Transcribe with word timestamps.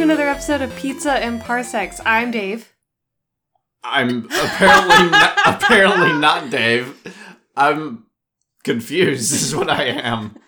to 0.00 0.04
another 0.04 0.28
episode 0.28 0.62
of 0.62 0.74
Pizza 0.76 1.12
and 1.12 1.42
Parsecs. 1.42 2.00
I'm 2.06 2.30
Dave. 2.30 2.72
I'm 3.84 4.24
apparently 4.24 5.10
not, 5.10 5.38
apparently 5.44 6.12
not 6.14 6.48
Dave. 6.48 6.96
I'm 7.54 8.06
confused. 8.64 9.30
This 9.30 9.42
is 9.48 9.54
what 9.54 9.68
I 9.68 9.84
am. 9.84 10.38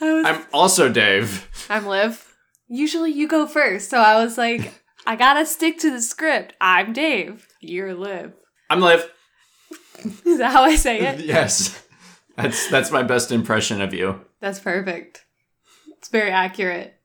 I 0.00 0.14
was, 0.14 0.26
I'm 0.26 0.44
also 0.52 0.88
Dave. 0.88 1.48
I'm 1.70 1.86
Liv. 1.86 2.34
Usually 2.66 3.12
you 3.12 3.28
go 3.28 3.46
first, 3.46 3.88
so 3.88 3.98
I 3.98 4.16
was 4.16 4.36
like, 4.36 4.74
I 5.06 5.14
gotta 5.14 5.46
stick 5.46 5.78
to 5.78 5.90
the 5.92 6.02
script. 6.02 6.54
I'm 6.60 6.92
Dave. 6.92 7.46
You're 7.60 7.94
Liv. 7.94 8.32
I'm 8.68 8.80
Liv. 8.80 9.08
Is 10.26 10.38
that 10.38 10.52
how 10.52 10.64
I 10.64 10.74
say 10.74 10.98
it? 11.02 11.20
Yes. 11.20 11.80
That's 12.36 12.68
that's 12.68 12.90
my 12.90 13.04
best 13.04 13.30
impression 13.30 13.80
of 13.80 13.94
you. 13.94 14.22
That's 14.40 14.58
perfect. 14.58 15.24
It's 15.98 16.08
very 16.08 16.32
accurate. 16.32 16.98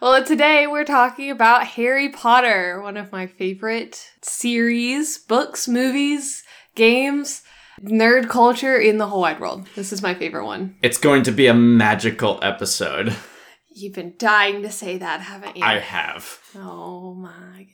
Well, 0.00 0.24
today 0.24 0.66
we're 0.66 0.84
talking 0.84 1.30
about 1.30 1.66
Harry 1.66 2.08
Potter, 2.08 2.80
one 2.82 2.96
of 2.96 3.12
my 3.12 3.26
favorite 3.26 4.10
series, 4.22 5.18
books, 5.18 5.68
movies, 5.68 6.42
games, 6.74 7.42
nerd 7.80 8.28
culture 8.28 8.76
in 8.76 8.98
the 8.98 9.06
whole 9.06 9.20
wide 9.20 9.40
world. 9.40 9.68
This 9.76 9.92
is 9.92 10.02
my 10.02 10.14
favorite 10.14 10.46
one. 10.46 10.76
It's 10.82 10.98
going 10.98 11.22
to 11.24 11.32
be 11.32 11.46
a 11.46 11.54
magical 11.54 12.38
episode. 12.42 13.14
You've 13.70 13.94
been 13.94 14.14
dying 14.18 14.62
to 14.62 14.70
say 14.70 14.98
that, 14.98 15.20
haven't 15.20 15.56
you? 15.56 15.64
I 15.64 15.78
have. 15.78 16.40
Oh 16.56 17.14
my. 17.14 17.68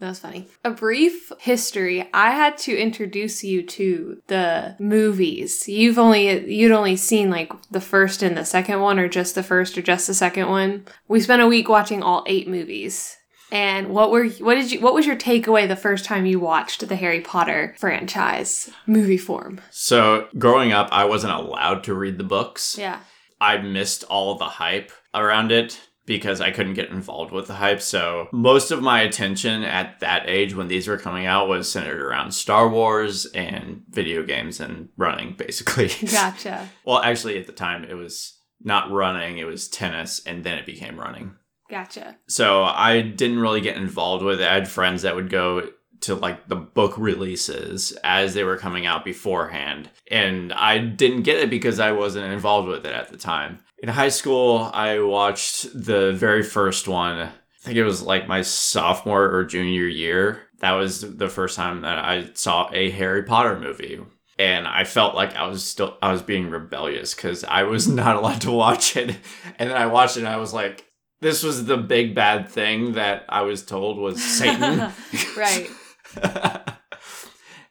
That 0.00 0.10
was 0.10 0.20
funny. 0.20 0.46
A 0.64 0.70
brief 0.70 1.32
history. 1.40 2.08
I 2.14 2.30
had 2.30 2.56
to 2.58 2.76
introduce 2.76 3.42
you 3.42 3.64
to 3.64 4.22
the 4.28 4.76
movies. 4.78 5.68
You've 5.68 5.98
only 5.98 6.54
you'd 6.54 6.70
only 6.70 6.96
seen 6.96 7.30
like 7.30 7.52
the 7.70 7.80
first 7.80 8.22
and 8.22 8.36
the 8.36 8.44
second 8.44 8.80
one 8.80 9.00
or 9.00 9.08
just 9.08 9.34
the 9.34 9.42
first 9.42 9.76
or 9.76 9.82
just 9.82 10.06
the 10.06 10.14
second 10.14 10.48
one. 10.48 10.84
We 11.08 11.20
spent 11.20 11.42
a 11.42 11.48
week 11.48 11.68
watching 11.68 12.02
all 12.02 12.24
8 12.28 12.46
movies. 12.46 13.16
And 13.50 13.88
what 13.88 14.10
were 14.10 14.28
what 14.28 14.54
did 14.54 14.70
you 14.70 14.80
what 14.80 14.94
was 14.94 15.06
your 15.06 15.16
takeaway 15.16 15.66
the 15.66 15.74
first 15.74 16.04
time 16.04 16.26
you 16.26 16.38
watched 16.38 16.86
the 16.86 16.96
Harry 16.96 17.20
Potter 17.20 17.74
franchise 17.78 18.70
movie 18.86 19.18
form? 19.18 19.60
So, 19.70 20.28
growing 20.38 20.70
up, 20.70 20.88
I 20.92 21.06
wasn't 21.06 21.32
allowed 21.32 21.82
to 21.84 21.94
read 21.94 22.18
the 22.18 22.24
books. 22.24 22.76
Yeah. 22.78 23.00
I 23.40 23.56
missed 23.58 24.04
all 24.04 24.34
the 24.36 24.44
hype 24.44 24.92
around 25.14 25.50
it 25.50 25.87
because 26.08 26.40
I 26.40 26.50
couldn't 26.50 26.74
get 26.74 26.88
involved 26.88 27.32
with 27.32 27.46
the 27.46 27.54
hype. 27.54 27.82
So 27.82 28.28
most 28.32 28.70
of 28.70 28.82
my 28.82 29.02
attention 29.02 29.62
at 29.62 30.00
that 30.00 30.22
age 30.26 30.54
when 30.54 30.66
these 30.66 30.88
were 30.88 30.96
coming 30.96 31.26
out 31.26 31.48
was 31.48 31.70
centered 31.70 32.00
around 32.00 32.32
Star 32.32 32.66
Wars 32.66 33.26
and 33.26 33.82
video 33.90 34.24
games 34.24 34.58
and 34.58 34.88
running, 34.96 35.34
basically. 35.34 35.90
Gotcha. 36.10 36.66
well, 36.84 37.00
actually, 37.00 37.38
at 37.38 37.46
the 37.46 37.52
time, 37.52 37.84
it 37.84 37.92
was 37.92 38.40
not 38.60 38.90
running, 38.90 39.36
it 39.36 39.44
was 39.44 39.68
tennis, 39.68 40.20
and 40.26 40.42
then 40.42 40.56
it 40.58 40.64
became 40.64 40.98
running. 40.98 41.34
Gotcha. 41.70 42.16
So 42.26 42.64
I 42.64 43.02
didn't 43.02 43.40
really 43.40 43.60
get 43.60 43.76
involved 43.76 44.24
with 44.24 44.40
it. 44.40 44.48
I 44.48 44.54
had 44.54 44.66
friends 44.68 45.02
that 45.02 45.14
would 45.14 45.28
go 45.28 45.68
to 46.00 46.14
like 46.14 46.48
the 46.48 46.56
book 46.56 46.96
releases 46.96 47.92
as 48.02 48.32
they 48.32 48.44
were 48.44 48.56
coming 48.56 48.86
out 48.86 49.04
beforehand. 49.04 49.90
And 50.10 50.54
I 50.54 50.78
didn't 50.78 51.22
get 51.24 51.38
it 51.38 51.50
because 51.50 51.78
I 51.78 51.92
wasn't 51.92 52.32
involved 52.32 52.68
with 52.68 52.86
it 52.86 52.92
at 52.92 53.10
the 53.10 53.18
time. 53.18 53.58
In 53.80 53.88
high 53.88 54.08
school, 54.08 54.70
I 54.72 54.98
watched 55.00 55.68
the 55.72 56.12
very 56.12 56.42
first 56.42 56.88
one. 56.88 57.16
I 57.18 57.30
think 57.60 57.76
it 57.76 57.84
was 57.84 58.02
like 58.02 58.26
my 58.26 58.42
sophomore 58.42 59.30
or 59.32 59.44
junior 59.44 59.86
year. 59.86 60.42
That 60.58 60.72
was 60.72 61.16
the 61.16 61.28
first 61.28 61.56
time 61.56 61.82
that 61.82 61.98
I 61.98 62.30
saw 62.34 62.68
a 62.72 62.90
Harry 62.90 63.22
Potter 63.22 63.58
movie. 63.58 64.00
And 64.38 64.66
I 64.66 64.84
felt 64.84 65.14
like 65.14 65.36
I 65.36 65.46
was 65.46 65.64
still 65.64 65.96
I 66.02 66.12
was 66.12 66.22
being 66.22 66.50
rebellious 66.50 67.14
because 67.14 67.44
I 67.44 67.64
was 67.64 67.86
not 68.02 68.16
allowed 68.16 68.40
to 68.42 68.50
watch 68.52 68.96
it. 68.96 69.16
And 69.58 69.70
then 69.70 69.76
I 69.76 69.86
watched 69.86 70.16
it 70.16 70.20
and 70.20 70.28
I 70.28 70.36
was 70.38 70.52
like, 70.52 70.84
this 71.20 71.42
was 71.42 71.64
the 71.66 71.76
big 71.76 72.14
bad 72.14 72.48
thing 72.48 72.92
that 72.92 73.24
I 73.28 73.42
was 73.42 73.64
told 73.64 73.98
was 73.98 74.22
Satan. 74.22 74.92
right. 75.36 75.70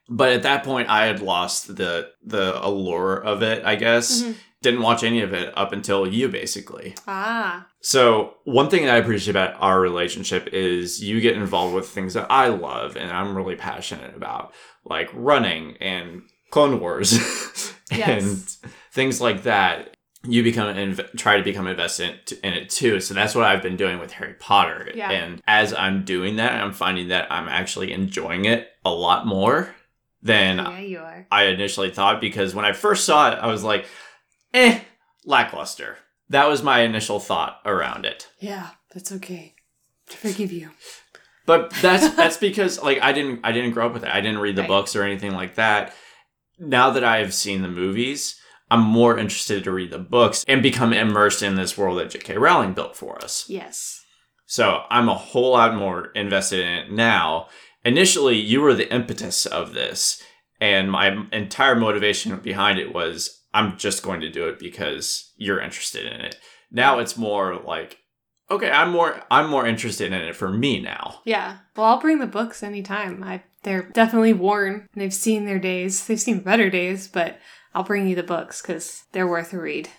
but 0.10 0.32
at 0.32 0.44
that 0.44 0.64
point 0.64 0.90
I 0.90 1.06
had 1.06 1.22
lost 1.22 1.76
the 1.76 2.12
the 2.24 2.64
allure 2.66 3.16
of 3.16 3.44
it, 3.44 3.66
I 3.66 3.76
guess. 3.76 4.22
Mhm. 4.22 4.36
Didn't 4.62 4.82
watch 4.82 5.04
any 5.04 5.22
of 5.22 5.34
it 5.34 5.54
up 5.58 5.72
until 5.72 6.08
you 6.08 6.28
basically. 6.30 6.96
Ah. 7.08 7.68
So, 7.82 8.36
one 8.44 8.70
thing 8.70 8.86
that 8.86 8.96
I 8.96 8.98
appreciate 8.98 9.30
about 9.32 9.56
our 9.62 9.80
relationship 9.80 10.50
is 10.52 11.02
you 11.04 11.22
get 11.22 11.36
involved 11.38 11.76
with 11.76 11.88
things 11.88 12.16
that 12.16 12.28
I 12.32 12.48
love 12.48 12.98
and 12.98 13.12
I'm 13.12 13.36
really 13.38 13.56
passionate 13.56 14.16
about, 14.16 14.54
like 14.84 15.10
running 15.14 15.78
and 15.80 16.24
Clone 16.50 16.80
Wars 16.80 17.14
and 17.92 18.00
Yes. 18.00 18.60
things 18.92 19.22
like 19.22 19.44
that. 19.44 19.96
You 20.24 20.42
become 20.44 20.74
inv- 20.76 21.16
try 21.18 21.38
to 21.38 21.44
become 21.44 21.68
invested 21.68 22.34
in 22.44 22.54
it 22.54 22.70
too. 22.70 23.00
So 23.00 23.14
that's 23.14 23.36
what 23.36 23.46
I've 23.46 23.62
been 23.62 23.78
doing 23.78 24.00
with 24.00 24.12
Harry 24.14 24.34
Potter. 24.34 24.92
Yeah. 24.94 25.12
And 25.12 25.42
as 25.48 25.74
I'm 25.74 26.04
doing 26.04 26.38
that, 26.38 26.54
I'm 26.62 26.74
finding 26.74 27.10
that 27.10 27.32
I'm 27.32 27.48
actually 27.48 27.94
enjoying 27.94 28.46
it 28.46 28.70
a 28.84 28.90
lot 28.90 29.26
more 29.28 29.74
than 30.24 30.58
Yeah, 30.58 30.80
you 30.80 31.00
are. 31.00 31.28
I 31.32 31.44
initially 31.46 31.92
thought 31.92 32.20
because 32.20 32.56
when 32.56 32.66
I 32.66 32.74
first 32.74 33.06
saw 33.06 33.32
it, 33.32 33.36
I 33.36 33.48
was 33.48 33.64
like, 33.64 33.86
eh, 34.54 34.82
lackluster. 35.26 35.98
That 36.30 36.48
was 36.50 36.62
my 36.64 36.82
initial 36.82 37.20
thought 37.20 37.60
around 37.66 38.06
it. 38.06 38.30
Yeah, 38.40 38.72
that's 38.94 39.12
okay. 39.14 39.56
I 40.10 40.14
forgive 40.16 40.52
you. 40.52 40.72
But 41.46 41.72
that's 41.82 42.10
that's 42.16 42.38
because 42.38 42.82
like 42.82 43.02
I 43.02 43.14
didn't 43.14 43.42
I 43.44 43.52
didn't 43.52 43.72
grow 43.72 43.88
up 43.88 43.94
with 43.94 44.04
it. 44.04 44.10
I 44.14 44.22
didn't 44.22 44.40
read 44.40 44.56
the 44.56 44.62
Right. 44.64 44.68
books 44.68 44.96
or 44.96 45.04
anything 45.04 45.32
like 45.34 45.56
that. 45.56 45.94
Now 46.60 46.90
that 46.92 47.04
I 47.04 47.18
have 47.20 47.34
seen 47.34 47.62
the 47.62 47.68
movies, 47.70 48.40
I'm 48.70 48.82
more 48.82 49.18
interested 49.18 49.64
to 49.64 49.72
read 49.72 49.92
the 49.92 50.00
books 50.00 50.44
and 50.48 50.62
become 50.64 50.92
immersed 50.92 51.44
in 51.44 51.56
this 51.56 51.78
world 51.78 52.00
that 52.00 52.10
J.K. 52.10 52.38
Rowling 52.38 52.74
built 52.74 52.96
for 52.96 53.24
us. 53.24 53.46
Yes. 53.48 54.04
So 54.48 54.82
I'm 54.90 55.08
a 55.08 55.14
whole 55.14 55.52
lot 55.52 55.76
more 55.76 56.08
invested 56.16 56.62
in 56.62 56.74
it 56.74 56.92
now. 56.92 57.48
Initially, 57.86 58.38
you 58.38 58.60
were 58.62 58.74
the 58.74 58.92
impetus 58.94 59.46
of 59.46 59.74
this, 59.74 60.22
and 60.60 60.92
my 60.92 61.26
entire 61.32 61.76
motivation 61.76 62.36
behind 62.38 62.80
it 62.80 62.94
was 62.94 63.37
I'm 63.58 63.76
just 63.76 64.04
going 64.04 64.22
to 64.22 64.30
do 64.30 64.48
it 64.48 64.60
because 64.60 65.34
you're 65.36 65.60
interested 65.60 66.06
in 66.06 66.22
it. 66.22 66.40
Now 66.70 67.00
it's 67.00 67.18
more 67.18 67.56
like, 67.56 67.98
okay, 68.52 68.70
I'm 68.70 68.92
more 68.92 69.20
I'm 69.32 69.50
more 69.50 69.66
interested 69.66 70.14
in 70.14 70.22
it 70.22 70.36
for 70.36 70.50
me 70.50 70.80
now. 70.80 71.22
Yeah. 71.26 71.58
Well, 71.76 71.88
I'll 71.88 72.00
bring 72.00 72.20
the 72.20 72.28
books 72.28 72.62
anytime. 72.62 73.24
I 73.24 73.42
they're 73.64 73.90
definitely 73.90 74.34
worn. 74.34 74.88
They've 74.94 75.14
seen 75.14 75.46
their 75.46 75.58
days. 75.58 76.06
They've 76.06 76.20
seen 76.20 76.42
better 76.42 76.70
days, 76.70 77.08
but 77.08 77.40
I'll 77.74 77.84
bring 77.84 78.08
you 78.08 78.16
the 78.16 78.22
books 78.22 78.62
because 78.62 79.06
they're 79.12 79.28
worth 79.28 79.54
a 79.54 79.60
read. 79.60 79.90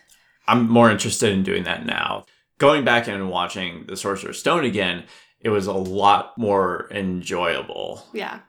I'm 0.47 0.71
more 0.71 0.89
interested 0.89 1.33
in 1.33 1.43
doing 1.43 1.65
that 1.65 1.85
now. 1.85 2.27
Going 2.59 2.85
back 2.85 3.09
and 3.09 3.29
watching 3.29 3.87
The 3.89 3.97
Sorcerer's 3.97 4.39
Stone 4.39 4.65
again, 4.65 5.05
it 5.41 5.49
was 5.49 5.67
a 5.67 5.73
lot 5.73 6.39
more 6.39 6.89
enjoyable. 6.93 8.07
Yeah. 8.13 8.41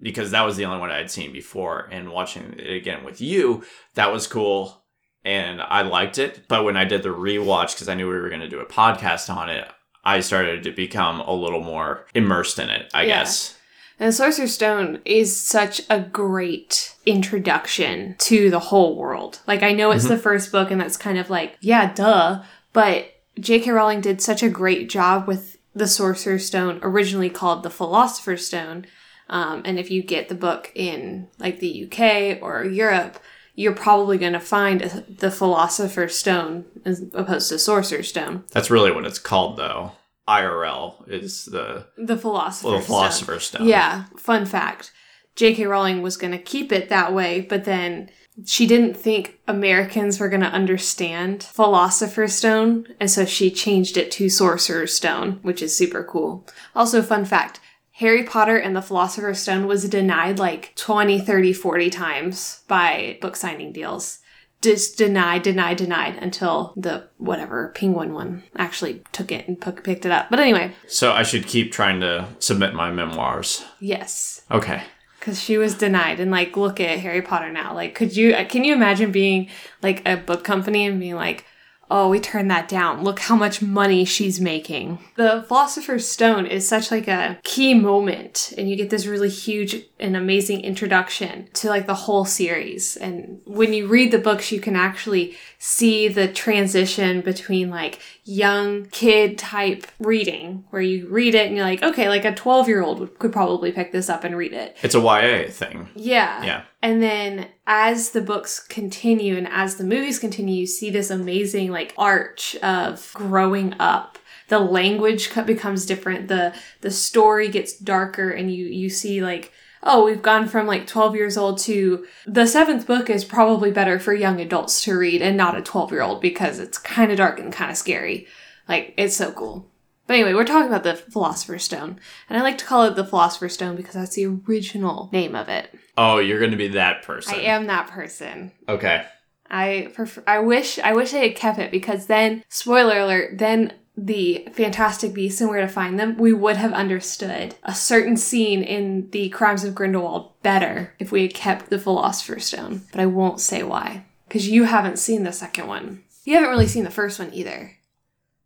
Because 0.00 0.30
that 0.32 0.42
was 0.42 0.56
the 0.56 0.64
only 0.64 0.78
one 0.80 0.90
I 0.90 0.98
had 0.98 1.10
seen 1.10 1.32
before. 1.32 1.88
And 1.90 2.10
watching 2.10 2.54
it 2.58 2.70
again 2.74 3.04
with 3.04 3.20
you, 3.20 3.64
that 3.94 4.12
was 4.12 4.26
cool. 4.26 4.84
And 5.24 5.62
I 5.62 5.82
liked 5.82 6.18
it. 6.18 6.42
But 6.48 6.64
when 6.64 6.76
I 6.76 6.84
did 6.84 7.02
the 7.02 7.08
rewatch, 7.08 7.74
because 7.74 7.88
I 7.88 7.94
knew 7.94 8.08
we 8.08 8.18
were 8.18 8.28
going 8.28 8.40
to 8.42 8.48
do 8.48 8.60
a 8.60 8.66
podcast 8.66 9.34
on 9.34 9.48
it, 9.48 9.66
I 10.04 10.20
started 10.20 10.64
to 10.64 10.70
become 10.72 11.20
a 11.20 11.32
little 11.32 11.62
more 11.62 12.06
immersed 12.14 12.58
in 12.58 12.68
it, 12.68 12.90
I 12.92 13.04
Yeah. 13.04 13.20
guess. 13.20 13.56
And 13.98 14.12
Sorcerer's 14.12 14.52
Stone 14.52 15.00
is 15.04 15.34
such 15.40 15.80
a 15.88 16.00
great 16.00 16.94
introduction 17.06 18.16
to 18.18 18.50
the 18.50 18.58
whole 18.58 18.96
world. 18.96 19.38
Like, 19.46 19.62
I 19.62 19.72
know 19.72 19.92
it's 19.92 20.04
Mhm. 20.04 20.08
the 20.08 20.18
first 20.18 20.50
book, 20.52 20.70
and 20.70 20.80
that's 20.80 20.96
kind 20.96 21.16
of 21.16 21.30
like, 21.30 21.56
yeah, 21.60 21.92
duh. 21.94 22.42
But 22.72 23.12
J.K. 23.38 23.70
Rowling 23.70 24.00
did 24.00 24.20
such 24.20 24.42
a 24.42 24.48
great 24.48 24.88
job 24.90 25.26
with 25.28 25.56
the 25.74 25.86
Sorcerer's 25.86 26.44
Stone, 26.46 26.80
originally 26.82 27.30
called 27.30 27.62
the 27.62 27.70
Philosopher's 27.70 28.46
Stone. 28.46 28.86
Um, 29.34 29.62
and 29.64 29.80
if 29.80 29.90
you 29.90 30.00
get 30.00 30.28
the 30.28 30.36
book 30.36 30.70
in 30.76 31.26
like 31.40 31.58
the 31.58 31.84
UK 31.90 32.40
or 32.40 32.64
Europe, 32.64 33.18
you're 33.56 33.74
probably 33.74 34.16
going 34.16 34.32
to 34.32 34.38
find 34.40 34.80
a, 34.82 35.04
the 35.08 35.30
Philosopher's 35.32 36.16
Stone 36.16 36.64
as 36.84 37.02
opposed 37.12 37.48
to 37.48 37.58
Sorcerer's 37.58 38.08
Stone. 38.08 38.44
That's 38.52 38.70
really 38.70 38.92
what 38.92 39.04
it's 39.04 39.18
called, 39.18 39.56
though. 39.56 39.90
IRL 40.28 41.06
is 41.08 41.46
the 41.46 41.86
The 41.98 42.16
Philosopher's 42.16 42.64
little 42.64 42.80
Stone. 42.80 42.86
philosopher's 42.96 43.44
stone. 43.46 43.66
Yeah, 43.66 44.04
fun 44.16 44.46
fact. 44.46 44.92
J.K. 45.34 45.66
Rowling 45.66 46.00
was 46.00 46.16
going 46.16 46.30
to 46.32 46.38
keep 46.38 46.70
it 46.70 46.88
that 46.88 47.12
way, 47.12 47.40
but 47.40 47.64
then 47.64 48.10
she 48.46 48.68
didn't 48.68 48.94
think 48.96 49.40
Americans 49.48 50.20
were 50.20 50.28
going 50.28 50.42
to 50.42 50.46
understand 50.46 51.42
Philosopher's 51.42 52.34
Stone, 52.34 52.86
and 53.00 53.10
so 53.10 53.24
she 53.24 53.50
changed 53.50 53.96
it 53.96 54.12
to 54.12 54.28
Sorcerer's 54.28 54.94
Stone, 54.94 55.40
which 55.42 55.60
is 55.60 55.76
super 55.76 56.04
cool. 56.04 56.46
Also, 56.76 57.02
fun 57.02 57.24
fact 57.24 57.58
Harry 57.98 58.24
Potter 58.24 58.56
and 58.56 58.74
the 58.74 58.82
Philosopher's 58.82 59.38
Stone 59.38 59.66
was 59.66 59.88
denied 59.88 60.38
like 60.38 60.74
20, 60.76 61.20
30, 61.20 61.52
40 61.52 61.90
times 61.90 62.62
by 62.66 63.18
book 63.20 63.36
signing 63.36 63.72
deals. 63.72 64.18
Just 64.62 64.96
denied, 64.98 65.42
denied, 65.42 65.76
denied 65.76 66.16
until 66.16 66.72
the 66.76 67.08
whatever 67.18 67.70
penguin 67.76 68.14
one 68.14 68.42
actually 68.56 69.02
took 69.12 69.30
it 69.30 69.46
and 69.46 69.60
picked 69.60 70.06
it 70.06 70.10
up. 70.10 70.28
But 70.30 70.40
anyway, 70.40 70.72
So 70.88 71.12
I 71.12 71.22
should 71.22 71.46
keep 71.46 71.70
trying 71.70 72.00
to 72.00 72.26
submit 72.38 72.74
my 72.74 72.90
memoirs. 72.90 73.64
yes. 73.78 74.42
Okay. 74.50 74.82
because 75.20 75.40
she 75.40 75.56
was 75.56 75.74
denied 75.74 76.18
and 76.20 76.30
like 76.30 76.54
look 76.56 76.78
at 76.80 76.98
harry 76.98 77.22
potter 77.22 77.50
now 77.50 77.72
like 77.74 77.94
could 77.94 78.14
you 78.14 78.34
uh, 78.34 78.44
can 78.44 78.62
you 78.62 78.74
imagine 78.74 79.10
being 79.10 79.48
like 79.82 80.06
a 80.06 80.16
book 80.18 80.44
company 80.44 80.84
and 80.86 81.00
being 81.00 81.14
like 81.14 81.46
oh, 81.94 82.08
we 82.08 82.18
turned 82.18 82.50
that 82.50 82.66
down. 82.66 83.04
Look 83.04 83.20
how 83.20 83.36
much 83.36 83.62
money 83.62 84.04
she's 84.04 84.40
making. 84.40 84.98
The 85.14 85.44
Philosopher's 85.46 86.08
Stone 86.08 86.46
is 86.46 86.66
such 86.66 86.90
like 86.90 87.06
a 87.06 87.38
key 87.44 87.72
moment 87.72 88.52
and 88.58 88.68
you 88.68 88.74
get 88.74 88.90
this 88.90 89.06
really 89.06 89.28
huge 89.28 89.84
and 90.00 90.16
amazing 90.16 90.62
introduction 90.62 91.48
to 91.54 91.68
like 91.68 91.86
the 91.86 91.94
whole 91.94 92.24
series. 92.24 92.96
And 92.96 93.40
when 93.44 93.72
you 93.72 93.86
read 93.86 94.10
the 94.10 94.18
books, 94.18 94.50
you 94.50 94.60
can 94.60 94.74
actually 94.74 95.36
see 95.60 96.08
the 96.08 96.26
transition 96.26 97.20
between 97.20 97.70
like 97.70 98.00
young 98.24 98.86
kid 98.86 99.38
type 99.38 99.86
reading 100.00 100.64
where 100.70 100.82
you 100.82 101.06
read 101.06 101.36
it 101.36 101.46
and 101.46 101.54
you're 101.54 101.64
like, 101.64 101.84
okay, 101.84 102.08
like 102.08 102.24
a 102.24 102.34
12 102.34 102.66
year 102.66 102.82
old 102.82 103.16
could 103.20 103.32
probably 103.32 103.70
pick 103.70 103.92
this 103.92 104.08
up 104.08 104.24
and 104.24 104.36
read 104.36 104.52
it. 104.52 104.76
It's 104.82 104.96
a 104.96 105.00
YA 105.00 105.48
thing. 105.48 105.88
Yeah. 105.94 106.42
Yeah. 106.42 106.62
And 106.84 107.02
then 107.02 107.48
as 107.66 108.10
the 108.10 108.20
books 108.20 108.60
continue 108.60 109.38
and 109.38 109.48
as 109.48 109.76
the 109.76 109.84
movies 109.84 110.18
continue, 110.18 110.54
you 110.54 110.66
see 110.66 110.90
this 110.90 111.08
amazing 111.08 111.70
like 111.70 111.94
arch 111.96 112.56
of 112.56 113.10
growing 113.14 113.74
up. 113.80 114.18
The 114.48 114.58
language 114.58 115.34
becomes 115.46 115.86
different. 115.86 116.28
The 116.28 116.54
the 116.82 116.90
story 116.90 117.48
gets 117.48 117.74
darker 117.78 118.28
and 118.28 118.54
you 118.54 118.66
you 118.66 118.90
see 118.90 119.22
like 119.22 119.50
oh, 119.82 120.04
we've 120.04 120.20
gone 120.20 120.46
from 120.46 120.66
like 120.66 120.86
12 120.86 121.14
years 121.14 121.38
old 121.38 121.58
to 121.58 122.06
the 122.26 122.46
seventh 122.46 122.86
book 122.86 123.08
is 123.08 123.24
probably 123.24 123.70
better 123.70 123.98
for 123.98 124.12
young 124.12 124.38
adults 124.38 124.82
to 124.82 124.96
read 124.96 125.22
and 125.22 125.38
not 125.38 125.56
a 125.56 125.62
12 125.62 125.90
year 125.90 126.02
old 126.02 126.20
because 126.20 126.58
it's 126.58 126.76
kind 126.76 127.10
of 127.10 127.16
dark 127.16 127.38
and 127.38 127.52
kind 127.52 127.70
of 127.70 127.78
scary. 127.78 128.26
Like, 128.68 128.94
it's 128.96 129.16
so 129.16 129.32
cool. 129.32 129.70
But 130.06 130.14
anyway, 130.14 130.34
we're 130.34 130.44
talking 130.44 130.68
about 130.68 130.82
the 130.84 130.96
Philosopher's 130.96 131.64
Stone. 131.64 131.98
And 132.28 132.38
I 132.38 132.42
like 132.42 132.58
to 132.58 132.64
call 132.64 132.84
it 132.84 132.94
the 132.94 133.06
Philosopher's 133.06 133.54
Stone 133.54 133.76
because 133.76 133.94
that's 133.94 134.16
the 134.16 134.26
original 134.26 135.08
name 135.12 135.34
of 135.34 135.48
it. 135.48 135.74
Oh, 135.96 136.18
you're 136.18 136.38
going 136.38 136.50
to 136.50 136.56
be 136.56 136.68
that 136.68 137.02
person. 137.02 137.34
I 137.34 137.42
am 137.42 137.66
that 137.66 137.88
person. 137.88 138.52
Okay. 138.68 139.06
I 139.50 139.90
prefer, 139.94 140.22
I 140.26 140.40
wish 140.40 140.78
I 140.78 140.94
wish 140.94 141.14
I 141.14 141.18
had 141.18 141.36
kept 141.36 141.58
it 141.58 141.70
because 141.70 142.06
then 142.06 142.42
spoiler 142.48 142.98
alert 142.98 143.38
then 143.38 143.74
the 143.96 144.48
Fantastic 144.52 145.14
Beasts 145.14 145.40
and 145.40 145.48
where 145.48 145.60
to 145.60 145.68
find 145.68 146.00
them, 146.00 146.16
we 146.16 146.32
would 146.32 146.56
have 146.56 146.72
understood 146.72 147.54
a 147.62 147.74
certain 147.74 148.16
scene 148.16 148.64
in 148.64 149.08
the 149.10 149.28
Crimes 149.28 149.62
of 149.62 149.74
Grindelwald 149.74 150.32
better 150.42 150.94
if 150.98 151.12
we 151.12 151.22
had 151.22 151.34
kept 151.34 151.70
the 151.70 151.78
Philosopher's 151.78 152.46
Stone. 152.46 152.82
But 152.90 153.00
I 153.00 153.06
won't 153.06 153.40
say 153.40 153.62
why 153.62 154.04
because 154.26 154.48
you 154.48 154.64
haven't 154.64 154.98
seen 154.98 155.22
the 155.22 155.32
second 155.32 155.68
one. 155.68 156.02
You 156.24 156.34
haven't 156.34 156.50
really 156.50 156.66
seen 156.66 156.82
the 156.82 156.90
first 156.90 157.20
one 157.20 157.32
either. 157.32 157.76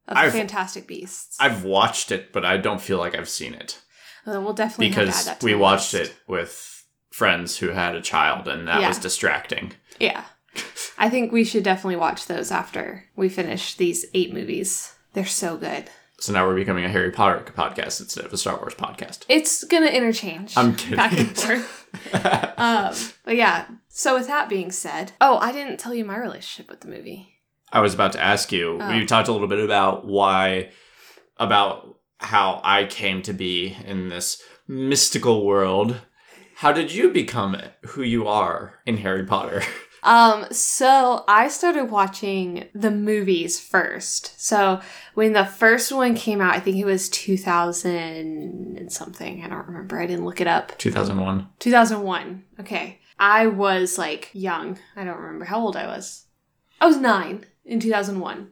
Of 0.09 0.17
I've- 0.17 0.37
Fantastic 0.39 0.87
Beasts. 0.87 1.37
I've 1.39 1.65
watched 1.65 2.11
it, 2.11 2.33
but 2.33 2.45
I 2.45 2.57
don't 2.57 2.81
feel 2.81 2.99
like 2.99 3.15
I've 3.15 3.29
seen 3.29 3.55
it 3.55 3.79
Well, 4.27 4.43
we'll 4.43 4.53
definitely 4.55 4.89
have 4.89 4.95
to 5.15 5.31
add 5.31 5.35
because 5.37 5.43
we 5.45 5.55
watched 5.55 5.93
list. 5.95 6.13
it 6.13 6.17
with 6.27 6.85
friends 7.11 7.59
who 7.59 7.69
had 7.69 7.95
a 7.95 8.01
child, 8.01 8.49
and 8.49 8.67
that 8.69 8.81
Yeah. 8.81 8.89
was 8.89 8.99
distracting. 8.99 9.75
Yeah. 10.01 10.25
I 10.97 11.09
think 11.11 11.31
we 11.31 11.45
should 11.45 11.63
definitely 11.63 11.97
watch 11.97 12.27
those 12.27 12.51
after 12.51 13.05
we 13.17 13.29
finish 13.29 13.75
these 13.75 14.07
eight 14.15 14.33
movies. 14.33 14.95
They're 15.13 15.25
so 15.27 15.57
good. 15.57 15.91
So 16.21 16.33
now 16.33 16.47
we're 16.47 16.57
becoming 16.57 16.85
a 16.85 16.89
Harry 16.89 17.13
Potter 17.13 17.45
podcast 17.57 18.01
instead 18.01 18.25
of 18.25 18.33
a 18.33 18.37
Star 18.37 18.57
Wars 18.57 18.75
podcast. 18.75 19.21
It's 19.29 19.63
gonna 19.65 19.87
interchange. 19.87 20.57
I'm 20.57 20.75
kidding. 20.75 20.97
Back 20.97 21.13
and 21.13 21.39
forth. 21.39 21.87
um, 22.59 22.95
but 23.25 23.37
yeah. 23.37 23.67
So 23.89 24.15
with 24.17 24.27
that 24.27 24.49
being 24.49 24.73
said, 24.73 25.13
oh, 25.21 25.39
I 25.39 25.53
didn't 25.53 25.79
tell 25.79 25.95
you 25.95 26.05
my 26.05 26.17
relationship 26.19 26.69
with 26.71 26.81
the 26.81 26.89
movie. 26.89 27.38
I 27.73 27.81
was 27.81 27.94
about 27.94 28.12
to 28.12 28.23
ask 28.23 28.53
you. 28.53 28.79
Oh. 28.81 28.99
We 28.99 29.05
talked 29.06 29.29
a 29.29 29.32
little 29.32 29.49
bit 29.49 29.65
about 29.65 30.06
why, 30.06 30.70
about 31.37 31.99
how 32.19 32.61
I 32.65 32.85
came 32.85 33.23
to 33.23 33.32
be 33.32 33.76
in 33.85 34.09
this 34.09 34.43
mystical 34.67 35.44
world. 35.44 36.00
How 36.56 36.73
did 36.73 36.93
you 36.93 37.11
become 37.11 37.56
who 37.87 38.03
you 38.03 38.26
are 38.26 38.81
in 38.85 38.99
Harry 38.99 39.25
Potter? 39.25 39.62
Um, 40.03 40.47
so 40.53 41.25
I 41.26 41.49
started 41.49 41.91
watching 41.91 42.69
the 42.75 42.91
movies 42.91 43.59
first. 43.59 44.41
So 44.41 44.81
when 45.14 45.32
the 45.32 45.44
first 45.44 45.93
one 45.93 46.14
came 46.14 46.41
out, 46.41 46.55
I 46.55 46.61
think 46.61 46.76
it 46.76 46.85
was 46.85 47.09
2000 47.09 47.94
and 47.94 48.93
something. 48.93 49.43
I 49.43 49.49
don't 49.49 49.67
remember. 49.67 49.99
I 49.99 50.06
didn't 50.06 50.25
look 50.25 50.41
it 50.41 50.47
up. 50.47 50.79
2001. 50.79 51.49
2001. 51.59 52.44
Okay. 52.61 53.00
I 53.19 53.49
was 53.49 53.99
like 53.99 54.31
young. 54.32 54.79
I 54.94 55.05
don't 55.05 55.19
remember 55.19 55.44
how 55.44 55.59
old 55.59 55.76
I 55.76 55.87
was. 55.87 56.26
I 56.81 56.87
was 56.87 56.97
nine 56.97 57.45
in 57.65 57.81
2001. 57.81 58.51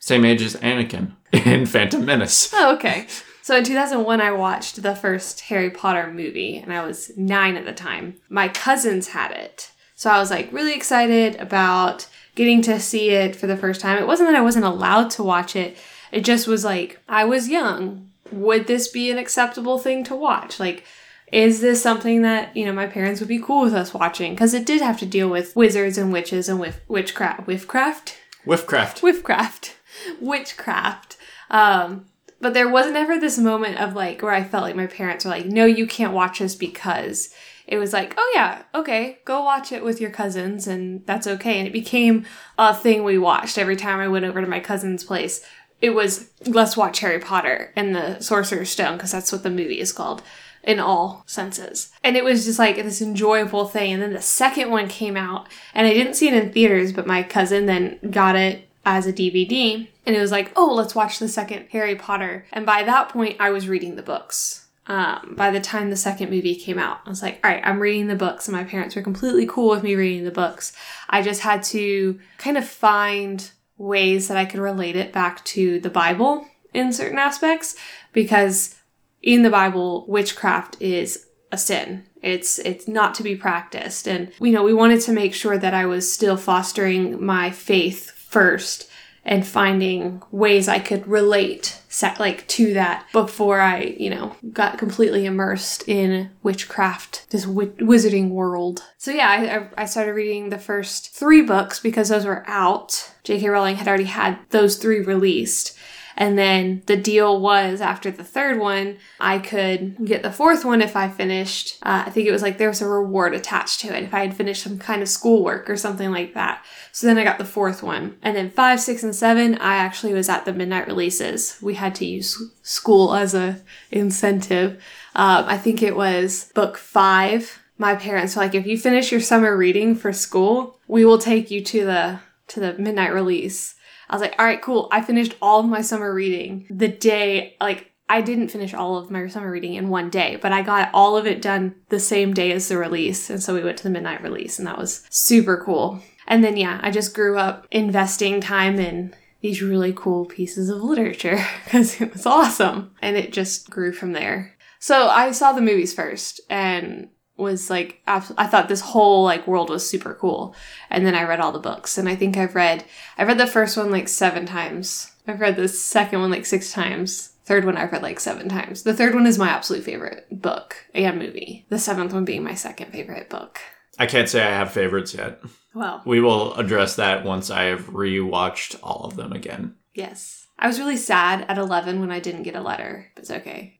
Same 0.00 0.24
age 0.24 0.42
as 0.42 0.56
Anakin 0.56 1.12
in 1.32 1.66
Phantom 1.66 2.04
Menace. 2.04 2.52
Oh, 2.52 2.74
okay. 2.76 3.06
So 3.42 3.56
in 3.56 3.64
2001, 3.64 4.20
I 4.20 4.30
watched 4.30 4.82
the 4.82 4.94
first 4.94 5.40
Harry 5.42 5.70
Potter 5.70 6.12
movie, 6.12 6.58
and 6.58 6.72
I 6.72 6.86
was 6.86 7.16
nine 7.16 7.56
at 7.56 7.64
the 7.64 7.72
time. 7.72 8.16
My 8.28 8.48
cousins 8.48 9.08
had 9.08 9.30
it. 9.30 9.72
So 9.94 10.10
I 10.10 10.18
was 10.18 10.30
like 10.30 10.52
really 10.52 10.74
excited 10.74 11.36
about 11.36 12.06
getting 12.34 12.62
to 12.62 12.78
see 12.78 13.10
it 13.10 13.34
for 13.34 13.46
the 13.46 13.56
first 13.56 13.80
time. 13.80 13.98
It 13.98 14.06
wasn't 14.06 14.28
that 14.28 14.36
I 14.36 14.42
wasn't 14.42 14.64
allowed 14.64 15.10
to 15.12 15.22
watch 15.22 15.56
it, 15.56 15.76
it 16.12 16.24
just 16.24 16.46
was 16.46 16.64
like, 16.64 17.00
I 17.08 17.24
was 17.24 17.48
young. 17.48 18.10
Would 18.30 18.66
this 18.66 18.88
be 18.88 19.10
an 19.10 19.18
acceptable 19.18 19.78
thing 19.78 20.04
to 20.04 20.14
watch? 20.14 20.60
Like, 20.60 20.84
is 21.32 21.60
this 21.60 21.82
something 21.82 22.22
that, 22.22 22.56
you 22.56 22.64
know, 22.64 22.72
my 22.72 22.86
parents 22.86 23.20
would 23.20 23.28
be 23.28 23.38
cool 23.38 23.62
with 23.62 23.74
us 23.74 23.92
watching? 23.92 24.32
Because 24.32 24.54
it 24.54 24.66
did 24.66 24.80
have 24.80 24.98
to 25.00 25.06
deal 25.06 25.28
with 25.28 25.54
wizards 25.54 25.98
and 25.98 26.12
witches 26.12 26.48
and 26.48 26.58
with 26.58 26.80
witchcraft. 26.88 27.46
Witchcraft? 27.46 28.16
Whiffcraft. 28.44 29.02
witchcraft 29.02 29.74
witchcraft 30.20 31.16
um 31.50 32.06
but 32.40 32.54
there 32.54 32.68
wasn't 32.68 32.96
ever 32.96 33.18
this 33.18 33.38
moment 33.38 33.78
of 33.78 33.94
like 33.94 34.22
where 34.22 34.32
i 34.32 34.44
felt 34.44 34.62
like 34.62 34.76
my 34.76 34.86
parents 34.86 35.24
were 35.24 35.30
like 35.30 35.46
no 35.46 35.64
you 35.64 35.86
can't 35.86 36.12
watch 36.12 36.38
this 36.38 36.54
because 36.54 37.34
it 37.66 37.78
was 37.78 37.92
like 37.92 38.14
oh 38.16 38.32
yeah 38.34 38.62
okay 38.74 39.18
go 39.24 39.42
watch 39.42 39.72
it 39.72 39.84
with 39.84 40.00
your 40.00 40.10
cousins 40.10 40.66
and 40.66 41.04
that's 41.06 41.26
okay 41.26 41.58
and 41.58 41.66
it 41.66 41.72
became 41.72 42.24
a 42.58 42.74
thing 42.74 43.02
we 43.02 43.18
watched 43.18 43.58
every 43.58 43.76
time 43.76 43.98
i 43.98 44.08
went 44.08 44.24
over 44.24 44.40
to 44.40 44.46
my 44.46 44.60
cousin's 44.60 45.04
place 45.04 45.44
it 45.80 45.90
was 45.90 46.30
let's 46.46 46.76
watch 46.76 47.00
harry 47.00 47.18
potter 47.18 47.72
and 47.76 47.94
the 47.94 48.20
sorcerer's 48.20 48.70
stone 48.70 48.96
because 48.96 49.12
that's 49.12 49.32
what 49.32 49.42
the 49.42 49.50
movie 49.50 49.80
is 49.80 49.92
called 49.92 50.22
in 50.68 50.78
all 50.78 51.24
senses. 51.26 51.90
And 52.04 52.14
it 52.14 52.22
was 52.22 52.44
just 52.44 52.58
like 52.58 52.76
this 52.76 53.00
enjoyable 53.00 53.64
thing. 53.64 53.94
And 53.94 54.02
then 54.02 54.12
the 54.12 54.20
second 54.20 54.70
one 54.70 54.86
came 54.86 55.16
out, 55.16 55.48
and 55.72 55.86
I 55.86 55.94
didn't 55.94 56.12
see 56.12 56.28
it 56.28 56.34
in 56.34 56.52
theaters, 56.52 56.92
but 56.92 57.06
my 57.06 57.22
cousin 57.22 57.64
then 57.64 57.98
got 58.10 58.36
it 58.36 58.68
as 58.84 59.06
a 59.06 59.12
DVD. 59.12 59.88
And 60.04 60.14
it 60.14 60.20
was 60.20 60.30
like, 60.30 60.52
oh, 60.56 60.74
let's 60.74 60.94
watch 60.94 61.18
the 61.18 61.28
second 61.28 61.68
Harry 61.70 61.96
Potter. 61.96 62.44
And 62.52 62.66
by 62.66 62.82
that 62.82 63.08
point, 63.08 63.38
I 63.40 63.48
was 63.48 63.66
reading 63.66 63.96
the 63.96 64.02
books. 64.02 64.66
Um, 64.86 65.34
by 65.36 65.50
the 65.50 65.60
time 65.60 65.88
the 65.88 65.96
second 65.96 66.30
movie 66.30 66.54
came 66.54 66.78
out, 66.78 67.00
I 67.06 67.08
was 67.08 67.22
like, 67.22 67.40
all 67.42 67.50
right, 67.50 67.62
I'm 67.64 67.80
reading 67.80 68.08
the 68.08 68.14
books, 68.14 68.46
and 68.46 68.56
my 68.56 68.64
parents 68.64 68.94
were 68.94 69.02
completely 69.02 69.46
cool 69.46 69.70
with 69.70 69.82
me 69.82 69.94
reading 69.94 70.24
the 70.24 70.30
books. 70.30 70.74
I 71.08 71.22
just 71.22 71.40
had 71.40 71.62
to 71.64 72.20
kind 72.36 72.58
of 72.58 72.68
find 72.68 73.50
ways 73.78 74.28
that 74.28 74.36
I 74.36 74.44
could 74.44 74.60
relate 74.60 74.96
it 74.96 75.14
back 75.14 75.42
to 75.46 75.80
the 75.80 75.90
Bible 75.90 76.46
in 76.74 76.92
certain 76.92 77.18
aspects 77.18 77.74
because 78.12 78.77
in 79.22 79.42
the 79.42 79.50
Bible, 79.50 80.04
witchcraft 80.08 80.76
is 80.80 81.26
a 81.52 81.58
sin. 81.58 82.04
It's 82.22 82.58
it's 82.58 82.88
not 82.88 83.14
to 83.16 83.22
be 83.22 83.36
practiced. 83.36 84.06
And 84.08 84.32
you 84.40 84.52
know, 84.52 84.62
we 84.64 84.74
wanted 84.74 85.00
to 85.02 85.12
make 85.12 85.34
sure 85.34 85.56
that 85.58 85.74
I 85.74 85.86
was 85.86 86.12
still 86.12 86.36
fostering 86.36 87.24
my 87.24 87.50
faith 87.50 88.10
first 88.10 88.90
and 89.24 89.46
finding 89.46 90.22
ways 90.30 90.68
I 90.68 90.78
could 90.78 91.06
relate 91.06 91.80
like 92.18 92.46
to 92.48 92.74
that 92.74 93.04
before 93.12 93.60
I, 93.60 93.94
you 93.98 94.08
know, 94.10 94.36
got 94.52 94.78
completely 94.78 95.26
immersed 95.26 95.86
in 95.88 96.30
witchcraft, 96.42 97.26
this 97.30 97.44
wi- 97.44 97.72
wizarding 97.78 98.30
world. 98.30 98.82
So 98.96 99.10
yeah, 99.10 99.68
I- 99.76 99.82
I 99.82 99.84
started 99.86 100.12
reading 100.12 100.48
the 100.48 100.58
first 100.58 101.14
three 101.14 101.42
books 101.42 101.78
because 101.80 102.08
those 102.08 102.24
were 102.24 102.44
out. 102.46 103.12
J.K. 103.24 103.48
Rowling 103.48 103.76
had 103.76 103.88
already 103.88 104.04
had 104.04 104.38
those 104.50 104.76
three 104.76 105.00
released. 105.00 105.76
And 106.18 106.36
then 106.36 106.82
the 106.86 106.96
deal 106.96 107.40
was 107.40 107.80
after 107.80 108.10
the 108.10 108.24
third 108.24 108.58
one, 108.58 108.98
I 109.20 109.38
could 109.38 110.04
get 110.04 110.24
the 110.24 110.32
fourth 110.32 110.64
one 110.64 110.82
if 110.82 110.96
I 110.96 111.08
finished. 111.08 111.78
Uh, 111.80 112.02
I 112.06 112.10
think 112.10 112.26
it 112.26 112.32
was 112.32 112.42
like 112.42 112.58
there 112.58 112.68
was 112.68 112.82
a 112.82 112.88
reward 112.88 113.34
attached 113.34 113.80
to 113.80 113.96
it 113.96 114.02
if 114.02 114.12
I 114.12 114.26
had 114.26 114.34
finished 114.34 114.64
some 114.64 114.80
kind 114.80 115.00
of 115.00 115.08
schoolwork 115.08 115.70
or 115.70 115.76
something 115.76 116.10
like 116.10 116.34
that. 116.34 116.64
So 116.90 117.06
then 117.06 117.18
I 117.18 117.24
got 117.24 117.38
the 117.38 117.44
fourth 117.44 117.84
one. 117.84 118.18
And 118.20 118.36
then 118.36 118.50
five, 118.50 118.80
six, 118.80 119.04
and 119.04 119.14
seven, 119.14 119.54
I 119.58 119.76
actually 119.76 120.12
was 120.12 120.28
at 120.28 120.44
the 120.44 120.52
midnight 120.52 120.88
releases. 120.88 121.56
We 121.62 121.74
had 121.74 121.94
to 121.94 122.04
use 122.04 122.36
school 122.62 123.14
as 123.14 123.32
a 123.32 123.60
incentive. 123.92 124.72
Um, 125.14 125.44
I 125.46 125.56
think 125.56 125.84
it 125.84 125.94
was 125.94 126.50
book 126.52 126.76
five. 126.76 127.60
My 127.78 127.94
parents 127.94 128.34
were 128.34 128.42
like, 128.42 128.56
if 128.56 128.66
you 128.66 128.76
finish 128.76 129.12
your 129.12 129.20
summer 129.20 129.56
reading 129.56 129.94
for 129.94 130.12
school, 130.12 130.80
we 130.88 131.04
will 131.04 131.18
take 131.18 131.48
you 131.52 131.62
to 131.62 131.84
the 131.84 132.20
to 132.48 132.58
the 132.58 132.72
midnight 132.74 133.12
release. 133.12 133.76
I 134.08 134.14
was 134.14 134.22
like, 134.22 134.34
all 134.38 134.44
right, 134.44 134.62
cool. 134.62 134.88
I 134.90 135.02
finished 135.02 135.34
all 135.42 135.60
of 135.60 135.66
my 135.66 135.82
summer 135.82 136.12
reading 136.12 136.66
the 136.70 136.88
day, 136.88 137.56
like, 137.60 137.92
I 138.08 138.22
didn't 138.22 138.48
finish 138.48 138.72
all 138.72 138.96
of 138.96 139.10
my 139.10 139.26
summer 139.26 139.50
reading 139.50 139.74
in 139.74 139.90
one 139.90 140.08
day, 140.08 140.38
but 140.40 140.50
I 140.50 140.62
got 140.62 140.90
all 140.94 141.16
of 141.16 141.26
it 141.26 141.42
done 141.42 141.74
the 141.90 142.00
same 142.00 142.32
day 142.32 142.52
as 142.52 142.68
the 142.68 142.78
release. 142.78 143.28
And 143.28 143.42
so 143.42 143.52
we 143.52 143.62
went 143.62 143.76
to 143.78 143.84
the 143.84 143.90
midnight 143.90 144.22
release, 144.22 144.58
and 144.58 144.66
that 144.66 144.78
was 144.78 145.04
super 145.10 145.62
cool. 145.62 146.00
And 146.26 146.42
then, 146.42 146.56
yeah, 146.56 146.80
I 146.82 146.90
just 146.90 147.14
grew 147.14 147.36
up 147.36 147.66
investing 147.70 148.40
time 148.40 148.78
in 148.78 149.14
these 149.42 149.62
really 149.62 149.92
cool 149.92 150.24
pieces 150.24 150.70
of 150.70 150.82
literature 150.82 151.44
because 151.64 152.00
it 152.00 152.12
was 152.12 152.24
awesome. 152.24 152.92
And 153.02 153.16
it 153.16 153.32
just 153.32 153.68
grew 153.68 153.92
from 153.92 154.12
there. 154.12 154.56
So 154.78 155.08
I 155.08 155.32
saw 155.32 155.52
the 155.52 155.60
movies 155.60 155.92
first, 155.92 156.40
and 156.48 157.10
was 157.38 157.70
like 157.70 158.02
I 158.06 158.20
thought 158.20 158.68
this 158.68 158.80
whole 158.80 159.24
like 159.24 159.46
world 159.46 159.70
was 159.70 159.88
super 159.88 160.14
cool. 160.14 160.54
And 160.90 161.06
then 161.06 161.14
I 161.14 161.22
read 161.22 161.40
all 161.40 161.52
the 161.52 161.58
books 161.58 161.96
and 161.96 162.08
I 162.08 162.16
think 162.16 162.36
I've 162.36 162.54
read 162.54 162.84
I've 163.16 163.28
read 163.28 163.38
the 163.38 163.46
first 163.46 163.76
one 163.76 163.90
like 163.90 164.08
7 164.08 164.44
times. 164.44 165.12
I've 165.26 165.40
read 165.40 165.56
the 165.56 165.68
second 165.68 166.20
one 166.20 166.30
like 166.30 166.46
6 166.46 166.72
times. 166.72 167.34
Third 167.44 167.64
one 167.64 167.76
I've 167.76 167.92
read 167.92 168.02
like 168.02 168.20
7 168.20 168.48
times. 168.48 168.82
The 168.82 168.94
third 168.94 169.14
one 169.14 169.26
is 169.26 169.38
my 169.38 169.48
absolute 169.48 169.84
favorite 169.84 170.26
book 170.30 170.76
and 170.94 171.18
movie. 171.18 171.64
The 171.70 171.78
seventh 171.78 172.12
one 172.12 172.24
being 172.24 172.44
my 172.44 172.54
second 172.54 172.92
favorite 172.92 173.30
book. 173.30 173.60
I 173.98 174.06
can't 174.06 174.28
say 174.28 174.42
I 174.42 174.50
have 174.50 174.70
favorites 174.72 175.14
yet. 175.14 175.40
Well, 175.74 176.02
We 176.04 176.20
will 176.20 176.54
address 176.54 176.96
that 176.96 177.24
once 177.24 177.50
I 177.50 177.64
have 177.64 177.90
rewatched 177.90 178.78
all 178.82 179.04
of 179.04 179.16
them 179.16 179.32
again. 179.32 179.76
Yes. 179.94 180.46
I 180.58 180.66
was 180.66 180.78
really 180.80 180.96
sad 180.96 181.44
at 181.48 181.58
11 181.58 182.00
when 182.00 182.10
I 182.10 182.18
didn't 182.20 182.42
get 182.42 182.56
a 182.56 182.60
letter, 182.60 183.10
but 183.14 183.22
it's 183.22 183.30
okay. 183.30 183.77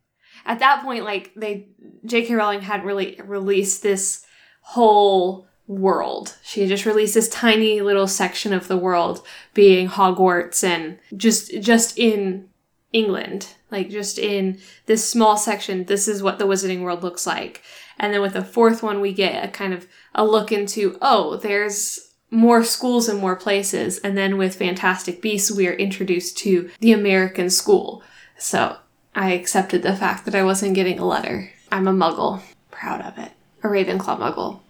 At 0.48 0.60
that 0.60 0.82
point, 0.82 1.04
like, 1.04 1.32
they, 1.36 1.68
J.K. 2.06 2.34
Rowling 2.34 2.62
hadn't 2.62 2.86
really 2.86 3.20
released 3.22 3.82
this 3.82 4.24
whole 4.62 5.46
world. 5.66 6.38
She 6.42 6.62
had 6.62 6.70
just 6.70 6.86
released 6.86 7.12
this 7.12 7.28
tiny 7.28 7.82
little 7.82 8.06
section 8.08 8.54
of 8.54 8.66
the 8.66 8.78
world 8.78 9.22
being 9.52 9.88
Hogwarts 9.88 10.64
and 10.64 10.98
just, 11.14 11.60
just 11.60 11.98
in 11.98 12.48
England, 12.94 13.48
like, 13.70 13.90
just 13.90 14.18
in 14.18 14.58
this 14.86 15.06
small 15.06 15.36
section, 15.36 15.84
this 15.84 16.08
is 16.08 16.22
what 16.22 16.38
the 16.38 16.46
wizarding 16.46 16.80
world 16.80 17.02
looks 17.02 17.26
like. 17.26 17.62
And 17.98 18.14
then 18.14 18.22
with 18.22 18.32
the 18.32 18.42
fourth 18.42 18.82
one, 18.82 19.02
we 19.02 19.12
get 19.12 19.44
a 19.44 19.48
kind 19.48 19.74
of 19.74 19.86
a 20.14 20.24
look 20.24 20.50
into, 20.50 20.96
oh, 21.02 21.36
there's 21.36 22.14
more 22.30 22.64
schools 22.64 23.06
and 23.06 23.20
more 23.20 23.36
places. 23.36 23.98
And 23.98 24.16
then 24.16 24.38
with 24.38 24.56
Fantastic 24.56 25.20
Beasts, 25.20 25.50
we 25.50 25.68
are 25.68 25.74
introduced 25.74 26.38
to 26.38 26.70
the 26.80 26.92
American 26.92 27.50
school. 27.50 28.02
So 28.38 28.78
I 29.18 29.32
accepted 29.32 29.82
the 29.82 29.96
fact 29.96 30.26
that 30.26 30.36
I 30.36 30.44
wasn't 30.44 30.76
getting 30.76 31.00
a 31.00 31.04
letter. 31.04 31.50
I'm 31.72 31.88
a 31.88 31.92
muggle. 31.92 32.40
Proud 32.70 33.00
of 33.00 33.18
it. 33.18 33.32
A 33.64 33.66
Ravenclaw 33.66 34.16
muggle, 34.16 34.60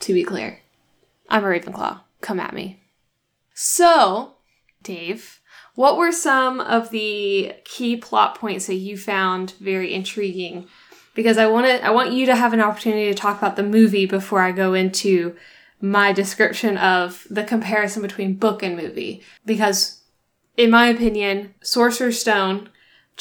to 0.00 0.12
be 0.12 0.24
clear. 0.24 0.58
I'm 1.28 1.44
a 1.44 1.46
Ravenclaw. 1.46 2.00
Come 2.20 2.40
at 2.40 2.52
me. 2.52 2.82
So, 3.54 4.32
Dave, 4.82 5.40
what 5.76 5.96
were 5.96 6.10
some 6.10 6.58
of 6.58 6.90
the 6.90 7.52
key 7.64 7.96
plot 7.96 8.36
points 8.36 8.66
that 8.66 8.74
you 8.74 8.98
found 8.98 9.52
very 9.60 9.94
intriguing? 9.94 10.66
Because 11.14 11.38
I 11.38 11.46
want 11.46 11.66
to, 11.66 11.86
I 11.86 11.90
want 11.90 12.10
you 12.10 12.26
to 12.26 12.34
have 12.34 12.52
an 12.52 12.60
opportunity 12.60 13.06
to 13.06 13.14
talk 13.14 13.38
about 13.38 13.54
the 13.54 13.62
movie 13.62 14.06
before 14.06 14.40
I 14.40 14.50
go 14.50 14.74
into 14.74 15.36
my 15.80 16.12
description 16.12 16.76
of 16.76 17.24
the 17.30 17.44
comparison 17.44 18.02
between 18.02 18.34
book 18.34 18.64
and 18.64 18.76
movie. 18.76 19.22
Because, 19.46 20.02
in 20.56 20.72
my 20.72 20.88
opinion, 20.88 21.54
Sorcerer's 21.62 22.20
Stone, 22.20 22.68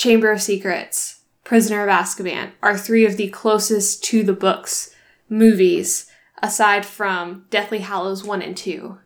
Chamber 0.01 0.31
of 0.31 0.41
Secrets, 0.41 1.19
Prisoner 1.43 1.83
of 1.83 1.89
Azkaban 1.89 2.53
are 2.63 2.75
three 2.75 3.05
of 3.05 3.17
the 3.17 3.29
closest 3.29 4.03
to 4.05 4.23
the 4.23 4.33
books 4.33 4.95
movies, 5.29 6.09
aside 6.41 6.87
from 6.87 7.45
Deathly 7.51 7.81
Hallows 7.81 8.23
1 8.23 8.41
and 8.41 8.57
2. 8.57 8.97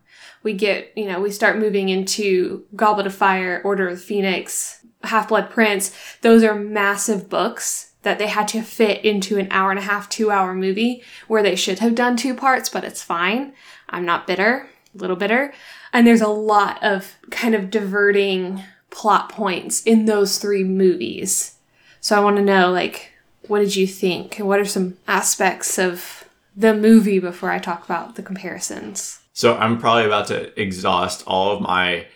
We 0.42 0.54
get, 0.54 0.94
you 0.96 1.04
know, 1.04 1.20
we 1.20 1.32
start 1.32 1.60
moving 1.60 1.90
into 1.90 2.64
Goblet 2.78 3.08
of 3.08 3.14
Fire, 3.14 3.62
Order 3.66 3.90
of 3.90 3.98
the 3.98 4.06
Phoenix, 4.06 4.86
Half 5.04 5.28
Blood 5.28 5.50
Prince. 5.50 5.94
Those 6.22 6.46
are 6.46 6.56
massive 6.56 7.28
books 7.28 7.92
that 8.04 8.18
they 8.18 8.28
had 8.28 8.48
to 8.48 8.62
fit 8.62 9.04
into 9.04 9.38
an 9.38 9.50
hour 9.52 9.72
and 9.72 9.80
a 9.80 9.84
half, 9.84 10.08
two 10.08 10.32
hour 10.32 10.56
movie 10.56 11.04
where 11.28 11.44
they 11.44 11.58
should 11.58 11.80
have 11.80 11.96
done 11.96 12.16
two 12.16 12.34
parts, 12.34 12.70
but 12.70 12.86
it's 12.86 13.04
fine. 13.04 13.52
I'm 13.90 14.06
not 14.06 14.28
bitter, 14.28 14.70
a 14.94 14.98
little 14.98 15.18
bitter. 15.18 15.54
And 15.92 16.08
there's 16.08 16.22
a 16.22 16.30
lot 16.30 16.82
of 16.82 17.16
kind 17.32 17.54
of 17.54 17.70
diverting 17.70 18.64
plot 18.96 19.30
points 19.30 19.84
in 19.84 20.06
those 20.06 20.38
three 20.40 20.64
movies. 20.64 21.56
So 22.00 22.16
I 22.16 22.24
want 22.24 22.38
to 22.38 22.42
know, 22.42 22.72
like, 22.72 23.12
what 23.48 23.60
did 23.60 23.76
you 23.76 23.86
think? 23.88 24.40
And 24.40 24.48
what 24.48 24.60
are 24.60 24.66
some 24.66 24.98
aspects 25.08 25.78
of 25.78 26.24
the 26.56 26.74
movie 26.74 27.20
before 27.20 27.52
I 27.52 27.60
talk 27.60 27.84
about 27.84 28.16
the 28.16 28.24
comparisons? 28.24 29.20
So 29.34 29.58
I'm 29.58 29.78
probably 29.80 30.06
about 30.06 30.28
to 30.28 30.60
exhaust 30.60 31.24
all 31.28 31.52
of 31.52 31.62
my 31.62 32.08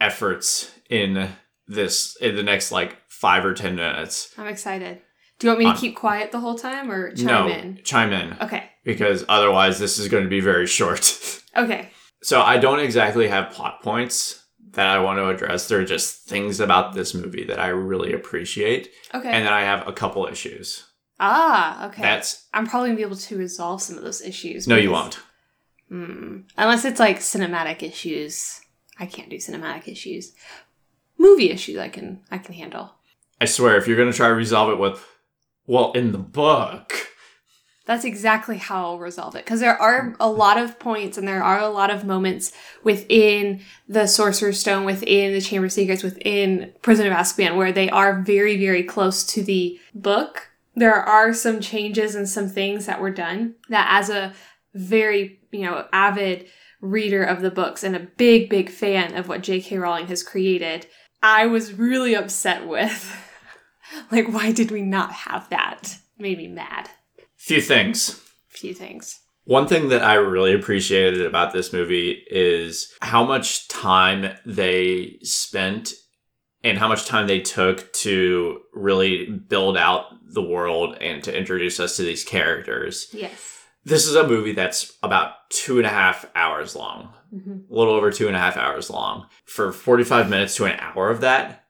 efforts 0.00 0.72
in 0.90 1.30
this 1.66 2.16
in 2.20 2.34
the 2.36 2.42
next 2.42 2.72
like 2.72 2.96
five 3.08 3.44
or 3.44 3.54
ten 3.54 3.76
minutes. 3.76 4.32
I'm 4.36 4.48
excited. 4.48 5.00
Do 5.38 5.46
you 5.46 5.50
want 5.50 5.58
me 5.60 5.64
to 5.66 5.70
Um, 5.72 5.76
keep 5.76 5.96
quiet 5.96 6.30
the 6.32 6.40
whole 6.40 6.56
time 6.56 6.90
or 6.90 7.12
chime 7.14 7.26
no, 7.26 7.48
in? 7.48 7.80
chime 7.84 8.12
in 8.12 8.36
Okay. 8.40 8.64
because 8.84 9.24
otherwise 9.28 9.78
this 9.78 9.98
is 9.98 10.08
going 10.08 10.24
to 10.24 10.30
be 10.30 10.40
very 10.40 10.66
short. 10.66 11.30
Okay. 11.56 11.90
so 12.20 12.42
I 12.42 12.58
don't 12.58 12.80
exactly 12.80 13.28
have 13.28 13.52
plot 13.52 13.80
points 13.80 14.42
that 14.74 14.86
I 14.86 14.98
want 15.00 15.18
to 15.18 15.28
address. 15.28 15.68
There 15.68 15.80
are 15.80 15.84
just 15.84 16.28
things 16.28 16.60
about 16.60 16.94
this 16.94 17.14
movie 17.14 17.44
that 17.44 17.58
I 17.58 17.68
really 17.68 18.12
appreciate, 18.12 18.90
Okay. 19.14 19.28
and 19.30 19.44
then 19.46 19.52
I 19.52 19.62
have 19.62 19.86
a 19.88 19.92
couple 19.92 20.26
issues. 20.26 20.84
ah, 21.20 21.86
okay. 21.88 22.02
That's 22.02 22.46
I'm 22.52 22.66
probably 22.66 22.88
gonna 22.90 22.96
be 22.96 23.02
able 23.02 23.16
to 23.16 23.38
resolve 23.38 23.80
some 23.82 23.96
of 23.96 24.04
those 24.04 24.20
issues. 24.22 24.66
no, 24.68 24.76
you 24.76 24.90
won't. 24.90 25.18
Hmm. 25.88 26.40
Unless 26.56 26.84
it's 26.84 27.00
like 27.00 27.18
cinematic 27.20 27.82
issues. 27.82 28.60
I 28.98 29.06
can't 29.06 29.28
do 29.30 29.36
cinematic 29.36 29.86
issues. 29.88 30.32
Movie 31.18 31.50
issues 31.50 31.78
I 31.78 31.88
can 31.88 32.20
I 32.30 32.38
can 32.38 32.54
handle. 32.54 32.94
I 33.40 33.44
swear, 33.46 33.76
if 33.76 33.86
you're 33.86 33.96
going 33.96 34.10
to 34.10 34.16
try 34.16 34.28
to 34.28 34.34
resolve 34.34 34.70
it 34.70 34.78
with, 34.78 35.04
well, 35.66 35.92
in 35.92 36.12
the 36.12 36.18
book, 36.18 36.92
That's 37.86 38.04
exactly 38.04 38.56
how 38.56 38.84
I'll 38.86 38.98
resolve 38.98 39.34
it. 39.34 39.44
Because 39.44 39.60
there 39.60 39.80
are 39.80 40.16
a 40.18 40.28
lot 40.28 40.56
of 40.56 40.78
points 40.78 41.18
and 41.18 41.28
there 41.28 41.42
are 41.42 41.60
a 41.60 41.68
lot 41.68 41.90
of 41.90 42.04
moments 42.04 42.52
within 42.82 43.60
the 43.88 44.06
Sorcerer's 44.06 44.58
Stone, 44.58 44.84
within 44.84 45.32
the 45.32 45.40
Chamber 45.40 45.66
of 45.66 45.72
Secrets, 45.72 46.02
within 46.02 46.72
Prison 46.80 47.06
of 47.06 47.12
Azkaban, 47.12 47.56
where 47.56 47.72
they 47.72 47.90
are 47.90 48.22
very, 48.22 48.58
very 48.58 48.82
close 48.82 49.22
to 49.24 49.42
the 49.42 49.78
book. 49.94 50.50
There 50.74 50.94
are 50.94 51.34
some 51.34 51.60
changes 51.60 52.14
and 52.14 52.28
some 52.28 52.48
things 52.48 52.86
that 52.86 53.00
were 53.00 53.10
done 53.10 53.54
that, 53.68 53.86
as 53.90 54.08
a 54.08 54.32
very, 54.72 55.40
you 55.52 55.62
know, 55.62 55.86
avid 55.92 56.46
reader 56.80 57.22
of 57.22 57.42
the 57.42 57.50
books 57.50 57.84
and 57.84 57.94
a 57.94 58.00
big, 58.00 58.48
big 58.48 58.70
fan 58.70 59.14
of 59.14 59.28
what 59.28 59.42
J.K. 59.42 59.76
Rowling 59.76 60.06
has 60.06 60.22
created, 60.22 60.86
I 61.22 61.46
was 61.46 61.74
really 61.74 62.14
upset 62.14 62.66
with. 62.66 63.14
like, 64.10 64.32
why 64.32 64.52
did 64.52 64.70
we 64.70 64.80
not 64.80 65.12
have 65.12 65.50
that? 65.50 65.98
Made 66.18 66.38
me 66.38 66.48
mad 66.48 66.88
few 67.44 67.60
things. 67.60 68.20
few 68.48 68.72
things. 68.74 69.20
One 69.44 69.66
thing 69.66 69.88
that 69.90 70.02
I 70.02 70.14
really 70.14 70.54
appreciated 70.54 71.26
about 71.26 71.52
this 71.52 71.72
movie 71.72 72.24
is 72.30 72.92
how 73.02 73.24
much 73.24 73.68
time 73.68 74.34
they 74.46 75.18
spent 75.22 75.92
and 76.62 76.78
how 76.78 76.88
much 76.88 77.04
time 77.04 77.26
they 77.26 77.40
took 77.40 77.92
to 77.92 78.60
really 78.72 79.26
build 79.26 79.76
out 79.76 80.06
the 80.32 80.42
world 80.42 80.96
and 81.00 81.22
to 81.24 81.36
introduce 81.36 81.78
us 81.78 81.96
to 81.96 82.02
these 82.02 82.24
characters. 82.24 83.08
Yes. 83.12 83.58
This 83.84 84.06
is 84.06 84.14
a 84.14 84.26
movie 84.26 84.52
that's 84.52 84.96
about 85.02 85.32
two 85.50 85.76
and 85.76 85.86
a 85.86 85.90
half 85.90 86.24
hours 86.34 86.74
long, 86.74 87.12
Mm-hmm. 87.34 87.72
a 87.72 87.76
little 87.76 87.94
over 87.94 88.12
two 88.12 88.28
and 88.28 88.36
a 88.36 88.38
half 88.38 88.56
hours 88.56 88.88
long. 88.88 89.26
For 89.44 89.72
45 89.72 90.30
minutes 90.30 90.54
to 90.56 90.66
an 90.66 90.78
hour 90.78 91.10
of 91.10 91.20
that 91.20 91.64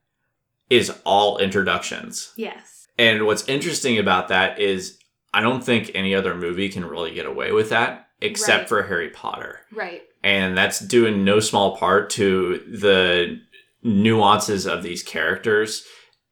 is 0.71 0.93
all 1.05 1.39
introductions. 1.39 2.33
Yes. 2.37 2.87
And 2.99 3.25
what's 3.25 3.49
interesting 3.49 3.99
about 3.99 4.29
that 4.29 4.61
is 4.61 4.99
I 5.35 5.41
don't 5.41 5.65
think 5.65 5.91
any 5.95 6.15
other 6.15 6.35
movie 6.35 6.69
can 6.69 6.85
really 6.85 7.13
get 7.13 7.27
away 7.27 7.53
with 7.53 7.71
that 7.71 8.07
except 8.21 8.63
Right. 8.63 8.69
for 8.69 8.83
Harry 8.85 9.11
Potter. 9.11 9.61
Right. 9.73 10.03
And 10.23 10.57
that's 10.57 10.79
due 10.79 11.07
in 11.07 11.25
no 11.25 11.41
small 11.41 11.77
part 11.77 12.09
to 12.11 12.59
the 12.67 13.41
nuances 13.83 14.67
of 14.67 14.83
these 14.83 15.03
characters 15.03 15.85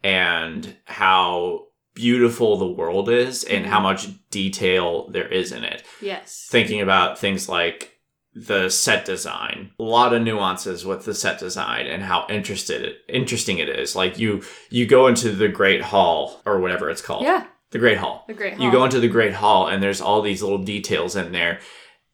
and 0.03 0.77
how 0.87 1.67
beautiful 1.95 2.57
the 2.57 2.67
world 2.67 3.11
is 3.11 3.45
and 3.45 3.67
how 3.67 3.77
mm-hmm. 3.77 3.85
much 3.85 4.09
detail 4.31 5.09
there 5.11 5.29
is 5.29 5.53
in 5.53 5.65
it. 5.65 5.85
Yes. 6.01 6.47
Thinking 6.51 6.81
about 6.81 7.19
things 7.19 7.49
like 7.49 7.99
the 8.35 8.71
set 8.71 9.05
design, 9.05 9.73
a 9.79 9.83
lot 9.83 10.15
of 10.15 10.23
nuances 10.23 10.87
with 10.87 11.05
the 11.05 11.15
set 11.15 11.39
design 11.39 11.87
and 11.87 12.03
how 12.03 12.27
interested 12.31 12.95
interesting 13.09 13.59
it 13.59 13.69
is. 13.69 13.95
Like 13.95 14.19
you 14.19 14.43
you 14.71 14.87
go 14.87 15.07
into 15.07 15.33
the 15.33 15.49
Great 15.49 15.83
Hall 15.83 16.41
or 16.47 16.59
whatever 16.61 16.89
it's 16.89 17.03
called. 17.03 17.25
yeah. 17.25 17.47
The 17.73 17.79
Great 17.79 17.99
Hall. 17.99 18.25
The 18.29 18.35
Great 18.35 18.55
Hall. 18.55 18.65
You 18.65 18.71
go 18.71 18.85
into 18.85 19.01
the 19.01 19.09
Great 19.09 19.35
Hall, 19.35 19.67
and 19.67 19.83
there's 19.83 20.01
all 20.01 20.23
these 20.23 20.43
little 20.43 20.63
details 20.63 21.17
in 21.17 21.33
there 21.33 21.61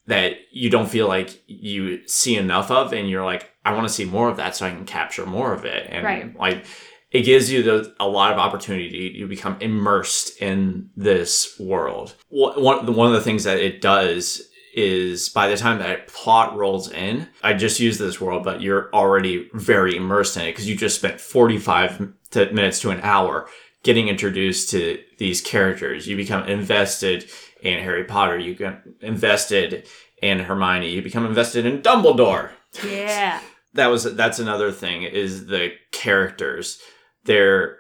that 0.06 0.36
you 0.50 0.70
don't 0.70 0.88
feel 0.88 1.06
like 1.06 1.42
you 1.46 2.06
see 2.08 2.36
enough 2.36 2.70
of, 2.70 2.92
and 2.92 3.10
you're 3.10 3.24
like, 3.24 3.50
I 3.64 3.74
want 3.74 3.86
to 3.86 3.92
see 3.92 4.06
more 4.06 4.28
of 4.30 4.38
that 4.38 4.56
so 4.56 4.66
I 4.66 4.70
can 4.70 4.86
capture 4.86 5.26
more 5.26 5.52
of 5.52 5.64
it. 5.66 5.86
And 5.90 6.04
Right. 6.04 6.38
like, 6.38 6.64
it 7.10 7.22
gives 7.22 7.50
you 7.50 7.62
the, 7.62 7.94
a 8.00 8.08
lot 8.08 8.32
of 8.32 8.38
opportunity. 8.38 9.12
You 9.16 9.26
become 9.26 9.56
immersed 9.60 10.40
in 10.40 10.90
this 10.96 11.58
world. 11.58 12.14
One, 12.28 12.62
one 12.62 12.94
one 12.94 13.06
of 13.08 13.14
the 13.14 13.20
things 13.22 13.44
that 13.44 13.58
it 13.58 13.80
does 13.80 14.42
is 14.74 15.28
by 15.30 15.48
the 15.48 15.56
time 15.56 15.78
that 15.80 16.06
plot 16.06 16.56
rolls 16.56 16.90
in, 16.90 17.26
I 17.42 17.54
just 17.54 17.80
use 17.80 17.98
this 17.98 18.20
world, 18.20 18.44
but 18.44 18.60
you're 18.60 18.90
already 18.94 19.50
very 19.54 19.96
immersed 19.96 20.36
in 20.36 20.42
it 20.44 20.52
because 20.52 20.68
you 20.68 20.76
just 20.76 20.96
spent 20.96 21.20
45 21.20 22.12
to, 22.30 22.52
minutes 22.52 22.80
to 22.80 22.90
an 22.90 23.00
hour 23.02 23.48
getting 23.82 24.08
introduced 24.08 24.70
to 24.70 24.98
these 25.18 25.40
characters. 25.40 26.06
You 26.06 26.16
become 26.16 26.44
invested 26.48 27.28
in 27.62 27.78
Harry 27.82 28.04
Potter. 28.04 28.38
You 28.38 28.54
get 28.54 28.82
invested 29.00 29.86
in 30.22 30.40
Hermione. 30.40 30.90
You 30.90 31.02
become 31.02 31.26
invested 31.26 31.64
in 31.66 31.82
Dumbledore. 31.82 32.50
Yeah. 32.84 33.40
That 33.74 33.88
was 33.88 34.02
that's 34.16 34.38
another 34.38 34.72
thing 34.72 35.02
is 35.02 35.46
the 35.46 35.72
characters. 35.92 36.80
They're 37.26 37.76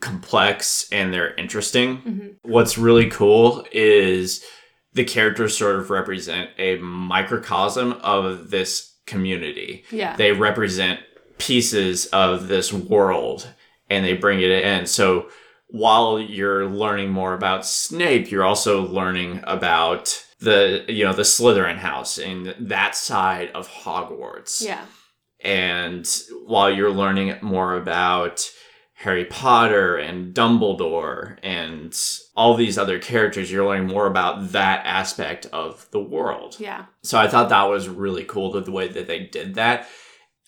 complex 0.00 0.86
and 0.92 1.12
they're 1.12 1.34
interesting. 1.34 1.98
Mhm. 1.98 2.34
What's 2.42 2.78
really 2.78 3.10
cool 3.10 3.66
is 3.72 4.44
the 4.92 5.04
characters 5.04 5.58
sort 5.58 5.76
of 5.76 5.90
represent 5.90 6.50
a 6.56 6.76
microcosm 6.76 7.94
of 7.94 8.50
this 8.50 8.94
community. 9.06 9.84
Yeah. 9.90 10.14
They 10.16 10.32
represent 10.32 11.00
pieces 11.38 12.06
of 12.06 12.46
this 12.48 12.72
world 12.72 13.48
and 13.90 14.04
they 14.04 14.14
bring 14.14 14.40
it 14.40 14.50
in. 14.50 14.86
So 14.86 15.28
while 15.68 16.18
you're 16.18 16.66
learning 16.66 17.10
more 17.10 17.34
about 17.34 17.66
Snape, 17.66 18.30
you're 18.30 18.44
also 18.44 18.86
learning 18.86 19.40
about 19.44 20.24
the 20.40 20.84
you 20.88 21.04
know 21.04 21.12
the 21.12 21.22
Slytherin 21.22 21.78
house 21.78 22.18
and 22.18 22.54
that 22.58 22.94
side 22.94 23.50
of 23.54 23.68
Hogwarts. 23.68 24.62
yeah. 24.62 24.84
And 25.40 26.08
while 26.46 26.70
you're 26.70 26.90
learning 26.90 27.36
more 27.42 27.76
about 27.76 28.48
Harry 28.94 29.26
Potter 29.26 29.96
and 29.96 30.34
Dumbledore 30.34 31.36
and 31.42 31.94
all 32.34 32.54
these 32.54 32.78
other 32.78 32.98
characters, 32.98 33.52
you're 33.52 33.66
learning 33.66 33.88
more 33.88 34.06
about 34.06 34.52
that 34.52 34.86
aspect 34.86 35.46
of 35.52 35.86
the 35.90 36.00
world. 36.00 36.56
Yeah. 36.58 36.86
So 37.02 37.18
I 37.18 37.28
thought 37.28 37.50
that 37.50 37.64
was 37.64 37.88
really 37.88 38.24
cool 38.24 38.52
the, 38.52 38.62
the 38.62 38.70
way 38.70 38.88
that 38.88 39.06
they 39.06 39.20
did 39.20 39.56
that. 39.56 39.86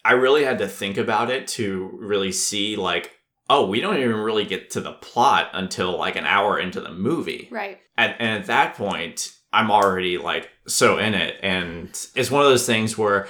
I 0.05 0.13
really 0.13 0.45
had 0.45 0.59
to 0.59 0.69
think 0.69 0.97
about 0.97 1.31
it 1.31 1.47
to 1.49 1.91
really 1.93 2.33
see 2.33 2.77
like, 2.77 3.13
oh, 3.49 3.67
we 3.67 3.81
don't 3.81 3.99
even 3.99 4.17
really 4.17 4.45
get 4.45 4.71
to 4.71 4.81
the 4.81 4.93
plot 4.93 5.51
until 5.53 5.97
like 5.97 6.17
an 6.17 6.27
hour 6.27 6.59
into 6.59 6.81
the 6.81 6.93
movie. 6.93 7.49
Right. 7.51 7.79
And, 7.97 8.15
and 8.19 8.41
at 8.41 8.47
that 8.47 8.75
point, 8.75 9.33
I'm 9.53 9.71
already 9.71 10.19
like 10.19 10.51
so 10.67 10.99
in 10.99 11.15
it. 11.15 11.37
And 11.43 11.89
it's 12.15 12.31
one 12.31 12.43
of 12.43 12.51
those 12.51 12.67
things 12.67 12.99
where 12.99 13.29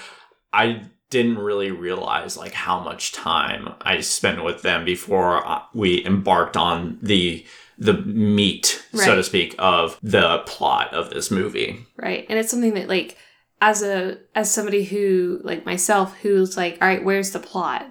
I 0.53 0.83
didn't 1.11 1.39
really 1.39 1.71
realize 1.71 2.37
like 2.37 2.53
how 2.53 2.81
much 2.81 3.13
time 3.13 3.75
I 3.83 4.01
spent 4.01 4.43
with 4.43 4.63
them 4.63 4.85
before 4.85 5.47
uh, 5.47 5.63
we 5.73 6.05
embarked 6.05 6.57
on 6.57 6.99
the 7.03 7.47
the 7.79 7.93
meat, 7.93 8.83
so 8.95 9.17
to 9.17 9.23
speak, 9.23 9.55
of 9.59 9.99
the 10.03 10.39
plot 10.47 10.95
of 10.95 11.11
this 11.11 11.31
movie. 11.31 11.85
Right. 11.99 12.25
And 12.31 12.39
it's 12.39 12.51
something 12.51 12.73
that 12.73 12.89
like 12.89 13.19
as 13.61 13.83
a 13.83 14.19
as 14.35 14.51
somebody 14.51 14.85
who 14.85 15.41
like 15.45 15.67
myself 15.67 16.17
who's 16.19 16.57
like, 16.57 16.79
all 16.81 16.89
right, 16.89 17.05
where's 17.05 17.33
the 17.33 17.39
plot? 17.39 17.87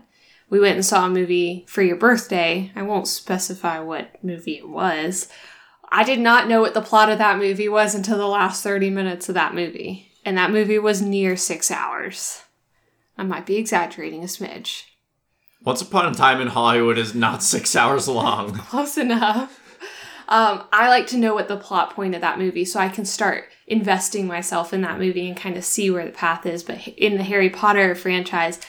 We 0.50 0.60
went 0.60 0.76
and 0.76 0.86
saw 0.86 1.06
a 1.06 1.10
movie 1.10 1.66
for 1.68 1.82
your 1.82 1.96
birthday. 1.96 2.72
I 2.76 2.84
won't 2.84 3.08
specify 3.08 3.80
what 3.80 4.24
movie 4.24 4.58
it 4.58 4.70
was. 4.70 5.28
I 5.92 6.04
did 6.04 6.20
not 6.20 6.48
know 6.48 6.62
what 6.62 6.74
the 6.74 6.82
plot 6.82 7.10
of 7.10 7.18
that 7.18 7.38
movie 7.38 7.70
was 7.70 7.96
until 7.96 8.18
the 8.18 8.28
last 8.28 8.64
30 8.64 8.90
minutes 8.90 9.30
of 9.30 9.36
that 9.36 9.56
movie. 9.56 10.12
And 10.24 10.38
that 10.38 10.52
movie 10.52 10.80
was 10.80 11.02
near 11.02 11.36
six 11.36 11.72
hours. 11.72 12.44
I 13.18 13.24
might 13.24 13.46
be 13.46 13.56
exaggerating 13.58 14.22
a 14.22 14.28
smidge. 14.28 14.84
Once 15.64 15.82
Upon 15.82 16.12
a 16.12 16.14
Time 16.14 16.42
in 16.42 16.48
Hollywood 16.48 16.98
is 16.98 17.16
not 17.16 17.42
six 17.42 17.76
hours 17.76 18.08
long. 18.08 18.54
Close 18.58 18.98
enough. 18.98 19.62
Um, 20.28 20.64
I 20.72 20.90
like 20.90 21.08
to 21.08 21.18
know 21.18 21.36
what 21.36 21.48
the 21.48 21.58
plot 21.58 21.94
point 21.96 22.16
of 22.16 22.22
that 22.22 22.40
movie 22.40 22.66
so 22.66 22.80
I 22.80 22.90
can 22.90 23.06
start 23.06 23.46
investing 23.68 24.26
myself 24.28 24.74
in 24.74 24.82
that 24.82 25.00
movie 25.00 25.28
and 25.28 25.38
kind 25.38 25.56
of 25.56 25.64
see 25.64 25.90
where 25.90 26.06
the 26.06 26.12
path 26.12 26.46
is. 26.46 26.64
But 26.64 26.88
in 26.88 27.18
the 27.18 27.24
Harry 27.24 27.50
Potter 27.50 27.96
franchise, 27.96 28.60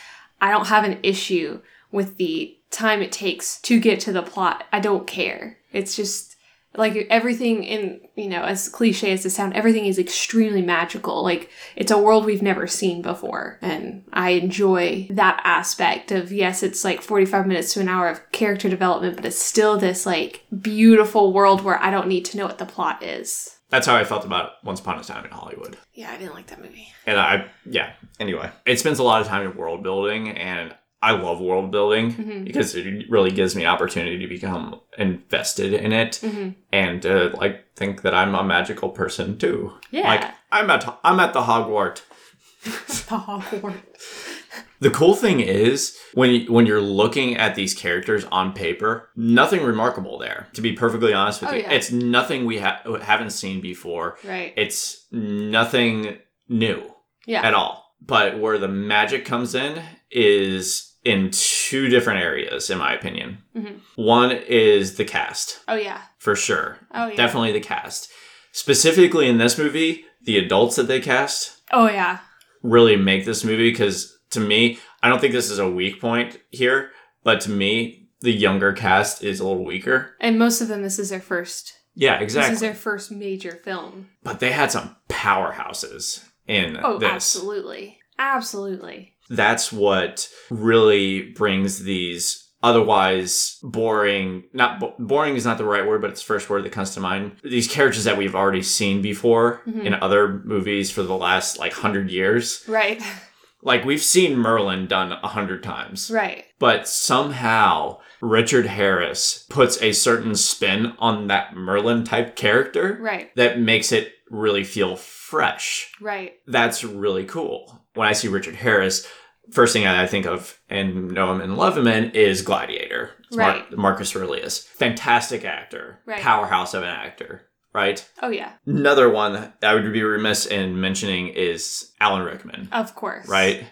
I 0.41 0.51
don't 0.51 0.67
have 0.67 0.85
an 0.85 0.99
issue 1.03 1.61
with 1.91 2.17
the 2.17 2.57
time 2.71 3.03
it 3.03 3.13
takes 3.13 3.61
to 3.63 3.81
get 3.81 4.01
to 4.01 4.13
the 4.13 4.23
plot. 4.23 4.65
I 4.73 4.81
don't 4.81 5.07
care. 5.07 5.59
It's 5.73 5.97
just 5.97 6.37
like 6.77 7.07
everything 7.09 7.65
in, 7.65 8.01
you 8.17 8.29
know, 8.29 8.43
as 8.43 8.69
cliche 8.69 9.13
as 9.13 9.25
it 9.25 9.31
sounds, 9.31 9.55
everything 9.55 9.87
is 9.87 9.99
extremely 9.99 10.63
magical. 10.63 11.23
Like 11.23 11.51
it's 11.75 11.91
a 11.91 11.99
world 11.99 12.25
we've 12.25 12.43
never 12.43 12.67
seen 12.67 13.03
before. 13.03 13.59
And 13.63 14.05
I 14.13 14.31
enjoy 14.31 15.09
that 15.11 15.41
aspect 15.45 16.13
of, 16.13 16.33
yes, 16.33 16.63
it's 16.63 16.85
like 16.85 17.03
45 17.03 17.47
minutes 17.47 17.73
to 17.75 17.81
an 17.81 17.89
hour 17.89 18.09
of 18.09 18.31
character 18.33 18.69
development, 18.69 19.17
but 19.17 19.25
it's 19.25 19.39
still 19.39 19.79
this 19.79 20.05
like 20.05 20.45
beautiful 20.61 21.33
world 21.33 21.63
where 21.63 21.83
I 21.83 21.91
don't 21.91 22.09
need 22.09 22.25
to 22.27 22.37
know 22.37 22.47
what 22.47 22.59
the 22.59 22.67
plot 22.67 23.03
is. 23.03 23.56
That's 23.69 23.87
how 23.87 23.97
I 23.97 24.05
felt 24.05 24.25
about 24.25 24.53
Once 24.65 24.81
Upon 24.81 24.99
a 24.99 25.03
Time 25.05 25.25
in 25.25 25.31
Hollywood. 25.33 25.77
Yeah, 25.93 26.11
I 26.13 26.19
didn't 26.19 26.35
like 26.35 26.47
that 26.49 26.63
movie. 26.63 26.89
And 27.05 27.19
I, 27.19 27.51
yeah, 27.65 27.93
anyway, 28.21 28.51
it 28.65 28.79
spends 28.79 28.99
a 28.99 29.03
lot 29.03 29.21
of 29.21 29.27
time 29.27 29.43
in 29.49 29.57
world 29.57 29.83
building, 29.83 30.29
and 30.31 30.75
I 31.03 31.13
love 31.13 31.41
world 31.41 31.71
building 31.73 32.13
Mhm. 32.15 32.45
because 32.45 32.75
it 32.75 33.11
really 33.11 33.31
gives 33.31 33.55
me 33.57 33.63
an 33.65 33.69
opportunity 33.69 34.19
to 34.19 34.27
become 34.29 34.81
invested 34.99 35.75
in 35.75 35.93
it 35.93 36.17
hmm 36.17 36.49
and 36.73 37.05
uh, 37.05 37.31
like 37.35 37.75
think 37.77 38.03
that 38.03 38.15
I'm 38.15 38.35
a 38.35 38.43
magical 38.43 38.89
person 38.89 39.37
too. 39.39 39.73
Yeah. 39.91 40.09
Like 40.09 40.25
I'm 40.51 40.71
at 40.71 40.99
I'm 41.05 41.21
at 41.21 41.33
the 41.35 41.43
Hogwarts. 41.43 42.03
the 42.65 43.19
Hogwarts. 43.19 44.36
The 44.81 44.91
cool 44.91 45.15
thing 45.15 45.41
is 45.41 45.97
when 46.15 46.31
you, 46.31 46.53
when 46.53 46.67
you're 46.67 46.81
looking 46.83 47.37
at 47.37 47.55
these 47.55 47.75
characters 47.75 48.25
on 48.27 48.53
paper, 48.53 49.09
nothing 49.17 49.63
remarkable 49.63 50.19
there. 50.19 50.49
To 50.55 50.61
be 50.61 50.73
perfectly 50.75 51.13
honest 51.15 51.41
with 51.41 51.51
Oh, 51.51 51.55
you, 51.55 51.63
yeah. 51.63 51.71
it's 51.73 51.91
nothing 51.91 52.45
we 52.45 52.59
ha- 52.59 52.83
haven't 53.03 53.31
seen 53.31 53.61
before. 53.63 54.19
Right. 54.25 54.53
It's 54.57 55.07
nothing 55.11 56.19
new 56.49 56.83
Yeah. 57.27 57.43
at 57.47 57.55
all. 57.55 57.85
But 58.01 58.39
where 58.39 58.59
the 58.59 58.69
magic 58.69 59.25
comes 59.25 59.55
in 59.55 59.83
is 60.11 60.95
in 61.05 61.31
two 61.33 61.89
different 61.89 62.21
areas, 62.21 62.69
in 62.69 62.79
my 62.79 62.93
opinion. 62.93 63.39
Mhm. 63.57 63.81
One 63.95 64.33
is 64.33 64.97
the 64.97 65.05
cast, 65.05 65.61
Oh 65.69 65.75
yeah. 65.77 66.03
for 66.19 66.35
sure. 66.37 66.79
Oh 66.93 67.07
yeah. 67.09 67.17
Definitely 67.17 67.53
the 67.53 67.61
cast. 67.61 68.11
Specifically 68.53 69.29
in 69.29 69.39
this 69.39 69.57
movie, 69.59 70.05
the 70.25 70.39
adults 70.39 70.77
that 70.77 70.89
they 70.89 71.01
cast 71.01 71.61
Oh 71.73 71.87
yeah. 71.89 72.19
really 72.63 72.97
make 72.97 73.25
this 73.25 73.45
movie 73.45 73.71
because 73.71 74.16
to 74.31 74.41
me, 74.41 74.79
I 75.03 75.09
don't 75.09 75.21
think 75.21 75.33
this 75.33 75.51
is 75.51 75.59
a 75.59 75.69
weak 75.71 76.01
point 76.01 76.41
here, 76.51 76.91
but 77.25 77.41
to 77.43 77.51
me, 77.51 78.09
the 78.21 78.33
younger 78.33 78.73
cast 78.73 79.23
is 79.23 79.41
a 79.41 79.47
little 79.47 79.65
weaker. 79.65 80.15
And 80.21 80.39
most 80.39 80.61
of 80.61 80.69
them, 80.69 80.83
this 80.83 80.99
is 80.99 81.11
their 81.11 81.21
first. 81.21 81.75
Yeah, 81.95 82.19
exactly. 82.19 82.51
This 82.51 82.57
is 82.57 82.61
their 82.61 82.75
first 82.75 83.11
major 83.11 83.53
film. 83.65 84.09
but 84.23 84.41
they 84.41 84.53
had 84.53 84.71
some 84.71 84.97
powerhouses 85.09 86.25
in 86.47 86.79
Oh, 86.83 86.99
this. 86.99 87.11
absolutely, 87.11 87.99
absolutely. 88.19 89.15
That's 89.29 89.73
what 89.73 90.29
really 90.51 91.33
brings 91.33 91.83
these 91.83 92.43
otherwise 92.63 93.59
boring 93.63 94.43
not 94.53 94.81
bo- 94.81 94.95
boring 94.99 95.37
is 95.37 95.45
not 95.45 95.59
the 95.59 95.65
right 95.65 95.87
word 95.87 96.01
but 96.01 96.11
it's 96.11 96.21
the 96.23 96.27
first 96.27 96.49
word 96.49 96.65
that 96.65 96.73
comes 96.73 96.93
to 96.95 97.01
mind 97.01 97.33
these 97.45 97.69
characters 97.69 98.05
that 98.05 98.17
we've 98.17 98.35
already 98.35 98.63
seen 98.63 99.03
before 99.03 99.61
Mhm. 99.69 99.85
in 99.85 99.95
other 99.95 100.43
movies 100.45 100.91
for 100.91 101.03
the 101.03 101.17
last 101.17 101.59
like 101.59 101.73
100 101.75 102.11
years 102.11 102.65
Right. 102.67 103.01
like 103.63 103.85
we've 103.85 104.03
seen 104.03 104.37
merlin 104.37 104.87
done 104.87 105.13
a 105.13 105.29
hundred 105.29 105.63
times 105.63 106.11
Right. 106.11 106.45
but 106.59 106.87
somehow 106.89 107.99
richard 108.21 108.67
harris 108.67 109.45
puts 109.51 109.81
a 109.83 109.93
certain 109.93 110.35
spin 110.35 110.93
on 110.99 111.27
that 111.29 111.55
merlin 111.57 112.05
type 112.05 112.37
character 112.37 112.99
Right. 113.01 113.35
that 113.37 113.59
makes 113.59 113.93
it 113.93 114.13
really 114.31 114.65
feel 114.65 114.97
fresh 114.97 115.93
Right. 116.01 116.35
that's 116.47 116.83
really 116.85 117.25
cool. 117.25 117.83
When 117.95 118.07
I 118.09 118.13
see 118.13 118.29
Richard 118.29 118.57
Harris, 118.57 119.07
first 119.53 119.73
thing 119.73 119.87
I 119.87 120.07
think 120.07 120.27
of 120.27 120.59
and 120.69 121.13
know 121.13 121.33
him 121.33 121.41
and 121.41 121.57
love 121.57 121.79
him 121.79 121.87
in 121.87 122.11
is 122.11 122.43
Gladiator. 122.43 123.13
It's 123.29 123.37
Mar- 123.37 123.51
Right. 123.51 123.73
Marcus 123.77 124.15
Aurelius. 124.15 124.59
Fantastic 124.67 125.45
actor. 125.45 126.01
Right. 126.05 126.21
Powerhouse 126.21 126.75
of 126.75 126.83
an 126.83 126.89
actor. 126.91 127.46
Right? 127.77 128.09
Oh 128.23 128.31
yeah. 128.31 128.53
Another 128.65 129.11
one 129.11 129.35
that 129.35 129.55
I 129.63 129.75
would 129.75 129.93
be 129.93 130.03
remiss 130.03 130.47
in 130.47 130.81
mentioning 130.81 131.29
is 131.29 131.93
Alan 132.01 132.23
Rickman. 132.23 132.71
Of 132.73 132.95
course. 132.95 133.29
Right? 133.29 133.67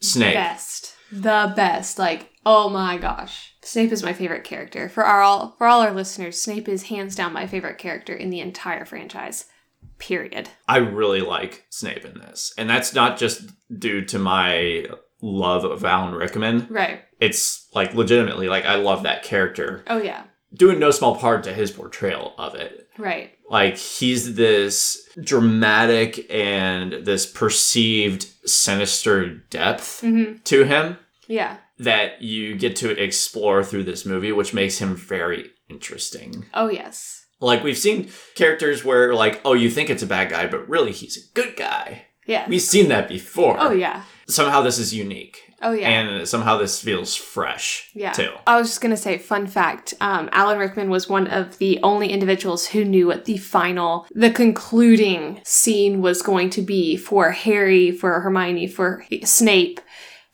Snape. 0.00 0.34
Best. 0.34 0.96
The 1.12 1.52
best. 1.54 1.96
Like, 1.96 2.32
oh 2.44 2.68
my 2.68 2.98
gosh. 2.98 3.54
Snape 3.62 3.92
is 3.92 4.02
my 4.02 4.12
favorite 4.12 4.42
character. 4.42 4.88
For 4.88 5.04
our 5.04 5.22
all 5.22 5.54
for 5.56 5.68
all 5.68 5.82
our 5.82 5.92
listeners, 5.92 6.42
Snape 6.42 6.68
is 6.68 6.88
hands 6.88 7.14
down 7.14 7.32
my 7.32 7.46
favorite 7.46 7.78
character 7.78 8.12
in 8.12 8.30
the 8.30 8.40
entire 8.40 8.84
franchise. 8.84 9.44
Period. 9.98 10.48
I 10.66 10.78
really 10.78 11.20
like 11.20 11.64
Snape 11.70 12.04
in 12.04 12.18
this. 12.18 12.52
And 12.58 12.68
that's 12.68 12.92
not 12.92 13.18
just 13.18 13.52
due 13.78 14.04
to 14.06 14.18
my 14.18 14.86
love 15.22 15.62
of 15.62 15.84
Alan 15.84 16.16
Rickman. 16.16 16.66
Right. 16.68 17.02
It's 17.20 17.68
like 17.72 17.94
legitimately 17.94 18.48
like 18.48 18.64
I 18.64 18.74
love 18.74 19.04
that 19.04 19.22
character. 19.22 19.84
Oh 19.86 20.02
yeah. 20.02 20.24
In 20.60 20.78
no 20.78 20.90
small 20.90 21.16
part 21.16 21.44
to 21.44 21.52
his 21.52 21.70
portrayal 21.70 22.34
of 22.38 22.54
it. 22.54 22.88
Right. 22.98 23.32
like 23.50 23.76
he's 23.76 24.36
this 24.36 25.08
dramatic 25.22 26.26
and 26.30 26.92
this 27.04 27.26
perceived 27.26 28.26
sinister 28.46 29.28
depth 29.50 30.00
Mm-hmm. 30.02 30.42
to 30.44 30.64
him 30.64 30.96
Yeah. 31.26 31.56
that 31.78 32.22
you 32.22 32.54
get 32.56 32.76
to 32.76 32.90
explore 32.90 33.64
through 33.64 33.84
this 33.84 34.06
movie 34.06 34.32
which 34.32 34.54
makes 34.54 34.78
him 34.78 34.94
very 34.96 35.50
interesting 35.68 36.46
Oh 36.54 36.68
yes. 36.68 37.24
like 37.40 37.62
we've 37.64 37.76
seen 37.78 38.10
characters 38.36 38.84
where 38.84 39.12
like 39.14 39.40
oh 39.44 39.54
you 39.54 39.70
think 39.70 39.90
it's 39.90 40.02
a 40.02 40.06
bad 40.06 40.30
guy 40.30 40.46
but 40.46 40.68
really 40.68 40.92
he's 40.92 41.16
a 41.16 41.34
good 41.34 41.56
guy 41.56 42.06
Yeah. 42.26 42.48
we've 42.48 42.62
seen 42.62 42.88
that 42.88 43.08
before 43.08 43.56
Oh 43.58 43.72
yeah. 43.72 44.04
somehow 44.28 44.60
this 44.62 44.78
is 44.78 44.94
unique 44.94 45.38
Oh 45.64 45.72
yeah. 45.72 45.88
and 45.88 46.28
somehow 46.28 46.58
this 46.58 46.80
feels 46.80 47.14
fresh 47.16 47.90
Yeah. 47.94 48.12
too 48.12 48.30
I 48.46 48.58
was 48.58 48.68
just 48.68 48.80
going 48.80 48.94
to 48.94 49.00
say, 49.00 49.18
fun 49.18 49.46
fact 49.46 49.94
um, 50.00 50.28
Alan 50.30 50.58
Rickman 50.58 50.90
was 50.90 51.08
one 51.08 51.26
of 51.26 51.58
the 51.58 51.80
only 51.82 52.08
individuals 52.10 52.66
who 52.66 52.84
knew 52.84 53.06
what 53.06 53.24
the 53.24 53.38
final, 53.38 54.06
the 54.14 54.30
concluding 54.30 55.40
scene 55.44 56.00
was 56.02 56.22
going 56.22 56.50
to 56.50 56.62
be 56.62 56.96
for 56.96 57.30
Harry, 57.30 57.90
for 57.90 58.20
Hermione, 58.20 58.66
for 58.68 59.04
Snape, 59.24 59.80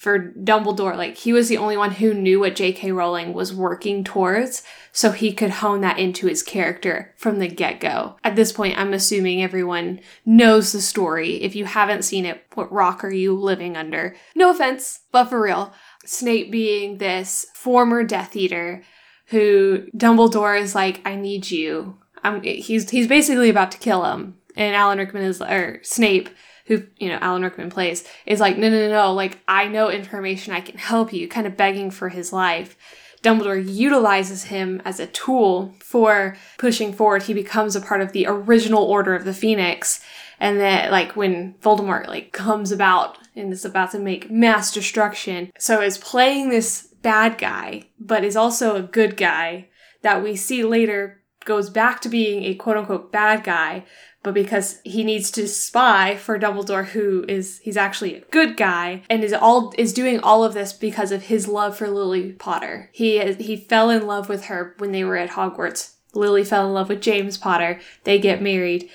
for 0.00 0.32
Dumbledore, 0.32 0.96
like 0.96 1.18
he 1.18 1.34
was 1.34 1.50
the 1.50 1.58
only 1.58 1.76
one 1.76 1.90
who 1.90 2.14
knew 2.14 2.40
what 2.40 2.56
J.K. 2.56 2.90
Rowling 2.90 3.34
was 3.34 3.52
working 3.52 4.02
towards, 4.02 4.62
so 4.92 5.12
he 5.12 5.30
could 5.30 5.50
hone 5.50 5.82
that 5.82 5.98
into 5.98 6.26
his 6.26 6.42
character 6.42 7.12
from 7.18 7.38
the 7.38 7.46
get 7.46 7.80
go. 7.80 8.16
At 8.24 8.34
this 8.34 8.50
point, 8.50 8.78
I'm 8.78 8.94
assuming 8.94 9.42
everyone 9.42 10.00
knows 10.24 10.72
the 10.72 10.80
story. 10.80 11.42
If 11.42 11.54
you 11.54 11.66
haven't 11.66 12.06
seen 12.06 12.24
it, 12.24 12.42
what 12.54 12.72
rock 12.72 13.04
are 13.04 13.12
you 13.12 13.36
living 13.36 13.76
under? 13.76 14.16
No 14.34 14.50
offense, 14.50 15.00
but 15.12 15.26
for 15.26 15.42
real. 15.42 15.74
Snape 16.06 16.50
being 16.50 16.96
this 16.96 17.44
former 17.52 18.02
Death 18.02 18.34
Eater 18.34 18.82
who 19.26 19.86
Dumbledore 19.94 20.58
is 20.58 20.74
like, 20.74 21.02
I 21.04 21.14
need 21.14 21.50
you. 21.50 21.98
I'm, 22.24 22.42
he's 22.42 22.88
he's 22.88 23.06
basically 23.06 23.50
about 23.50 23.70
to 23.72 23.78
kill 23.78 24.06
him, 24.06 24.38
and 24.56 24.74
Alan 24.74 24.96
Rickman 24.96 25.24
is 25.24 25.42
or 25.42 25.78
Snape 25.82 26.30
who 26.66 26.84
you 26.98 27.08
know 27.08 27.18
Alan 27.20 27.42
Rickman 27.42 27.70
plays 27.70 28.04
is 28.26 28.40
like 28.40 28.56
no 28.56 28.68
no 28.68 28.88
no 28.88 28.90
no 28.90 29.12
like 29.12 29.38
I 29.48 29.68
know 29.68 29.90
information 29.90 30.52
I 30.52 30.60
can 30.60 30.78
help 30.78 31.12
you 31.12 31.28
kind 31.28 31.46
of 31.46 31.56
begging 31.56 31.90
for 31.90 32.08
his 32.08 32.32
life. 32.32 32.76
Dumbledore 33.22 33.62
utilizes 33.62 34.44
him 34.44 34.80
as 34.84 34.98
a 34.98 35.06
tool 35.06 35.74
for 35.80 36.36
pushing 36.56 36.94
forward. 36.94 37.24
He 37.24 37.34
becomes 37.34 37.76
a 37.76 37.80
part 37.80 38.00
of 38.00 38.12
the 38.12 38.26
original 38.26 38.82
order 38.82 39.14
of 39.14 39.26
the 39.26 39.34
Phoenix. 39.34 40.02
And 40.42 40.58
that 40.58 40.90
like 40.90 41.16
when 41.16 41.54
Voldemort 41.60 42.08
like 42.08 42.32
comes 42.32 42.72
about 42.72 43.18
and 43.36 43.52
is 43.52 43.64
about 43.64 43.92
to 43.92 43.98
make 43.98 44.30
mass 44.30 44.72
destruction 44.72 45.52
so 45.58 45.80
is 45.80 45.98
playing 45.98 46.48
this 46.48 46.88
bad 47.02 47.38
guy 47.38 47.84
but 47.98 48.24
is 48.24 48.36
also 48.36 48.76
a 48.76 48.82
good 48.82 49.16
guy 49.16 49.68
that 50.02 50.22
we 50.22 50.36
see 50.36 50.64
later 50.64 51.22
goes 51.44 51.70
back 51.70 52.00
to 52.00 52.08
being 52.08 52.44
a 52.44 52.54
quote 52.54 52.76
unquote 52.76 53.10
bad 53.10 53.42
guy 53.42 53.84
but 54.22 54.34
because 54.34 54.80
he 54.84 55.02
needs 55.02 55.30
to 55.32 55.48
spy 55.48 56.16
for 56.16 56.38
Dumbledore, 56.38 56.86
who 56.86 57.24
is 57.26 57.58
he's 57.62 57.76
actually 57.76 58.16
a 58.16 58.20
good 58.30 58.56
guy 58.56 59.02
and 59.08 59.24
is 59.24 59.32
all 59.32 59.72
is 59.78 59.92
doing 59.92 60.20
all 60.20 60.44
of 60.44 60.54
this 60.54 60.72
because 60.72 61.10
of 61.10 61.24
his 61.24 61.48
love 61.48 61.76
for 61.76 61.88
Lily 61.88 62.32
Potter. 62.32 62.90
He 62.92 63.20
he 63.34 63.56
fell 63.56 63.88
in 63.88 64.06
love 64.06 64.28
with 64.28 64.46
her 64.46 64.74
when 64.78 64.92
they 64.92 65.04
were 65.04 65.16
at 65.16 65.30
Hogwarts. 65.30 65.94
Lily 66.12 66.44
fell 66.44 66.66
in 66.66 66.74
love 66.74 66.88
with 66.88 67.00
James 67.00 67.38
Potter. 67.38 67.80
They 68.04 68.18
get 68.18 68.42
married. 68.42 68.90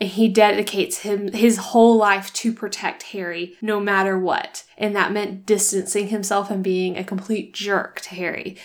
And 0.00 0.08
he 0.08 0.28
dedicates 0.28 1.00
him 1.00 1.30
his 1.32 1.58
whole 1.58 1.96
life 1.96 2.32
to 2.34 2.54
protect 2.54 3.02
Harry 3.02 3.58
no 3.60 3.80
matter 3.80 4.18
what. 4.18 4.64
And 4.78 4.96
that 4.96 5.12
meant 5.12 5.44
distancing 5.44 6.08
himself 6.08 6.50
and 6.50 6.64
being 6.64 6.96
a 6.96 7.04
complete 7.04 7.52
jerk 7.52 8.00
to 8.02 8.14
Harry. 8.14 8.56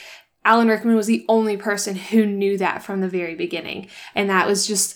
Alan 0.45 0.69
Rickman 0.69 0.95
was 0.95 1.07
the 1.07 1.25
only 1.27 1.57
person 1.57 1.95
who 1.95 2.25
knew 2.25 2.57
that 2.59 2.83
from 2.83 3.01
the 3.01 3.09
very 3.09 3.35
beginning. 3.35 3.89
And 4.13 4.29
that 4.29 4.47
was 4.47 4.65
just 4.65 4.95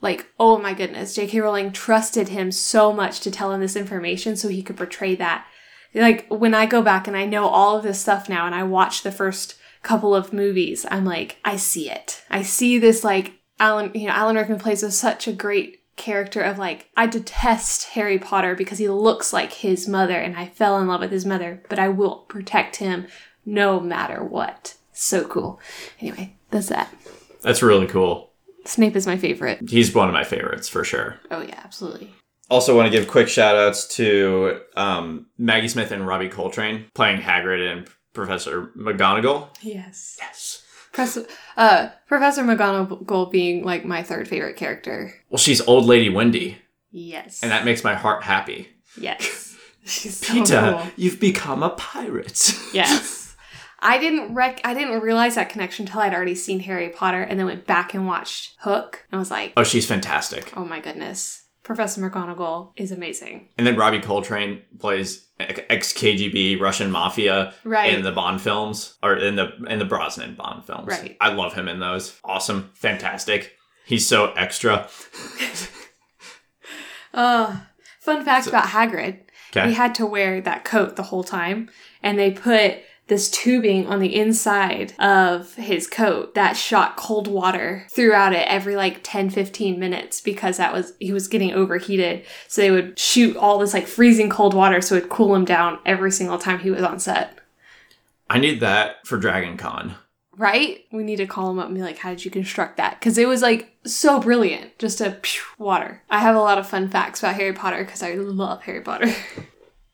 like, 0.00 0.26
oh 0.38 0.58
my 0.58 0.74
goodness, 0.74 1.14
J.K. 1.14 1.40
Rowling 1.40 1.72
trusted 1.72 2.28
him 2.28 2.50
so 2.52 2.92
much 2.92 3.20
to 3.20 3.30
tell 3.30 3.52
him 3.52 3.60
this 3.60 3.76
information 3.76 4.36
so 4.36 4.48
he 4.48 4.62
could 4.62 4.76
portray 4.76 5.14
that. 5.16 5.46
Like, 5.94 6.26
when 6.28 6.54
I 6.54 6.66
go 6.66 6.82
back 6.82 7.08
and 7.08 7.16
I 7.16 7.26
know 7.26 7.48
all 7.48 7.76
of 7.76 7.82
this 7.82 8.00
stuff 8.00 8.28
now 8.28 8.46
and 8.46 8.54
I 8.54 8.62
watch 8.62 9.02
the 9.02 9.12
first 9.12 9.56
couple 9.82 10.14
of 10.14 10.32
movies, 10.32 10.86
I'm 10.90 11.04
like, 11.04 11.38
I 11.44 11.56
see 11.56 11.90
it. 11.90 12.22
I 12.30 12.42
see 12.42 12.78
this, 12.78 13.02
like, 13.02 13.32
Alan, 13.58 13.90
you 13.94 14.06
know, 14.06 14.14
Alan 14.14 14.36
Rickman 14.36 14.58
plays 14.58 14.82
a, 14.82 14.90
such 14.90 15.28
a 15.28 15.32
great 15.32 15.80
character 15.96 16.40
of 16.40 16.58
like, 16.58 16.88
I 16.96 17.06
detest 17.06 17.90
Harry 17.90 18.18
Potter 18.18 18.54
because 18.54 18.78
he 18.78 18.88
looks 18.88 19.34
like 19.34 19.52
his 19.52 19.86
mother 19.86 20.16
and 20.16 20.34
I 20.34 20.46
fell 20.46 20.80
in 20.80 20.88
love 20.88 21.00
with 21.00 21.12
his 21.12 21.26
mother, 21.26 21.62
but 21.68 21.78
I 21.78 21.88
will 21.88 22.20
protect 22.20 22.76
him 22.76 23.06
no 23.44 23.78
matter 23.78 24.24
what. 24.24 24.76
So 24.94 25.26
cool. 25.26 25.60
Anyway, 26.00 26.36
that's 26.50 26.68
that. 26.68 26.92
That's 27.42 27.62
really 27.62 27.86
cool. 27.86 28.29
Snape 28.64 28.96
is 28.96 29.06
my 29.06 29.16
favorite. 29.16 29.68
He's 29.68 29.94
one 29.94 30.08
of 30.08 30.14
my 30.14 30.24
favorites 30.24 30.68
for 30.68 30.84
sure. 30.84 31.16
Oh 31.30 31.40
yeah, 31.42 31.60
absolutely. 31.64 32.12
Also, 32.50 32.76
want 32.76 32.90
to 32.90 32.96
give 32.98 33.06
quick 33.08 33.28
shout 33.28 33.54
outs 33.56 33.86
to 33.96 34.60
um, 34.76 35.26
Maggie 35.38 35.68
Smith 35.68 35.92
and 35.92 36.04
Robbie 36.06 36.28
Coltrane 36.28 36.86
playing 36.94 37.20
Hagrid 37.20 37.70
and 37.72 37.88
Professor 38.12 38.72
McGonagall. 38.76 39.48
Yes. 39.62 40.16
Yes. 40.20 40.62
Press, 40.92 41.16
uh, 41.56 41.90
Professor 42.08 42.42
McGonagall 42.42 43.30
being 43.30 43.62
like 43.64 43.84
my 43.84 44.02
third 44.02 44.26
favorite 44.26 44.56
character. 44.56 45.14
Well, 45.30 45.38
she's 45.38 45.60
old 45.60 45.84
lady 45.84 46.08
Wendy, 46.08 46.58
Yes. 46.90 47.40
and 47.44 47.52
that 47.52 47.64
makes 47.64 47.84
my 47.84 47.94
heart 47.94 48.24
happy. 48.24 48.68
yes. 49.00 49.46
She's 49.82 50.18
so 50.18 50.34
Peter, 50.34 50.60
cool. 50.60 50.92
you've 50.96 51.18
become 51.20 51.62
a 51.62 51.70
pirate. 51.70 52.54
Yes. 52.74 53.16
I 53.82 53.98
didn't 53.98 54.34
rec 54.34 54.60
I 54.64 54.74
didn't 54.74 55.00
realize 55.00 55.34
that 55.36 55.48
connection 55.48 55.86
until 55.86 56.00
I'd 56.00 56.14
already 56.14 56.34
seen 56.34 56.60
Harry 56.60 56.88
Potter 56.90 57.22
and 57.22 57.38
then 57.38 57.46
went 57.46 57.66
back 57.66 57.94
and 57.94 58.06
watched 58.06 58.54
Hook 58.60 59.06
and 59.10 59.18
was 59.18 59.30
like, 59.30 59.52
oh, 59.56 59.64
she's 59.64 59.86
fantastic. 59.86 60.52
oh 60.56 60.64
my 60.64 60.80
goodness. 60.80 61.44
Professor 61.62 62.00
McGonagall 62.00 62.72
is 62.76 62.90
amazing. 62.90 63.48
And 63.56 63.66
then 63.66 63.76
Robbie 63.76 64.00
Coltrane 64.00 64.62
plays 64.78 65.28
ex 65.38 65.92
KGB 65.92 66.58
Russian 66.60 66.90
mafia 66.90 67.54
Right. 67.64 67.92
in 67.94 68.02
the 68.02 68.12
Bond 68.12 68.40
films 68.40 68.96
or 69.02 69.14
in 69.16 69.36
the 69.36 69.52
in 69.68 69.78
the 69.78 69.84
Brosnan 69.84 70.34
Bond 70.34 70.64
films. 70.64 70.88
Right. 70.88 71.16
I 71.20 71.32
love 71.32 71.52
him 71.54 71.68
in 71.68 71.78
those. 71.78 72.18
Awesome, 72.24 72.70
fantastic. 72.74 73.52
He's 73.86 74.06
so 74.06 74.32
extra. 74.32 74.88
Uh, 77.12 77.56
fun 77.98 78.24
fact 78.24 78.46
about 78.46 78.66
Hagrid. 78.66 79.18
Okay. 79.50 79.68
He 79.68 79.74
had 79.74 79.94
to 79.96 80.06
wear 80.06 80.40
that 80.42 80.64
coat 80.64 80.94
the 80.96 81.02
whole 81.02 81.24
time, 81.24 81.68
and 82.02 82.16
they 82.18 82.30
put 82.30 82.78
this 83.10 83.28
tubing 83.28 83.86
on 83.88 83.98
the 83.98 84.14
inside 84.14 84.94
of 84.98 85.54
his 85.56 85.86
coat 85.86 86.34
that 86.34 86.56
shot 86.56 86.96
cold 86.96 87.26
water 87.26 87.86
throughout 87.92 88.32
it 88.32 88.46
every 88.48 88.76
like 88.76 89.00
10 89.02 89.28
15 89.30 89.78
minutes 89.78 90.20
because 90.20 90.56
that 90.56 90.72
was 90.72 90.94
he 91.00 91.12
was 91.12 91.28
getting 91.28 91.52
overheated. 91.52 92.24
So 92.48 92.62
they 92.62 92.70
would 92.70 92.98
shoot 92.98 93.36
all 93.36 93.58
this 93.58 93.74
like 93.74 93.86
freezing 93.86 94.30
cold 94.30 94.54
water 94.54 94.80
so 94.80 94.94
it'd 94.94 95.10
cool 95.10 95.34
him 95.34 95.44
down 95.44 95.80
every 95.84 96.12
single 96.12 96.38
time 96.38 96.60
he 96.60 96.70
was 96.70 96.84
on 96.84 97.00
set. 97.00 97.36
I 98.30 98.38
need 98.38 98.60
that 98.60 99.04
for 99.06 99.18
Dragon 99.18 99.56
Con. 99.56 99.96
right? 100.36 100.84
We 100.92 101.02
need 101.02 101.16
to 101.16 101.26
call 101.26 101.50
him 101.50 101.58
up 101.58 101.66
and 101.66 101.74
be 101.74 101.82
like 101.82 101.98
how 101.98 102.10
did 102.10 102.24
you 102.24 102.30
construct 102.30 102.76
that? 102.76 103.00
Because 103.00 103.18
it 103.18 103.26
was 103.26 103.42
like 103.42 103.76
so 103.84 104.20
brilliant. 104.20 104.78
Just 104.78 105.00
a 105.00 105.18
water. 105.58 106.02
I 106.08 106.20
have 106.20 106.36
a 106.36 106.40
lot 106.40 106.58
of 106.58 106.66
fun 106.68 106.88
facts 106.88 107.18
about 107.18 107.34
harry 107.34 107.52
potter 107.52 107.84
because 107.84 108.02
i 108.02 108.14
love 108.14 108.62
harry 108.62 108.80
potter 108.80 109.12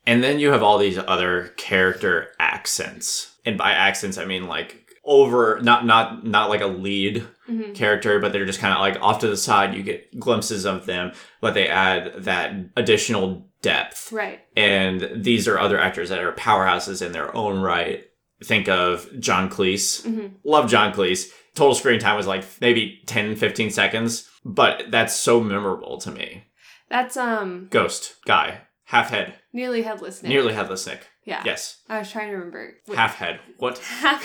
And 0.07 0.23
then 0.23 0.39
you 0.39 0.53
have 0.53 0.63
all 0.63 0.79
these 0.79 0.99
other 0.99 1.49
character 1.57 2.29
accents. 2.39 3.35
And 3.45 3.57
by 3.59 3.73
accents 3.73 4.19
I 4.19 4.25
mean 4.25 4.47
like 4.47 4.83
over 5.05 5.61
not 5.63 5.87
not 5.87 6.25
not 6.27 6.49
like 6.51 6.61
a 6.61 6.67
lead 6.67 7.25
Mhm. 7.49 7.75
character, 7.77 8.19
but 8.19 8.33
they're 8.33 8.45
just 8.45 8.59
kind 8.61 8.75
of 8.75 8.81
like 8.81 9.01
off 9.01 9.21
to 9.21 9.29
the 9.29 9.37
side. 9.37 9.75
You 9.75 9.83
get 9.85 10.19
glimpses 10.19 10.65
of 10.65 10.87
them, 10.87 11.13
but 11.41 11.55
they 11.55 11.69
add 11.69 12.25
that 12.25 12.53
additional 12.77 13.47
depth. 13.63 14.11
right 14.13 14.41
And 14.57 15.09
these 15.15 15.47
are 15.49 15.59
other 15.59 15.79
actors 15.79 16.09
that 16.09 16.19
are 16.21 16.33
powerhouses 16.33 17.05
in 17.05 17.13
their 17.13 17.35
own 17.37 17.61
right. 17.61 18.05
Think 18.45 18.69
of 18.69 19.09
John 19.21 19.49
Cleese. 19.49 20.03
Mhm. 20.07 20.33
Love 20.45 20.69
John 20.71 20.93
Cleese. 20.93 21.31
Total 21.55 21.75
screen 21.75 21.99
time 22.01 22.17
was 22.17 22.27
like 22.27 22.45
maybe 22.61 23.01
10, 23.07 23.35
15 23.37 23.71
seconds, 23.71 24.29
but 24.45 24.85
that's 24.91 25.15
so 25.17 25.41
memorable 25.41 25.99
to 25.99 26.11
me. 26.11 26.45
that's 26.89 27.17
um 27.17 27.67
Ghost 27.71 28.15
guy, 28.27 28.61
half 28.87 29.11
head, 29.11 29.35
nearly 29.53 29.83
headless 29.83 30.23
Nick. 30.23 30.31
nearly 30.31 30.55
headless 30.55 30.87
Nick. 30.87 31.07
yeah 31.25 31.43
Yes, 31.45 31.83
i 31.89 31.99
was 31.99 32.11
trying 32.11 32.29
to 32.29 32.35
remember 32.35 32.75
Wait, 32.89 32.97
half 32.99 33.15
head. 33.17 33.41
What? 33.59 33.79
half 33.79 34.23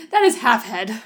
that 0.10 0.22
is 0.22 0.38
half 0.38 0.64
head 0.64 1.02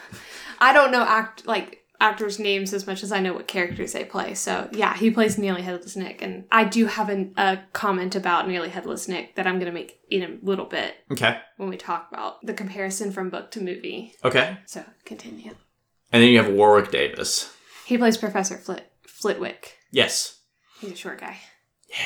i 0.60 0.72
don't 0.72 0.90
know 0.92 1.02
act 1.02 1.46
like 1.46 1.82
actors 1.98 2.38
names 2.38 2.74
as 2.74 2.86
much 2.86 3.02
as 3.02 3.10
i 3.12 3.20
know 3.20 3.32
what 3.32 3.48
characters 3.48 3.92
they 3.92 4.04
play 4.04 4.34
so 4.34 4.68
yeah 4.72 4.94
he 4.96 5.10
plays 5.10 5.38
nearly 5.38 5.62
headless 5.62 5.96
nick 5.96 6.20
and 6.22 6.44
i 6.52 6.62
do 6.64 6.84
have 6.86 7.08
an, 7.08 7.32
a 7.38 7.58
comment 7.72 8.14
about 8.14 8.46
nearly 8.48 8.68
headless 8.68 9.08
nick 9.08 9.34
that 9.36 9.46
i'm 9.46 9.58
going 9.58 9.72
to 9.72 9.72
make 9.80 9.98
in 10.10 10.22
a 10.22 10.38
little 10.42 10.66
bit 10.66 10.94
Okay. 11.10 11.38
when 11.56 11.68
we 11.70 11.76
talk 11.78 12.08
about 12.12 12.44
the 12.44 12.52
comparison 12.54 13.12
from 13.12 13.30
book 13.30 13.50
to 13.52 13.60
movie 13.62 14.12
Okay. 14.24 14.58
so 14.66 14.84
continue 15.06 15.52
And 16.12 16.22
then 16.22 16.30
you 16.30 16.36
have 16.42 16.52
Warwick 16.52 16.90
Davis. 16.90 17.50
he 17.86 17.96
plays 17.98 18.16
professor 18.18 18.56
Flit- 18.58 18.90
flitwick 19.06 19.76
Yes. 19.90 20.40
he's 20.80 20.92
a 20.92 20.96
short 20.96 21.20
guy 21.20 21.38
Yeah. 21.88 21.96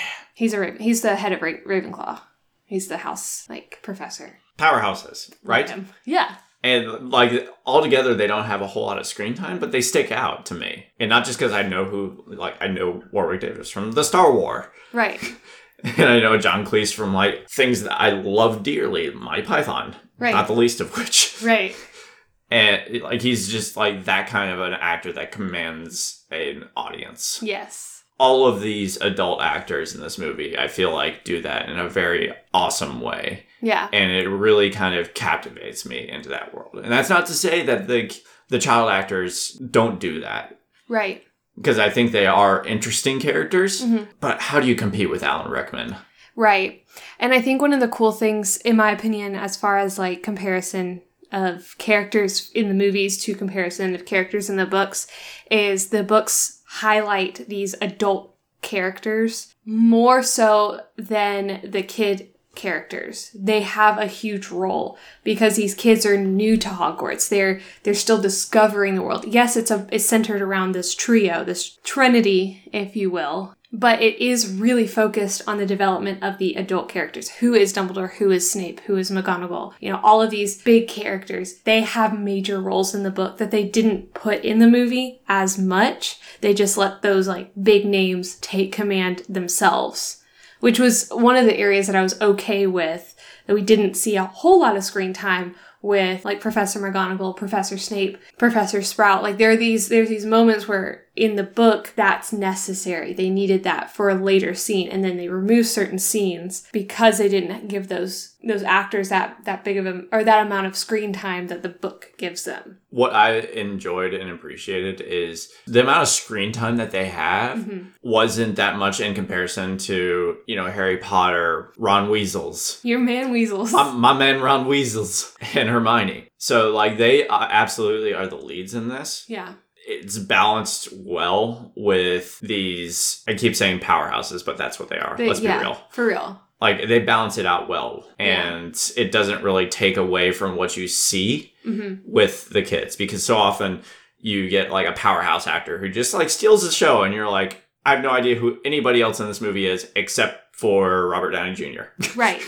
He's 0.41 0.55
a 0.55 0.73
he's 0.81 1.03
the 1.03 1.15
head 1.17 1.33
of 1.33 1.43
Ra- 1.43 1.63
ravenclaw 1.67 2.21
he's 2.65 2.87
the 2.89 2.97
house 2.99 3.47
like 3.49 3.81
professor 3.83 4.39
Powerhouses, 4.59 5.33
right? 5.43 5.69
Him. 5.69 5.89
yeah 6.05 6.37
And 6.63 7.11
like 7.11 7.33
altogether, 7.67 8.15
they 8.15 8.27
don't 8.27 8.45
have 8.53 8.61
a 8.63 8.67
whole 8.67 8.87
lot 8.87 8.99
of 8.99 9.07
screen 9.07 9.35
time, 9.35 9.59
but 9.59 9.73
they 9.73 9.81
stick 9.81 10.11
out 10.13 10.45
to 10.47 10.55
me. 10.55 10.87
And 11.01 11.09
not 11.09 11.25
just 11.25 11.39
because 11.39 11.53
I 11.53 11.63
know 11.63 11.85
who, 11.87 12.25
like 12.27 12.55
I 12.61 12.67
know 12.69 13.03
Warwick 13.13 13.41
Davis 13.41 13.71
from 13.71 13.93
the 13.93 14.05
Star 14.05 14.33
War, 14.33 14.73
right 14.93 15.21
and 15.99 16.09
I 16.09 16.21
know 16.21 16.37
John 16.39 16.65
Cleese 16.67 16.95
from 16.95 17.13
like 17.15 17.49
things 17.51 17.83
that 17.85 18.01
I 18.01 18.11
love 18.11 18.63
dearly, 18.63 19.11
Monty 19.11 19.43
Python, 19.43 19.97
Right. 20.19 20.35
not 20.35 20.47
the 20.47 20.53
least 20.63 20.81
of 20.81 20.97
which. 20.97 21.37
right 21.43 21.75
And 22.53 23.01
like 23.03 23.23
he's 23.23 23.49
just 23.49 23.77
like 23.77 24.05
that 24.07 24.27
kind 24.29 24.51
of 24.53 24.61
an 24.61 24.75
actor 24.75 25.13
that 25.15 25.33
commands 25.33 26.25
an 26.31 26.69
audience. 26.77 27.41
yes 27.43 27.90
All 28.27 28.47
of 28.47 28.61
these 28.61 28.93
adult 29.01 29.41
actors 29.41 29.95
in 29.95 30.01
this 30.03 30.19
movie, 30.19 30.53
I 30.59 30.69
feel 30.69 30.93
like, 30.93 31.25
do 31.25 31.41
that 31.43 31.69
in 31.71 31.79
a 31.79 31.89
very 31.89 32.33
awesome 32.53 33.01
way. 33.01 33.47
yeah 33.63 33.89
and 33.93 34.11
it 34.21 34.29
really 34.29 34.71
kind 34.71 34.95
of 35.01 35.13
captivates 35.15 35.85
me 35.91 36.09
into 36.09 36.29
that 36.31 36.55
world. 36.55 36.75
And 36.83 36.91
that's 36.93 37.11
not 37.11 37.27
to 37.27 37.33
say 37.45 37.63
that 37.69 37.89
the 37.89 38.03
the 38.49 38.59
child 38.59 38.91
actors 38.91 39.51
don't 39.79 39.99
do 40.01 40.21
that 40.21 40.45
right 40.89 41.23
because 41.57 41.79
I 41.79 41.91
think 41.91 42.07
they 42.13 42.27
are 42.27 42.65
interesting 42.75 43.21
characters. 43.21 43.75
Mhm. 43.85 44.07
But 44.21 44.41
how 44.49 44.61
do 44.61 44.67
you 44.69 44.75
compete 44.85 45.11
with 45.11 45.23
Alan 45.23 45.51
Rickman? 45.51 45.97
Right. 46.37 46.85
And 47.19 47.35
I 47.35 47.41
think 47.43 47.61
one 47.61 47.75
of 47.75 47.81
the 47.81 47.89
cool 47.99 48.13
things, 48.13 48.57
in 48.59 48.77
my 48.77 48.91
opinion, 48.93 49.35
as 49.37 49.57
far 49.57 49.79
as 49.79 49.99
like 49.99 50.23
comparison 50.23 51.03
of 51.33 51.75
characters 51.79 52.51
in 52.55 52.69
the 52.69 52.75
movies 52.85 53.23
to 53.25 53.35
comparison 53.35 53.95
of 53.95 54.05
characters 54.07 54.49
in 54.51 54.57
the 54.57 54.67
books, 54.67 55.07
is 55.51 55.89
the 55.91 56.03
books 56.03 56.60
highlight 56.75 57.49
these 57.49 57.75
adult 57.83 58.37
characters 58.63 59.55
more 59.65 60.23
so 60.23 60.81
than 60.97 61.61
the 61.65 61.83
kid 61.83 62.29
characters. 62.55 63.31
They 63.35 63.63
have 63.63 63.99
a 63.99 64.07
huge 64.07 64.49
role 64.51 64.97
because 65.25 65.57
these 65.57 65.75
kids 65.75 66.07
are 66.07 66.17
new 66.17 66.57
to 66.59 66.69
Hogwarts. 66.69 67.29
They're 67.29 67.61
they're 67.83 67.95
still 67.95 68.21
discovering 68.21 68.95
the 68.95 69.03
world. 69.03 69.25
Yes, 69.27 69.57
it's 69.57 69.71
a 69.71 69.89
it's 69.91 70.07
centered 70.07 70.43
around 70.43 70.73
this 70.73 70.95
trio, 70.95 71.43
this 71.43 71.77
trinity, 71.83 72.69
if 72.73 72.95
you 72.95 73.11
will. 73.11 73.57
But 73.73 74.03
it 74.03 74.21
is 74.21 74.53
really 74.53 74.87
focused 74.87 75.43
on 75.47 75.59
the 75.59 75.67
development 75.67 76.25
of 76.25 76.39
the 76.39 76.55
adult 76.55 76.89
characters. 76.89 77.29
Who 77.29 77.55
is 77.55 77.73
Dumbledore? 77.73 78.15
Who 78.15 78.31
is 78.33 78.51
Snape? 78.51 78.81
Who 78.81 78.97
is 78.97 79.13
McGonagall? 79.13 79.75
You 79.79 79.91
know, 79.93 80.01
all 80.03 80.21
of 80.21 80.31
these 80.31 80.61
big 80.61 80.89
characters, 80.89 81.59
they 81.61 81.83
have 81.83 82.19
major 82.19 82.61
roles 82.61 82.95
in 82.95 83.05
the 83.05 83.13
book 83.13 83.39
that 83.39 83.53
they 83.53 83.65
didn't 83.65 84.13
put 84.13 84.45
in 84.45 84.59
the 84.59 84.67
movie 84.67 85.23
as 85.29 85.57
much. 85.57 86.19
They 86.41 86.53
just 86.53 86.77
let 86.77 87.03
those 87.03 87.29
like 87.29 87.53
big 87.63 87.87
names 87.87 88.37
take 88.37 88.73
command 88.73 89.23
themselves 89.29 90.21
which 90.61 90.79
was 90.79 91.09
one 91.09 91.37
of 91.37 91.47
the 91.47 91.57
areas 91.59 91.87
that 91.87 91.97
I 91.97 92.03
was 92.03 92.21
okay 92.21 92.67
with 92.67 93.17
that 93.47 93.55
we 93.55 93.63
didn't 93.63 93.95
see 93.95 94.17
a 94.17 94.25
whole 94.25 94.61
lot 94.61 94.77
of 94.77 94.85
screen 94.85 95.13
time 95.13 95.55
with 95.83 96.25
like 96.25 96.41
Professor 96.41 96.79
McGonagall, 96.79 97.37
Professor 97.37 97.79
Snape, 97.79 98.19
Professor 98.39 98.83
Sprout. 98.83 99.23
Like 99.23 99.39
there 99.39 99.51
are 99.51 99.57
these 99.57 99.89
there's 99.89 100.11
these 100.11 100.27
moments 100.27 100.69
where 100.69 101.07
in 101.17 101.37
the 101.37 101.43
book 101.43 101.93
that's 101.97 102.33
necessary. 102.33 103.13
They 103.13 103.31
needed 103.31 103.63
that 103.65 103.91
for 103.95 104.09
a 104.11 104.15
later 104.15 104.55
scene 104.55 104.89
and 104.89 105.05
then 105.05 105.17
they 105.17 105.29
removed 105.29 105.69
certain 105.69 105.99
scenes 105.99 106.67
because 106.73 107.19
they 107.19 107.29
didn't 107.29 107.69
give 107.69 107.89
those 107.89 108.37
those 108.43 108.63
actors 108.63 109.11
that 109.11 109.37
that 109.45 109.65
big 109.65 109.77
of 109.77 109.87
a 109.87 110.05
or 110.13 110.25
that 110.25 110.47
amount 110.47 110.67
of 110.67 110.75
screen 110.77 111.13
time 111.13 111.49
that 111.49 111.63
the 111.63 111.69
book 111.69 112.13
gives 112.17 112.45
them. 112.45 112.79
What 112.91 113.13
I 113.15 113.39
enjoyed 113.41 114.15
and 114.15 114.31
appreciated 114.31 115.01
is 115.01 115.51
the 115.67 115.83
amount 115.83 116.03
of 116.03 116.09
screen 116.09 116.53
time 116.53 116.77
that 116.77 116.91
they 116.91 117.07
have 117.09 117.59
Mm-hmm. 117.59 117.89
wasn't 118.03 118.57
that 118.57 118.77
much 118.77 119.01
in 119.01 119.15
comparison 119.15 119.77
to, 119.79 120.37
you 120.47 120.57
know, 120.57 120.67
Harry 120.67 120.97
Potter, 120.99 121.73
Ron 121.77 122.09
Weasels. 122.09 122.81
Your 122.85 122.99
man 123.01 123.31
weasels. 123.31 123.73
My, 123.73 123.91
my 123.93 124.13
man 124.13 124.41
Ron 124.41 124.67
Weasels 124.67 125.35
and 125.55 125.69
Hermione. 125.69 126.29
So 126.39 126.71
like 126.71 126.97
they 126.97 127.27
uh, 127.27 127.39
absolutely 127.51 128.15
are 128.15 128.27
the 128.27 128.37
leads 128.37 128.75
in 128.75 128.89
this. 128.89 129.25
yeah. 129.29 129.55
It's 129.91 130.19
balanced 130.19 130.89
well 130.93 131.73
with 131.77 132.39
these 132.41 133.23
I 133.27 133.35
keep 133.35 133.57
saying 133.57 133.81
powerhouses, 133.81 134.45
but 134.45 134.57
that's 134.57 134.79
what 134.79 134.89
they 134.89 134.99
are. 134.99 135.17
They- 135.17 135.27
Let's 135.29 135.41
be 135.41 135.49
real. 135.49 135.81
For 135.91 136.07
real. 136.07 136.41
Like 136.61 136.87
they 136.89 136.99
balance 136.99 137.39
it 137.39 137.47
out 137.47 137.69
well 137.69 138.07
Yeah. 138.19 138.53
and 138.53 138.93
it 138.97 139.11
doesn't 139.13 139.43
really 139.43 139.67
take 139.67 139.97
away 139.97 140.31
from 140.33 140.57
what 140.57 140.77
you 140.77 140.87
see 140.89 141.53
hmm 141.65 141.95
with 142.05 142.51
the 142.51 142.63
kids 142.63 142.97
because 142.97 143.25
so 143.25 143.37
often 143.37 143.83
you 144.19 144.49
get 144.51 144.71
like 144.71 144.87
a 144.87 144.93
powerhouse 144.93 145.47
actor 145.47 145.79
who 145.79 145.89
just 145.89 146.13
like 146.15 146.29
steals 146.31 146.63
the 146.63 146.71
show 146.71 147.03
and 147.03 147.15
you're 147.15 147.29
like 147.31 147.63
I 147.87 147.95
have 147.95 148.03
no 148.03 148.11
idea 148.11 148.35
who 148.37 148.59
anybody 148.65 149.01
else 149.01 149.21
in 149.21 149.27
this 149.27 149.41
movie 149.41 149.67
is 149.67 149.91
except 149.97 150.55
for 150.55 151.09
Robert 151.09 151.31
Downey 151.31 151.55
Jr. 151.55 151.85
Right. 152.15 152.43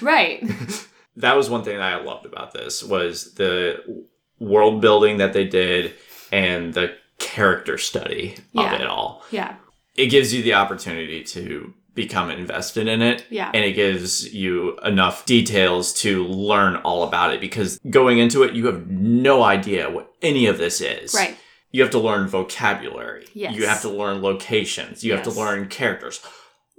right. 0.00 0.42
that 1.16 1.36
was 1.36 1.50
one 1.50 1.62
thing 1.64 1.76
that 1.76 1.92
I 1.92 2.02
loved 2.02 2.24
about 2.26 2.52
this 2.52 2.82
was 2.82 3.34
the 3.34 4.04
world 4.38 4.80
building 4.80 5.18
that 5.18 5.32
they 5.34 5.44
did 5.46 5.92
and 6.32 6.74
the 6.74 6.94
character 7.18 7.76
study 7.78 8.36
Yeah. 8.52 8.74
of 8.74 8.80
it 8.80 8.86
all. 8.86 9.24
Yeah. 9.30 9.54
It 9.96 10.06
gives 10.06 10.32
you 10.32 10.42
the 10.42 10.54
opportunity 10.54 11.22
to 11.24 11.74
become 11.94 12.30
invested 12.30 12.86
in 12.86 13.02
it 13.02 13.24
Yeah. 13.30 13.50
and 13.52 13.64
it 13.64 13.72
gives 13.72 14.32
you 14.32 14.78
enough 14.84 15.26
details 15.26 15.92
to 15.94 16.24
learn 16.24 16.76
all 16.76 17.02
about 17.02 17.34
it 17.34 17.40
because 17.40 17.78
going 17.90 18.18
into 18.18 18.42
it 18.44 18.54
you 18.54 18.66
have 18.66 18.86
no 18.88 19.42
idea 19.42 19.90
what 19.90 20.12
any 20.22 20.46
of 20.46 20.56
this 20.56 20.80
is. 20.80 21.12
Right. 21.14 21.36
You 21.72 21.82
have 21.82 21.90
to 21.90 21.98
learn 21.98 22.26
vocabulary. 22.28 23.26
Yes. 23.34 23.54
You 23.54 23.66
have 23.66 23.82
to 23.82 23.88
learn 23.90 24.22
locations. 24.22 25.04
You 25.04 25.12
have 25.12 25.22
to 25.24 25.30
learn 25.30 25.68
characters. 25.68 26.20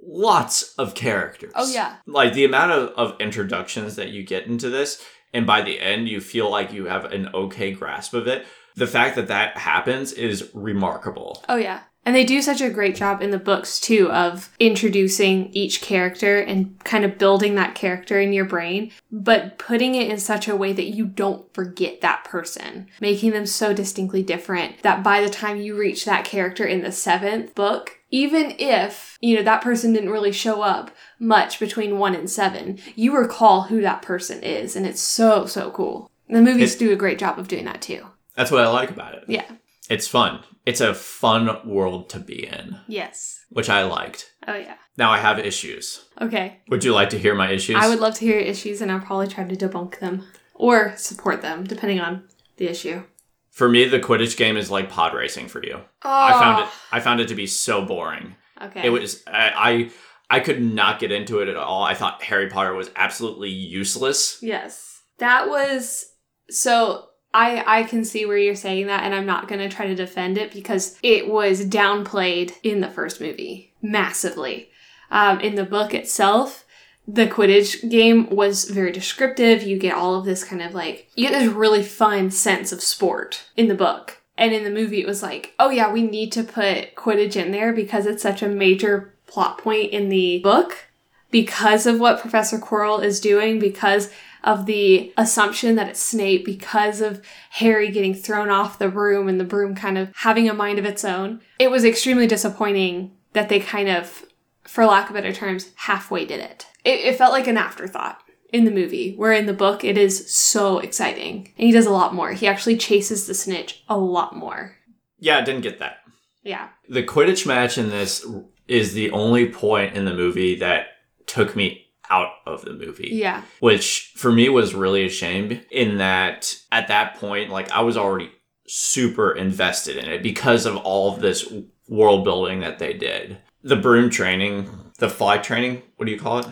Lots 0.04 0.74
of 0.78 0.96
characters. 0.96 1.52
Oh 1.56 1.72
yeah. 1.72 1.98
Like 2.08 2.34
the 2.34 2.46
amount 2.46 2.72
of, 2.72 2.90
of 2.98 3.22
introductions 3.22 3.96
that 3.98 4.10
you 4.10 4.24
get 4.24 4.48
into 4.48 4.70
this, 4.70 5.02
and 5.34 5.46
by 5.46 5.62
the 5.62 5.80
end 5.80 6.10
you 6.10 6.20
feel 6.20 6.50
like 6.50 6.74
you 6.74 6.86
have 6.86 7.06
an 7.06 7.30
okay 7.34 7.72
grasp 7.72 8.14
of 8.14 8.28
it. 8.28 8.46
The 8.76 8.88
fact 8.88 9.16
that 9.16 9.28
that 9.28 9.58
happens 9.58 10.14
is 10.14 10.50
remarkable. 10.54 11.44
Oh 11.50 11.58
yeah. 11.58 11.82
And 12.04 12.16
they 12.16 12.26
do 12.26 12.42
such 12.42 12.62
a 12.62 12.70
great 12.72 12.96
job 12.96 13.22
in 13.22 13.30
the 13.30 13.38
books 13.38 13.80
too 13.80 14.10
of 14.12 14.50
introducing 14.60 15.50
each 15.54 15.82
character 15.82 16.40
and 16.40 16.84
kind 16.84 17.06
of 17.06 17.20
building 17.20 17.54
that 17.56 17.76
character 17.76 18.20
in 18.20 18.34
your 18.34 18.46
brain, 18.46 18.92
but 19.12 19.60
putting 19.60 19.94
it 19.94 20.10
in 20.10 20.18
such 20.18 20.48
a 20.48 20.56
way 20.56 20.74
that 20.74 20.96
you 20.96 21.06
don't 21.06 21.54
forget 21.54 22.02
that 22.02 22.24
person, 22.24 22.88
making 23.00 23.32
them 23.32 23.46
so 23.46 23.72
distinctly 23.72 24.24
different 24.24 24.82
that 24.82 25.04
by 25.04 25.22
the 25.22 25.30
time 25.30 25.58
you 25.58 25.78
reach 25.78 26.06
that 26.06 26.26
character 26.26 26.66
in 26.66 26.82
the 26.82 26.92
seventh 26.92 27.54
book, 27.54 28.00
even 28.10 28.56
if, 28.58 29.18
you 29.22 29.36
know, 29.36 29.44
that 29.44 29.62
person 29.62 29.94
didn't 29.94 30.10
really 30.10 30.32
show 30.32 30.64
up 30.64 30.90
much 31.20 31.60
between 31.60 32.00
one 32.00 32.16
and 32.16 32.30
seven, 32.30 32.80
you 32.96 33.16
recall 33.16 33.64
who 33.64 33.80
that 33.82 34.02
person 34.02 34.42
is. 34.42 34.76
And 34.76 34.88
it's 34.88 35.00
so, 35.02 35.46
so 35.46 35.70
cool. 35.70 36.10
The 36.28 36.42
movies 36.42 36.74
It- 36.76 36.80
do 36.80 36.92
a 36.92 36.96
great 36.96 37.20
job 37.20 37.38
of 37.38 37.48
doing 37.48 37.66
that 37.66 37.82
too. 37.82 38.08
That's 38.36 38.52
what 38.52 38.62
I 38.64 38.70
like 38.70 38.90
about 38.92 39.16
it. 39.16 39.24
Yeah. 39.28 39.50
It's 39.90 40.08
fun. 40.08 40.44
It's 40.66 40.80
a 40.82 40.94
fun 40.94 41.68
world 41.68 42.10
to 42.12 42.20
be 42.20 42.46
in, 42.48 42.78
Yes. 42.88 43.44
which 43.50 43.70
I 43.70 43.84
liked. 43.84 44.32
Oh 44.48 44.56
yeah. 44.56 44.76
Now 44.98 45.12
I 45.12 45.18
have 45.18 45.40
issues. 45.40 46.06
Okay. 46.22 46.60
Would 46.70 46.84
you 46.84 46.94
like 46.94 47.10
to 47.10 47.20
hear 47.20 47.34
my 47.36 47.52
issues? 47.52 47.76
I 47.78 47.90
would 47.90 48.00
love 48.00 48.14
to 48.16 48.26
hear 48.26 48.36
your 48.40 48.48
issues, 48.48 48.82
and 48.82 48.92
I'll 48.92 49.00
probably 49.00 49.28
try 49.28 49.44
to 49.44 49.56
debunk 49.56 50.00
them 50.00 50.26
or 50.54 50.94
support 50.98 51.42
them, 51.42 51.64
depending 51.64 52.00
on 52.00 52.24
the 52.58 52.68
issue. 52.70 53.04
For 53.50 53.68
me, 53.68 53.86
the 53.86 54.00
Quidditch 54.00 54.38
game 54.38 54.56
is 54.56 54.70
like 54.72 54.90
pod 54.90 55.14
racing 55.14 55.48
for 55.48 55.62
you. 55.64 55.76
Oh, 55.76 56.10
I 56.10 56.32
found 56.34 56.60
it. 56.64 56.70
Ah. 56.70 56.88
I 56.94 57.00
found 57.02 57.20
it 57.20 57.28
to 57.30 57.36
be 57.36 57.48
so 57.48 57.84
boring. 57.84 58.36
Okay. 58.62 58.86
It 58.86 58.90
was. 58.90 59.24
I, 59.28 59.52
I. 59.56 59.92
I 60.30 60.40
could 60.40 60.62
not 60.62 61.00
get 61.00 61.12
into 61.12 61.40
it 61.40 61.50
at 61.50 61.58
all. 61.58 61.84
I 61.84 61.94
thought 61.94 62.24
Harry 62.24 62.48
Potter 62.50 62.74
was 62.74 62.90
absolutely 62.96 63.50
useless. 63.50 64.38
Yes, 64.42 65.02
that 65.18 65.50
was 65.50 66.06
so. 66.50 67.08
I 67.34 67.64
I 67.80 67.84
can 67.84 68.04
see 68.04 68.26
where 68.26 68.38
you're 68.38 68.56
saying 68.56 68.88
that, 68.88 69.04
and 69.04 69.14
I'm 69.14 69.26
not 69.26 69.48
gonna 69.48 69.70
try 69.70 69.88
to 69.88 69.96
defend 69.96 70.38
it 70.38 70.52
because 70.52 70.98
it 71.02 71.28
was 71.28 71.66
downplayed 71.66 72.54
in 72.64 72.82
the 72.82 72.90
first 72.90 73.22
movie 73.22 73.74
massively. 73.82 74.70
Um, 75.10 75.40
in 75.40 75.56
the 75.56 75.66
book 75.66 75.94
itself, 75.94 76.66
the 77.08 77.28
Quidditch 77.28 77.90
game 77.90 78.30
was 78.30 78.66
very 78.66 78.92
descriptive. 78.92 79.64
You 79.64 79.78
get 79.78 79.96
all 79.96 80.16
of 80.16 80.26
this 80.26 80.44
kind 80.44 80.62
of 80.62 80.74
like 80.74 81.10
you 81.16 81.28
get 81.28 81.38
this 81.38 81.52
really 81.52 81.84
fun 81.84 82.32
sense 82.32 82.72
of 82.72 82.82
sport 82.82 83.44
in 83.56 83.68
the 83.68 83.76
book. 83.76 84.18
And 84.38 84.54
in 84.54 84.64
the 84.64 84.72
movie, 84.72 85.02
it 85.02 85.08
was 85.08 85.22
like, 85.22 85.54
oh 85.60 85.70
yeah, 85.70 85.92
we 85.92 86.02
need 86.02 86.32
to 86.32 86.44
put 86.44 86.96
Quidditch 86.96 87.36
in 87.36 87.52
there 87.52 87.74
because 87.74 88.06
it's 88.06 88.24
such 88.24 88.42
a 88.42 88.48
major 88.48 89.14
plot 89.28 89.60
point 89.60 89.92
in 89.92 90.10
the 90.10 90.40
book 90.40 90.90
because 91.30 91.86
of 91.86 92.00
what 92.00 92.20
Professor 92.20 92.58
Quirrell 92.58 93.04
is 93.04 93.20
doing, 93.20 93.60
because 93.60 94.12
of 94.44 94.66
the 94.66 95.14
assumption 95.18 95.76
that 95.76 95.88
it's 95.88 96.00
Snape, 96.00 96.46
because 96.46 97.02
of 97.02 97.22
Harry 97.52 97.90
getting 97.90 98.14
thrown 98.14 98.50
off 98.50 98.80
the 98.80 98.90
broom 98.90 99.28
and 99.28 99.40
the 99.40 99.46
broom 99.46 99.76
kind 99.76 99.98
of 99.98 100.12
having 100.16 100.50
a 100.50 100.54
mind 100.54 100.80
of 100.80 100.86
its 100.86 101.06
own. 101.06 101.42
It 101.60 101.72
was 101.72 101.86
extremely 101.86 102.28
disappointing 102.28 103.16
that 103.34 103.50
they 103.50 103.60
kind 103.60 103.90
of, 103.90 104.26
for 104.64 104.86
lack 104.86 105.10
of 105.10 105.16
better 105.16 105.32
terms, 105.32 105.72
halfway 105.76 106.26
did 106.26 106.40
it. 106.40 106.68
It, 106.84 107.00
it 107.02 107.18
felt 107.18 107.34
like 107.34 107.48
an 107.48 107.58
afterthought 107.58 108.22
in 108.52 108.66
the 108.66 108.72
movie, 108.72 109.16
where 109.16 109.32
in 109.32 109.46
the 109.46 109.54
book 109.54 109.84
it 109.84 109.98
is 109.98 110.34
so 110.34 110.80
exciting. 110.80 111.54
And 111.58 111.68
he 111.68 111.72
does 111.72 111.86
a 111.86 111.92
lot 111.92 112.14
more. 112.14 112.34
He 112.34 112.48
actually 112.48 112.78
chases 112.78 113.28
the 113.28 113.34
snitch 113.34 113.84
a 113.88 113.98
lot 113.98 114.36
more. 114.36 114.76
Yeah, 115.20 115.38
I 115.38 115.42
didn't 115.42 115.62
get 115.62 115.80
that. 115.80 115.98
Yeah. 116.44 116.70
The 116.90 117.04
Quidditch 117.04 117.46
match 117.46 117.78
in 117.78 117.90
this 117.90 118.26
is 118.68 118.94
the 118.94 119.12
only 119.12 119.48
point 119.50 119.96
in 119.96 120.06
the 120.06 120.14
movie 120.14 120.56
that 120.56 120.88
took 121.28 121.56
me 121.56 121.86
out 122.12 122.32
of 122.46 122.64
the 122.66 122.74
movie. 122.74 123.10
Yeah. 123.14 123.42
which 123.60 124.12
for 124.16 124.32
me 124.32 124.50
was 124.50 124.76
really 124.76 125.06
a 125.06 125.10
shame 125.10 125.62
in 125.72 125.98
that 125.98 126.54
at 126.72 126.88
that 126.90 127.16
point 127.16 127.50
like 127.50 127.72
i 127.72 127.82
was 127.82 127.98
already 127.98 128.30
super 128.68 129.32
invested 129.32 129.98
in 129.98 130.06
it 130.10 130.22
because 130.22 130.66
of 130.66 130.76
all 130.78 131.14
of 131.14 131.22
this 131.22 131.52
world 131.88 132.24
building 132.24 132.60
that 132.62 132.80
they 132.80 132.94
did 132.94 133.38
the 133.64 133.76
broom 133.76 134.10
training 134.10 134.70
the 135.00 135.10
fly 135.10 135.38
training 135.38 135.82
what 135.98 136.06
do 136.06 136.12
you 136.12 136.20
call 136.20 136.40
it 136.40 136.48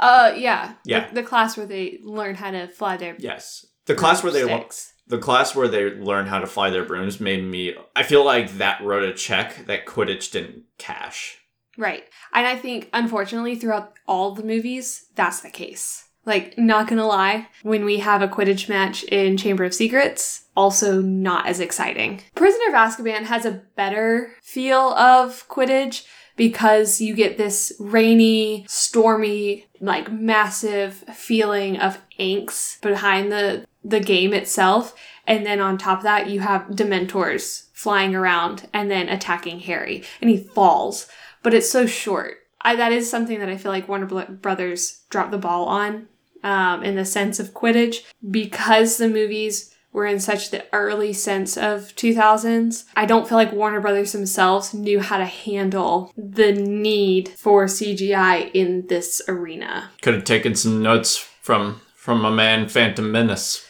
Uh, 0.00 0.32
yeah. 0.36 0.74
Yeah. 0.84 1.08
The, 1.08 1.16
the 1.16 1.22
class 1.22 1.56
where 1.56 1.66
they 1.66 1.98
learn 2.02 2.34
how 2.34 2.50
to 2.50 2.66
fly 2.68 2.96
their 2.96 3.16
yes 3.18 3.66
the 3.86 3.94
class 3.94 4.22
where 4.22 4.32
they 4.32 4.42
sticks. 4.44 4.92
the 5.06 5.18
class 5.18 5.54
where 5.54 5.68
they 5.68 5.84
learn 5.94 6.26
how 6.26 6.38
to 6.40 6.46
fly 6.46 6.70
their 6.70 6.84
brooms 6.84 7.20
made 7.20 7.42
me 7.44 7.74
i 7.96 8.02
feel 8.02 8.24
like 8.24 8.58
that 8.58 8.82
wrote 8.82 9.02
a 9.08 9.14
check 9.14 9.66
that 9.66 9.86
quidditch 9.86 10.30
didn't 10.32 10.64
cash 10.78 11.38
Right. 11.76 12.04
And 12.32 12.46
I 12.46 12.56
think, 12.56 12.88
unfortunately, 12.92 13.56
throughout 13.56 13.94
all 14.06 14.32
the 14.34 14.44
movies, 14.44 15.06
that's 15.14 15.40
the 15.40 15.50
case. 15.50 16.08
Like, 16.26 16.56
not 16.56 16.88
gonna 16.88 17.06
lie, 17.06 17.48
when 17.62 17.84
we 17.84 17.98
have 17.98 18.22
a 18.22 18.28
Quidditch 18.28 18.68
match 18.68 19.02
in 19.04 19.36
Chamber 19.36 19.64
of 19.64 19.74
Secrets, 19.74 20.44
also 20.56 21.02
not 21.02 21.46
as 21.46 21.60
exciting. 21.60 22.22
Prisoner 22.34 22.68
of 22.68 22.74
Azkaban 22.74 23.24
has 23.24 23.44
a 23.44 23.62
better 23.76 24.32
feel 24.42 24.94
of 24.94 25.46
Quidditch 25.48 26.06
because 26.36 27.00
you 27.00 27.14
get 27.14 27.36
this 27.36 27.72
rainy, 27.78 28.64
stormy, 28.68 29.66
like 29.80 30.10
massive 30.10 30.94
feeling 31.14 31.78
of 31.78 31.98
angst 32.18 32.80
behind 32.80 33.30
the 33.30 33.66
the 33.84 34.00
game 34.00 34.32
itself. 34.32 34.94
And 35.26 35.44
then 35.44 35.60
on 35.60 35.76
top 35.76 35.98
of 35.98 36.04
that, 36.04 36.28
you 36.28 36.40
have 36.40 36.62
Dementors 36.68 37.66
flying 37.74 38.14
around 38.14 38.68
and 38.72 38.90
then 38.90 39.08
attacking 39.08 39.60
Harry, 39.60 40.02
and 40.20 40.30
he 40.30 40.38
falls. 40.38 41.06
But 41.44 41.54
it's 41.54 41.70
so 41.70 41.86
short. 41.86 42.38
I, 42.60 42.74
that 42.74 42.92
is 42.92 43.08
something 43.08 43.38
that 43.38 43.48
I 43.48 43.56
feel 43.56 43.70
like 43.70 43.88
Warner 43.88 44.06
Brothers 44.06 45.02
dropped 45.10 45.30
the 45.30 45.38
ball 45.38 45.66
on 45.66 46.08
um, 46.42 46.82
in 46.82 46.96
the 46.96 47.04
sense 47.04 47.38
of 47.38 47.54
Quidditch 47.54 48.02
because 48.28 48.96
the 48.96 49.08
movies 49.08 49.74
were 49.92 50.06
in 50.06 50.18
such 50.18 50.50
the 50.50 50.64
early 50.72 51.12
sense 51.12 51.56
of 51.56 51.94
2000s. 51.94 52.84
I 52.96 53.06
don't 53.06 53.28
feel 53.28 53.38
like 53.38 53.52
Warner 53.52 53.80
Brothers 53.80 54.12
themselves 54.12 54.74
knew 54.74 55.00
how 55.00 55.18
to 55.18 55.26
handle 55.26 56.12
the 56.16 56.52
need 56.52 57.28
for 57.28 57.66
CGI 57.66 58.50
in 58.52 58.86
this 58.88 59.22
arena. 59.28 59.90
Could 60.02 60.14
have 60.14 60.24
taken 60.24 60.56
some 60.56 60.82
notes 60.82 61.16
from 61.16 61.80
from 61.94 62.20
my 62.20 62.30
man 62.30 62.68
Phantom 62.68 63.10
Menace. 63.10 63.66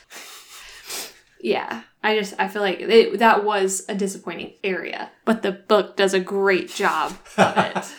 Yeah. 1.41 1.83
I 2.05 2.17
just 2.19 2.35
I 2.39 2.47
feel 2.49 2.63
like 2.63 2.79
it, 2.81 3.19
that 3.19 3.45
was 3.45 3.85
a 3.89 3.95
disappointing 3.95 4.53
area, 4.63 5.11
but 5.25 5.43
the 5.43 5.53
book 5.53 5.97
does 5.97 6.15
a 6.15 6.21
great 6.21 6.69
job 6.69 7.13
of 7.37 7.57
it. 7.59 7.95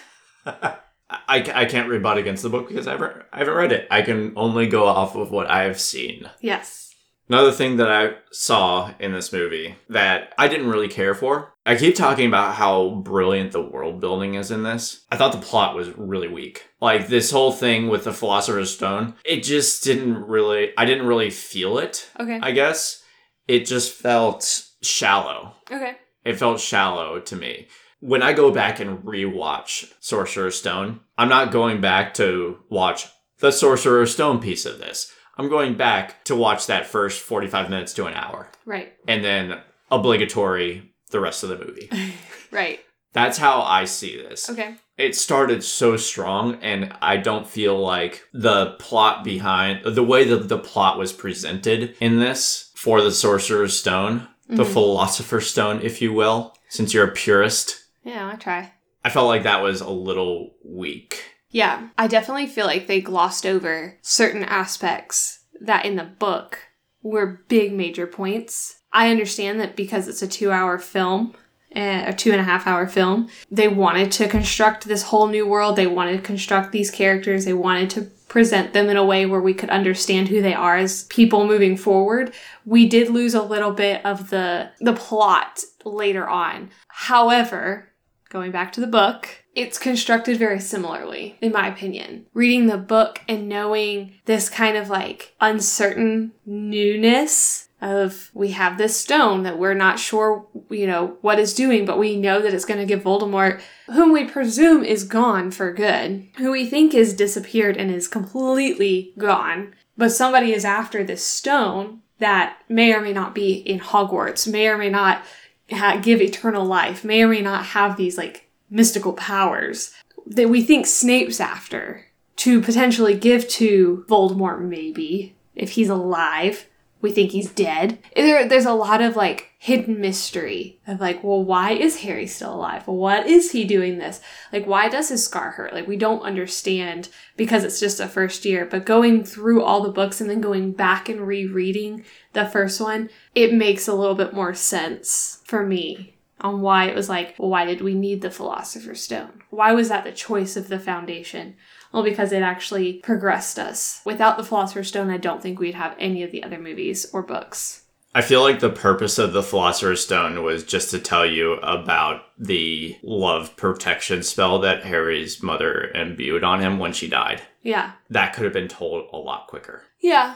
I, 1.09 1.51
I 1.53 1.65
can't 1.65 1.89
rebut 1.89 2.17
against 2.17 2.43
the 2.43 2.49
book 2.49 2.67
because 2.67 2.87
I 2.87 2.91
haven't, 2.91 3.23
I 3.33 3.39
haven't 3.39 3.53
read 3.55 3.71
it. 3.71 3.87
I 3.91 4.01
can 4.01 4.33
only 4.35 4.67
go 4.67 4.85
off 4.87 5.15
of 5.15 5.31
what 5.31 5.49
I 5.49 5.63
have 5.63 5.79
seen. 5.79 6.29
yes. 6.39 6.83
Another 7.27 7.51
thing 7.51 7.77
that 7.77 7.89
I 7.91 8.17
saw 8.31 8.93
in 8.99 9.11
this 9.11 9.33
movie 9.33 9.75
that 9.89 10.31
I 10.37 10.47
didn't 10.47 10.69
really 10.69 10.87
care 10.87 11.15
for. 11.15 11.55
I 11.65 11.75
keep 11.75 11.95
talking 11.95 12.27
about 12.27 12.53
how 12.53 13.01
brilliant 13.03 13.51
the 13.51 13.63
world 13.63 13.99
building 13.99 14.35
is 14.35 14.51
in 14.51 14.61
this. 14.61 15.03
I 15.11 15.17
thought 15.17 15.31
the 15.31 15.39
plot 15.39 15.75
was 15.75 15.89
really 15.97 16.27
weak. 16.27 16.67
Like 16.79 17.07
this 17.07 17.31
whole 17.31 17.51
thing 17.51 17.87
with 17.87 18.03
the 18.03 18.13
Philosopher's 18.13 18.75
Stone, 18.75 19.15
it 19.25 19.41
just 19.41 19.83
didn't 19.83 20.23
really, 20.27 20.71
I 20.77 20.85
didn't 20.85 21.07
really 21.07 21.31
feel 21.31 21.79
it, 21.79 22.07
Okay. 22.19 22.39
I 22.43 22.51
guess. 22.51 23.01
It 23.47 23.65
just 23.65 23.93
felt 23.93 24.65
shallow. 24.81 25.53
okay. 25.71 25.97
It 26.23 26.37
felt 26.37 26.59
shallow 26.59 27.19
to 27.19 27.35
me. 27.35 27.67
When 27.99 28.23
I 28.23 28.33
go 28.33 28.51
back 28.51 28.79
and 28.79 28.99
rewatch 29.03 29.91
Sorcerer's 29.99 30.57
Stone, 30.57 31.01
I'm 31.17 31.29
not 31.29 31.51
going 31.51 31.81
back 31.81 32.13
to 32.15 32.57
watch 32.69 33.07
the 33.39 33.51
Sorcerer's 33.51 34.13
Stone 34.13 34.39
piece 34.41 34.65
of 34.65 34.79
this. 34.79 35.11
I'm 35.37 35.49
going 35.49 35.75
back 35.75 36.23
to 36.25 36.35
watch 36.35 36.67
that 36.67 36.87
first 36.87 37.21
45 37.21 37.69
minutes 37.69 37.93
to 37.95 38.05
an 38.05 38.13
hour 38.13 38.49
Right. 38.65 38.93
and 39.07 39.23
then 39.23 39.59
obligatory 39.91 40.93
the 41.11 41.19
rest 41.19 41.43
of 41.43 41.49
the 41.49 41.57
movie. 41.57 41.89
Right. 42.51 42.79
That's 43.11 43.37
how 43.37 43.61
I 43.63 43.83
see 43.85 44.15
this. 44.15 44.49
Okay. 44.49 44.75
It 44.97 45.13
started 45.15 45.61
so 45.61 45.97
strong, 45.97 46.55
and 46.61 46.93
I 47.01 47.17
don't 47.17 47.45
feel 47.45 47.77
like 47.77 48.23
the 48.33 48.75
plot 48.79 49.25
behind 49.25 49.83
the 49.83 50.03
way 50.03 50.23
that 50.25 50.47
the 50.47 50.57
plot 50.59 50.97
was 50.97 51.11
presented 51.11 51.95
in 51.99 52.19
this 52.19 52.64
for 52.75 53.01
the 53.01 53.11
Sorcerer's 53.11 53.77
Stone, 53.79 54.27
the 54.47 54.63
Mhm. 54.63 54.73
Philosopher's 54.73 55.49
Stone, 55.49 55.81
if 55.81 56.01
you 56.01 56.13
will, 56.13 56.55
since 56.69 56.93
you're 56.93 57.07
a 57.07 57.11
purist. 57.11 57.77
Yeah, 58.03 58.29
I 58.31 58.35
try. 58.35 58.73
I 59.03 59.09
felt 59.09 59.27
like 59.27 59.43
that 59.43 59.63
was 59.63 59.81
a 59.81 59.89
little 59.89 60.51
weak. 60.63 61.23
Yeah, 61.49 61.87
I 61.97 62.07
definitely 62.07 62.47
feel 62.47 62.65
like 62.65 62.87
they 62.87 63.01
glossed 63.01 63.45
over 63.45 63.97
certain 64.01 64.43
aspects 64.43 65.39
that 65.61 65.85
in 65.85 65.95
the 65.95 66.03
book 66.03 66.59
were 67.01 67.43
big 67.47 67.71
major 67.73 68.07
points. 68.07 68.75
I 68.91 69.09
understand 69.09 69.59
that 69.61 69.75
because 69.75 70.07
it's 70.07 70.21
a 70.21 70.27
two 70.27 70.51
hour 70.51 70.77
film, 70.79 71.33
eh, 71.71 72.03
a 72.09 72.13
two 72.13 72.31
and 72.31 72.41
a 72.41 72.45
half 72.45 72.67
hour 72.67 72.87
film, 72.87 73.29
they 73.49 73.67
wanted 73.67 74.11
to 74.13 74.27
construct 74.27 74.85
this 74.85 75.03
whole 75.03 75.27
new 75.27 75.45
world. 75.47 75.75
They 75.75 75.87
wanted 75.87 76.17
to 76.17 76.21
construct 76.23 76.71
these 76.71 76.91
characters. 76.91 77.45
They 77.45 77.53
wanted 77.53 77.89
to 77.91 78.11
present 78.35 78.73
them 78.73 78.89
in 78.89 78.97
a 78.97 79.05
way 79.05 79.25
where 79.25 79.39
we 79.39 79.53
could 79.53 79.69
understand 79.69 80.27
who 80.27 80.41
they 80.41 80.53
are 80.53 80.75
as 80.75 81.05
people 81.05 81.47
moving 81.47 81.77
forward. 81.77 82.33
We 82.65 82.85
did 82.85 83.09
lose 83.09 83.33
a 83.33 83.41
little 83.41 83.71
bit 83.71 84.05
of 84.05 84.29
the 84.29 84.71
the 84.81 84.91
plot 84.91 85.63
later 85.85 86.27
on. 86.27 86.69
However, 86.89 87.93
going 88.35 88.51
back 88.51 88.73
to 88.73 88.81
the 88.81 88.87
book, 88.87 89.45
it's 89.55 89.79
constructed 89.79 90.37
very 90.37 90.59
similarly, 90.59 91.37
in 91.39 91.53
my 91.53 91.69
opinion. 91.69 92.25
Reading 92.33 92.67
the 92.67 92.77
book 92.77 93.21
and 93.29 93.47
knowing 93.47 94.15
this 94.25 94.49
kind 94.49 94.75
of 94.75 94.89
like 94.89 95.33
uncertain 95.39 96.33
newness 96.45 97.69
of 97.81 98.31
we 98.33 98.49
have 98.51 98.77
this 98.77 98.99
stone 98.99 99.43
that 99.43 99.57
we're 99.57 99.73
not 99.73 99.99
sure, 99.99 100.45
you 100.69 100.85
know, 100.85 101.15
what 101.21 101.39
is 101.39 101.53
doing, 101.53 101.85
but 101.85 101.97
we 101.97 102.17
know 102.17 102.41
that 102.41 102.53
it's 102.53 102.65
going 102.65 102.79
to 102.79 102.85
give 102.85 103.03
Voldemort, 103.03 103.61
whom 103.85 104.11
we 104.11 104.25
presume 104.25 104.83
is 104.83 105.05
gone 105.05 105.49
for 105.49 105.71
good, 105.71 106.27
who 106.35 106.51
we 106.51 106.65
think 106.65 106.93
is 106.93 107.13
disappeared 107.13 107.77
and 107.77 107.89
is 107.89 108.09
completely 108.09 109.13
gone, 109.17 109.73
but 109.95 110.11
somebody 110.11 110.51
is 110.51 110.65
after 110.65 111.05
this 111.05 111.25
stone 111.25 112.01
that 112.19 112.57
may 112.67 112.93
or 112.93 112.99
may 112.99 113.13
not 113.13 113.33
be 113.33 113.53
in 113.53 113.79
Hogwarts, 113.79 114.45
may 114.45 114.67
or 114.67 114.77
may 114.77 114.89
not 114.89 115.23
ha- 115.71 115.99
give 116.01 116.21
eternal 116.21 116.65
life, 116.65 117.03
may 117.03 117.23
or 117.23 117.27
may 117.27 117.41
not 117.41 117.65
have 117.67 117.97
these 117.97 118.17
like 118.17 118.49
mystical 118.69 119.13
powers 119.13 119.93
that 120.25 120.49
we 120.49 120.61
think 120.63 120.85
Snape's 120.85 121.39
after 121.39 122.05
to 122.37 122.61
potentially 122.61 123.15
give 123.15 123.47
to 123.47 124.05
Voldemort, 124.09 124.61
maybe 124.61 125.35
if 125.55 125.71
he's 125.71 125.89
alive. 125.89 126.67
We 127.01 127.11
think 127.11 127.31
he's 127.31 127.51
dead. 127.51 127.99
There, 128.15 128.47
there's 128.47 128.65
a 128.65 128.73
lot 128.73 129.01
of 129.01 129.15
like 129.15 129.51
hidden 129.59 129.99
mystery 129.99 130.79
of 130.87 130.99
like, 130.99 131.23
well, 131.23 131.43
why 131.43 131.71
is 131.71 132.01
Harry 132.01 132.25
still 132.27 132.55
alive? 132.55 132.87
What 132.87 133.27
is 133.27 133.51
he 133.51 133.63
doing 133.63 133.97
this? 133.97 134.21
Like, 134.51 134.65
why 134.65 134.89
does 134.89 135.09
his 135.09 135.23
scar 135.23 135.51
hurt? 135.51 135.73
Like, 135.73 135.87
we 135.87 135.97
don't 135.97 136.21
understand 136.21 137.09
because 137.35 137.63
it's 137.63 137.79
just 137.79 137.99
a 137.99 138.07
first 138.07 138.45
year. 138.45 138.65
But 138.65 138.85
going 138.85 139.23
through 139.23 139.63
all 139.63 139.81
the 139.81 139.91
books 139.91 140.19
and 140.19 140.29
then 140.29 140.41
going 140.41 140.71
back 140.71 141.09
and 141.09 141.27
rereading 141.27 142.05
the 142.33 142.45
first 142.45 142.81
one, 142.81 143.09
it 143.35 143.53
makes 143.53 143.87
a 143.87 143.93
little 143.93 144.15
bit 144.15 144.33
more 144.33 144.53
sense 144.53 145.41
for 145.45 145.65
me 145.65 146.15
on 146.41 146.61
why 146.61 146.85
it 146.85 146.95
was 146.95 147.09
like, 147.09 147.35
well, 147.37 147.49
why 147.49 147.65
did 147.65 147.81
we 147.81 147.95
need 147.95 148.21
the 148.21 148.31
Philosopher's 148.31 149.01
Stone? 149.01 149.41
Why 149.49 149.71
was 149.71 149.89
that 149.89 150.03
the 150.03 150.11
choice 150.11 150.57
of 150.57 150.67
the 150.67 150.79
Foundation? 150.79 151.55
Well, 151.91 152.03
because 152.03 152.31
it 152.31 152.41
actually 152.41 152.93
progressed 152.93 153.57
us. 153.57 154.01
Without 154.05 154.37
the 154.37 154.43
Philosopher's 154.43 154.89
Stone, 154.89 155.09
I 155.09 155.17
don't 155.17 155.41
think 155.41 155.59
we'd 155.59 155.75
have 155.75 155.95
any 155.99 156.23
of 156.23 156.31
the 156.31 156.43
other 156.43 156.59
movies 156.59 157.05
or 157.13 157.21
books. 157.21 157.83
I 158.13 158.21
feel 158.21 158.41
like 158.41 158.61
the 158.61 158.69
purpose 158.69 159.19
of 159.19 159.33
the 159.33 159.43
Philosopher's 159.43 160.01
Stone 160.01 160.41
was 160.41 160.63
just 160.63 160.89
to 160.91 160.99
tell 160.99 161.25
you 161.25 161.55
about 161.55 162.21
the 162.39 162.97
love 163.03 163.57
protection 163.57 164.23
spell 164.23 164.59
that 164.59 164.85
Harry's 164.85 165.43
mother 165.43 165.91
imbued 165.93 166.41
on 166.41 166.61
him 166.61 166.79
when 166.79 166.93
she 166.93 167.09
died. 167.09 167.41
Yeah. 167.61 167.91
That 168.09 168.33
could 168.33 168.45
have 168.45 168.53
been 168.53 168.69
told 168.69 169.09
a 169.11 169.17
lot 169.17 169.47
quicker. 169.47 169.83
Yeah. 169.99 170.35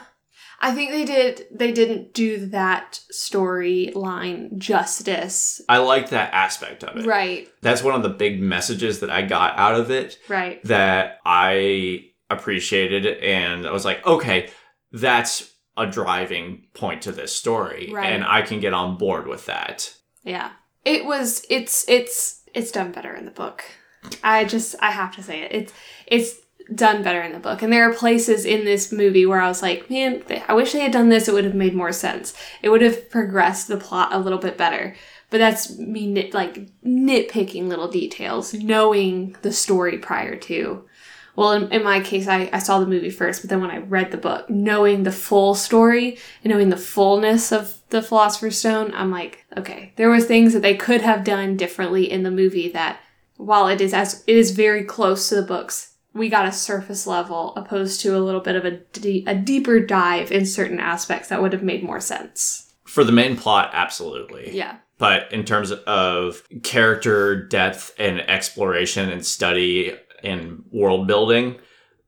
I 0.61 0.73
think 0.73 0.91
they 0.91 1.05
did 1.05 1.45
they 1.51 1.71
didn't 1.71 2.13
do 2.13 2.45
that 2.47 2.99
storyline 3.13 4.57
justice. 4.57 5.61
I 5.69 5.77
like 5.77 6.09
that 6.09 6.33
aspect 6.33 6.83
of 6.83 6.97
it. 6.97 7.05
Right. 7.05 7.47
That's 7.61 7.83
one 7.83 7.95
of 7.95 8.03
the 8.03 8.09
big 8.09 8.41
messages 8.41 8.99
that 8.99 9.09
I 9.09 9.21
got 9.21 9.57
out 9.57 9.75
of 9.75 9.91
it 9.91 10.17
Right. 10.27 10.61
that 10.63 11.19
I 11.25 12.05
appreciated 12.29 13.05
and 13.23 13.65
I 13.65 13.71
was 13.71 13.85
like, 13.85 14.05
okay, 14.05 14.49
that's 14.91 15.51
a 15.77 15.87
driving 15.87 16.67
point 16.73 17.03
to 17.03 17.11
this 17.11 17.33
story 17.35 17.89
Right. 17.93 18.11
and 18.11 18.23
I 18.23 18.41
can 18.41 18.59
get 18.59 18.73
on 18.73 18.97
board 18.97 19.27
with 19.27 19.45
that. 19.45 19.93
Yeah. 20.23 20.51
It 20.85 21.05
was 21.05 21.45
it's 21.49 21.87
it's 21.87 22.41
it's 22.53 22.71
done 22.71 22.91
better 22.91 23.13
in 23.15 23.25
the 23.25 23.31
book. 23.31 23.63
I 24.23 24.45
just 24.45 24.75
I 24.81 24.91
have 24.91 25.15
to 25.15 25.23
say 25.23 25.41
it. 25.41 25.51
It's 25.53 25.73
it's 26.07 26.35
done 26.73 27.03
better 27.03 27.21
in 27.21 27.31
the 27.31 27.39
book. 27.39 27.61
And 27.61 27.71
there 27.71 27.89
are 27.89 27.93
places 27.93 28.45
in 28.45 28.65
this 28.65 28.91
movie 28.91 29.25
where 29.25 29.41
I 29.41 29.47
was 29.47 29.61
like, 29.61 29.89
man, 29.89 30.23
I 30.47 30.53
wish 30.53 30.73
they 30.73 30.81
had 30.81 30.91
done 30.91 31.09
this. 31.09 31.27
It 31.27 31.33
would 31.33 31.45
have 31.45 31.55
made 31.55 31.73
more 31.73 31.91
sense. 31.91 32.33
It 32.61 32.69
would 32.69 32.81
have 32.81 33.09
progressed 33.09 33.67
the 33.67 33.77
plot 33.77 34.13
a 34.13 34.19
little 34.19 34.39
bit 34.39 34.57
better. 34.57 34.95
But 35.29 35.37
that's 35.37 35.77
me 35.77 36.07
nit, 36.07 36.33
like 36.33 36.69
nitpicking 36.83 37.67
little 37.67 37.87
details, 37.87 38.53
knowing 38.53 39.35
the 39.41 39.53
story 39.53 39.97
prior 39.97 40.35
to. 40.35 40.85
Well, 41.35 41.53
in, 41.53 41.71
in 41.71 41.83
my 41.83 42.01
case, 42.01 42.27
I, 42.27 42.49
I 42.51 42.59
saw 42.59 42.79
the 42.79 42.87
movie 42.87 43.11
first, 43.11 43.41
but 43.41 43.49
then 43.49 43.61
when 43.61 43.69
I 43.69 43.77
read 43.77 44.11
the 44.11 44.17
book, 44.17 44.49
knowing 44.49 45.03
the 45.03 45.11
full 45.11 45.55
story 45.55 46.17
and 46.43 46.51
knowing 46.51 46.69
the 46.69 46.77
fullness 46.77 47.51
of 47.51 47.81
the 47.89 48.01
Philosopher's 48.01 48.57
Stone, 48.57 48.93
I'm 48.93 49.11
like, 49.11 49.45
okay, 49.55 49.93
there 49.95 50.09
were 50.09 50.19
things 50.19 50.53
that 50.53 50.61
they 50.61 50.75
could 50.75 51.01
have 51.01 51.23
done 51.23 51.55
differently 51.55 52.11
in 52.11 52.23
the 52.23 52.31
movie 52.31 52.67
that, 52.69 52.99
while 53.37 53.67
it 53.67 53.79
is 53.79 53.93
as 53.93 54.23
it 54.27 54.35
is 54.35 54.51
very 54.51 54.83
close 54.83 55.29
to 55.29 55.35
the 55.35 55.41
books, 55.43 55.88
we 56.13 56.29
got 56.29 56.45
a 56.45 56.51
surface 56.51 57.05
level 57.05 57.53
opposed 57.55 58.01
to 58.01 58.17
a 58.17 58.19
little 58.19 58.41
bit 58.41 58.55
of 58.55 58.65
a 58.65 59.29
a 59.29 59.35
deeper 59.35 59.79
dive 59.79 60.31
in 60.31 60.45
certain 60.45 60.79
aspects 60.79 61.29
that 61.29 61.41
would 61.41 61.53
have 61.53 61.63
made 61.63 61.83
more 61.83 61.99
sense. 61.99 62.73
For 62.85 63.03
the 63.03 63.11
main 63.11 63.37
plot, 63.37 63.69
absolutely. 63.73 64.55
Yeah. 64.55 64.77
But 64.97 65.31
in 65.31 65.45
terms 65.45 65.71
of 65.71 66.43
character 66.63 67.47
depth 67.47 67.93
and 67.97 68.19
exploration 68.29 69.09
and 69.09 69.25
study 69.25 69.95
and 70.23 70.63
world 70.71 71.07
building, 71.07 71.57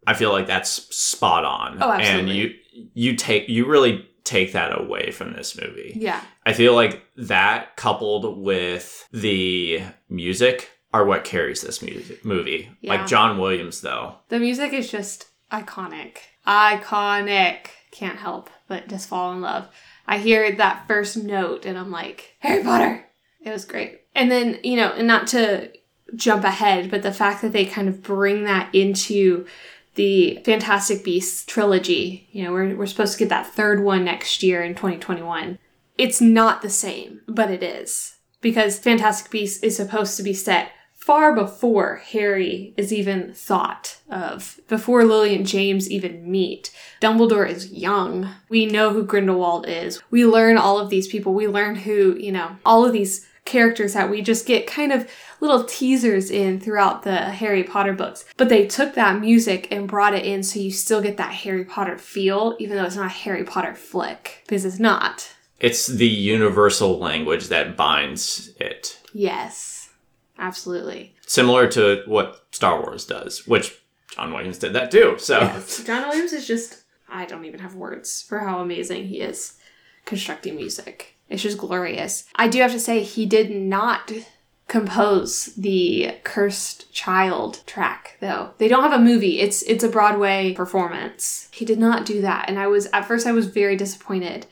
I 0.05 0.13
feel 0.13 0.31
like 0.31 0.47
that's 0.47 0.69
spot 0.95 1.45
on. 1.45 1.77
Oh, 1.81 1.91
absolutely. 1.91 2.19
And 2.19 2.29
you 2.29 2.53
you 2.93 3.15
take 3.15 3.47
you 3.47 3.67
really 3.67 4.07
take 4.23 4.53
that 4.53 4.79
away 4.79 5.11
from 5.11 5.33
this 5.33 5.57
movie. 5.57 5.93
Yeah. 5.95 6.21
I 6.45 6.53
feel 6.53 6.73
like 6.73 7.01
that 7.17 7.75
coupled 7.75 8.39
with 8.39 9.07
the 9.11 9.81
music 10.09 10.69
are 10.93 11.05
what 11.05 11.23
carries 11.23 11.61
this 11.61 11.81
music 11.81 12.25
movie. 12.25 12.69
Yeah. 12.81 12.95
Like 12.95 13.07
John 13.07 13.37
Williams, 13.37 13.81
though. 13.81 14.15
The 14.29 14.39
music 14.39 14.73
is 14.73 14.89
just 14.91 15.27
iconic. 15.51 16.17
Iconic. 16.45 17.67
Can't 17.91 18.19
help 18.19 18.49
but 18.67 18.87
just 18.87 19.09
fall 19.09 19.33
in 19.33 19.41
love. 19.41 19.67
I 20.07 20.17
hear 20.17 20.49
that 20.55 20.87
first 20.87 21.17
note 21.17 21.65
and 21.65 21.77
I'm 21.77 21.91
like, 21.91 22.35
Harry 22.39 22.63
Potter. 22.63 23.05
It 23.41 23.51
was 23.51 23.65
great. 23.65 24.01
And 24.15 24.31
then, 24.31 24.59
you 24.63 24.77
know, 24.77 24.93
and 24.93 25.07
not 25.07 25.27
to 25.27 25.71
jump 26.15 26.43
ahead, 26.43 26.89
but 26.89 27.03
the 27.03 27.11
fact 27.11 27.41
that 27.41 27.51
they 27.51 27.65
kind 27.65 27.87
of 27.87 28.01
bring 28.01 28.45
that 28.45 28.73
into 28.73 29.45
the 29.95 30.39
Fantastic 30.45 31.03
Beasts 31.03 31.45
trilogy, 31.45 32.29
you 32.31 32.43
know, 32.43 32.51
we're, 32.51 32.75
we're 32.75 32.85
supposed 32.85 33.13
to 33.13 33.19
get 33.19 33.29
that 33.29 33.47
third 33.47 33.83
one 33.83 34.05
next 34.05 34.41
year 34.41 34.63
in 34.63 34.73
2021. 34.73 35.59
It's 35.97 36.21
not 36.21 36.61
the 36.61 36.69
same, 36.69 37.21
but 37.27 37.51
it 37.51 37.61
is. 37.61 38.15
Because 38.39 38.79
Fantastic 38.79 39.31
Beasts 39.31 39.61
is 39.61 39.75
supposed 39.75 40.17
to 40.17 40.23
be 40.23 40.33
set 40.33 40.71
far 41.01 41.33
before 41.33 41.97
Harry 42.11 42.73
is 42.77 42.93
even 42.93 43.33
thought 43.33 43.97
of, 44.09 44.61
before 44.67 45.03
Lily 45.03 45.35
and 45.35 45.45
James 45.45 45.89
even 45.89 46.29
meet. 46.29 46.71
Dumbledore 47.01 47.49
is 47.49 47.71
young. 47.71 48.29
We 48.49 48.67
know 48.67 48.93
who 48.93 49.03
Grindelwald 49.03 49.67
is. 49.67 50.01
We 50.11 50.25
learn 50.25 50.57
all 50.57 50.79
of 50.79 50.89
these 50.89 51.07
people. 51.07 51.33
We 51.33 51.47
learn 51.47 51.75
who, 51.75 52.15
you 52.17 52.31
know, 52.31 52.55
all 52.65 52.85
of 52.85 52.93
these 52.93 53.27
characters 53.45 53.93
that 53.93 54.11
we 54.11 54.21
just 54.21 54.45
get 54.45 54.67
kind 54.67 54.93
of 54.93 55.09
little 55.39 55.63
teasers 55.63 56.29
in 56.29 56.59
throughout 56.59 57.01
the 57.01 57.15
Harry 57.15 57.63
Potter 57.63 57.93
books. 57.93 58.23
But 58.37 58.49
they 58.49 58.67
took 58.67 58.93
that 58.93 59.19
music 59.19 59.67
and 59.71 59.87
brought 59.87 60.13
it 60.13 60.23
in 60.23 60.43
so 60.43 60.59
you 60.59 60.71
still 60.71 61.01
get 61.01 61.17
that 61.17 61.33
Harry 61.33 61.65
Potter 61.65 61.97
feel, 61.97 62.55
even 62.59 62.77
though 62.77 62.85
it's 62.85 62.95
not 62.95 63.07
a 63.07 63.09
Harry 63.09 63.43
Potter 63.43 63.73
flick, 63.73 64.43
because 64.45 64.63
it's 64.63 64.79
not. 64.79 65.33
It's 65.59 65.87
the 65.87 66.07
universal 66.07 66.99
language 66.99 67.47
that 67.47 67.75
binds 67.75 68.53
it. 68.59 68.99
Yes, 69.13 69.80
absolutely. 70.41 71.15
Similar 71.25 71.67
to 71.69 72.03
what 72.05 72.45
Star 72.51 72.81
Wars 72.81 73.05
does, 73.05 73.47
which 73.47 73.79
John 74.15 74.33
Williams 74.33 74.57
did 74.57 74.73
that 74.73 74.91
too. 74.91 75.15
So 75.17 75.39
Yes. 75.39 75.83
John 75.85 76.07
Williams 76.09 76.33
is 76.33 76.45
just, 76.45 76.83
I 77.07 77.25
don't 77.25 77.45
even 77.45 77.61
have 77.61 77.75
words 77.75 78.21
for 78.21 78.39
how 78.39 78.59
amazing 78.59 79.07
he 79.07 79.21
is 79.21 79.57
constructing 80.05 80.55
music. 80.55 81.15
It's 81.29 81.43
just 81.43 81.57
glorious. 81.57 82.25
I 82.35 82.49
do 82.49 82.59
have 82.59 82.73
to 82.73 82.79
say, 82.79 83.03
he 83.03 83.25
did 83.25 83.51
not 83.51 84.11
compose 84.67 85.47
the 85.55 86.13
cursed 86.23 86.93
child 86.93 87.61
track 87.65 88.15
though 88.21 88.51
they 88.57 88.69
don't 88.69 88.83
have 88.83 88.93
a 88.93 89.03
movie 89.03 89.41
it's 89.41 89.61
it's 89.63 89.83
a 89.83 89.89
broadway 89.89 90.53
performance 90.53 91.49
he 91.51 91.65
did 91.65 91.77
not 91.77 92.05
do 92.05 92.21
that 92.21 92.45
and 92.47 92.57
i 92.57 92.65
was 92.65 92.85
at 92.93 93.03
first 93.05 93.27
i 93.27 93.33
was 93.33 93.47
very 93.47 93.75
disappointed 93.75 94.45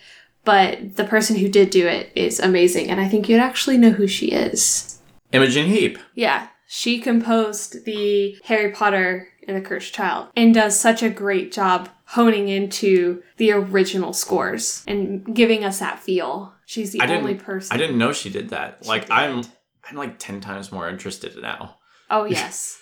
but 0.43 0.97
the 0.97 1.05
person 1.05 1.37
who 1.37 1.47
did 1.47 1.69
do 1.69 1.87
it 1.87 2.11
is 2.15 2.37
amazing 2.37 2.89
and 2.89 2.99
i 2.99 3.07
think 3.07 3.29
you'd 3.29 3.39
actually 3.39 3.77
know 3.77 3.91
who 3.91 4.07
she 4.07 4.25
is 4.33 4.98
Imogen 5.31 5.67
Heap. 5.67 5.97
yeah, 6.15 6.47
she 6.67 6.99
composed 6.99 7.85
the 7.85 8.37
Harry 8.45 8.71
Potter 8.71 9.27
and 9.47 9.57
the 9.57 9.61
Cursed 9.61 9.93
Child 9.93 10.27
and 10.35 10.53
does 10.53 10.79
such 10.79 11.01
a 11.01 11.09
great 11.09 11.51
job 11.51 11.89
honing 12.05 12.47
into 12.47 13.23
the 13.37 13.51
original 13.51 14.13
scores 14.13 14.83
and 14.87 15.35
giving 15.35 15.63
us 15.63 15.79
that 15.79 15.99
feel. 15.99 16.53
She's 16.65 16.91
the 16.91 17.01
I 17.01 17.07
only 17.15 17.35
person. 17.35 17.73
I 17.73 17.77
didn't 17.77 17.97
know 17.97 18.13
she 18.13 18.29
did 18.29 18.49
that. 18.49 18.85
like 18.85 19.03
did. 19.03 19.11
I'm 19.11 19.43
I'm 19.89 19.97
like 19.97 20.19
10 20.19 20.41
times 20.41 20.71
more 20.71 20.87
interested 20.87 21.35
now. 21.41 21.77
Oh, 22.11 22.23
yes. 22.25 22.79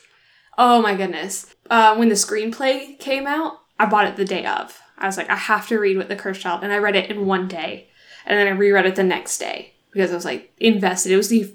oh, 0.58 0.82
my 0.82 0.96
goodness. 0.96 1.54
Uh, 1.70 1.96
when 1.96 2.10
the 2.10 2.16
screenplay 2.16 3.00
came 3.00 3.26
out, 3.26 3.60
I 3.80 3.86
bought 3.86 4.08
it 4.08 4.18
the 4.18 4.26
day 4.26 4.46
of. 4.46 4.78
I 4.98 5.06
was 5.06 5.16
like, 5.16 5.30
I 5.30 5.36
have 5.36 5.68
to 5.68 5.80
read 5.80 5.96
with 5.98 6.10
the 6.10 6.16
Cursed 6.18 6.42
Child. 6.42 6.64
And 6.64 6.74
I 6.74 6.78
read 6.78 6.96
it 6.98 7.10
in 7.10 7.26
one 7.26 7.48
day. 7.48 7.90
And 8.26 8.38
then 8.38 8.48
I 8.48 8.52
reread 8.52 8.86
it 8.86 8.96
the 8.96 9.04
next 9.04 9.38
day 9.38 9.74
because 9.94 10.12
I 10.12 10.16
was 10.16 10.26
like 10.26 10.52
invested. 10.58 11.14
It 11.14 11.18
was 11.18 11.30
the 11.30 11.54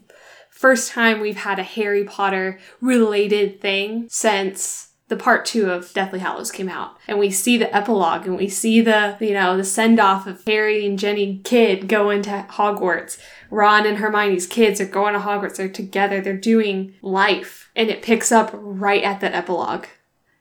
first 0.62 0.92
time 0.92 1.18
we've 1.18 1.38
had 1.38 1.58
a 1.58 1.64
Harry 1.64 2.04
Potter 2.04 2.56
related 2.80 3.60
thing 3.60 4.06
since 4.08 4.90
the 5.08 5.16
part 5.16 5.44
two 5.44 5.68
of 5.68 5.92
Deathly 5.92 6.20
Hallows 6.20 6.52
came 6.52 6.68
out. 6.68 6.96
And 7.08 7.18
we 7.18 7.32
see 7.32 7.58
the 7.58 7.74
epilogue 7.76 8.28
and 8.28 8.36
we 8.36 8.48
see 8.48 8.80
the, 8.80 9.16
you 9.20 9.32
know, 9.32 9.56
the 9.56 9.64
send 9.64 9.98
off 9.98 10.28
of 10.28 10.40
Harry 10.46 10.86
and 10.86 10.96
Ginny 10.96 11.40
Kidd 11.42 11.88
going 11.88 12.22
to 12.22 12.46
Hogwarts. 12.48 13.18
Ron 13.50 13.86
and 13.86 13.98
Hermione's 13.98 14.46
kids 14.46 14.80
are 14.80 14.86
going 14.86 15.14
to 15.14 15.18
Hogwarts. 15.18 15.56
They're 15.56 15.68
together. 15.68 16.20
They're 16.20 16.36
doing 16.36 16.94
life. 17.02 17.68
And 17.74 17.90
it 17.90 18.00
picks 18.00 18.30
up 18.30 18.50
right 18.54 19.02
at 19.02 19.20
that 19.20 19.34
epilogue. 19.34 19.86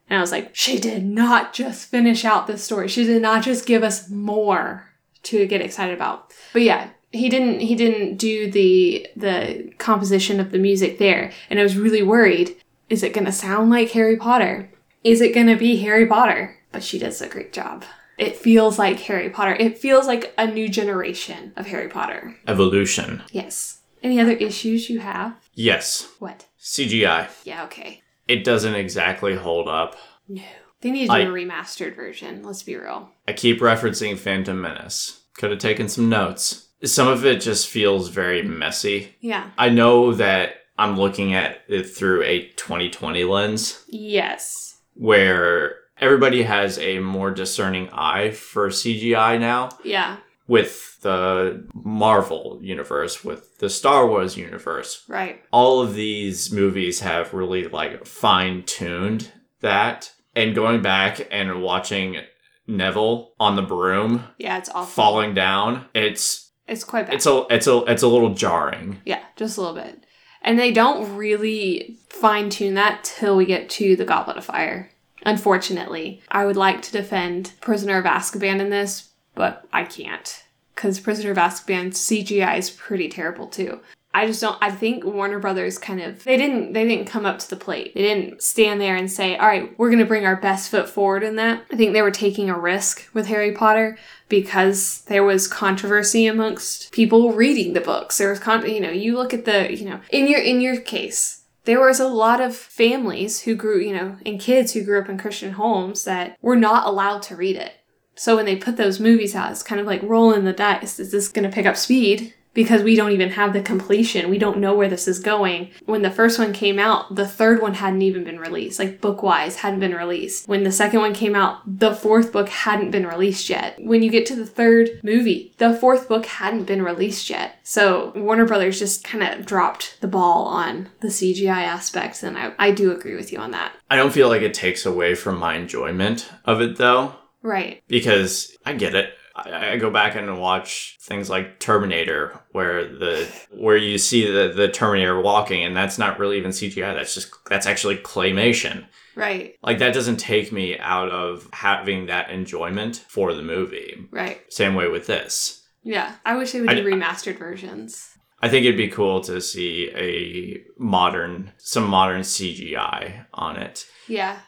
And 0.08 0.20
I 0.20 0.22
was 0.22 0.32
like, 0.32 0.56
she 0.56 0.80
did 0.80 1.04
not 1.04 1.52
just 1.52 1.90
finish 1.90 2.24
out 2.26 2.46
this 2.46 2.64
story. 2.64 2.88
She 2.88 3.06
did 3.06 3.24
not 3.24 3.44
just 3.44 3.66
give 3.66 3.82
us 3.82 4.08
more 4.08 4.88
to 5.24 5.48
get 5.48 5.62
excited 5.62 5.96
about. 5.96 6.32
But 6.54 6.62
yeah, 6.62 6.92
he 7.12 7.30
didn't 7.30 7.60
he 7.60 7.76
didn't 7.76 8.18
do 8.18 8.50
the 8.52 9.08
the 9.16 9.72
composition 9.78 10.40
of 10.40 10.52
the 10.52 10.60
music 10.60 10.98
there. 10.98 11.32
And 11.50 11.60
I 11.60 11.64
was 11.64 11.78
really 11.78 12.04
worried, 12.04 12.56
is 12.90 13.04
it 13.04 13.14
gonna 13.14 13.32
sound 13.32 13.70
like 13.70 13.92
Harry 13.92 14.18
Potter? 14.18 14.70
Is 15.04 15.22
it 15.22 15.34
gonna 15.34 15.58
be 15.58 15.78
Harry 15.78 16.06
Potter? 16.06 16.58
But 16.72 16.84
she 16.84 16.98
does 17.00 17.22
a 17.22 17.28
great 17.28 17.52
job. 17.54 17.84
It 18.18 18.36
feels 18.38 18.78
like 18.78 19.00
Harry 19.02 19.30
Potter. 19.30 19.56
It 19.60 19.78
feels 19.78 20.06
like 20.08 20.34
a 20.38 20.46
new 20.48 20.70
generation 20.70 21.54
of 21.56 21.68
Harry 21.68 21.88
Potter. 21.90 22.36
Evolution. 22.48 23.24
Yes. 23.32 23.80
Any 24.04 24.20
other 24.20 24.34
issues 24.34 24.90
you 24.90 25.00
have? 25.00 25.36
Yes. 25.54 26.08
What? 26.20 26.46
CGI. 26.60 27.30
Yeah, 27.44 27.64
okay. 27.66 28.02
It 28.28 28.44
doesn't 28.44 28.76
exactly 28.76 29.36
hold 29.36 29.68
up. 29.68 29.96
No. 30.28 30.44
They 30.82 30.92
need 30.92 31.08
to 31.08 31.08
do 31.08 31.14
I- 31.14 31.20
a 31.20 31.28
remastered 31.28 31.96
version, 31.96 32.44
let's 32.44 32.64
be 32.64 32.76
real. 32.76 33.10
I 33.28 33.34
keep 33.34 33.60
referencing 33.60 34.18
Phantom 34.18 34.60
Menace. 34.60 35.22
Could 35.36 35.52
have 35.52 35.60
taken 35.60 35.88
some 35.90 36.10
notes. 36.10 36.68
Some 36.84 37.08
of 37.08 37.26
it 37.26 37.42
just 37.42 37.68
feels 37.68 38.10
very 38.10 38.42
messy. 38.42 39.16
Yeah. 39.22 39.50
I 39.58 39.70
know 39.70 40.14
that 40.14 40.56
I'm 40.78 40.98
looking 40.98 41.34
at 41.34 41.62
it 41.68 41.84
through 41.84 42.24
a 42.24 42.48
2020 42.56 43.24
lens 43.24 43.84
Yes. 43.88 44.80
where 44.96 45.76
everybody 46.00 46.42
has 46.44 46.80
a 46.80 47.00
more 47.00 47.30
discerning 47.32 47.90
eye 47.92 48.32
for 48.32 48.70
CGI 48.70 49.38
now 49.40 49.70
Yeah. 49.84 50.18
with 50.48 51.00
the 51.02 51.68
Marvel 51.74 52.58
universe, 52.62 53.24
with 53.24 53.60
the 53.60 53.70
Star 53.70 54.08
Wars 54.08 54.36
universe. 54.38 55.04
Right. 55.08 55.44
All 55.52 55.82
of 55.82 55.94
these 55.94 56.52
movies 56.52 57.02
have 57.02 57.34
really 57.34 57.68
like 57.68 58.06
fine 58.08 58.64
tuned 58.64 59.32
that. 59.62 60.12
And 60.36 60.56
going 60.56 60.82
back 60.82 61.28
and 61.30 61.62
watching 61.62 62.18
Neville 62.66 63.34
on 63.40 63.56
the 63.56 63.62
broom 63.62 64.24
Yeah, 64.38 64.58
it's 64.58 64.70
awful. 64.70 64.86
falling 64.86 65.34
down, 65.34 65.86
it's 65.94 66.41
It's 66.68 66.84
quite 66.84 67.08
bad. 67.08 67.16
it's 67.16 67.26
a 67.26 67.46
it's 67.50 67.68
a 67.68 67.78
it's 67.88 68.04
a 68.04 68.08
little 68.08 68.34
jarring. 68.34 69.02
yeah, 69.06 69.24
just 69.36 69.58
a 69.58 69.62
little 69.62 69.76
bit. 69.76 70.06
And 70.42 70.58
they 70.58 70.72
don't 70.72 71.16
really 71.16 71.98
fine 72.10 72.50
tune 72.50 72.74
that 72.74 73.04
till 73.04 73.38
we 73.38 73.46
get 73.46 73.70
to 73.72 73.96
the 73.96 74.06
Goblet 74.06 74.38
of 74.38 74.46
Fire. 74.46 74.90
Unfortunately, 75.24 76.22
I 76.30 76.46
would 76.46 76.56
like 76.58 76.82
to 76.84 76.92
defend 76.92 77.54
Prisoner 77.62 77.98
of 77.98 78.06
Azkaban 78.06 78.60
in 78.60 78.70
this, 78.70 79.10
but 79.36 79.68
I 79.72 79.84
can't 79.84 80.44
because 80.74 81.00
Prisoner 81.00 81.32
of 81.32 81.38
Azkaban's 81.38 82.00
CGI 82.00 82.58
is 82.58 82.72
pretty 82.72 83.08
terrible 83.08 83.48
too. 83.48 83.82
I 84.14 84.28
just 84.28 84.42
don't. 84.42 84.58
I 84.62 84.72
think 84.72 85.06
Warner 85.06 85.40
Brothers 85.40 85.78
kind 85.78 86.02
of 86.02 86.24
they 86.26 86.36
didn't 86.36 86.74
they 86.74 86.86
didn't 86.86 87.08
come 87.08 87.26
up 87.26 87.40
to 87.40 87.50
the 87.50 87.56
plate. 87.56 87.94
They 87.94 88.02
didn't 88.02 88.44
stand 88.44 88.82
there 88.82 88.96
and 88.96 89.10
say, 89.10 89.38
"All 89.38 89.48
right, 89.48 89.78
we're 89.78 89.90
going 89.90 90.00
to 90.00 90.06
bring 90.06 90.26
our 90.26 90.36
best 90.36 90.70
foot 90.70 90.90
forward 90.90 91.24
in 91.24 91.38
that." 91.38 91.64
I 91.72 91.78
think 91.78 91.94
they 91.94 92.02
were 92.02 92.12
taking 92.12 92.50
a 92.50 92.60
risk 92.60 93.08
with 93.14 93.28
Harry 93.28 93.54
Potter 93.54 93.98
because 94.28 95.02
there 95.02 95.24
was 95.24 95.48
controversy 95.48 96.28
amongst 96.28 96.92
people 96.92 97.32
reading 97.32 97.74
the 97.74 97.82
books. 97.82 98.18
There 98.18 98.30
was 98.30 98.40
con- 98.40 98.70
you 98.70 98.82
know, 98.82 98.92
you 98.92 99.16
look 99.16 99.34
at 99.34 99.46
the, 99.46 99.74
you 99.74 99.86
know, 99.86 100.02
in 100.10 100.28
your 100.28 100.42
in 100.42 100.60
your 100.60 100.82
case, 100.82 101.44
there 101.64 101.80
was 101.80 102.00
a 102.00 102.08
lot 102.08 102.42
of 102.42 102.56
families 102.56 103.42
who 103.42 103.56
grew, 103.56 103.80
you 103.80 103.96
know, 103.96 104.18
and 104.26 104.42
kids 104.42 104.74
who 104.74 104.84
grew 104.84 105.00
up 105.00 105.10
in 105.10 105.18
Christian 105.18 105.54
homes 105.54 106.04
that 106.04 106.38
were 106.42 106.58
not 106.58 106.86
allowed 106.86 107.22
to 107.24 107.36
read 107.36 107.56
it. 107.56 107.74
So 108.16 108.36
when 108.36 108.46
they 108.46 108.58
put 108.58 108.78
those 108.78 109.00
movies 109.00 109.36
out, 109.36 109.52
it's 109.52 109.64
kind 109.64 109.80
of 109.80 109.88
like 109.88 110.04
rolling 110.04 110.44
the 110.44 110.54
dice. 110.54 111.00
Is 111.00 111.12
this 111.12 111.30
going 111.30 111.50
to 111.50 111.54
pick 111.54 111.66
up 111.66 111.78
speed? 111.78 112.34
Because 112.54 112.84
we 112.84 112.96
don't 112.98 113.12
even 113.14 113.30
have 113.30 113.54
the 113.54 113.62
completion. 113.62 114.30
We 114.30 114.38
don't 114.38 114.58
know 114.60 114.76
where 114.76 114.90
this 114.90 115.08
is 115.08 115.20
going. 115.20 115.72
When 115.86 116.02
the 116.02 116.12
first 116.12 116.38
one 116.38 116.52
came 116.52 116.80
out, 116.80 117.16
the 117.16 117.28
third 117.28 117.62
one 117.62 117.76
hadn't 117.76 118.02
even 118.02 118.26
been 118.26 118.40
released. 118.40 118.78
Like 118.78 119.00
book 119.00 119.24
wise, 119.24 119.58
hadn't 119.58 119.80
been 119.80 119.96
released. 119.96 120.50
When 120.50 120.64
the 120.66 120.72
second 120.72 121.00
one 121.00 121.14
came 121.14 121.34
out, 121.34 121.60
the 121.66 121.96
fourth 121.96 122.34
book 122.34 122.50
hadn't 122.50 122.92
been 122.92 123.08
released 123.08 123.50
yet. 123.50 123.78
When 123.80 124.04
you 124.04 124.12
get 124.12 124.26
to 124.28 124.36
the 124.36 124.46
third 124.46 124.90
movie, 125.02 125.54
the 125.60 125.74
fourth 125.74 126.10
book 126.10 126.26
hadn't 126.26 126.66
been 126.66 126.82
released 126.82 127.30
yet. 127.30 127.56
So 127.64 128.12
Warner 128.18 128.46
Brothers 128.46 128.80
just 128.80 129.04
kind 129.06 129.24
of 129.24 129.46
dropped 129.46 130.02
the 130.02 130.08
ball 130.10 130.46
on 130.48 130.90
the 131.00 131.08
CGI 131.08 131.64
aspects. 131.64 132.22
And 132.22 132.38
I, 132.38 132.52
I 132.60 132.72
do 132.72 132.92
agree 132.92 133.16
with 133.16 133.32
you 133.32 133.40
on 133.40 133.52
that. 133.52 133.72
I 133.90 133.96
don't 133.96 134.12
feel 134.12 134.28
like 134.28 134.42
it 134.42 134.54
takes 134.54 134.86
away 134.86 135.16
from 135.16 135.40
my 135.40 135.56
enjoyment 135.56 136.30
of 136.44 136.60
it 136.60 136.78
though, 136.78 137.16
Right. 137.44 137.82
because 137.88 138.56
I 138.66 138.74
get 138.74 138.94
it. 138.94 139.14
I, 139.36 139.72
I 139.74 139.78
go 139.78 139.90
back 139.90 140.16
and 140.16 140.40
watch 140.40 140.98
things 141.02 141.30
like 141.30 141.60
Terminator, 141.60 142.40
where 142.52 142.86
the 142.86 143.28
where 143.52 143.78
you 143.78 143.98
see 143.98 144.26
the 144.30 144.52
the 144.56 144.68
Terminator 144.68 145.20
walking, 145.22 145.64
and 145.64 145.76
that's 145.76 145.98
not 145.98 146.20
really 146.20 146.38
even 146.38 146.52
CGI. 146.52 146.94
That's 146.96 147.14
just 147.16 147.32
that's 147.50 147.66
actually 147.68 147.98
claymation. 147.98 148.86
Right. 149.16 149.56
Like 149.62 149.80
that 149.80 149.94
doesn't 149.94 150.18
take 150.18 150.52
me 150.52 150.78
out 150.80 151.10
of 151.10 151.50
having 151.54 152.06
that 152.08 152.30
enjoyment 152.30 153.04
for 153.10 153.34
the 153.34 153.42
movie. 153.42 154.08
Right. 154.12 154.42
Same 154.52 154.74
way 154.76 154.88
with 154.88 155.08
this. 155.08 155.62
Yeah. 155.84 156.16
I 156.26 156.36
wish 156.38 156.52
they 156.54 156.62
would 156.62 156.70
I- 156.70 156.76
do 156.76 156.86
remastered 156.86 157.38
versions. 157.38 158.08
I 158.44 158.50
think 158.50 158.66
it'd 158.66 158.76
be 158.78 158.88
cool 158.88 159.22
to 159.22 159.40
see 159.40 159.92
a 159.94 160.64
modern, 160.82 161.52
some 161.58 161.86
modern 161.88 162.22
CGI 162.22 163.26
on 163.36 163.56
it. 163.58 163.86
Yeah. 164.08 164.40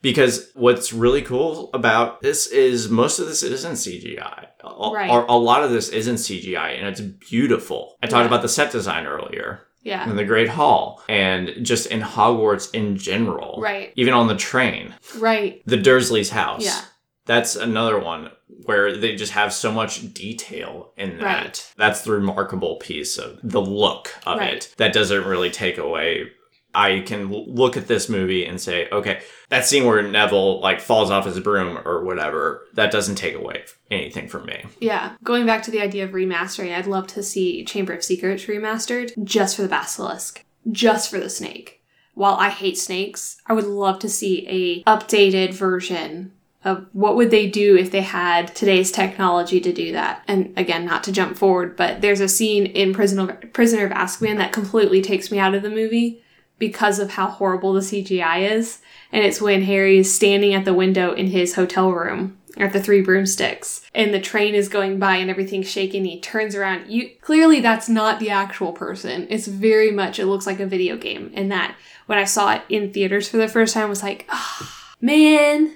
Because 0.00 0.50
what's 0.54 0.92
really 0.92 1.22
cool 1.22 1.70
about 1.74 2.22
this 2.22 2.46
is 2.46 2.88
most 2.88 3.18
of 3.18 3.26
this 3.26 3.42
isn't 3.42 3.74
CGI. 3.76 4.46
A- 4.62 4.90
Right. 4.92 5.10
Or 5.10 5.24
a 5.28 5.34
lot 5.36 5.64
of 5.64 5.70
this 5.70 5.88
isn't 5.88 6.16
CGI, 6.18 6.78
and 6.78 6.86
it's 6.86 7.00
beautiful. 7.00 7.96
I 8.02 8.06
talked 8.06 8.20
Yeah. 8.22 8.26
about 8.26 8.42
the 8.42 8.48
set 8.48 8.70
design 8.70 9.06
earlier 9.06 9.62
Yeah. 9.82 10.08
in 10.08 10.14
the 10.16 10.24
Great 10.24 10.48
Hall, 10.50 11.02
and 11.08 11.54
just 11.62 11.86
in 11.86 12.00
Hogwarts 12.00 12.72
in 12.74 12.96
general. 12.96 13.58
Right. 13.60 13.92
Even 13.96 14.14
on 14.14 14.28
the 14.28 14.36
train, 14.36 14.94
Right. 15.16 15.62
the 15.66 15.76
Dursley's 15.76 16.30
house. 16.30 16.64
Yeah. 16.64 16.80
That's 17.26 17.56
another 17.56 17.98
one 17.98 18.30
where 18.64 18.96
they 18.96 19.14
just 19.16 19.32
have 19.32 19.52
so 19.52 19.70
much 19.72 20.14
detail 20.14 20.92
in 20.96 21.18
that. 21.18 21.24
Right. 21.24 21.72
That's 21.76 22.02
the 22.02 22.12
remarkable 22.12 22.76
piece 22.76 23.18
of 23.18 23.38
the 23.42 23.60
look 23.60 24.14
of 24.26 24.38
Right. 24.38 24.54
it. 24.54 24.74
That 24.76 24.92
doesn't 24.92 25.24
really 25.26 25.50
take 25.50 25.76
away. 25.78 26.30
I 26.78 27.00
can 27.00 27.32
look 27.32 27.76
at 27.76 27.88
this 27.88 28.08
movie 28.08 28.46
and 28.46 28.60
say, 28.60 28.88
okay, 28.92 29.20
that 29.48 29.66
scene 29.66 29.84
where 29.84 30.00
Neville 30.00 30.60
like 30.60 30.80
falls 30.80 31.10
off 31.10 31.24
his 31.24 31.40
broom 31.40 31.76
or 31.84 32.04
whatever, 32.04 32.64
that 32.74 32.92
doesn't 32.92 33.16
take 33.16 33.34
away 33.34 33.64
anything 33.90 34.28
from 34.28 34.46
me. 34.46 34.62
Yeah. 34.78 35.16
Going 35.24 35.44
back 35.44 35.64
to 35.64 35.72
the 35.72 35.80
idea 35.80 36.04
of 36.04 36.12
remastering, 36.12 36.72
I'd 36.72 36.86
love 36.86 37.08
to 37.08 37.22
see 37.24 37.64
Chamber 37.64 37.94
of 37.94 38.04
Secrets 38.04 38.44
remastered 38.44 39.12
just 39.24 39.56
for 39.56 39.62
the 39.62 39.68
basilisk, 39.68 40.44
just 40.70 41.10
for 41.10 41.18
the 41.18 41.28
snake. 41.28 41.82
While 42.14 42.34
I 42.34 42.50
hate 42.50 42.78
snakes, 42.78 43.38
I 43.48 43.54
would 43.54 43.66
love 43.66 43.98
to 43.98 44.08
see 44.08 44.46
a 44.46 44.84
updated 44.84 45.54
version 45.54 46.30
of 46.64 46.86
what 46.92 47.16
would 47.16 47.32
they 47.32 47.50
do 47.50 47.76
if 47.76 47.90
they 47.90 48.02
had 48.02 48.54
today's 48.54 48.92
technology 48.92 49.60
to 49.60 49.72
do 49.72 49.90
that. 49.92 50.22
And 50.28 50.56
again, 50.56 50.84
not 50.84 51.02
to 51.04 51.12
jump 51.12 51.36
forward, 51.36 51.76
but 51.76 52.02
there's 52.02 52.20
a 52.20 52.28
scene 52.28 52.66
in 52.66 52.94
Prisoner 52.94 53.32
of, 53.32 53.50
Azkaban 53.50 54.36
that 54.36 54.52
completely 54.52 55.02
takes 55.02 55.32
me 55.32 55.40
out 55.40 55.54
of 55.54 55.62
the 55.62 55.70
movie 55.70 56.22
because 56.58 56.98
of 56.98 57.12
how 57.12 57.28
horrible 57.28 57.72
the 57.72 57.80
CGI 57.80 58.50
is. 58.50 58.80
And 59.12 59.24
it's 59.24 59.40
when 59.40 59.62
Harry 59.62 59.98
is 59.98 60.14
standing 60.14 60.54
at 60.54 60.64
the 60.64 60.74
window 60.74 61.12
in 61.12 61.28
his 61.28 61.54
hotel 61.54 61.92
room 61.92 62.38
at 62.58 62.72
the 62.72 62.82
Three 62.82 63.00
Broomsticks, 63.00 63.82
and 63.94 64.12
the 64.12 64.20
train 64.20 64.54
is 64.54 64.68
going 64.68 64.98
by 64.98 65.16
and 65.16 65.30
everything's 65.30 65.70
shaking. 65.70 66.04
He 66.04 66.20
turns 66.20 66.54
around. 66.54 66.90
You 66.90 67.10
clearly 67.20 67.60
that's 67.60 67.88
not 67.88 68.18
the 68.18 68.30
actual 68.30 68.72
person. 68.72 69.26
It's 69.30 69.46
very 69.46 69.90
much 69.90 70.18
it 70.18 70.26
looks 70.26 70.46
like 70.46 70.60
a 70.60 70.66
video 70.66 70.96
game. 70.96 71.30
And 71.34 71.50
that 71.52 71.76
when 72.06 72.18
I 72.18 72.24
saw 72.24 72.52
it 72.52 72.62
in 72.68 72.92
theaters 72.92 73.28
for 73.28 73.36
the 73.36 73.48
first 73.48 73.74
time 73.74 73.88
was 73.88 74.02
like, 74.02 74.26
ah, 74.28 74.94
man. 75.00 75.74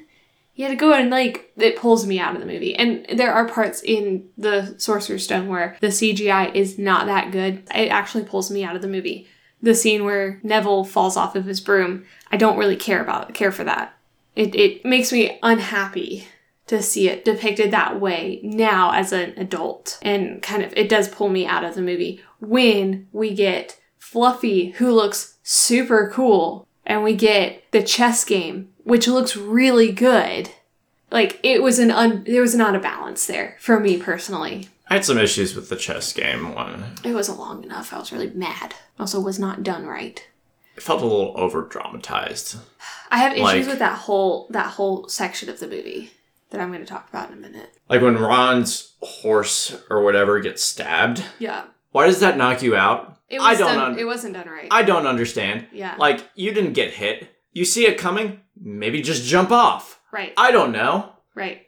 You 0.55 0.67
had 0.67 0.73
to 0.73 0.77
go 0.77 0.93
and 0.93 1.09
like 1.09 1.51
it 1.57 1.79
pulls 1.79 2.07
me 2.07 2.21
out 2.21 2.35
of 2.35 2.41
the 2.41 2.47
movie. 2.47 2.75
And 2.75 3.07
there 3.19 3.33
are 3.33 3.49
parts 3.49 3.83
in 3.83 4.29
the 4.37 4.75
Sorcerer's 4.77 5.25
Stone 5.25 5.49
where 5.49 5.79
the 5.81 5.87
CGI 5.87 6.55
is 6.55 6.79
not 6.79 7.07
that 7.07 7.33
good. 7.33 7.63
It 7.75 7.89
actually 7.89 8.25
pulls 8.25 8.51
me 8.51 8.63
out 8.63 8.77
of 8.77 8.83
the 8.83 8.89
movie 8.89 9.29
the 9.63 9.75
scene 9.75 10.05
where 10.05 10.41
Neville 10.43 10.85
falls 10.85 11.17
off 11.17 11.37
of 11.37 11.45
his 11.45 11.61
broom, 11.61 12.05
I 12.31 12.37
don't 12.37 12.59
really 12.59 12.77
care 12.77 13.01
about 13.01 13.33
care 13.33 13.53
for 13.53 13.65
that. 13.65 13.95
It 14.35 14.55
it 14.55 14.85
makes 14.85 15.13
me 15.13 15.39
unhappy 15.43 16.27
to 16.67 16.83
see 16.83 17.09
it 17.09 17.25
depicted 17.25 17.71
that 17.71 18.01
way 18.01 18.41
now 18.43 18.93
as 18.93 19.13
an 19.13 19.35
adult. 19.37 19.99
And 20.03 20.43
kind 20.43 20.63
of 20.63 20.73
it 20.77 20.89
does 20.89 21.09
pull 21.09 21.29
me 21.29 21.47
out 21.47 21.65
of 21.65 21.75
the 21.75 21.83
movie 21.83 22.21
when 22.41 23.09
we 23.13 23.35
get 23.35 23.79
Fluffy 23.99 24.71
who 24.73 24.93
looks 24.93 25.39
super 25.43 26.11
cool 26.13 26.67
and 26.85 27.03
we 27.03 27.15
get 27.15 27.63
the 27.73 27.83
chess 27.83 28.25
game 28.25 28.69
which 28.85 29.07
looks 29.07 29.37
really 29.37 29.93
good. 29.93 30.51
Like 31.11 31.39
it 31.43 31.63
was 31.63 31.79
an 31.79 31.91
un 31.91 32.25
there 32.25 32.43
was 32.43 32.55
not 32.55 32.75
a 32.75 32.81
balance 32.81 33.27
there 33.27 33.57
for 33.61 33.79
me 33.79 33.99
personally. 33.99 34.69
I 34.93 34.97
had 34.97 35.07
some 35.07 35.17
issues 35.17 35.55
with 35.57 35.71
the 35.71 35.77
chess 35.77 36.13
game 36.13 36.55
one. 36.55 36.85
It 37.03 37.15
wasn't 37.15 37.39
long 37.39 37.65
enough. 37.65 37.95
I 37.95 37.99
was 37.99 38.13
really 38.13 38.29
mad. 38.29 38.75
Also 39.01 39.21
was 39.21 39.39
not 39.39 39.63
done 39.63 39.87
right. 39.87 40.23
It 40.77 40.83
felt 40.83 41.01
a 41.01 41.07
little 41.07 41.33
over 41.35 41.63
dramatized. 41.63 42.57
I 43.11 43.17
have 43.17 43.33
issues 43.33 43.43
Like- 43.43 43.67
with 43.67 43.79
that 43.79 44.01
whole 44.01 44.49
that 44.51 44.67
whole 44.73 45.09
section 45.09 45.49
of 45.49 45.61
the 45.61 45.67
movie 45.67 46.11
that 46.51 46.61
I'm 46.61 46.69
going 46.71 46.83
to 46.85 46.87
talk 46.87 47.09
about 47.09 47.31
in 47.31 47.39
a 47.39 47.41
minute. 47.41 47.71
Like 47.89 48.03
when 48.03 48.19
Ron's 48.19 48.93
horse 49.01 49.75
or 49.89 50.03
whatever 50.03 50.39
gets 50.41 50.63
stabbed. 50.63 51.25
Yeah, 51.39 51.65
Why 51.93 52.07
does 52.07 52.21
that 52.21 52.37
knock 52.37 52.61
you 52.63 52.77
out? 52.77 53.17
it 53.31 53.41
I 53.41 53.53
was 53.53 53.59
don't 53.61 53.75
done. 53.75 53.93
un- 53.93 53.99
it 53.99 54.05
wasn't 54.05 54.35
done 54.35 54.47
right. 54.47 54.69
I 54.71 54.83
don't 54.83 55.07
understand. 55.07 55.69
yeah, 55.73 55.95
Like, 55.99 56.29
you 56.35 56.53
didn't 56.53 56.75
get 56.75 56.91
hit. 56.93 57.29
You 57.55 57.65
see 57.65 57.87
it 57.87 57.97
coming, 57.97 58.41
maybe 58.61 59.01
just 59.01 59.25
jump 59.25 59.51
off. 59.51 59.99
right, 60.13 60.35
I 60.37 60.51
don't 60.53 60.71
know. 60.73 61.15
right. 61.35 61.63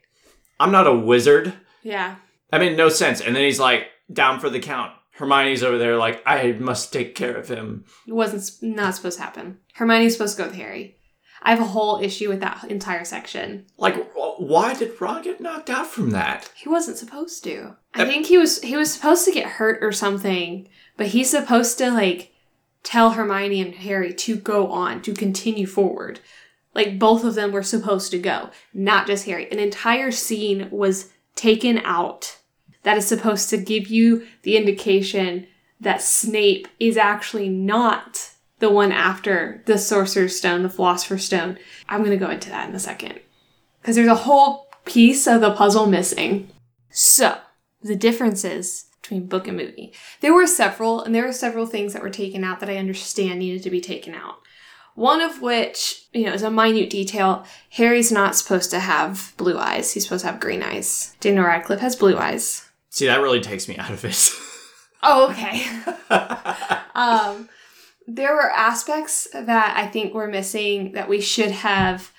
I'm 0.61 0.71
not 0.73 0.87
a 0.87 0.95
wizard. 0.95 1.55
Yeah, 1.83 2.17
That 2.51 2.61
made 2.61 2.77
no 2.77 2.89
sense. 2.89 3.21
And 3.21 3.35
then 3.35 3.45
he's 3.45 3.61
like, 3.61 3.87
down 4.13 4.41
for 4.41 4.51
the 4.51 4.61
count. 4.61 4.93
Hermione's 5.13 5.63
over 5.63 5.79
there, 5.79 5.97
like, 5.97 6.23
I 6.27 6.53
must 6.53 6.93
take 6.93 7.15
care 7.15 7.37
of 7.37 7.49
him. 7.49 7.85
it 8.07 8.13
wasn't 8.13 8.51
not 8.77 8.97
supposed 8.97 9.19
to 9.19 9.23
happen. 9.25 9.59
Hermione's 9.75 10.13
supposed 10.15 10.37
to 10.37 10.43
go 10.43 10.49
with 10.49 10.57
Harry. 10.57 10.97
I 11.43 11.51
have 11.51 11.61
a 11.61 11.65
whole 11.67 12.01
issue 12.03 12.29
with 12.31 12.41
that 12.41 12.65
entire 12.65 13.05
section. 13.05 13.67
Like, 13.79 14.13
why 14.15 14.75
did 14.75 15.01
Ron 15.01 15.23
get 15.23 15.41
knocked 15.41 15.71
out 15.71 15.87
from 15.87 16.11
that? 16.11 16.51
He 16.57 16.69
wasn't 16.69 16.97
supposed 16.97 17.45
to. 17.45 17.77
I 17.95 18.01
Yep. 18.01 18.09
think 18.09 18.27
he 18.27 18.39
was 18.39 18.61
he 18.63 18.77
was 18.77 18.93
supposed 18.93 19.25
to 19.27 19.31
get 19.33 19.47
hurt 19.47 19.79
or 19.85 19.93
something, 19.93 20.69
but 20.97 21.09
he's 21.09 21.29
supposed 21.31 21.77
to 21.79 21.91
like 21.91 22.33
tell 22.83 23.11
Hermione 23.11 23.61
and 23.61 23.75
Harry 23.75 24.15
to 24.15 24.37
go 24.37 24.69
on, 24.69 25.03
to 25.03 25.13
continue 25.13 25.67
forward. 25.67 26.21
Like 26.75 26.99
both 26.99 27.25
of 27.25 27.35
them 27.35 27.53
were 27.53 27.63
supposed 27.63 28.11
to 28.13 28.19
go, 28.19 28.49
not 28.73 29.07
just 29.07 29.27
Harry. 29.27 29.49
An 29.53 29.59
entire 29.59 30.11
scene 30.11 30.69
was 30.71 31.11
taken 31.35 31.79
out 31.79 32.39
that 32.83 32.97
is 32.97 33.07
supposed 33.07 33.51
to 33.51 33.57
give 33.57 33.89
you 33.89 34.27
the 34.43 34.57
indication 34.57 35.47
that 35.81 36.03
Snape 36.03 36.69
is 36.79 36.97
actually 36.97 37.49
not 37.49 38.31
the 38.61 38.71
one 38.71 38.93
after 38.93 39.63
the 39.67 39.77
Sorcerer's 39.77 40.37
Stone, 40.37 40.63
the 40.63 40.71
Philosopher's 40.71 41.25
Stone. 41.25 41.59
I'm 41.89 42.01
going 42.05 42.19
to 42.19 42.25
go 42.25 42.31
into 42.31 42.51
that 42.51 42.69
in 42.69 42.75
a 42.75 42.81
second. 42.81 43.21
Because 43.81 43.97
there's 43.97 44.09
a 44.09 44.15
whole 44.15 44.69
piece 44.85 45.27
of 45.27 45.41
the 45.41 45.53
puzzle 45.53 45.87
missing. 45.87 46.49
So, 46.91 47.39
the 47.83 47.97
differences 47.97 48.87
between 49.03 49.27
book 49.27 49.47
and 49.47 49.57
movie. 49.57 49.93
There 50.21 50.33
were 50.33 50.47
several, 50.47 51.03
and 51.03 51.15
there 51.15 51.27
were 51.27 51.33
several 51.33 51.67
things 51.67 51.93
that 51.93 52.03
were 52.03 52.11
taken 52.11 52.43
out 52.43 52.61
that 52.61 52.71
I 52.71 52.77
understand 52.77 53.39
needed 53.39 53.63
to 53.65 53.71
be 53.71 53.81
taken 53.81 54.15
out. 54.15 54.37
One 54.95 55.21
of 55.21 55.43
which, 55.43 56.07
you 56.13 56.25
know, 56.25 56.33
is 56.33 56.43
a 56.43 56.51
minute 56.51 56.91
detail. 56.91 57.45
Harry's 57.71 58.13
not 58.13 58.37
supposed 58.37 58.71
to 58.71 58.81
have 58.81 59.35
blue 59.37 59.59
eyes. 59.59 59.93
He's 59.93 60.05
supposed 60.05 60.25
to 60.25 60.31
have 60.31 60.41
green 60.41 60.63
eyes. 60.63 61.17
Daniel 61.21 61.45
Radcliffe 61.45 61.81
has 61.81 61.97
blue 61.97 62.17
eyes. 62.17 62.69
See, 62.91 63.07
that 63.07 63.21
really 63.21 63.41
takes 63.41 63.69
me 63.69 63.77
out 63.77 63.91
of 63.91 64.05
it. 64.05 64.31
Oh, 65.07 65.31
okay. 65.31 65.67
um, 66.95 67.51
there 68.07 68.35
were 68.35 68.51
aspects 68.51 69.29
that 69.35 69.77
I 69.77 69.87
think 69.87 70.15
were 70.15 70.27
missing 70.27 70.93
that 70.93 71.11
we 71.11 71.21
should 71.21 71.51
have 71.51 72.11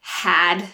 had 0.00 0.64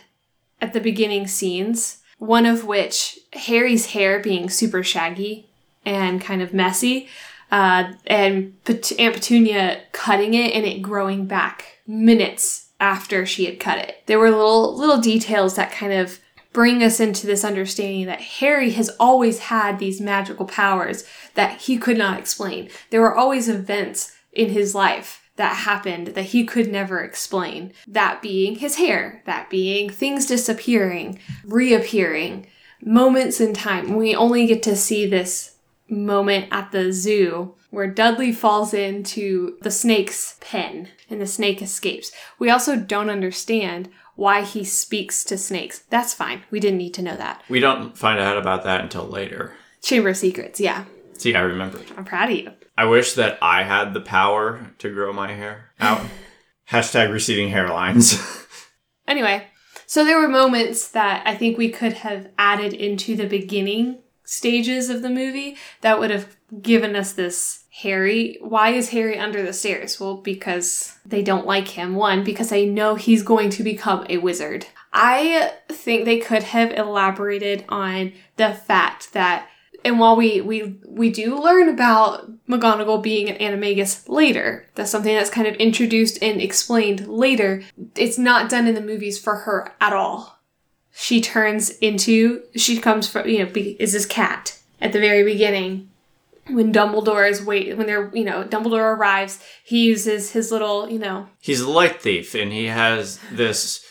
at 0.60 0.72
the 0.72 0.80
beginning 0.80 1.26
scenes. 1.26 1.98
One 2.18 2.46
of 2.46 2.64
which, 2.64 3.18
Harry's 3.34 3.86
hair 3.86 4.20
being 4.20 4.48
super 4.48 4.82
shaggy 4.82 5.50
and 5.84 6.20
kind 6.20 6.40
of 6.40 6.54
messy, 6.54 7.08
uh, 7.50 7.92
and 8.06 8.62
Pet- 8.64 8.98
Aunt 8.98 9.14
Petunia 9.14 9.82
cutting 9.92 10.34
it 10.34 10.52
and 10.54 10.64
it 10.64 10.82
growing 10.82 11.26
back 11.26 11.78
minutes 11.86 12.68
after 12.78 13.26
she 13.26 13.44
had 13.44 13.60
cut 13.60 13.78
it. 13.78 14.02
There 14.06 14.18
were 14.18 14.30
little 14.30 14.76
little 14.76 14.98
details 14.98 15.56
that 15.56 15.72
kind 15.72 15.92
of 15.92 16.20
bring 16.52 16.82
us 16.82 16.98
into 16.98 17.26
this 17.26 17.44
understanding 17.44 18.06
that 18.06 18.20
Harry 18.20 18.70
has 18.70 18.90
always 18.98 19.38
had 19.38 19.78
these 19.78 20.00
magical 20.00 20.46
powers 20.46 21.04
that 21.34 21.60
he 21.62 21.78
could 21.78 21.96
not 21.96 22.18
explain. 22.18 22.68
There 22.90 23.00
were 23.00 23.14
always 23.14 23.48
events 23.48 24.16
in 24.32 24.50
his 24.50 24.74
life 24.74 25.30
that 25.36 25.56
happened 25.56 26.08
that 26.08 26.26
he 26.26 26.44
could 26.44 26.70
never 26.70 27.00
explain. 27.00 27.72
That 27.86 28.20
being 28.20 28.56
his 28.56 28.76
hair, 28.76 29.22
that 29.26 29.48
being 29.48 29.88
things 29.88 30.26
disappearing, 30.26 31.18
reappearing, 31.44 32.46
moments 32.82 33.40
in 33.40 33.54
time. 33.54 33.96
We 33.96 34.14
only 34.14 34.46
get 34.46 34.62
to 34.64 34.76
see 34.76 35.06
this 35.06 35.49
moment 35.90 36.48
at 36.50 36.72
the 36.72 36.92
zoo 36.92 37.54
where 37.70 37.86
Dudley 37.86 38.32
falls 38.32 38.74
into 38.74 39.56
the 39.62 39.70
snake's 39.70 40.36
pen 40.40 40.88
and 41.08 41.20
the 41.20 41.26
snake 41.26 41.62
escapes. 41.62 42.10
We 42.38 42.50
also 42.50 42.76
don't 42.76 43.10
understand 43.10 43.88
why 44.16 44.42
he 44.42 44.64
speaks 44.64 45.24
to 45.24 45.38
snakes. 45.38 45.80
That's 45.88 46.12
fine. 46.12 46.42
We 46.50 46.60
didn't 46.60 46.78
need 46.78 46.94
to 46.94 47.02
know 47.02 47.16
that. 47.16 47.42
we 47.48 47.60
don't 47.60 47.96
find 47.96 48.20
out 48.20 48.36
about 48.36 48.64
that 48.64 48.82
until 48.82 49.04
later. 49.06 49.54
Chamber 49.82 50.10
of 50.10 50.16
Secrets, 50.16 50.60
yeah. 50.60 50.84
See, 51.16 51.34
I 51.34 51.40
remembered. 51.40 51.84
I'm 51.96 52.04
proud 52.04 52.30
of 52.30 52.36
you. 52.36 52.52
I 52.76 52.84
wish 52.86 53.14
that 53.14 53.38
I 53.40 53.62
had 53.62 53.94
the 53.94 54.00
power 54.00 54.72
to 54.78 54.92
grow 54.92 55.12
my 55.12 55.32
hair 55.32 55.70
out. 55.80 56.02
Hashtag 56.70 57.12
receding 57.12 57.52
hairlines. 57.52 58.46
Anyway, 59.08 59.44
so 59.86 60.04
there 60.04 60.20
were 60.20 60.28
moments 60.28 60.88
that 60.88 61.26
I 61.26 61.34
think 61.34 61.58
we 61.58 61.70
could 61.70 61.94
have 61.94 62.28
added 62.38 62.72
into 62.72 63.16
the 63.16 63.26
beginning 63.26 63.98
stages 64.30 64.88
of 64.90 65.02
the 65.02 65.10
movie 65.10 65.56
that 65.80 65.98
would 65.98 66.10
have 66.10 66.36
given 66.62 66.94
us 66.94 67.12
this 67.12 67.64
Harry. 67.82 68.38
Why 68.40 68.70
is 68.70 68.90
Harry 68.90 69.18
under 69.18 69.42
the 69.42 69.52
stairs? 69.52 69.98
Well, 69.98 70.18
because 70.18 70.98
they 71.04 71.22
don't 71.22 71.46
like 71.46 71.68
him. 71.68 71.94
One, 71.94 72.22
because 72.24 72.50
they 72.50 72.66
know 72.66 72.94
he's 72.94 73.22
going 73.22 73.50
to 73.50 73.62
become 73.62 74.06
a 74.08 74.18
wizard. 74.18 74.66
I 74.92 75.52
think 75.68 76.04
they 76.04 76.18
could 76.18 76.42
have 76.42 76.72
elaborated 76.72 77.64
on 77.68 78.12
the 78.36 78.52
fact 78.52 79.12
that 79.12 79.48
And 79.84 79.98
while 79.98 80.16
we 80.16 80.40
we 80.40 80.78
we 80.86 81.10
do 81.10 81.40
learn 81.40 81.68
about 81.68 82.30
McGonagall 82.46 83.02
being 83.02 83.30
an 83.30 83.38
animagus 83.38 84.08
later, 84.08 84.66
that's 84.74 84.90
something 84.90 85.14
that's 85.14 85.30
kind 85.30 85.46
of 85.48 85.54
introduced 85.54 86.22
and 86.22 86.40
explained 86.40 87.08
later. 87.08 87.62
It's 87.96 88.18
not 88.18 88.50
done 88.50 88.66
in 88.66 88.74
the 88.74 88.82
movies 88.82 89.18
for 89.18 89.36
her 89.36 89.72
at 89.80 89.92
all. 89.92 90.39
She 90.92 91.20
turns 91.20 91.70
into 91.78 92.42
she 92.56 92.78
comes 92.78 93.08
from 93.08 93.28
you 93.28 93.38
know 93.44 93.50
be, 93.50 93.70
is 93.80 93.92
this 93.92 94.06
cat 94.06 94.58
at 94.80 94.92
the 94.92 95.00
very 95.00 95.22
beginning 95.24 95.88
when 96.48 96.72
Dumbledore 96.72 97.30
is 97.30 97.42
wait 97.44 97.76
when 97.76 97.86
they're 97.86 98.10
you 98.14 98.24
know 98.24 98.44
Dumbledore 98.44 98.96
arrives, 98.96 99.42
he 99.64 99.84
uses 99.86 100.32
his 100.32 100.50
little 100.50 100.90
you 100.90 100.98
know 100.98 101.28
He's 101.40 101.60
a 101.60 101.70
light 101.70 102.00
thief, 102.02 102.34
and 102.34 102.52
he 102.52 102.66
has 102.66 103.20
this. 103.32 103.84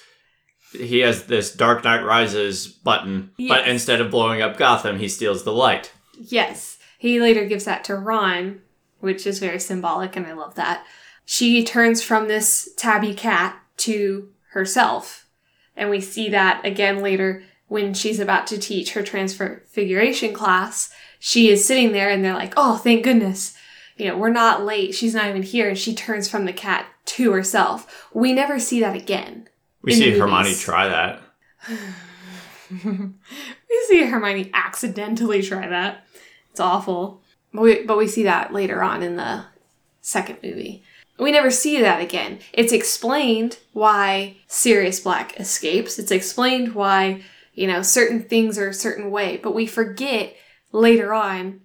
He 0.71 0.99
has 0.99 1.23
this 1.23 1.51
Dark 1.51 1.83
Knight 1.83 2.03
Rises 2.03 2.67
button, 2.67 3.31
but 3.47 3.67
instead 3.67 4.01
of 4.01 4.11
blowing 4.11 4.41
up 4.41 4.55
Gotham, 4.55 4.99
he 4.99 5.07
steals 5.07 5.43
the 5.43 5.53
light. 5.53 5.91
yes. 6.19 6.77
He 6.99 7.21
later 7.21 7.45
gives 7.45 7.63
that 7.63 7.85
to 7.85 7.95
Ron, 7.95 8.59
which 8.99 9.25
is 9.25 9.39
very 9.39 9.59
symbolic, 9.59 10.17
and 10.17 10.27
I 10.27 10.33
love 10.33 10.55
that. 10.55 10.85
She 11.25 11.63
turns 11.63 12.03
from 12.03 12.27
this 12.27 12.69
tabby 12.75 13.13
cat 13.13 13.57
to 13.77 14.27
herself, 14.51 15.25
and 15.79 15.89
we 15.89 16.01
see 16.01 16.29
that 16.29 16.63
again 16.65 17.01
later 17.01 17.43
when 17.67 17.93
she's 17.93 18.19
about 18.19 18.45
to 18.47 18.57
teach 18.57 18.93
her 18.93 19.01
transfiguration 19.01 20.33
class. 20.33 20.91
She 21.19 21.49
is 21.49 21.65
sitting 21.65 21.91
there, 21.91 22.09
and 22.09 22.23
they're 22.23 22.33
like, 22.33 22.53
"Oh, 22.55 22.77
thank 22.77 23.03
goodness." 23.03 23.55
You 23.97 24.07
know, 24.07 24.17
we're 24.17 24.29
not 24.29 24.63
late. 24.63 24.95
She's 24.95 25.13
not 25.13 25.27
even 25.27 25.43
here. 25.43 25.67
And 25.69 25.77
she 25.77 25.93
turns 25.93 26.29
from 26.29 26.45
the 26.45 26.53
cat 26.53 26.85
to 27.05 27.33
herself. 27.33 28.07
We 28.13 28.31
never 28.31 28.57
see 28.57 28.79
that 28.79 28.95
again. 28.95 29.49
We 29.81 29.93
see 29.93 30.17
Hermione 30.17 30.55
try 30.55 30.87
that. 30.87 31.21
We 32.71 33.85
see 33.87 34.03
Hermione 34.03 34.51
accidentally 34.53 35.41
try 35.41 35.67
that. 35.67 36.05
It's 36.51 36.59
awful. 36.59 37.21
But 37.51 37.61
we, 37.61 37.83
but 37.83 37.97
we 37.97 38.07
see 38.07 38.23
that 38.23 38.53
later 38.53 38.83
on 38.83 39.01
in 39.01 39.15
the 39.15 39.45
second 40.01 40.37
movie. 40.43 40.83
We 41.19 41.31
never 41.31 41.51
see 41.51 41.81
that 41.81 42.01
again. 42.01 42.39
It's 42.53 42.71
explained 42.71 43.59
why 43.73 44.37
Sirius 44.47 45.01
Black 45.01 45.39
escapes. 45.39 45.99
It's 45.99 46.11
explained 46.11 46.73
why, 46.73 47.23
you 47.53 47.67
know, 47.67 47.81
certain 47.81 48.23
things 48.23 48.57
are 48.57 48.69
a 48.69 48.73
certain 48.73 49.11
way. 49.11 49.37
But 49.37 49.53
we 49.53 49.65
forget 49.65 50.35
later 50.71 51.13
on. 51.13 51.61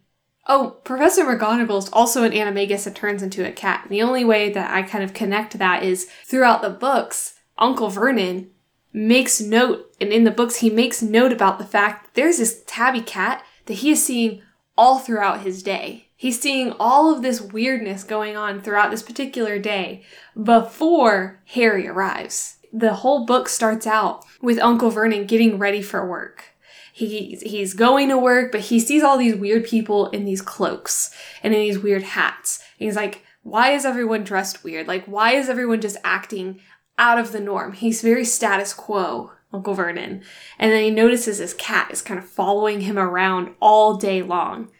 Oh, 0.46 0.78
Professor 0.84 1.24
McGonagall 1.24 1.78
is 1.78 1.88
also 1.90 2.24
an 2.24 2.32
animagus 2.32 2.84
that 2.84 2.94
turns 2.94 3.22
into 3.22 3.46
a 3.48 3.52
cat. 3.52 3.84
And 3.84 3.92
the 3.92 4.02
only 4.02 4.24
way 4.24 4.50
that 4.50 4.70
I 4.70 4.82
kind 4.82 5.04
of 5.04 5.14
connect 5.14 5.58
that 5.58 5.82
is 5.82 6.10
throughout 6.24 6.60
the 6.60 6.70
books, 6.70 7.34
Uncle 7.56 7.88
Vernon 7.88 8.50
makes 8.92 9.40
note, 9.40 9.94
and 10.00 10.12
in 10.12 10.24
the 10.24 10.30
books, 10.30 10.56
he 10.56 10.68
makes 10.68 11.00
note 11.00 11.32
about 11.32 11.58
the 11.58 11.64
fact 11.64 12.04
that 12.04 12.14
there's 12.14 12.38
this 12.38 12.62
tabby 12.66 13.00
cat 13.00 13.44
that 13.66 13.74
he 13.74 13.90
is 13.90 14.04
seeing 14.04 14.42
all 14.76 14.98
throughout 14.98 15.40
his 15.40 15.62
day. 15.62 16.03
He's 16.24 16.40
seeing 16.40 16.72
all 16.80 17.14
of 17.14 17.20
this 17.20 17.42
weirdness 17.42 18.02
going 18.02 18.34
on 18.34 18.62
throughout 18.62 18.90
this 18.90 19.02
particular 19.02 19.58
day 19.58 20.04
before 20.42 21.42
Harry 21.48 21.86
arrives. 21.86 22.56
The 22.72 22.94
whole 22.94 23.26
book 23.26 23.46
starts 23.46 23.86
out 23.86 24.24
with 24.40 24.58
Uncle 24.58 24.88
Vernon 24.88 25.26
getting 25.26 25.58
ready 25.58 25.82
for 25.82 26.08
work. 26.08 26.54
He, 26.94 27.38
he's 27.42 27.74
going 27.74 28.08
to 28.08 28.16
work, 28.16 28.52
but 28.52 28.62
he 28.62 28.80
sees 28.80 29.02
all 29.02 29.18
these 29.18 29.36
weird 29.36 29.64
people 29.66 30.08
in 30.12 30.24
these 30.24 30.40
cloaks 30.40 31.14
and 31.42 31.52
in 31.52 31.60
these 31.60 31.78
weird 31.78 32.04
hats. 32.04 32.64
And 32.80 32.86
he's 32.86 32.96
like, 32.96 33.22
why 33.42 33.72
is 33.72 33.84
everyone 33.84 34.24
dressed 34.24 34.64
weird? 34.64 34.88
Like, 34.88 35.04
why 35.04 35.32
is 35.32 35.50
everyone 35.50 35.82
just 35.82 35.98
acting 36.04 36.58
out 36.98 37.18
of 37.18 37.32
the 37.32 37.40
norm. 37.40 37.72
He's 37.74 38.00
very 38.00 38.24
status 38.24 38.72
quo, 38.72 39.32
Uncle 39.52 39.74
Vernon. 39.74 40.22
And 40.58 40.72
then 40.72 40.82
he 40.82 40.90
notices 40.90 41.36
his 41.36 41.52
cat 41.52 41.90
is 41.90 42.00
kind 42.00 42.18
of 42.18 42.26
following 42.26 42.80
him 42.80 42.98
around 42.98 43.54
all 43.60 43.98
day 43.98 44.22
long. 44.22 44.70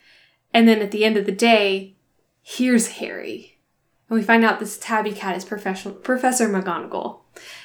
And 0.55 0.69
then 0.69 0.81
at 0.81 0.93
the 0.93 1.05
end 1.05 1.17
of 1.17 1.27
the 1.27 1.33
day, 1.33 1.97
here's 2.41 2.93
Harry. 2.93 3.59
And 4.09 4.19
we 4.19 4.25
find 4.25 4.45
out 4.45 4.61
this 4.61 4.79
tabby 4.79 5.13
cat 5.13 5.37
is 5.37 5.45
Professor, 5.45 5.91
Professor 5.91 6.49
McGonagall. 6.49 7.19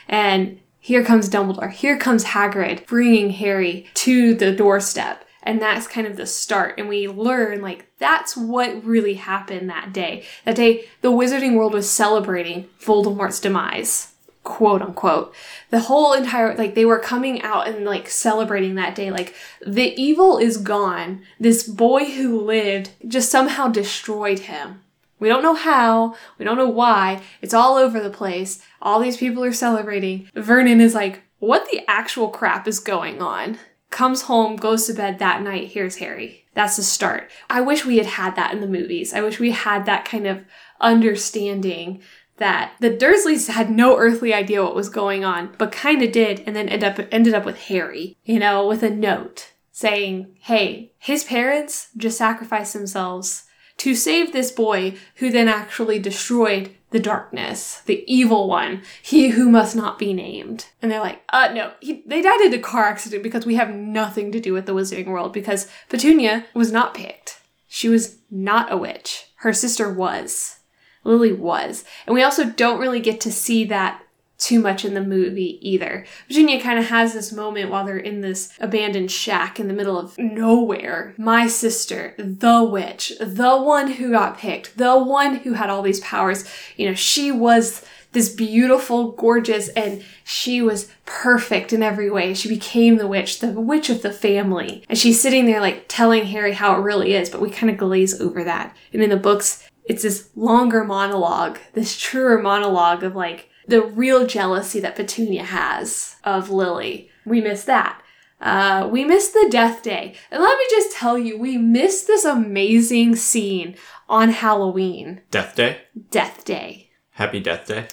And 0.08 0.60
here 0.80 1.06
comes 1.06 1.30
Dumbledore. 1.30 1.72
Here 1.72 1.98
comes 1.98 2.26
Hagrid 2.26 2.88
bringing 2.88 3.30
Harry 3.30 3.88
to 3.94 4.34
the 4.34 4.52
doorstep. 4.52 5.24
And 5.44 5.62
that's 5.62 5.88
kind 5.88 6.08
of 6.08 6.18
the 6.18 6.26
start. 6.26 6.76
And 6.78 6.90
we 6.90 7.08
learn, 7.08 7.62
like, 7.62 7.92
that's 8.00 8.36
what 8.36 8.84
really 8.84 9.14
happened 9.14 9.70
that 9.70 9.94
day. 9.94 10.26
That 10.46 10.56
day, 10.56 10.86
the 11.02 11.12
wizarding 11.12 11.56
world 11.56 11.74
was 11.74 11.90
celebrating 11.90 12.68
Voldemort's 12.82 13.40
demise 13.40 14.16
quote 14.50 14.82
unquote. 14.82 15.34
The 15.70 15.82
whole 15.82 16.14
entire 16.14 16.56
like 16.56 16.74
they 16.74 16.84
were 16.84 17.00
coming 17.00 17.42
out 17.44 17.68
and 17.68 17.86
like 17.86 18.10
celebrating 18.10 18.76
that 18.76 18.96
day 18.96 19.12
like 19.12 19.36
the 19.66 19.94
evil 19.96 20.40
is 20.40 20.58
gone. 20.58 21.22
This 21.40 21.68
boy 21.68 22.06
who 22.06 22.42
lived 22.42 22.90
just 23.08 23.30
somehow 23.30 23.68
destroyed 23.68 24.40
him. 24.40 24.82
We 25.20 25.30
don't 25.30 25.44
know 25.44 25.54
how. 25.54 26.16
We 26.40 26.46
don't 26.46 26.58
know 26.58 26.70
why. 26.70 27.22
It's 27.44 27.54
all 27.54 27.76
over 27.76 28.00
the 28.00 28.10
place. 28.10 28.62
All 28.82 29.00
these 29.00 29.18
people 29.18 29.44
are 29.44 29.54
celebrating. 29.54 30.28
Vernon 30.34 30.82
is 30.82 30.96
like 30.96 31.22
what 31.38 31.70
the 31.70 31.82
actual 31.88 32.30
crap 32.30 32.68
is 32.68 32.80
going 32.80 33.22
on? 33.22 33.60
Comes 33.92 34.24
home 34.24 34.56
goes 34.56 34.88
to 34.88 34.94
bed 34.94 35.20
that 35.20 35.44
night. 35.44 35.70
Here's 35.70 35.98
harry. 35.98 36.46
That's 36.56 36.76
the 36.76 36.84
start. 36.84 37.30
I 37.52 37.62
wish 37.62 37.86
we 37.86 37.98
had 37.98 38.08
had 38.08 38.36
that 38.36 38.52
in 38.52 38.62
the 38.62 38.68
movies. 38.68 39.14
I 39.14 39.22
wish 39.22 39.40
we 39.40 39.52
had 39.52 39.86
that 39.86 40.06
kind 40.06 40.26
of 40.26 40.44
understanding 40.82 42.02
that 42.40 42.74
the 42.80 42.90
Dursleys 42.90 43.50
had 43.50 43.70
no 43.70 43.98
earthly 43.98 44.34
idea 44.34 44.64
what 44.64 44.76
was 44.76 44.90
going 44.90 45.24
on, 45.24 45.54
but 45.58 45.72
kind 45.72 46.02
of 46.02 46.12
did, 46.12 46.44
and 46.46 46.56
then 46.56 46.70
end 46.70 46.84
up 46.84 47.00
ended 47.12 47.34
up 47.34 47.46
with 47.46 47.66
Harry, 47.66 48.18
you 48.24 48.40
know, 48.40 48.68
with 48.68 48.84
a 48.84 48.90
note 48.90 49.52
saying, 49.72 50.36
"Hey, 50.42 50.92
his 50.98 51.24
parents 51.24 51.90
just 51.96 52.18
sacrificed 52.18 52.74
themselves 52.74 53.46
to 53.78 53.96
save 53.96 54.34
this 54.34 54.52
boy, 54.52 54.96
who 55.16 55.30
then 55.30 55.48
actually 55.48 56.00
destroyed 56.00 56.76
the 56.92 57.00
darkness, 57.00 57.82
the 57.86 58.04
evil 58.12 58.50
one, 58.50 58.82
he 59.02 59.30
who 59.30 59.50
must 59.50 59.76
not 59.76 60.00
be 60.00 60.14
named." 60.14 60.68
And 60.82 60.92
they're 60.92 61.00
like, 61.00 61.22
"Uh, 61.30 61.52
no, 61.54 61.72
he, 61.80 62.04
they 62.06 62.22
died 62.22 62.42
in 62.42 62.54
a 62.54 62.60
car 62.60 62.86
accident 62.86 63.24
because 63.24 63.46
we 63.46 63.56
have 63.56 63.74
nothing 63.74 64.32
to 64.32 64.40
do 64.40 64.54
with 64.54 64.66
the 64.66 64.74
Wizarding 64.74 65.08
World 65.08 65.32
because 65.34 65.70
Petunia 65.88 66.46
was 66.54 66.72
not 66.72 66.94
picked. 66.94 67.42
She 67.68 67.88
was 67.88 68.18
not 68.32 68.72
a 68.72 68.78
witch. 68.78 69.28
Her 69.38 69.54
sister 69.54 69.94
was." 69.94 70.59
Lily 71.04 71.34
was. 71.34 71.84
And 72.06 72.14
we 72.14 72.24
also 72.24 72.46
don't 72.46 72.80
really 72.80 73.00
get 73.00 73.20
to 73.22 73.32
see 73.32 73.66
that 73.66 74.04
too 74.40 74.60
much 74.60 74.86
in 74.86 74.94
the 74.94 75.04
movie 75.04 75.60
either. 75.62 76.06
Virginia 76.28 76.62
kind 76.62 76.80
of 76.80 76.86
has 76.86 77.14
this 77.14 77.32
moment 77.32 77.70
while 77.70 77.86
they're 77.86 77.98
in 77.98 78.22
this 78.22 78.54
abandoned 78.60 79.12
shack 79.12 79.60
in 79.60 79.68
the 79.68 79.74
middle 79.74 80.00
of 80.00 80.18
nowhere. 80.18 81.14
My 81.18 81.48
sister, 81.48 82.16
the 82.18 82.64
witch, 82.64 83.14
the 83.20 83.58
one 83.58 83.92
who 83.94 84.12
got 84.12 84.38
picked, 84.38 84.78
the 84.78 84.98
one 84.98 85.36
who 85.36 85.54
had 85.54 85.70
all 85.70 85.82
these 85.82 86.00
powers, 86.00 86.46
you 86.78 86.88
know, 86.88 86.96
she 86.96 87.32
was 87.32 87.86
this 88.12 88.30
beautiful, 88.30 89.12
gorgeous, 89.12 89.70
and 89.70 90.04
she 90.24 90.62
was 90.62 90.92
perfect 91.06 91.72
in 91.72 91.84
every 91.84 92.10
way. 92.10 92.34
She 92.34 92.50
became 92.50 92.98
the 92.98 93.08
witch, 93.08 93.40
the 93.40 93.52
witch 93.52 93.90
of 93.90 94.02
the 94.02 94.12
family. 94.12 94.84
And 94.90 94.98
she's 94.98 95.22
sitting 95.22 95.46
there 95.46 95.62
like 95.62 95.86
telling 95.88 96.26
Harry 96.26 96.54
how 96.54 96.76
it 96.76 96.84
really 96.84 97.14
is, 97.14 97.30
but 97.30 97.42
we 97.42 97.52
kind 97.52 97.70
of 97.70 97.78
glaze 97.78 98.20
over 98.20 98.44
that. 98.44 98.76
And 98.94 99.04
in 99.04 99.12
the 99.12 99.18
books, 99.18 99.69
it's 99.90 100.04
this 100.04 100.30
longer 100.36 100.84
monologue, 100.84 101.58
this 101.74 101.98
truer 101.98 102.40
monologue 102.40 103.04
of 103.04 103.16
like 103.16 103.50
the 103.68 103.82
real 103.82 104.26
jealousy 104.28 104.80
that 104.80 104.96
Petunia 104.96 105.44
has 105.44 106.16
of 106.24 106.52
Lily. 106.52 107.10
We 107.26 107.42
miss 107.42 107.66
that. 107.66 108.02
Uh, 108.40 108.88
we 108.90 109.04
miss 109.04 109.30
the 109.30 109.48
death 109.50 109.82
day. 109.82 110.16
And 110.32 110.42
let 110.42 110.58
me 110.58 110.66
just 110.70 110.96
tell 110.96 111.18
you, 111.18 111.38
we 111.38 111.58
missed 111.58 112.06
this 112.06 112.24
amazing 112.24 113.16
scene 113.16 113.76
on 114.08 114.30
Halloween, 114.30 115.22
Death 115.32 115.56
Day? 115.56 115.82
Death 116.10 116.46
Day. 116.46 116.92
Happy 117.12 117.40
Death 117.40 117.68
Day? 117.68 117.88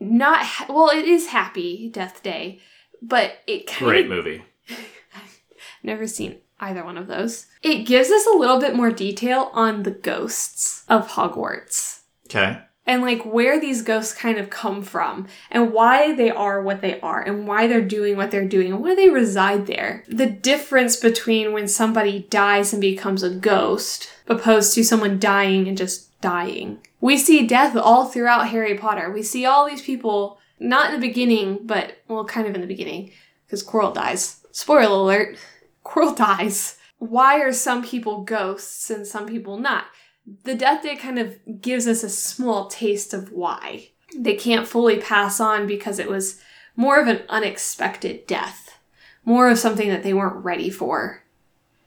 Not, 0.00 0.44
ha- 0.44 0.66
well, 0.68 0.88
it 0.88 1.04
is 1.04 1.26
happy 1.26 1.90
Death 1.92 2.22
Day, 2.22 2.60
but 3.02 3.38
it 3.46 3.66
kind 3.66 3.82
of. 3.82 3.88
Great 3.88 4.08
movie. 4.08 4.44
Never 5.82 6.06
seen 6.06 6.38
either 6.60 6.84
one 6.84 6.96
of 6.96 7.06
those. 7.08 7.46
It 7.66 7.84
gives 7.84 8.10
us 8.10 8.26
a 8.26 8.36
little 8.36 8.60
bit 8.60 8.76
more 8.76 8.92
detail 8.92 9.50
on 9.52 9.82
the 9.82 9.90
ghosts 9.90 10.84
of 10.88 11.08
Hogwarts 11.08 12.00
Okay. 12.26 12.58
and 12.86 13.02
like 13.02 13.24
where 13.24 13.58
these 13.60 13.82
ghosts 13.82 14.14
kind 14.14 14.38
of 14.38 14.50
come 14.50 14.82
from 14.82 15.26
and 15.50 15.72
why 15.72 16.14
they 16.14 16.30
are 16.30 16.62
what 16.62 16.80
they 16.80 17.00
are 17.00 17.20
and 17.20 17.48
why 17.48 17.66
they're 17.66 17.80
doing 17.80 18.16
what 18.16 18.30
they're 18.30 18.46
doing 18.46 18.72
and 18.72 18.80
why 18.80 18.94
they 18.94 19.08
reside 19.10 19.66
there. 19.66 20.04
The 20.06 20.26
difference 20.30 20.94
between 20.96 21.52
when 21.52 21.66
somebody 21.66 22.26
dies 22.30 22.72
and 22.72 22.80
becomes 22.80 23.24
a 23.24 23.30
ghost 23.30 24.10
opposed 24.28 24.74
to 24.74 24.84
someone 24.84 25.18
dying 25.18 25.66
and 25.66 25.76
just 25.76 26.20
dying. 26.20 26.78
We 27.00 27.18
see 27.18 27.46
death 27.46 27.76
all 27.76 28.06
throughout 28.06 28.48
Harry 28.48 28.76
Potter. 28.78 29.10
We 29.10 29.22
see 29.24 29.44
all 29.44 29.68
these 29.68 29.82
people 29.82 30.38
not 30.60 30.94
in 30.94 31.00
the 31.00 31.06
beginning, 31.06 31.60
but 31.64 31.98
well, 32.08 32.24
kind 32.24 32.46
of 32.46 32.54
in 32.54 32.60
the 32.60 32.66
beginning 32.66 33.10
because 33.44 33.64
Quirrell 33.64 33.92
dies. 33.92 34.40
Spoiler 34.52 34.86
alert. 35.02 35.36
Quirrell 35.84 36.16
dies. 36.16 36.75
Why 36.98 37.40
are 37.40 37.52
some 37.52 37.82
people 37.84 38.22
ghosts 38.24 38.90
and 38.90 39.06
some 39.06 39.26
people 39.26 39.58
not? 39.58 39.84
The 40.44 40.54
death 40.54 40.82
day 40.82 40.96
kind 40.96 41.18
of 41.18 41.38
gives 41.60 41.86
us 41.86 42.02
a 42.02 42.08
small 42.08 42.68
taste 42.68 43.14
of 43.14 43.30
why. 43.32 43.90
They 44.16 44.34
can't 44.34 44.66
fully 44.66 44.98
pass 44.98 45.40
on 45.40 45.66
because 45.66 45.98
it 45.98 46.08
was 46.08 46.40
more 46.74 46.98
of 47.00 47.06
an 47.08 47.22
unexpected 47.28 48.26
death, 48.26 48.78
more 49.24 49.48
of 49.50 49.58
something 49.58 49.88
that 49.88 50.02
they 50.02 50.14
weren't 50.14 50.44
ready 50.44 50.70
for. 50.70 51.22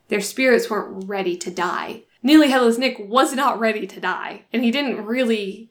their 0.10 0.22
spirits 0.22 0.70
weren't 0.70 1.08
ready 1.08 1.38
to 1.38 1.50
die. 1.52 2.02
Nearly 2.22 2.50
Headless 2.50 2.78
Nick 2.78 2.98
was 3.00 3.34
not 3.34 3.60
ready 3.60 3.88
to 3.88 4.00
die, 4.00 4.44
and 4.52 4.64
he 4.64 4.72
didn't 4.72 5.06
really 5.06 5.70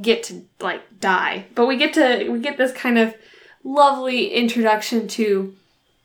get 0.00 0.24
to 0.24 0.44
like 0.60 1.00
die. 1.00 1.46
But 1.54 1.66
we 1.66 1.76
get 1.76 1.92
to 1.94 2.28
we 2.28 2.40
get 2.40 2.56
this 2.58 2.72
kind 2.72 2.98
of 2.98 3.14
lovely 3.62 4.32
introduction 4.32 5.06
to 5.08 5.54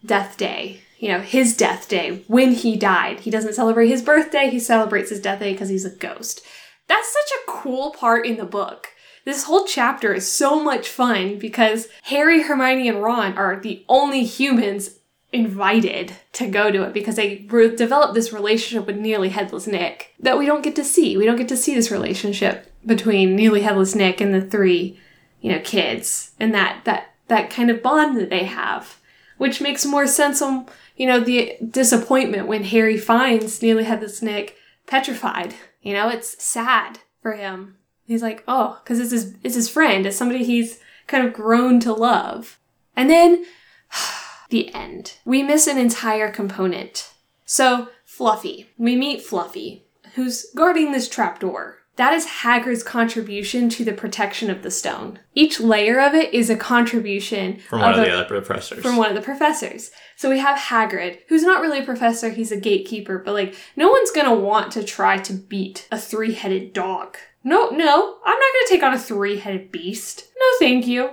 Death 0.05 0.37
Day. 0.37 0.81
You 0.99 1.07
know, 1.07 1.21
his 1.21 1.55
death 1.55 1.87
day 1.87 2.23
when 2.27 2.51
he 2.51 2.75
died. 2.75 3.21
He 3.21 3.31
doesn't 3.31 3.55
celebrate 3.55 3.87
his 3.87 4.01
birthday, 4.01 4.49
he 4.49 4.59
celebrates 4.59 5.09
his 5.09 5.21
death 5.21 5.39
day 5.39 5.53
because 5.53 5.69
he's 5.69 5.85
a 5.85 5.95
ghost. 5.95 6.41
That's 6.87 7.11
such 7.11 7.31
a 7.39 7.51
cool 7.51 7.91
part 7.91 8.25
in 8.25 8.37
the 8.37 8.45
book. 8.45 8.89
This 9.25 9.43
whole 9.43 9.65
chapter 9.65 10.13
is 10.13 10.29
so 10.29 10.61
much 10.61 10.89
fun 10.89 11.39
because 11.39 11.87
Harry, 12.03 12.43
Hermione, 12.43 12.89
and 12.89 13.01
Ron 13.01 13.37
are 13.37 13.59
the 13.59 13.85
only 13.87 14.23
humans 14.23 14.99
invited 15.31 16.13
to 16.33 16.47
go 16.47 16.71
to 16.71 16.83
it 16.83 16.93
because 16.93 17.15
they 17.15 17.45
re- 17.49 17.75
developed 17.75 18.15
this 18.15 18.33
relationship 18.33 18.87
with 18.87 18.97
Nearly 18.97 19.29
Headless 19.29 19.67
Nick 19.67 20.15
that 20.19 20.37
we 20.37 20.45
don't 20.45 20.63
get 20.63 20.75
to 20.77 20.83
see. 20.83 21.15
We 21.15 21.25
don't 21.25 21.37
get 21.37 21.49
to 21.49 21.57
see 21.57 21.75
this 21.75 21.91
relationship 21.91 22.71
between 22.85 23.35
Nearly 23.35 23.61
Headless 23.61 23.93
Nick 23.93 24.21
and 24.21 24.33
the 24.33 24.41
three, 24.41 24.99
you 25.41 25.51
know, 25.51 25.61
kids 25.63 26.31
and 26.39 26.53
that 26.53 26.81
that 26.85 27.13
that 27.27 27.51
kind 27.51 27.69
of 27.69 27.83
bond 27.83 28.17
that 28.17 28.31
they 28.31 28.45
have, 28.45 28.97
which 29.37 29.61
makes 29.61 29.85
more 29.85 30.07
sense 30.07 30.41
on 30.41 30.65
you 30.99 31.07
know 31.07 31.19
the 31.19 31.55
disappointment 31.67 32.47
when 32.47 32.63
Harry 32.65 32.97
finds 32.97 33.61
Nearly 33.63 33.85
Headless 33.85 34.21
Nick 34.21 34.55
petrified. 34.85 35.55
You 35.81 35.93
know, 35.93 36.09
it's 36.09 36.41
sad 36.43 36.99
for 37.21 37.33
him. 37.33 37.77
He's 38.05 38.21
like, 38.21 38.43
oh, 38.47 38.79
because 38.83 38.99
it's 38.99 39.11
his 39.11 39.33
it's 39.43 39.55
his 39.55 39.69
friend, 39.69 40.05
it's 40.05 40.17
somebody 40.17 40.43
he's 40.43 40.79
kind 41.07 41.25
of 41.25 41.33
grown 41.33 41.79
to 41.79 41.93
love, 41.93 42.59
and 42.95 43.09
then 43.09 43.45
the 44.49 44.73
end. 44.73 45.17
We 45.25 45.41
miss 45.43 45.67
an 45.67 45.77
entire 45.77 46.29
component. 46.31 47.11
So, 47.45 47.89
Fluffy. 48.05 48.69
We 48.77 48.95
meet 48.95 49.21
Fluffy, 49.23 49.85
who's 50.15 50.45
guarding 50.55 50.91
this 50.91 51.07
trapdoor. 51.09 51.77
That 51.95 52.13
is 52.13 52.25
Hagrid's 52.43 52.83
contribution 52.83 53.67
to 53.69 53.83
the 53.83 53.91
protection 53.91 54.49
of 54.49 54.61
the 54.63 54.71
stone. 54.71 55.19
Each 55.35 55.59
layer 55.59 55.99
of 55.99 56.13
it 56.13 56.33
is 56.33 56.49
a 56.49 56.55
contribution 56.55 57.59
From 57.67 57.81
one 57.81 57.93
of 57.93 57.99
a- 57.99 58.01
the 58.05 58.11
other 58.13 58.25
professors. 58.25 58.81
from 58.81 58.95
one 58.97 59.09
of 59.09 59.15
the 59.15 59.21
professors. 59.21 59.91
So 60.19 60.29
we 60.29 60.39
have 60.39 60.59
Hagrid, 60.59 61.19
who's 61.29 61.43
not 61.43 61.61
really 61.61 61.79
a 61.79 61.85
professor, 61.85 62.29
he's 62.29 62.51
a 62.51 62.59
gatekeeper, 62.59 63.19
but 63.19 63.33
like, 63.33 63.55
no 63.77 63.87
one's 63.87 64.11
gonna 64.11 64.35
want 64.35 64.69
to 64.73 64.83
try 64.83 65.17
to 65.17 65.31
beat 65.31 65.87
a 65.93 65.97
three 65.97 66.33
headed 66.33 66.73
dog. 66.73 67.15
No, 67.41 67.69
no, 67.69 68.17
I'm 68.25 68.37
not 68.37 68.53
gonna 68.53 68.67
take 68.67 68.83
on 68.83 68.93
a 68.93 68.99
three 68.99 69.37
headed 69.37 69.71
beast. 69.71 70.25
No, 70.37 70.45
thank 70.59 70.85
you. 70.85 71.11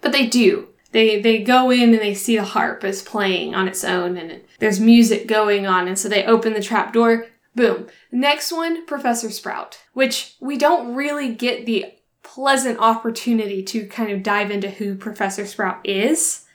But 0.00 0.12
they 0.12 0.26
do. 0.26 0.68
They, 0.92 1.20
they 1.20 1.42
go 1.42 1.70
in 1.70 1.92
and 1.92 2.00
they 2.00 2.14
see 2.14 2.38
the 2.38 2.44
harp 2.44 2.82
is 2.82 3.02
playing 3.02 3.54
on 3.54 3.68
its 3.68 3.84
own 3.84 4.16
and 4.16 4.40
there's 4.58 4.80
music 4.80 5.26
going 5.26 5.66
on 5.66 5.86
and 5.86 5.98
so 5.98 6.08
they 6.08 6.24
open 6.24 6.54
the 6.54 6.62
trap 6.62 6.94
door 6.94 7.26
boom 7.54 7.88
next 8.10 8.52
one 8.52 8.86
professor 8.86 9.30
sprout 9.30 9.82
which 9.92 10.34
we 10.40 10.56
don't 10.56 10.94
really 10.94 11.34
get 11.34 11.66
the 11.66 11.92
pleasant 12.22 12.78
opportunity 12.78 13.62
to 13.62 13.86
kind 13.86 14.10
of 14.10 14.22
dive 14.22 14.50
into 14.50 14.70
who 14.70 14.94
professor 14.94 15.44
sprout 15.44 15.78
is 15.84 16.45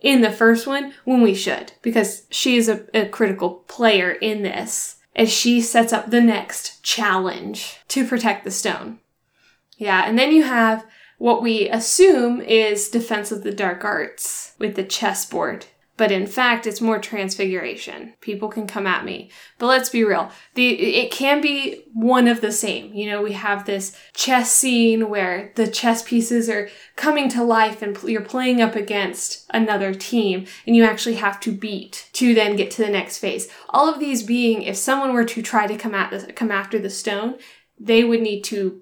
in 0.00 0.20
the 0.20 0.30
first 0.30 0.66
one 0.66 0.94
when 1.04 1.20
we 1.20 1.34
should, 1.34 1.72
because 1.82 2.26
she 2.30 2.56
is 2.56 2.68
a, 2.68 2.84
a 2.94 3.08
critical 3.08 3.64
player 3.68 4.10
in 4.10 4.42
this 4.42 4.96
as 5.14 5.32
she 5.32 5.60
sets 5.60 5.92
up 5.92 6.10
the 6.10 6.20
next 6.20 6.82
challenge 6.82 7.78
to 7.88 8.06
protect 8.06 8.44
the 8.44 8.50
stone. 8.50 8.98
Yeah, 9.76 10.04
and 10.06 10.18
then 10.18 10.32
you 10.32 10.42
have 10.42 10.86
what 11.18 11.42
we 11.42 11.68
assume 11.68 12.40
is 12.40 12.88
Defense 12.88 13.30
of 13.30 13.42
the 13.42 13.52
Dark 13.52 13.84
Arts 13.84 14.54
with 14.58 14.74
the 14.74 14.84
chessboard. 14.84 15.66
But 16.00 16.10
in 16.10 16.26
fact, 16.26 16.66
it's 16.66 16.80
more 16.80 16.98
transfiguration. 16.98 18.14
People 18.22 18.48
can 18.48 18.66
come 18.66 18.86
at 18.86 19.04
me. 19.04 19.30
But 19.58 19.66
let's 19.66 19.90
be 19.90 20.02
real. 20.02 20.30
The 20.54 20.70
it 20.70 21.10
can 21.10 21.42
be 21.42 21.84
one 21.92 22.26
of 22.26 22.40
the 22.40 22.52
same. 22.52 22.94
You 22.94 23.10
know, 23.10 23.20
we 23.20 23.32
have 23.32 23.66
this 23.66 23.94
chess 24.14 24.50
scene 24.50 25.10
where 25.10 25.52
the 25.56 25.68
chess 25.68 26.02
pieces 26.02 26.48
are 26.48 26.70
coming 26.96 27.28
to 27.28 27.44
life 27.44 27.82
and 27.82 28.02
you're 28.04 28.22
playing 28.22 28.62
up 28.62 28.76
against 28.76 29.44
another 29.50 29.92
team 29.92 30.46
and 30.66 30.74
you 30.74 30.84
actually 30.84 31.16
have 31.16 31.38
to 31.40 31.52
beat 31.52 32.08
to 32.14 32.32
then 32.32 32.56
get 32.56 32.70
to 32.70 32.82
the 32.82 32.90
next 32.90 33.18
phase. 33.18 33.50
All 33.68 33.86
of 33.86 34.00
these 34.00 34.22
being 34.22 34.62
if 34.62 34.76
someone 34.76 35.12
were 35.12 35.26
to 35.26 35.42
try 35.42 35.66
to 35.66 35.76
come 35.76 35.94
at 35.94 36.10
this, 36.10 36.24
come 36.34 36.50
after 36.50 36.78
the 36.78 36.88
stone, 36.88 37.36
they 37.78 38.04
would 38.04 38.22
need 38.22 38.40
to 38.44 38.80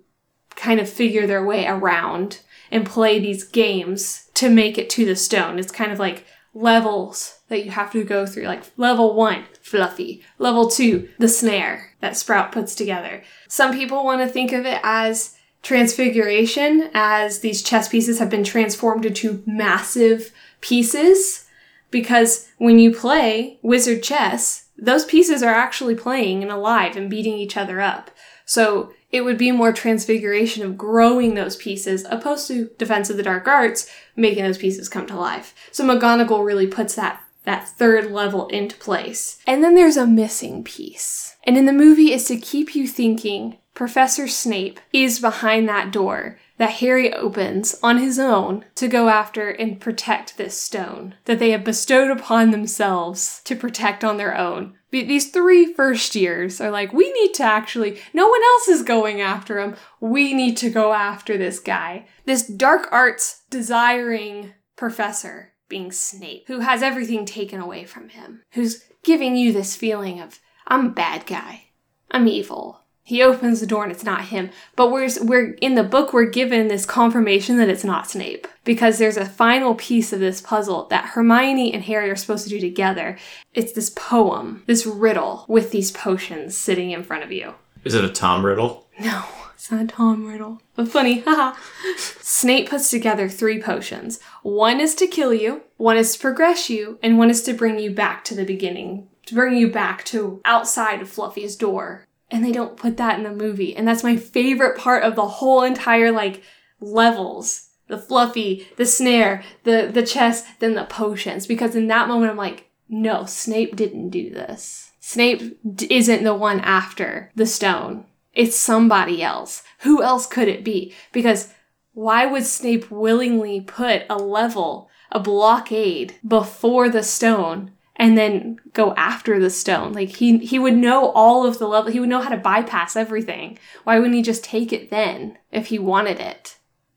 kind 0.55 0.79
of 0.79 0.89
figure 0.89 1.27
their 1.27 1.45
way 1.45 1.67
around 1.67 2.43
and 2.71 2.87
play 2.87 3.19
these 3.19 3.43
games 3.43 4.31
to 4.35 4.49
make 4.49 4.79
it 4.79 4.89
to 4.91 5.05
the 5.05 5.17
stone. 5.17 5.59
It's 5.59 5.73
kind 5.73 5.91
of 5.91 5.99
like 5.99 6.25
levels 6.59 7.39
that 7.49 7.65
you 7.65 7.71
have 7.71 7.93
to 7.93 8.03
go 8.05 8.27
through. 8.27 8.45
Like 8.45 8.65
level 8.77 9.15
one, 9.15 9.45
fluffy. 9.63 10.23
Level 10.39 10.69
two, 10.69 11.09
the 11.19 11.29
snare 11.29 11.93
that 12.01 12.17
Sprout 12.17 12.53
puts 12.53 12.75
together. 12.75 13.23
Some 13.47 13.73
people 13.73 14.05
want 14.05 14.21
to 14.23 14.29
think 14.29 14.53
of 14.53 14.67
it 14.67 14.81
as 14.83 15.37
transfiguration, 15.63 16.91
as 16.95 17.41
these 17.41 17.63
chess 17.63 17.89
pieces 17.89 18.19
have 18.19 18.31
been 18.31 18.45
transformed 18.45 19.07
into 19.07 19.43
massive 19.47 20.33
pieces. 20.61 21.47
Because 21.91 22.49
when 22.59 22.79
you 22.79 22.93
play 22.93 23.59
wizard 23.63 24.03
chess, 24.03 24.69
those 24.77 25.05
pieces 25.05 25.43
are 25.43 25.55
actually 25.55 25.95
playing 25.95 26.43
and 26.43 26.53
alive 26.53 26.97
and 26.97 27.09
beating 27.09 27.35
each 27.35 27.57
other 27.57 27.81
up. 27.81 28.11
So 28.45 28.93
it 29.11 29.23
would 29.23 29.39
be 29.39 29.53
more 29.53 29.73
transfiguration 29.73 30.65
of 30.65 30.77
growing 30.77 31.35
those 31.35 31.57
pieces 31.57 32.05
opposed 32.11 32.49
to 32.49 32.71
Defense 32.79 33.11
of 33.11 33.17
the 33.17 33.23
Dark 33.23 33.49
Arts, 33.49 33.91
making 34.17 34.45
those 34.45 34.59
pieces 34.59 34.89
come 34.89 35.07
to 35.07 35.17
life. 35.17 35.55
So 35.73 35.85
McGonagall 35.85 36.45
really 36.45 36.67
puts 36.67 36.95
that 36.97 37.23
that 37.45 37.67
third 37.67 38.11
level 38.11 38.47
into 38.49 38.77
place. 38.77 39.39
And 39.47 39.65
then 39.65 39.75
there's 39.75 39.97
a 39.97 40.07
missing 40.07 40.63
piece. 40.63 41.37
And 41.45 41.57
in 41.57 41.65
the 41.65 41.73
movie 41.73 42.13
is 42.13 42.27
to 42.27 42.37
keep 42.37 42.75
you 42.75 42.87
thinking 42.87 43.57
Professor 43.73 44.29
Snape 44.29 44.81
is 44.93 45.19
behind 45.19 45.67
that 45.67 45.91
door 45.91 46.39
that 46.59 46.73
Harry 46.75 47.13
opens 47.13 47.77
on 47.83 47.99
his 47.99 48.19
own 48.19 48.65
to 48.75 48.87
go 48.87 49.09
after 49.09 49.49
and 49.49 49.81
protect 49.81 50.37
this 50.37 50.61
stone 50.61 51.15
that 51.25 51.39
they 51.39 51.51
have 51.51 51.65
bestowed 51.65 52.11
upon 52.11 52.51
themselves 52.51 53.41
to 53.45 53.57
protect 53.57 54.05
on 54.05 54.17
their 54.17 54.37
own. 54.37 54.75
These 54.91 55.31
three 55.31 55.73
first 55.75 56.15
years 56.15 56.61
are 56.61 56.71
like, 56.71 56.93
we 56.93 57.13
need 57.13 57.35
to 57.35 57.45
actually, 57.45 58.01
no 58.13 58.27
one 58.27 58.41
else 58.43 58.69
is 58.69 58.83
going 58.83 59.21
after 59.21 59.61
him. 59.61 59.77
We 60.01 60.35
need 60.35 60.57
to 60.59 60.71
go 60.71 60.93
after 60.93 61.37
this 61.37 61.61
guy. 61.61 62.07
This 62.25 62.47
dark 62.47 62.89
arts 62.91 63.43
desiring 63.51 64.55
professor 64.77 65.53
being 65.69 65.93
Snape, 65.93 66.45
who 66.49 66.61
has 66.61 66.83
everything 66.83 67.27
taken 67.27 67.61
away 67.61 67.85
from 67.85 68.09
him, 68.09 68.43
who's 68.53 68.85
giving 69.05 69.37
you 69.37 69.53
this 69.53 69.77
feeling 69.77 70.21
of, 70.21 70.41
I'm 70.67 70.87
a 70.87 70.91
bad 70.91 71.27
guy. 71.27 71.65
I'm 72.11 72.27
evil. 72.27 72.85
He 73.09 73.23
opens 73.23 73.61
the 73.61 73.67
door 73.67 73.85
and 73.85 73.91
it's 73.91 74.05
not 74.05 74.27
him. 74.27 74.51
But 74.77 74.91
we're 74.91 75.09
we're 75.23 75.53
in 75.63 75.77
the 75.77 75.83
book 75.83 76.13
we're 76.13 76.27
given 76.27 76.69
this 76.69 76.85
confirmation 76.85 77.57
that 77.57 77.71
it's 77.71 77.83
not 77.83 78.11
Snape 78.11 78.47
because 78.65 78.99
there's 78.99 79.17
a 79.17 79.25
final 79.25 79.75
piece 79.77 80.13
of 80.13 80.21
this 80.21 80.43
puzzle 80.43 80.85
that 80.89 81.07
Hermione 81.07 81.73
and 81.73 81.85
Harry 81.85 82.11
are 82.11 82.17
supposed 82.17 82.45
to 82.45 82.51
do 82.51 82.61
together. 82.61 83.17
It's 83.55 83.73
this 83.73 83.89
poem, 83.89 84.63
this 84.67 84.85
riddle 84.85 85.47
with 85.49 85.71
these 85.71 85.91
potions 85.91 86.55
sitting 86.55 86.91
in 86.91 87.03
front 87.03 87.25
of 87.25 87.33
you. 87.33 87.55
Is 87.83 87.95
it 87.95 88.05
a 88.05 88.11
Tom 88.11 88.45
Riddle? 88.45 88.87
No, 89.01 89.25
it's 89.55 89.71
not 89.71 89.85
a 89.85 89.87
Tom 89.87 90.27
Riddle. 90.27 90.61
But 90.77 90.89
funny, 90.89 91.21
haha. 91.21 91.59
Snape 91.97 92.69
puts 92.69 92.91
together 92.91 93.31
three 93.31 93.59
potions. 93.59 94.21
One 94.43 94.81
is 94.81 94.95
to 94.97 95.07
kill 95.07 95.33
you, 95.33 95.63
one 95.79 95.97
is 95.97 96.13
to 96.13 96.19
progress 96.19 96.69
you, 96.69 96.99
and 97.03 97.17
one 97.17 97.31
is 97.31 97.43
to 97.45 97.55
bring 97.55 97.79
you 97.79 97.91
back 97.91 98.23
to 98.25 98.35
the 98.35 98.45
beginning, 98.45 99.09
to 99.25 99.35
bring 99.35 99.57
you 99.57 99.71
back 99.71 100.05
to 100.05 100.43
outside 100.45 101.01
of 101.01 101.09
Fluffy's 101.09 101.57
door. 101.57 102.05
And 102.31 102.45
they 102.45 102.53
don't 102.53 102.77
put 102.77 102.97
that 102.99 103.19
in 103.19 103.25
the 103.25 103.33
movie. 103.33 103.75
And 103.75 103.89
that's 103.89 104.05
my 104.05 104.17
favorite 104.17 104.79
part 104.79 105.03
of 105.03 105.17
the 105.17 105.27
whole 105.27 105.63
entire, 105.63 106.13
like, 106.13 106.43
levels. 106.81 107.69
The 107.87 107.97
fluffy, 107.99 108.69
the 108.77 108.85
snare, 108.85 109.43
the, 109.65 109.91
the 109.93 110.05
chest, 110.05 110.45
then 110.59 110.75
the 110.75 110.85
potions. 110.85 111.47
Because 111.47 111.75
in 111.75 111.87
that 111.87 112.07
moment, 112.07 112.31
I'm 112.31 112.37
like, 112.37 112.69
no, 112.89 113.25
Snape 113.25 113.77
didn't 113.77 114.11
do 114.11 114.31
this. 114.31 114.93
Snape 115.01 115.59
d- 115.75 115.87
isn't 115.91 116.23
the 116.23 116.35
one 116.35 116.61
after 116.61 117.33
the 117.35 117.47
stone. 117.47 118.05
It's 118.35 118.57
somebody 118.57 119.23
else. 119.23 119.63
Who 119.81 120.03
else 120.03 120.27
could 120.27 120.49
it 120.49 120.65
be? 120.65 120.95
Because 121.13 121.53
why 121.93 122.27
would 122.27 122.45
Snape 122.45 122.91
willingly 122.91 123.61
put 123.61 124.03
a 124.09 124.17
level, 124.17 124.91
a 125.11 125.19
blockade 125.19 126.15
before 126.27 126.89
the 126.89 127.03
stone 127.03 127.73
and 127.99 128.17
then 128.17 128.59
go 128.73 128.95
after 128.95 129.39
the 129.41 129.51
stone? 129.51 129.93
Like 129.93 130.11
he 130.11 130.39
he 130.39 130.59
would 130.59 130.77
know 130.77 131.11
all 131.11 131.47
of 131.47 131.59
the 131.59 131.67
level. 131.67 131.91
He 131.91 132.01
would 132.01 132.09
know 132.09 132.21
how 132.21 132.31
to 132.31 132.37
bypass 132.37 132.97
everything. 132.97 133.59
Why 133.85 133.99
wouldn't 133.99 134.15
he 134.15 134.23
just 134.23 134.45
take 134.45 134.73
it 134.73 134.91
then 134.91 135.39
if 135.51 135.67
he 135.67 135.79
wanted 135.79 136.21
it? 136.21 136.57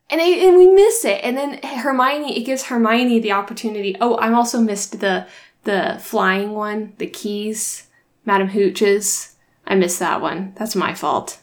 And, 0.09 0.19
I, 0.19 0.25
and 0.25 0.57
we 0.57 0.67
miss 0.67 1.05
it. 1.05 1.21
And 1.23 1.37
then 1.37 1.61
Hermione, 1.63 2.37
it 2.37 2.43
gives 2.43 2.63
Hermione 2.65 3.19
the 3.19 3.31
opportunity. 3.31 3.95
Oh, 4.01 4.15
I 4.15 4.31
also 4.33 4.59
missed 4.59 4.99
the 4.99 5.25
the 5.63 5.99
flying 6.01 6.51
one, 6.53 6.93
the 6.97 7.07
keys, 7.07 7.87
Madam 8.25 8.49
Hooch's. 8.49 9.35
I 9.65 9.75
missed 9.75 9.99
that 9.99 10.21
one. 10.21 10.53
That's 10.57 10.75
my 10.75 10.93
fault. 10.93 11.39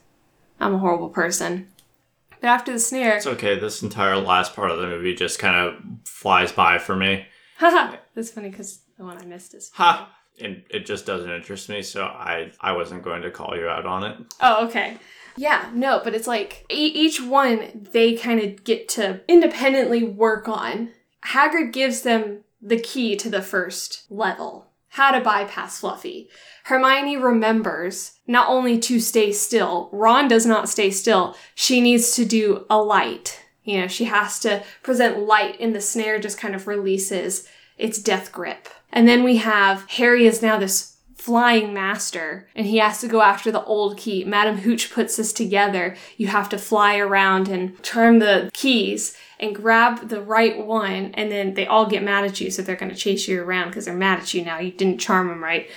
I'm 0.61 0.75
a 0.75 0.79
horrible 0.79 1.09
person. 1.09 1.69
But 2.41 2.49
after 2.49 2.73
the 2.73 2.79
snare, 2.79 3.17
It's 3.17 3.27
okay. 3.27 3.59
This 3.59 3.83
entire 3.83 4.17
last 4.17 4.55
part 4.55 4.71
of 4.71 4.79
the 4.79 4.87
movie 4.87 5.15
just 5.15 5.39
kind 5.39 5.57
of 5.57 5.83
flies 6.05 6.53
by 6.53 6.79
for 6.79 6.95
me. 6.95 7.27
haha, 7.59 7.97
that's 8.15 8.31
funny 8.31 8.51
because 8.51 8.81
the 8.99 9.05
one 9.05 9.17
I 9.17 9.25
missed 9.25 9.55
is 9.55 9.71
Ha! 9.75 10.13
and 10.41 10.63
it 10.71 10.87
just 10.87 11.07
doesn't 11.07 11.31
interest 11.31 11.69
me. 11.69 11.83
So 11.83 12.05
I 12.05 12.53
I 12.61 12.73
wasn't 12.73 13.03
going 13.03 13.23
to 13.23 13.31
call 13.31 13.57
you 13.57 13.69
out 13.69 13.87
on 13.87 14.05
it. 14.05 14.17
Oh, 14.41 14.67
okay. 14.67 14.99
Yeah, 15.37 15.71
no, 15.73 16.01
but 16.03 16.15
it's 16.15 16.27
like 16.27 16.67
e- 16.71 16.93
each 16.95 17.23
one 17.23 17.87
they 17.93 18.15
kind 18.15 18.41
of 18.41 18.65
get 18.65 18.89
to 18.91 19.21
independently 19.29 20.03
work 20.03 20.49
on. 20.49 20.91
Hagrid 21.27 21.73
gives 21.73 22.03
them 22.03 22.45
the 22.61 22.79
key 22.79 23.17
to 23.17 23.31
the 23.31 23.43
first 23.43 24.05
level 24.11 24.69
how 24.99 25.13
to 25.13 25.21
bypass 25.21 25.79
Fluffy. 25.81 26.29
Hermione 26.65 27.17
remembers 27.17 28.19
not 28.27 28.49
only 28.49 28.79
to 28.81 28.99
stay 29.01 29.33
still, 29.33 29.89
Ron 29.93 30.29
does 30.29 30.45
not 30.47 30.69
stay 30.69 30.91
still, 30.91 31.37
she 31.55 31.81
needs 31.81 32.17
to 32.17 32.25
do 32.25 32.67
a 32.69 32.83
light. 32.83 33.45
You 33.65 33.83
know, 33.83 33.87
she 33.87 34.07
has 34.07 34.41
to 34.41 34.65
present 34.83 35.21
light, 35.21 35.57
and 35.61 35.75
the 35.75 35.81
snare 35.81 36.19
just 36.19 36.39
kind 36.39 36.55
of 36.55 36.67
releases 36.67 37.47
its 37.77 37.99
death 37.99 38.33
grip. 38.33 38.69
And 38.93 39.07
then 39.07 39.23
we 39.23 39.37
have 39.37 39.89
Harry 39.91 40.27
is 40.27 40.43
now 40.43 40.59
this 40.59 40.97
flying 41.15 41.75
master 41.75 42.49
and 42.55 42.67
he 42.67 42.79
has 42.79 43.01
to 43.01 43.09
go 43.09 43.21
after 43.21 43.51
the 43.51 43.65
old 43.65 43.99
key. 43.99 44.25
Madam 44.25 44.59
Hooch 44.59 44.91
puts 44.91 45.17
this 45.17 45.33
together. 45.33 45.97
You 46.17 46.29
have 46.29 46.49
to 46.51 46.59
fly 46.59 46.97
around 46.97 47.49
and 47.49 47.83
turn 47.83 48.19
the 48.19 48.51
keys 48.55 49.17
and 49.39 49.55
grab 49.55 50.09
the 50.09 50.23
right 50.23 50.65
one 50.65 51.13
and 51.15 51.31
then 51.31 51.55
they 51.55 51.67
all 51.67 51.87
get 51.87 52.03
mad 52.03 52.25
at 52.25 52.41
you 52.41 52.51
so 52.51 52.63
they're 52.63 52.77
going 52.77 52.91
to 52.91 52.97
chase 52.97 53.29
you 53.29 53.43
around 53.43 53.69
because 53.69 53.85
they're 53.85 53.95
mad 53.95 54.21
at 54.21 54.33
you 54.33 54.45
now. 54.45 54.59
You 54.59 54.71
didn't 54.71 55.01
charm 55.01 55.29
them 55.29 55.43
right. 55.43 55.69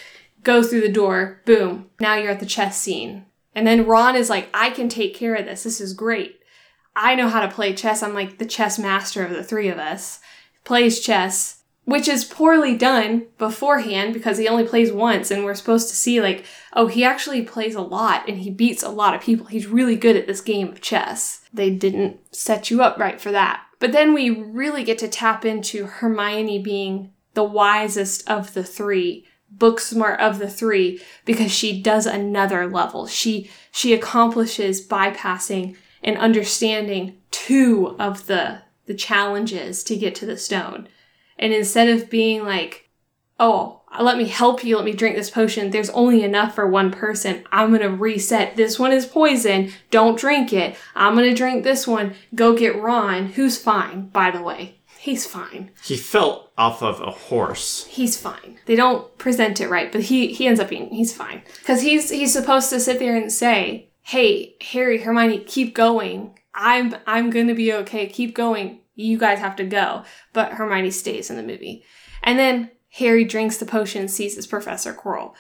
Go 0.43 0.63
through 0.63 0.81
the 0.81 0.91
door. 0.91 1.41
Boom. 1.45 1.89
Now 1.99 2.15
you're 2.15 2.31
at 2.31 2.39
the 2.39 2.45
chess 2.45 2.79
scene. 2.79 3.25
And 3.53 3.67
then 3.67 3.85
Ron 3.85 4.15
is 4.15 4.29
like, 4.29 4.47
I 4.53 4.69
can 4.69 4.89
take 4.89 5.13
care 5.15 5.35
of 5.35 5.45
this. 5.45 5.63
This 5.63 5.81
is 5.81 5.93
great. 5.93 6.39
I 6.95 7.15
know 7.15 7.29
how 7.29 7.41
to 7.41 7.53
play 7.53 7.73
chess. 7.73 8.01
I'm 8.01 8.13
like 8.13 8.37
the 8.37 8.45
chess 8.45 8.79
master 8.79 9.25
of 9.25 9.31
the 9.31 9.43
three 9.43 9.67
of 9.67 9.77
us. 9.77 10.19
Plays 10.63 10.99
chess 10.99 11.60
which 11.85 12.07
is 12.07 12.23
poorly 12.23 12.77
done 12.77 13.27
beforehand 13.37 14.13
because 14.13 14.37
he 14.37 14.47
only 14.47 14.65
plays 14.65 14.91
once 14.91 15.31
and 15.31 15.43
we're 15.43 15.55
supposed 15.55 15.89
to 15.89 15.95
see 15.95 16.21
like 16.21 16.45
oh 16.73 16.87
he 16.87 17.03
actually 17.03 17.41
plays 17.41 17.75
a 17.75 17.81
lot 17.81 18.27
and 18.27 18.39
he 18.39 18.49
beats 18.49 18.83
a 18.83 18.89
lot 18.89 19.15
of 19.15 19.21
people. 19.21 19.47
He's 19.47 19.67
really 19.67 19.95
good 19.95 20.15
at 20.15 20.27
this 20.27 20.41
game 20.41 20.69
of 20.69 20.81
chess. 20.81 21.41
They 21.53 21.69
didn't 21.71 22.19
set 22.33 22.69
you 22.69 22.81
up 22.81 22.97
right 22.97 23.19
for 23.19 23.31
that. 23.31 23.65
But 23.79 23.93
then 23.93 24.13
we 24.13 24.29
really 24.29 24.83
get 24.83 24.99
to 24.99 25.07
tap 25.07 25.43
into 25.43 25.85
hermione 25.87 26.59
being 26.59 27.13
the 27.33 27.43
wisest 27.43 28.29
of 28.29 28.53
the 28.53 28.63
three 28.63 29.25
book 29.49 29.79
smart 29.79 30.19
of 30.19 30.39
the 30.39 30.49
three 30.49 31.01
because 31.25 31.51
she 31.51 31.81
does 31.81 32.05
another 32.05 32.67
level. 32.67 33.07
She 33.07 33.49
she 33.71 33.93
accomplishes 33.93 34.85
bypassing 34.85 35.75
and 36.03 36.17
understanding 36.17 37.17
two 37.31 37.95
of 37.99 38.27
the 38.27 38.61
the 38.85 38.93
challenges 38.93 39.83
to 39.85 39.95
get 39.95 40.15
to 40.15 40.25
the 40.25 40.37
stone 40.37 40.87
and 41.41 41.51
instead 41.51 41.89
of 41.89 42.09
being 42.09 42.45
like, 42.45 42.89
oh, 43.39 43.81
let 43.99 44.17
me 44.17 44.25
help 44.25 44.63
you, 44.63 44.77
let 44.77 44.85
me 44.85 44.93
drink 44.93 45.15
this 45.15 45.29
potion, 45.29 45.71
there's 45.71 45.89
only 45.89 46.23
enough 46.23 46.55
for 46.55 46.67
one 46.67 46.91
person. 46.91 47.43
I'm 47.51 47.71
gonna 47.71 47.89
reset. 47.89 48.55
This 48.55 48.79
one 48.79 48.93
is 48.93 49.05
poison. 49.05 49.71
Don't 49.89 50.17
drink 50.17 50.53
it. 50.53 50.77
I'm 50.95 51.15
gonna 51.15 51.35
drink 51.35 51.63
this 51.63 51.85
one. 51.85 52.13
Go 52.33 52.55
get 52.55 52.79
Ron, 52.79 53.27
who's 53.27 53.57
fine, 53.57 54.07
by 54.07 54.31
the 54.31 54.41
way. 54.41 54.77
He's 54.99 55.25
fine. 55.25 55.71
He 55.83 55.97
fell 55.97 56.51
off 56.59 56.83
of 56.83 57.01
a 57.01 57.09
horse. 57.09 57.85
He's 57.87 58.15
fine. 58.17 58.59
They 58.67 58.75
don't 58.75 59.17
present 59.17 59.59
it 59.59 59.67
right, 59.67 59.91
but 59.91 60.01
he 60.01 60.31
he 60.31 60.45
ends 60.45 60.59
up 60.59 60.69
being 60.69 60.89
he's 60.89 61.11
fine 61.11 61.41
because 61.59 61.81
he's 61.81 62.11
he's 62.11 62.31
supposed 62.31 62.69
to 62.69 62.79
sit 62.79 62.99
there 62.99 63.15
and 63.15 63.31
say, 63.31 63.89
"Hey, 64.03 64.55
Harry, 64.61 64.99
Hermione, 64.99 65.39
keep 65.39 65.73
going. 65.73 66.37
I'm 66.53 66.95
I'm 67.07 67.31
gonna 67.31 67.55
be 67.55 67.73
okay. 67.73 68.05
Keep 68.05 68.35
going 68.35 68.80
you 69.01 69.17
guys 69.17 69.39
have 69.39 69.55
to 69.57 69.63
go. 69.63 70.03
But 70.33 70.53
Hermione 70.53 70.91
stays 70.91 71.29
in 71.29 71.35
the 71.35 71.43
movie. 71.43 71.83
And 72.23 72.37
then 72.37 72.71
Harry 72.93 73.23
drinks 73.23 73.57
the 73.57 73.65
potion 73.65 74.01
and 74.01 74.11
sees 74.11 74.35
his 74.35 74.47
Professor 74.47 74.93
Quirrell. 74.93 75.33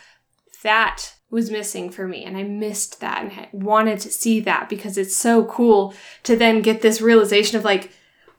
That 0.63 1.13
was 1.29 1.49
missing 1.49 1.89
for 1.89 2.07
me, 2.07 2.23
and 2.23 2.37
I 2.37 2.43
missed 2.43 2.99
that 2.99 3.23
and 3.23 3.63
wanted 3.63 3.99
to 4.01 4.11
see 4.11 4.39
that 4.41 4.69
because 4.69 4.97
it's 4.97 5.15
so 5.15 5.45
cool 5.45 5.93
to 6.23 6.35
then 6.35 6.61
get 6.61 6.81
this 6.81 7.01
realization 7.01 7.57
of 7.57 7.63
like, 7.63 7.91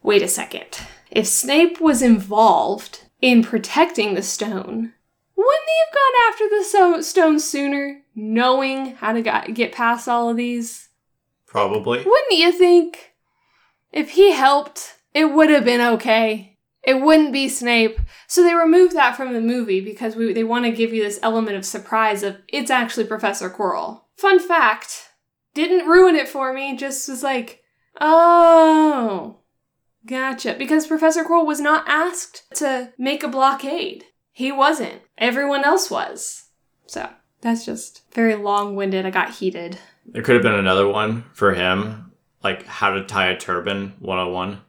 wait 0.03 0.23
a 0.23 0.29
second. 0.29 0.81
If 1.11 1.27
Snape 1.27 1.81
was 1.81 2.03
involved 2.03 3.07
in 3.21 3.43
protecting 3.43 4.15
the 4.15 4.23
stone, 4.23 4.93
wouldn't 5.37 5.69
he 5.69 5.79
have 5.85 5.95
gone 5.95 6.33
after 6.33 6.49
the 6.49 6.65
so- 6.65 7.01
stone 7.01 7.41
sooner, 7.41 8.03
knowing 8.15 8.95
how 8.97 9.13
to 9.13 9.23
get 9.53 9.73
past 9.73 10.09
all 10.09 10.29
of 10.29 10.37
these? 10.37 10.89
Probably. 11.47 11.99
Wouldn't 11.99 12.39
you 12.39 12.53
think? 12.53 13.15
If 13.91 14.11
he 14.11 14.33
helped 14.33 14.97
it 15.15 15.27
would 15.27 15.51
have 15.51 15.65
been 15.65 15.81
okay. 15.81 16.59
It 16.83 17.01
wouldn't 17.01 17.33
be 17.33 17.49
Snape. 17.49 18.01
So 18.27 18.43
they 18.43 18.55
removed 18.55 18.95
that 18.97 19.17
from 19.17 19.33
the 19.33 19.41
movie 19.41 19.81
because 19.81 20.17
we, 20.17 20.33
they 20.33 20.45
want 20.45 20.65
to 20.65 20.73
give 20.73 20.93
you 20.93 21.03
this 21.03 21.21
element 21.23 21.57
of 21.57 21.65
surprise 21.65 22.23
of 22.23 22.39
it's 22.49 22.71
actually 22.71 23.07
Professor 23.07 23.49
Quirrell. 23.49 24.03
Fun 24.17 24.41
fact. 24.41 25.11
Didn't 25.55 25.87
ruin 25.87 26.17
it 26.17 26.29
for 26.29 26.53
me, 26.53 26.77
just 26.77 27.09
was 27.09 27.23
like, 27.23 27.63
oh, 28.01 29.41
gotcha. 30.07 30.55
Because 30.59 30.87
Professor 30.87 31.25
Quirrell 31.25 31.47
was 31.47 31.61
not 31.61 31.85
asked 31.87 32.45
to 32.57 32.93
make 32.99 33.23
a 33.23 33.29
blockade. 33.29 34.05
He 34.33 34.51
wasn't. 34.51 35.03
Everyone 35.19 35.63
else 35.65 35.91
was. 35.91 36.47
So 36.87 37.09
that's 37.43 37.65
just 37.65 38.03
very 38.13 38.35
long 38.35 38.75
winded. 38.75 39.07
I 39.07 39.11
got 39.11 39.35
heated. 39.35 39.79
There 40.07 40.23
could 40.23 40.35
have 40.35 40.43
been 40.43 40.55
another 40.55 40.89
one 40.89 41.27
for 41.35 41.55
him, 41.55 42.13
like 42.43 42.67
how 42.67 42.91
to 42.95 43.05
tie 43.05 43.29
a 43.29 43.37
turban 43.37 43.95
101. 44.01 44.61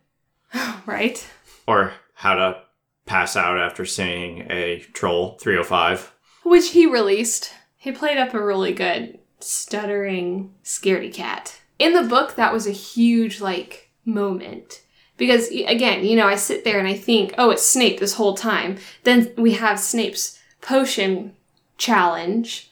right. 0.86 1.26
Or 1.68 1.93
how 2.16 2.36
to 2.36 2.62
pass 3.06 3.36
out 3.36 3.58
after 3.58 3.86
seeing 3.86 4.47
a 4.49 4.80
Troll 4.93 5.38
305. 5.39 6.14
Which 6.43 6.72
he 6.72 6.86
released. 6.86 7.54
He 7.78 7.91
played 7.91 8.18
up 8.18 8.34
a 8.34 8.43
really 8.43 8.74
good 8.74 9.20
stuttering 9.39 10.54
scaredy 10.64 11.14
cat. 11.14 11.60
In 11.80 11.93
the 11.93 12.04
book, 12.04 12.36
that 12.36 12.54
was 12.54 12.68
a 12.68 12.72
huge, 12.72 13.41
like, 13.41 13.91
moment. 14.06 14.82
Because, 15.18 15.49
again, 15.49 16.06
you 16.06 16.16
know, 16.16 16.28
I 16.28 16.36
sit 16.36 16.64
there 16.64 16.80
and 16.80 16.88
I 16.88 16.95
think, 16.95 17.34
oh, 17.38 17.51
it's 17.51 17.66
Snape 17.66 17.99
this 17.99 18.16
whole 18.16 18.36
time. 18.36 18.78
Then 19.04 19.34
we 19.38 19.54
have 19.54 19.80
Snape's 19.80 20.39
potion 20.62 21.36
challenge. 21.78 22.72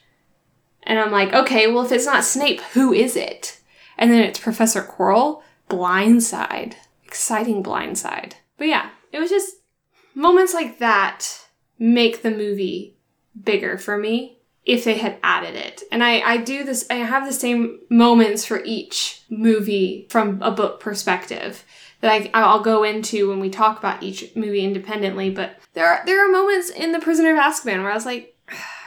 And 0.82 0.98
I'm 0.98 1.12
like, 1.12 1.32
okay, 1.32 1.66
well, 1.66 1.84
if 1.84 1.92
it's 1.92 2.06
not 2.06 2.24
Snape, 2.24 2.60
who 2.72 2.92
is 2.92 3.16
it? 3.16 3.60
And 3.98 4.10
then 4.10 4.22
it's 4.22 4.40
Professor 4.40 4.82
Quirrell, 4.82 5.42
Blindside 5.68 6.74
exciting 7.12 7.62
blindside. 7.62 8.32
But 8.56 8.68
yeah, 8.68 8.88
it 9.12 9.18
was 9.18 9.28
just 9.28 9.56
moments 10.14 10.54
like 10.54 10.78
that 10.78 11.46
make 11.78 12.22
the 12.22 12.30
movie 12.30 12.96
bigger 13.44 13.76
for 13.76 13.98
me 13.98 14.38
if 14.64 14.84
they 14.84 14.96
had 14.96 15.18
added 15.22 15.54
it. 15.54 15.82
And 15.92 16.02
I, 16.02 16.20
I 16.20 16.36
do 16.38 16.64
this, 16.64 16.86
I 16.88 16.94
have 16.94 17.26
the 17.26 17.32
same 17.34 17.80
moments 17.90 18.46
for 18.46 18.64
each 18.64 19.24
movie 19.28 20.06
from 20.08 20.40
a 20.40 20.50
book 20.50 20.80
perspective 20.80 21.66
that 22.00 22.10
I, 22.10 22.30
I'll 22.32 22.62
go 22.62 22.82
into 22.82 23.28
when 23.28 23.40
we 23.40 23.50
talk 23.50 23.78
about 23.78 24.02
each 24.02 24.34
movie 24.34 24.64
independently. 24.64 25.28
But 25.28 25.58
there 25.74 25.86
are, 25.86 26.02
there 26.06 26.26
are 26.26 26.32
moments 26.32 26.70
in 26.70 26.92
The 26.92 26.98
Prisoner 26.98 27.32
of 27.32 27.38
Azkaban 27.38 27.82
where 27.82 27.90
I 27.90 27.94
was 27.94 28.06
like, 28.06 28.34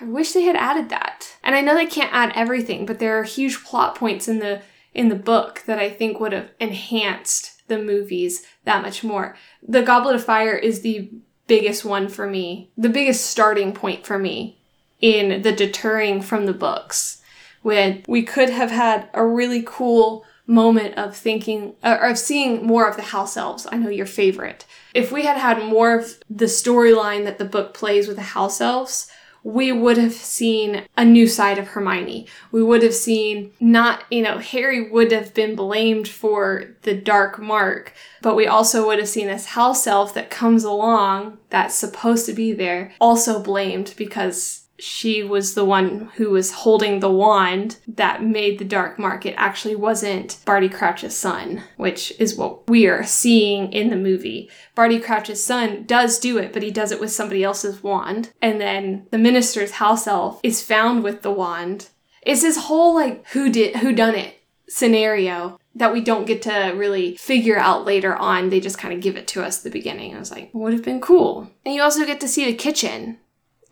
I 0.01 0.05
wish 0.05 0.31
they 0.31 0.43
had 0.43 0.55
added 0.55 0.89
that. 0.89 1.37
And 1.43 1.53
I 1.53 1.61
know 1.61 1.75
they 1.75 1.85
can't 1.85 2.13
add 2.13 2.33
everything, 2.33 2.87
but 2.87 2.97
there 2.97 3.19
are 3.19 3.23
huge 3.23 3.63
plot 3.63 3.93
points 3.93 4.27
in 4.27 4.39
the 4.39 4.63
in 4.95 5.09
the 5.09 5.15
book 5.15 5.61
that 5.67 5.77
I 5.77 5.89
think 5.89 6.19
would 6.19 6.31
have 6.31 6.49
enhanced 6.59 7.54
the 7.67 7.77
movies 7.77 8.43
that 8.63 8.81
much 8.81 9.03
more. 9.03 9.37
The 9.67 9.81
Goblet 9.81 10.15
of 10.15 10.23
Fire 10.23 10.55
is 10.55 10.81
the 10.81 11.09
biggest 11.47 11.85
one 11.85 12.07
for 12.07 12.27
me, 12.27 12.71
the 12.77 12.89
biggest 12.89 13.27
starting 13.27 13.73
point 13.73 14.05
for 14.05 14.17
me 14.17 14.59
in 15.01 15.41
the 15.41 15.51
deterring 15.51 16.21
from 16.21 16.45
the 16.45 16.53
books. 16.53 17.21
When 17.61 18.03
we 18.07 18.23
could 18.23 18.49
have 18.49 18.71
had 18.71 19.09
a 19.13 19.25
really 19.25 19.63
cool 19.65 20.25
moment 20.47 20.95
of 20.95 21.15
thinking, 21.15 21.75
uh, 21.83 21.97
or 21.99 22.09
of 22.09 22.17
seeing 22.17 22.65
more 22.65 22.87
of 22.87 22.95
the 22.95 23.01
house 23.01 23.35
elves. 23.35 23.65
I 23.71 23.77
know 23.77 23.89
your 23.89 24.05
favorite. 24.05 24.65
If 24.93 25.11
we 25.11 25.23
had 25.23 25.37
had 25.37 25.63
more 25.63 25.97
of 25.97 26.19
the 26.29 26.45
storyline 26.45 27.25
that 27.25 27.37
the 27.37 27.45
book 27.45 27.73
plays 27.73 28.07
with 28.07 28.17
the 28.17 28.23
house 28.23 28.61
elves, 28.61 29.09
we 29.45 29.71
would 29.71 29.95
have 29.95 30.11
seen 30.11 30.81
a 30.97 31.05
new 31.05 31.27
side 31.27 31.59
of 31.59 31.67
Hermione. 31.67 32.25
We 32.51 32.63
would 32.63 32.81
have 32.81 32.95
seen 32.95 33.53
not, 33.59 34.03
you 34.09 34.23
know, 34.23 34.39
Harry 34.39 34.89
would 34.89 35.11
have 35.11 35.35
been 35.35 35.55
blamed 35.55 36.07
for 36.07 36.75
the 36.81 36.95
dark 36.95 37.37
mark, 37.37 37.93
but 38.23 38.35
we 38.35 38.47
also 38.47 38.87
would 38.87 38.97
have 38.97 39.07
seen 39.07 39.27
this 39.27 39.45
house 39.45 39.85
elf 39.85 40.15
that 40.15 40.31
comes 40.31 40.63
along 40.63 41.37
that's 41.51 41.75
supposed 41.75 42.25
to 42.25 42.33
be 42.33 42.53
there, 42.53 42.91
also 42.99 43.39
blamed 43.39 43.93
because 43.97 44.64
she 44.77 45.23
was 45.23 45.53
the 45.53 45.65
one 45.65 46.11
who 46.15 46.31
was 46.31 46.51
holding 46.51 46.99
the 46.99 47.11
wand 47.11 47.77
that 47.87 48.23
made 48.23 48.59
the 48.59 48.65
dark 48.65 48.99
mark. 48.99 49.25
It 49.25 49.35
actually 49.37 49.75
wasn't 49.75 50.37
Barty 50.45 50.69
Crouch's 50.69 51.17
son, 51.17 51.63
which 51.77 52.13
is 52.19 52.35
what 52.35 52.69
we 52.69 52.87
are 52.87 53.03
seeing 53.03 53.71
in 53.71 53.89
the 53.89 53.95
movie. 53.95 54.49
Barty 54.73 54.99
Crouch's 54.99 55.43
son 55.43 55.83
does 55.85 56.19
do 56.19 56.37
it, 56.37 56.51
but 56.51 56.63
he 56.63 56.71
does 56.71 56.91
it 56.91 56.99
with 56.99 57.11
somebody 57.11 57.43
else's 57.43 57.81
wand. 57.81 58.31
And 58.41 58.59
then 58.59 59.07
the 59.11 59.17
minister's 59.17 59.71
house 59.71 60.07
elf 60.07 60.39
is 60.43 60.63
found 60.63 61.03
with 61.03 61.21
the 61.21 61.31
wand. 61.31 61.89
It's 62.21 62.41
this 62.41 62.57
whole 62.57 62.95
like 62.95 63.25
who 63.29 63.49
did 63.51 63.77
who 63.77 63.93
done 63.93 64.15
it 64.15 64.41
scenario 64.67 65.59
that 65.75 65.93
we 65.93 66.01
don't 66.01 66.25
get 66.25 66.41
to 66.41 66.73
really 66.75 67.15
figure 67.17 67.57
out 67.57 67.85
later 67.85 68.15
on. 68.15 68.49
They 68.49 68.59
just 68.59 68.77
kind 68.77 68.93
of 68.93 69.01
give 69.01 69.15
it 69.15 69.27
to 69.29 69.43
us 69.43 69.59
at 69.59 69.63
the 69.63 69.77
beginning. 69.77 70.15
I 70.15 70.19
was 70.19 70.31
like, 70.31 70.49
would 70.53 70.73
have 70.73 70.83
been 70.83 71.01
cool. 71.01 71.51
And 71.65 71.75
you 71.75 71.81
also 71.81 72.05
get 72.05 72.19
to 72.21 72.27
see 72.27 72.45
the 72.45 72.53
kitchen 72.53 73.19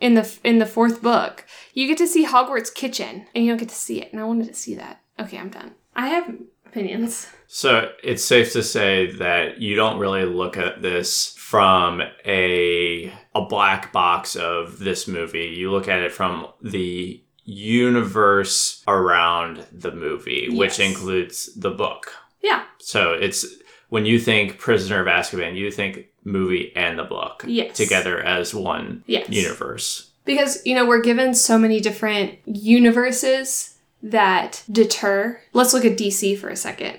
in 0.04 0.16
the 0.16 0.40
in 0.44 0.60
the 0.60 0.66
fourth 0.66 1.02
book. 1.02 1.46
You 1.74 1.88
get 1.88 1.98
to 2.00 2.08
see 2.08 2.28
Hogwarts 2.28 2.72
kitchen, 2.72 3.26
and 3.34 3.44
you 3.44 3.52
don't 3.52 3.58
get 3.58 3.70
to 3.70 3.76
see 3.76 4.02
it. 4.02 4.12
And 4.12 4.22
I 4.22 4.26
wanted 4.26 4.48
to 4.48 4.54
see 4.54 4.76
that. 4.76 5.02
Okay, 5.18 5.38
I'm 5.38 5.50
done. 5.50 5.72
I 5.96 6.10
have 6.10 6.36
opinions. 6.66 7.28
So 7.48 7.90
it's 8.04 8.24
safe 8.24 8.52
to 8.54 8.62
say 8.62 9.12
that 9.14 9.62
you 9.62 9.76
don't 9.76 10.00
really 10.00 10.26
look 10.26 10.58
at 10.58 10.82
this 10.82 11.34
from 11.38 12.02
a 12.26 13.14
a 13.34 13.46
black 13.46 13.94
box 13.94 14.36
of 14.36 14.80
this 14.80 15.08
movie. 15.08 15.54
You 15.56 15.72
look 15.72 15.88
at 15.88 16.02
it 16.02 16.12
from 16.12 16.48
the 16.62 17.24
universe 17.46 18.84
around 18.88 19.66
the 19.72 19.92
movie, 19.92 20.50
which 20.50 20.80
includes 20.80 21.54
the 21.56 21.72
book. 21.72 22.12
Yeah. 22.42 22.66
So 22.80 23.14
it's 23.14 23.46
when 23.88 24.06
you 24.06 24.20
think 24.20 24.58
Prisoner 24.58 25.00
of 25.00 25.08
Azkaban, 25.08 25.56
you 25.56 25.72
think 25.72 26.08
movie 26.24 26.72
and 26.76 26.98
the 26.98 27.04
book 27.04 27.44
Yes. 27.48 27.76
together 27.78 28.22
as 28.24 28.54
one 28.54 29.04
Yes. 29.08 29.30
universe. 29.30 30.10
Because, 30.26 30.62
you 30.66 30.74
know, 30.76 30.86
we're 30.86 31.02
given 31.02 31.34
so 31.34 31.58
many 31.58 31.80
different 31.82 32.40
universes 32.46 33.76
that 34.02 34.64
deter. 34.72 35.40
Let's 35.54 35.74
look 35.74 35.86
at 35.86 35.98
DC 35.98 36.36
for 36.38 36.50
a 36.50 36.56
second. 36.56 36.98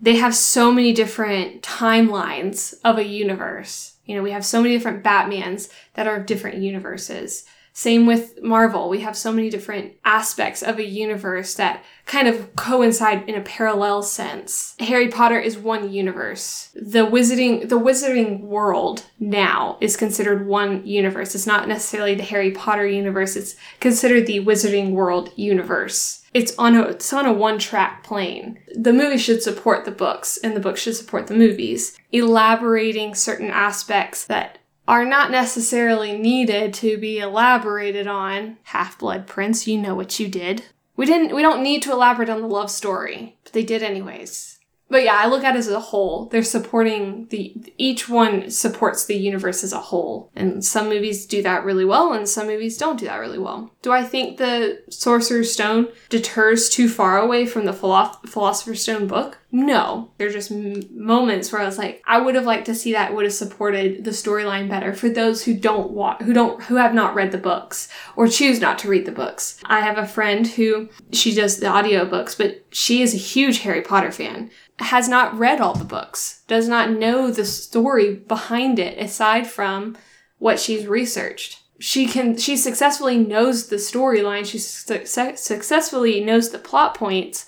They 0.00 0.16
have 0.16 0.34
so 0.34 0.72
many 0.72 0.92
different 0.92 1.62
timelines 1.62 2.74
of 2.84 2.98
a 2.98 3.04
universe. 3.04 3.92
You 4.06 4.16
know, 4.16 4.22
we 4.22 4.32
have 4.32 4.44
so 4.44 4.60
many 4.60 4.74
different 4.76 5.02
Batmans 5.02 5.70
that 5.94 6.06
are 6.06 6.18
different 6.20 6.58
universes. 6.58 7.44
Same 7.76 8.06
with 8.06 8.40
Marvel. 8.40 8.88
We 8.88 9.00
have 9.00 9.16
so 9.16 9.32
many 9.32 9.50
different 9.50 9.94
aspects 10.04 10.62
of 10.62 10.78
a 10.78 10.86
universe 10.86 11.54
that 11.54 11.82
kind 12.06 12.28
of 12.28 12.54
coincide 12.54 13.28
in 13.28 13.34
a 13.34 13.40
parallel 13.40 14.04
sense. 14.04 14.76
Harry 14.78 15.08
Potter 15.08 15.40
is 15.40 15.58
one 15.58 15.92
universe. 15.92 16.70
The 16.76 17.04
wizarding 17.04 17.68
the 17.68 17.80
wizarding 17.80 18.42
world 18.42 19.06
now 19.18 19.76
is 19.80 19.96
considered 19.96 20.46
one 20.46 20.86
universe. 20.86 21.34
It's 21.34 21.48
not 21.48 21.66
necessarily 21.66 22.14
the 22.14 22.22
Harry 22.22 22.52
Potter 22.52 22.86
universe. 22.86 23.34
It's 23.34 23.56
considered 23.80 24.28
the 24.28 24.38
wizarding 24.38 24.92
world 24.92 25.32
universe. 25.34 26.24
It's 26.32 26.56
on 26.56 26.76
a 26.76 26.82
it's 26.82 27.12
on 27.12 27.26
a 27.26 27.32
one 27.32 27.58
track 27.58 28.04
plane. 28.04 28.60
The 28.72 28.92
movie 28.92 29.18
should 29.18 29.42
support 29.42 29.84
the 29.84 29.90
books 29.90 30.38
and 30.44 30.54
the 30.54 30.60
books 30.60 30.80
should 30.80 30.94
support 30.94 31.26
the 31.26 31.34
movies, 31.34 31.98
elaborating 32.12 33.16
certain 33.16 33.50
aspects 33.50 34.24
that 34.26 34.58
are 34.86 35.04
not 35.04 35.30
necessarily 35.30 36.16
needed 36.16 36.74
to 36.74 36.98
be 36.98 37.18
elaborated 37.18 38.06
on. 38.06 38.58
Half 38.64 38.98
Blood 38.98 39.26
Prince, 39.26 39.66
you 39.66 39.78
know 39.78 39.94
what 39.94 40.18
you 40.20 40.28
did. 40.28 40.64
We 40.96 41.06
didn't 41.06 41.34
we 41.34 41.42
don't 41.42 41.62
need 41.62 41.82
to 41.82 41.92
elaborate 41.92 42.28
on 42.28 42.40
the 42.40 42.46
love 42.46 42.70
story, 42.70 43.36
but 43.42 43.52
they 43.52 43.64
did 43.64 43.82
anyways. 43.82 44.54
But 44.90 45.02
yeah, 45.02 45.16
I 45.18 45.26
look 45.26 45.42
at 45.42 45.56
it 45.56 45.58
as 45.58 45.68
a 45.68 45.80
whole. 45.80 46.26
They're 46.26 46.44
supporting 46.44 47.26
the 47.30 47.54
each 47.78 48.08
one 48.08 48.50
supports 48.50 49.06
the 49.06 49.16
universe 49.16 49.64
as 49.64 49.72
a 49.72 49.80
whole. 49.80 50.30
And 50.36 50.64
some 50.64 50.88
movies 50.88 51.26
do 51.26 51.42
that 51.42 51.64
really 51.64 51.84
well 51.84 52.12
and 52.12 52.28
some 52.28 52.46
movies 52.46 52.76
don't 52.76 52.98
do 52.98 53.06
that 53.06 53.16
really 53.16 53.38
well. 53.38 53.72
Do 53.82 53.92
I 53.92 54.04
think 54.04 54.36
the 54.36 54.82
Sorcerer's 54.90 55.52
Stone 55.52 55.88
deters 56.10 56.68
too 56.68 56.88
far 56.88 57.18
away 57.18 57.46
from 57.46 57.64
the 57.64 57.72
Philo- 57.72 58.12
Philosopher's 58.26 58.82
Stone 58.82 59.08
book? 59.08 59.38
No. 59.54 60.10
There's 60.18 60.32
just 60.32 60.50
moments 60.50 61.52
where 61.52 61.62
I 61.62 61.64
was 61.64 61.78
like, 61.78 62.02
I 62.08 62.20
would 62.20 62.34
have 62.34 62.44
liked 62.44 62.66
to 62.66 62.74
see 62.74 62.92
that 62.92 63.14
would 63.14 63.22
have 63.24 63.32
supported 63.32 64.02
the 64.02 64.10
storyline 64.10 64.68
better 64.68 64.92
for 64.92 65.08
those 65.08 65.44
who 65.44 65.54
don't 65.54 65.92
wa- 65.92 66.16
who 66.16 66.32
don't 66.32 66.60
who 66.64 66.74
have 66.74 66.92
not 66.92 67.14
read 67.14 67.30
the 67.30 67.38
books 67.38 67.88
or 68.16 68.26
choose 68.26 68.60
not 68.60 68.80
to 68.80 68.88
read 68.88 69.06
the 69.06 69.12
books. 69.12 69.60
I 69.64 69.78
have 69.78 69.96
a 69.96 70.08
friend 70.08 70.44
who 70.44 70.88
she 71.12 71.32
does 71.32 71.58
the 71.60 71.66
audiobooks, 71.66 72.36
but 72.36 72.64
she 72.70 73.00
is 73.00 73.14
a 73.14 73.16
huge 73.16 73.60
Harry 73.60 73.80
Potter 73.80 74.10
fan. 74.10 74.50
Has 74.80 75.08
not 75.08 75.38
read 75.38 75.60
all 75.60 75.74
the 75.76 75.84
books, 75.84 76.42
does 76.48 76.66
not 76.66 76.90
know 76.90 77.30
the 77.30 77.44
story 77.44 78.12
behind 78.12 78.80
it 78.80 78.98
aside 78.98 79.46
from 79.46 79.96
what 80.38 80.58
she's 80.58 80.88
researched. 80.88 81.60
She 81.78 82.06
can 82.06 82.36
she 82.36 82.56
successfully 82.56 83.18
knows 83.18 83.68
the 83.68 83.76
storyline, 83.76 84.46
she 84.46 84.58
su- 84.58 85.06
successfully 85.36 86.24
knows 86.24 86.50
the 86.50 86.58
plot 86.58 86.96
points 86.96 87.46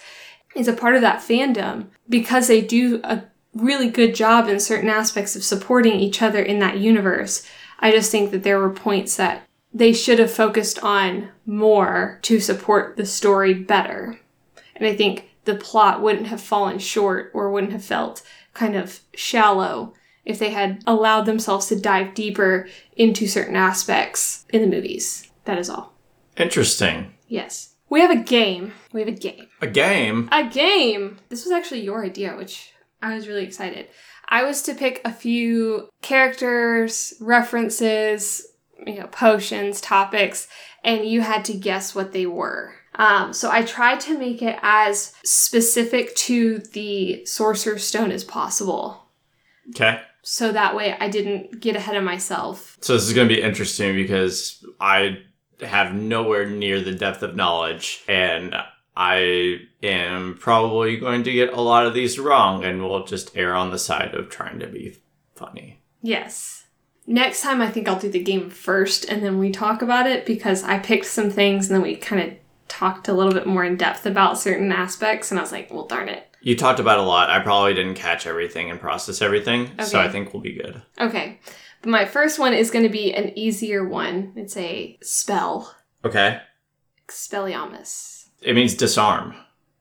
is 0.57 0.69
a 0.69 0.73
part 0.73 0.95
of 0.95 1.03
that 1.03 1.21
fandom 1.21 1.87
because 2.09 2.49
they 2.49 2.61
do 2.61 3.01
a 3.05 3.25
really 3.55 3.91
good 3.91 4.15
job 4.15 4.49
in 4.49 4.61
certain 4.61 4.89
aspects 4.89 5.37
of 5.37 5.43
supporting 5.43 5.95
each 5.95 6.23
other 6.23 6.43
in 6.43 6.59
that 6.61 6.79
universe. 6.79 7.47
I 7.79 7.91
just 7.91 8.11
think 8.11 8.31
that 8.31 8.43
there 8.43 8.59
were 8.59 8.71
points 8.71 9.17
that 9.17 9.43
they 9.73 9.93
should 9.93 10.19
have 10.19 10.31
focused 10.31 10.83
on 10.83 11.29
more 11.45 12.19
to 12.23 12.41
support 12.41 12.97
the 12.97 13.07
story 13.07 13.55
better. 13.55 14.19
And 14.75 14.87
I 14.87 14.97
think 14.97 15.31
the 15.45 15.55
plot 15.55 16.03
wouldn't 16.03 16.29
have 16.29 16.41
fallen 16.41 16.79
short 16.79 17.31
or 17.35 17.51
wouldn't 17.51 17.73
have 17.73 17.85
felt 17.85 18.23
kind 18.55 18.75
of 18.75 19.01
shallow 19.15 19.95
if 20.25 20.39
they 20.39 20.51
had 20.51 20.83
allowed 20.87 21.23
themselves 21.23 21.67
to 21.69 21.79
dive 21.79 22.15
deeper 22.15 22.69
into 22.97 23.27
certain 23.27 23.57
aspects 23.57 24.45
in 24.51 24.61
the 24.63 24.67
movies. 24.67 25.31
That 25.45 25.59
is 25.59 25.71
all. 25.71 25.93
Interesting. 26.37 27.15
Yes. 27.29 27.75
We 27.89 28.01
have 28.01 28.11
a 28.11 28.17
game. 28.17 28.73
We 28.93 29.01
have 29.01 29.09
a 29.09 29.13
game. 29.13 29.46
A 29.61 29.67
game. 29.67 30.29
A 30.33 30.49
game! 30.49 31.19
This 31.29 31.45
was 31.45 31.53
actually 31.53 31.81
your 31.81 32.05
idea, 32.05 32.37
which 32.37 32.73
I 33.01 33.15
was 33.15 33.29
really 33.29 33.45
excited. 33.45 33.89
I 34.29 34.43
was 34.43 34.63
to 34.63 34.75
pick 34.75 35.01
a 35.05 35.13
few 35.13 35.89
characters, 36.03 37.15
references, 37.21 38.47
you 38.87 38.95
know, 38.95 39.07
potions, 39.07 39.81
topics, 39.81 40.49
and 40.85 41.07
you 41.07 41.21
had 41.21 41.45
to 41.47 41.55
guess 41.55 41.95
what 41.95 42.13
they 42.13 42.27
were. 42.27 42.75
Um, 42.97 43.33
so 43.33 43.51
I 43.51 43.63
tried 43.63 44.01
to 44.01 44.19
make 44.19 44.43
it 44.43 44.59
as 44.63 45.13
specific 45.25 46.15
to 46.17 46.59
the 46.59 47.25
Sorcerer's 47.27 47.87
Stone 47.87 48.11
as 48.11 48.25
possible. 48.25 49.07
Okay. 49.71 50.01
So 50.23 50.51
that 50.53 50.75
way 50.75 50.97
I 50.99 51.09
didn't 51.09 51.61
get 51.61 51.77
ahead 51.77 51.97
of 51.97 52.03
myself. 52.03 52.79
So 52.81 52.95
this 52.95 53.05
is 53.05 53.13
going 53.13 53.29
to 53.29 53.35
be 53.35 53.41
interesting 53.41 53.95
because 53.95 54.65
I 54.81 55.19
have 55.61 55.95
nowhere 55.95 56.49
near 56.49 56.81
the 56.81 56.95
depth 56.95 57.23
of 57.23 57.37
knowledge 57.37 58.03
and 58.09 58.55
I 58.97 59.61
am 59.83 60.37
probably 60.41 60.97
going 60.97 61.23
to 61.25 61.33
get 61.33 61.53
a 61.53 61.61
lot 61.61 61.87
of 61.87 61.93
these 61.93 62.19
wrong 62.19 62.65
and 62.65 62.83
will 62.83 63.05
just 63.05 63.37
err 63.37 63.55
on 63.55 63.71
the 63.71 63.79
side 63.79 64.15
of 64.15 64.31
trying 64.31 64.59
to 64.61 64.67
be 64.67 64.97
funny. 65.35 65.81
Yes. 66.01 66.65
Next 67.07 67.43
time, 67.43 67.61
I 67.61 67.71
think 67.71 67.87
I'll 67.87 67.99
do 67.99 68.11
the 68.11 68.23
game 68.23 68.49
first 68.49 69.05
and 69.05 69.23
then 69.23 69.39
we 69.39 69.51
talk 69.51 69.83
about 69.83 70.07
it 70.07 70.25
because 70.25 70.65
I 70.65 70.79
picked 70.79 71.07
some 71.07 71.31
things 71.31 71.69
and 71.69 71.77
then 71.77 71.83
we 71.83 71.97
kind 71.97 72.23
of 72.23 72.39
talked 72.69 73.07
a 73.09 73.13
little 73.13 73.33
bit 73.33 73.47
more 73.47 73.65
in 73.65 73.77
depth 73.77 74.07
about 74.07 74.39
certain 74.39 74.73
aspects 74.73 75.31
and 75.31 75.39
I 75.39 75.43
was 75.43 75.53
like, 75.53 75.71
well, 75.71 75.87
darn 75.87 76.09
it. 76.09 76.27
You 76.41 76.57
talked 76.57 76.81
about 76.81 76.99
a 76.99 77.03
lot. 77.03 77.29
I 77.29 77.41
probably 77.41 77.75
didn't 77.75 77.95
catch 77.95 78.27
everything 78.27 78.71
and 78.71 78.81
process 78.81 79.21
everything, 79.21 79.71
so 79.83 79.99
I 79.99 80.09
think 80.09 80.33
we'll 80.33 80.43
be 80.43 80.55
good. 80.55 80.81
Okay. 81.01 81.41
But 81.83 81.91
my 81.91 82.05
first 82.05 82.39
one 82.39 82.55
is 82.55 82.71
going 82.71 82.85
to 82.85 82.91
be 82.91 83.13
an 83.13 83.37
easier 83.37 83.87
one. 83.87 84.33
It's 84.37 84.57
a 84.57 84.97
spell. 85.03 85.75
Okay. 86.05 86.41
Expelliarmus. 87.09 88.16
It 88.41 88.55
means 88.55 88.75
disarm. 88.75 89.35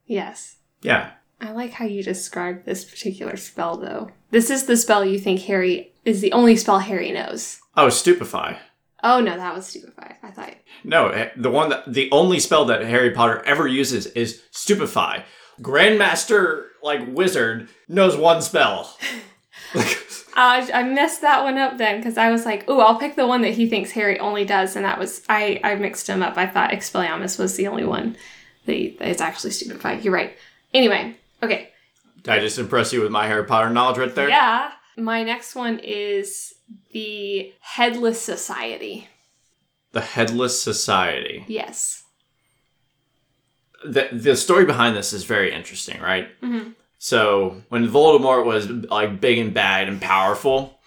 Yes. 0.06 0.58
Yeah. 0.82 1.12
I 1.41 1.51
like 1.51 1.72
how 1.72 1.86
you 1.86 2.03
describe 2.03 2.66
this 2.66 2.86
particular 2.86 3.38
spell, 3.38 3.78
though. 3.78 4.12
This 4.32 4.49
is 4.49 4.66
the 4.66 4.78
spell 4.78 5.03
you 5.03 5.20
think 5.20 5.41
Harry 5.41 5.93
is 6.06 6.22
the 6.22 6.32
only 6.32 6.56
spell 6.56 6.80
Harry 6.80 7.12
knows. 7.12 7.60
Oh, 7.76 7.89
stupefy. 7.89 8.58
Oh 9.03 9.20
no, 9.20 9.38
that 9.38 9.53
was 9.53 9.68
stupefy. 9.68 10.16
I 10.24 10.32
thought. 10.32 10.56
No, 10.84 11.10
eh, 11.10 11.30
the 11.38 11.51
one 11.51 11.70
that 11.70 11.93
the 11.93 12.10
only 12.12 12.39
spell 12.39 12.66
that 12.66 12.82
Harry 12.82 13.12
Potter 13.12 13.43
ever 13.45 13.68
uses 13.68 14.08
is 14.08 14.41
stupefy. 14.49 15.24
Grandmaster 15.62 16.70
like 16.82 17.01
wizard 17.08 17.70
knows 17.88 18.18
one 18.18 18.41
spell. 18.41 18.97
Uh, 20.38 20.68
I 20.74 20.84
messed 20.84 21.22
that 21.22 21.45
one 21.45 21.58
up 21.58 21.78
then 21.78 21.97
because 21.97 22.18
I 22.18 22.30
was 22.30 22.45
like, 22.45 22.66
"Oh, 22.68 22.82
I'll 22.82 22.99
pick 22.99 23.16
the 23.16 23.26
one 23.26 23.41
that 23.43 23.53
he 23.53 23.70
thinks 23.70 23.91
Harry 23.91 24.20
only 24.20 24.43
does," 24.43 24.76
and 24.76 24.84
that 24.84 24.99
was 24.99 25.24
I. 25.30 25.62
I 25.64 25.76
mixed 25.76 26.08
him 26.08 26.22
up. 26.22 26.36
I 26.38 26.45
thought 26.45 26.72
Expelliarmus 26.72 27.39
was 27.39 27.56
the 27.56 27.68
only 27.68 27.86
one 27.86 28.18
that 28.66 29.07
is 29.09 29.22
actually 29.22 29.51
stupefied. 29.51 30.03
You're 30.03 30.13
right. 30.13 30.36
Anyway, 30.74 31.16
okay, 31.43 31.70
did 32.24 32.34
I 32.34 32.39
just 32.39 32.57
impress 32.59 32.91
you 32.91 33.01
with 33.01 33.11
my 33.11 33.28
Harry 33.28 33.45
Potter 33.45 33.70
knowledge 33.70 33.97
right 33.97 34.13
there? 34.16 34.30
yeah. 34.30 34.72
My 34.97 35.24
next 35.24 35.55
one 35.55 35.80
is 35.84 36.53
the 36.91 37.51
Headless 37.59 38.22
Society. 38.22 39.09
The 39.91 39.99
Headless 40.01 40.61
Society. 40.63 41.43
Yes. 41.47 42.03
The 43.86 44.07
the 44.11 44.36
story 44.36 44.66
behind 44.66 44.95
this 44.95 45.13
is 45.13 45.26
very 45.26 45.51
interesting, 45.53 46.01
right? 46.01 46.30
hmm 46.41 46.70
So 46.97 47.61
when 47.70 47.88
Voldemort 47.88 48.45
was 48.45 48.70
like 48.70 49.20
big 49.22 49.38
and 49.38 49.53
bad 49.53 49.88
and 49.88 50.01
powerful, 50.01 50.80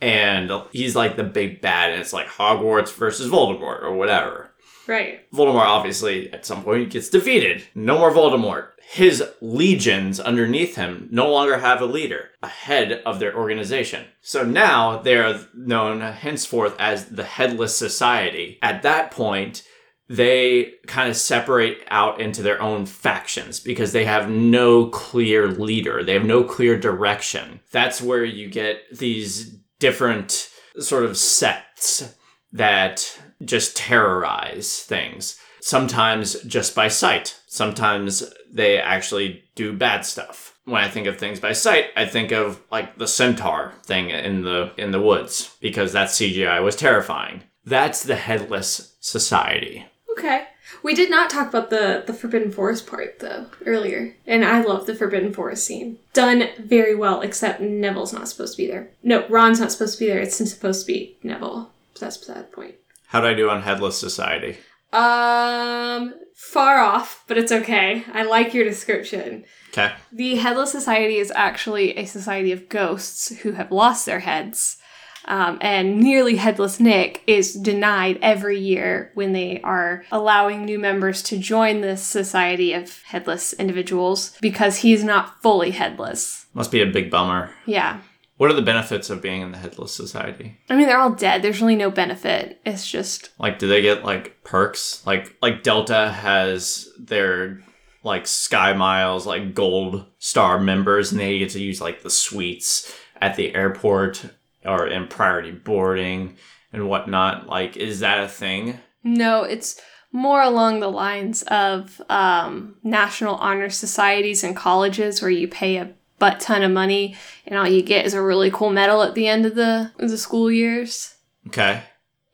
and 0.00 0.50
he's 0.72 0.96
like 0.96 1.16
the 1.16 1.22
big 1.22 1.60
bad, 1.60 1.92
and 1.92 2.00
it's 2.00 2.12
like 2.12 2.26
Hogwarts 2.26 2.92
versus 2.94 3.30
Voldemort 3.30 3.82
or 3.82 3.92
whatever. 3.94 4.49
Right. 4.86 5.30
Voldemort 5.32 5.66
obviously 5.66 6.32
at 6.32 6.46
some 6.46 6.64
point 6.64 6.90
gets 6.90 7.08
defeated. 7.10 7.64
No 7.74 7.98
more 7.98 8.10
Voldemort. 8.10 8.68
His 8.82 9.22
legions 9.40 10.18
underneath 10.18 10.74
him 10.74 11.08
no 11.12 11.30
longer 11.30 11.58
have 11.58 11.80
a 11.80 11.86
leader, 11.86 12.30
a 12.42 12.48
head 12.48 13.02
of 13.06 13.20
their 13.20 13.36
organization. 13.36 14.06
So 14.20 14.42
now 14.44 15.00
they 15.00 15.16
are 15.16 15.46
known 15.54 16.00
henceforth 16.00 16.74
as 16.80 17.06
the 17.06 17.22
Headless 17.22 17.76
Society. 17.76 18.58
At 18.62 18.82
that 18.82 19.12
point, 19.12 19.62
they 20.08 20.72
kind 20.88 21.08
of 21.08 21.16
separate 21.16 21.84
out 21.88 22.20
into 22.20 22.42
their 22.42 22.60
own 22.60 22.84
factions 22.84 23.60
because 23.60 23.92
they 23.92 24.04
have 24.06 24.28
no 24.28 24.86
clear 24.86 25.46
leader. 25.46 26.02
They 26.02 26.14
have 26.14 26.24
no 26.24 26.42
clear 26.42 26.76
direction. 26.76 27.60
That's 27.70 28.02
where 28.02 28.24
you 28.24 28.50
get 28.50 28.82
these 28.92 29.56
different 29.78 30.50
sort 30.80 31.04
of 31.04 31.16
sects 31.16 32.12
that 32.52 33.20
just 33.44 33.76
terrorize 33.76 34.80
things. 34.80 35.38
Sometimes 35.60 36.40
just 36.44 36.74
by 36.74 36.88
sight. 36.88 37.38
Sometimes 37.46 38.32
they 38.50 38.78
actually 38.78 39.44
do 39.54 39.72
bad 39.72 40.04
stuff. 40.04 40.58
When 40.64 40.82
I 40.82 40.88
think 40.88 41.06
of 41.06 41.18
things 41.18 41.40
by 41.40 41.52
sight, 41.52 41.86
I 41.96 42.06
think 42.06 42.32
of 42.32 42.60
like 42.70 42.96
the 42.96 43.08
centaur 43.08 43.74
thing 43.84 44.10
in 44.10 44.42
the 44.42 44.72
in 44.76 44.90
the 44.90 45.00
woods 45.00 45.56
because 45.60 45.92
that 45.92 46.08
CGI 46.08 46.62
was 46.62 46.76
terrifying. 46.76 47.42
That's 47.64 48.02
the 48.02 48.16
headless 48.16 48.96
society. 49.00 49.86
Okay. 50.12 50.46
We 50.82 50.94
did 50.94 51.10
not 51.10 51.30
talk 51.30 51.48
about 51.48 51.70
the 51.70 52.04
the 52.06 52.14
Forbidden 52.14 52.52
Forest 52.52 52.86
part 52.86 53.18
though 53.18 53.46
earlier, 53.66 54.14
and 54.26 54.44
I 54.44 54.60
love 54.62 54.86
the 54.86 54.94
Forbidden 54.94 55.32
Forest 55.32 55.66
scene. 55.66 55.98
Done 56.12 56.48
very 56.58 56.94
well, 56.94 57.20
except 57.20 57.60
Neville's 57.60 58.12
not 58.12 58.28
supposed 58.28 58.56
to 58.56 58.62
be 58.62 58.68
there. 58.68 58.90
No, 59.02 59.26
Ron's 59.28 59.60
not 59.60 59.72
supposed 59.72 59.98
to 59.98 60.04
be 60.04 60.10
there. 60.10 60.20
It's 60.20 60.36
supposed 60.36 60.86
to 60.86 60.92
be 60.92 61.18
Neville. 61.22 61.70
That's 61.98 62.16
that 62.26 62.52
point. 62.52 62.76
How 63.10 63.20
would 63.20 63.30
I 63.32 63.34
do 63.34 63.50
on 63.50 63.62
headless 63.62 63.98
society? 63.98 64.58
Um, 64.92 66.14
far 66.36 66.78
off, 66.78 67.24
but 67.26 67.36
it's 67.36 67.50
okay. 67.50 68.04
I 68.12 68.22
like 68.22 68.54
your 68.54 68.62
description. 68.62 69.44
Okay. 69.70 69.92
The 70.12 70.36
Headless 70.36 70.70
Society 70.70 71.16
is 71.16 71.32
actually 71.34 71.96
a 71.96 72.04
society 72.04 72.52
of 72.52 72.68
ghosts 72.68 73.36
who 73.38 73.52
have 73.52 73.72
lost 73.72 74.06
their 74.06 74.20
heads. 74.20 74.76
Um, 75.24 75.58
and 75.60 75.98
nearly 75.98 76.36
headless 76.36 76.78
Nick 76.78 77.24
is 77.26 77.54
denied 77.54 78.20
every 78.22 78.60
year 78.60 79.10
when 79.14 79.32
they 79.32 79.60
are 79.62 80.04
allowing 80.12 80.64
new 80.64 80.78
members 80.78 81.20
to 81.24 81.36
join 81.36 81.80
this 81.80 82.04
society 82.04 82.72
of 82.74 83.02
headless 83.02 83.52
individuals 83.54 84.36
because 84.40 84.78
he's 84.78 85.02
not 85.02 85.42
fully 85.42 85.72
headless. 85.72 86.46
Must 86.54 86.70
be 86.70 86.80
a 86.80 86.86
big 86.86 87.10
bummer. 87.10 87.50
Yeah. 87.66 88.00
What 88.40 88.50
are 88.50 88.54
the 88.54 88.62
benefits 88.62 89.10
of 89.10 89.20
being 89.20 89.42
in 89.42 89.52
the 89.52 89.58
headless 89.58 89.94
society? 89.94 90.56
I 90.70 90.74
mean, 90.74 90.86
they're 90.86 90.98
all 90.98 91.10
dead. 91.12 91.42
There's 91.42 91.60
really 91.60 91.76
no 91.76 91.90
benefit. 91.90 92.58
It's 92.64 92.90
just 92.90 93.28
Like, 93.38 93.58
do 93.58 93.68
they 93.68 93.82
get 93.82 94.02
like 94.02 94.42
perks? 94.44 95.06
Like, 95.06 95.36
like 95.42 95.62
Delta 95.62 96.10
has 96.10 96.88
their 96.98 97.60
like 98.02 98.26
Sky 98.26 98.72
Miles, 98.72 99.26
like 99.26 99.54
Gold 99.54 100.06
Star 100.20 100.58
members, 100.58 101.12
and 101.12 101.20
they 101.20 101.38
get 101.38 101.50
to 101.50 101.60
use 101.60 101.82
like 101.82 102.02
the 102.02 102.08
suites 102.08 102.96
at 103.20 103.36
the 103.36 103.54
airport 103.54 104.24
or 104.64 104.86
in 104.86 105.06
priority 105.06 105.50
boarding 105.50 106.38
and 106.72 106.88
whatnot. 106.88 107.46
Like, 107.46 107.76
is 107.76 108.00
that 108.00 108.24
a 108.24 108.28
thing? 108.28 108.80
no. 109.04 109.42
It's 109.42 109.78
more 110.12 110.40
along 110.40 110.80
the 110.80 110.90
lines 110.90 111.42
of 111.42 112.00
um, 112.08 112.76
national 112.82 113.34
honor 113.34 113.68
societies 113.68 114.42
and 114.42 114.56
colleges 114.56 115.20
where 115.20 115.30
you 115.30 115.46
pay 115.46 115.76
a 115.76 115.92
butt 116.20 116.38
ton 116.38 116.62
of 116.62 116.70
money 116.70 117.16
and 117.46 117.58
all 117.58 117.66
you 117.66 117.82
get 117.82 118.06
is 118.06 118.14
a 118.14 118.22
really 118.22 118.50
cool 118.52 118.70
medal 118.70 119.02
at 119.02 119.14
the 119.16 119.26
end 119.26 119.44
of 119.44 119.56
the 119.56 119.90
of 119.98 120.08
the 120.10 120.16
school 120.18 120.52
years. 120.52 121.16
Okay. 121.48 121.82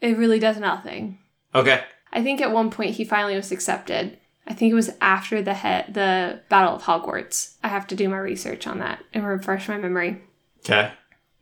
It 0.03 0.19
really 0.19 0.39
does 0.39 0.59
nothing. 0.59 1.19
Okay. 1.55 1.83
I 2.13 2.23
think 2.23 2.43
at 2.43 2.53
one 2.53 2.71
point 2.71 2.97
he 2.97 3.05
finally 3.05 3.37
was 3.37 3.51
accepted. 3.51 4.19
I 4.47 4.55
think 4.55 4.71
it 4.71 4.75
was 4.75 4.91
after 5.01 5.41
the 5.41 5.55
he- 5.55 5.93
the 5.93 6.41
Battle 6.51 6.75
of 6.75 6.83
Hogwarts. 6.83 7.55
I 7.65 7.69
have 7.69 7.87
to 7.89 7.95
do 7.97 8.09
my 8.09 8.19
research 8.19 8.67
on 8.67 8.79
that 8.81 9.03
and 9.15 9.27
refresh 9.27 9.69
my 9.69 9.79
memory. 9.79 10.21
Okay. 10.61 10.93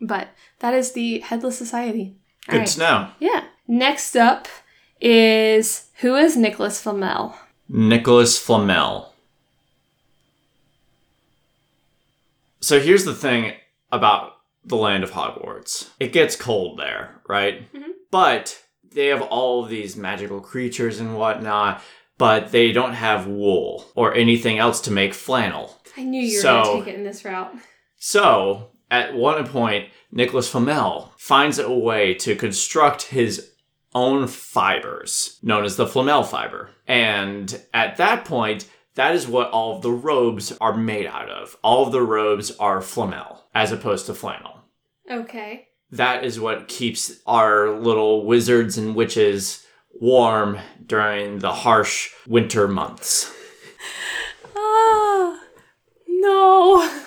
But 0.00 0.28
that 0.60 0.74
is 0.74 0.92
the 0.92 1.20
Headless 1.20 1.58
Society. 1.58 2.16
Good 2.46 2.54
Alright. 2.54 2.68
to 2.68 2.78
know. 2.78 3.08
Yeah. 3.20 3.44
Next 3.66 4.16
up 4.16 4.48
is 5.00 5.88
who 6.00 6.14
is 6.14 6.36
Nicholas 6.36 6.80
Flamel? 6.82 7.34
Nicholas 7.68 8.38
Flamel. 8.38 9.13
So 12.64 12.80
here's 12.80 13.04
the 13.04 13.14
thing 13.14 13.52
about 13.92 14.32
the 14.64 14.76
land 14.76 15.04
of 15.04 15.10
Hogwarts. 15.10 15.90
It 16.00 16.14
gets 16.14 16.34
cold 16.34 16.78
there, 16.78 17.20
right? 17.28 17.70
Mhm. 17.74 17.90
But 18.10 18.58
they 18.94 19.08
have 19.08 19.20
all 19.20 19.62
of 19.62 19.68
these 19.68 19.96
magical 19.98 20.40
creatures 20.40 20.98
and 20.98 21.14
whatnot, 21.14 21.82
but 22.16 22.52
they 22.52 22.72
don't 22.72 22.94
have 22.94 23.26
wool 23.26 23.90
or 23.94 24.14
anything 24.14 24.58
else 24.58 24.80
to 24.82 24.90
make 24.90 25.12
flannel. 25.12 25.78
I 25.98 26.04
knew 26.04 26.22
you 26.22 26.38
were 26.38 26.42
So- 26.42 26.62
going 26.64 26.78
to 26.78 26.84
take 26.86 26.94
it 26.94 26.98
in 27.00 27.04
this 27.04 27.22
route. 27.22 27.54
So, 27.98 28.70
at 28.90 29.12
one 29.14 29.46
point, 29.46 29.90
Nicholas 30.10 30.48
Flamel 30.48 31.12
finds 31.18 31.58
a 31.58 31.70
way 31.70 32.14
to 32.14 32.34
construct 32.34 33.02
his 33.02 33.50
own 33.94 34.26
fibers, 34.26 35.38
known 35.42 35.64
as 35.64 35.76
the 35.76 35.86
Flamel 35.86 36.22
fiber. 36.22 36.70
And 36.88 37.60
at 37.74 37.98
that 37.98 38.24
point, 38.24 38.64
that 38.94 39.14
is 39.14 39.26
what 39.26 39.50
all 39.50 39.76
of 39.76 39.82
the 39.82 39.92
robes 39.92 40.52
are 40.60 40.76
made 40.76 41.06
out 41.06 41.28
of. 41.28 41.56
All 41.62 41.86
of 41.86 41.92
the 41.92 42.02
robes 42.02 42.50
are 42.58 42.80
Flamel, 42.80 43.44
as 43.54 43.72
opposed 43.72 44.06
to 44.06 44.14
flannel. 44.14 44.60
Okay. 45.10 45.68
That 45.90 46.24
is 46.24 46.40
what 46.40 46.68
keeps 46.68 47.20
our 47.26 47.70
little 47.70 48.24
wizards 48.24 48.78
and 48.78 48.94
witches 48.94 49.64
warm 50.00 50.58
during 50.84 51.38
the 51.38 51.52
harsh 51.52 52.10
winter 52.26 52.68
months. 52.68 53.32
Ah, 54.56 55.40
no. 56.06 56.88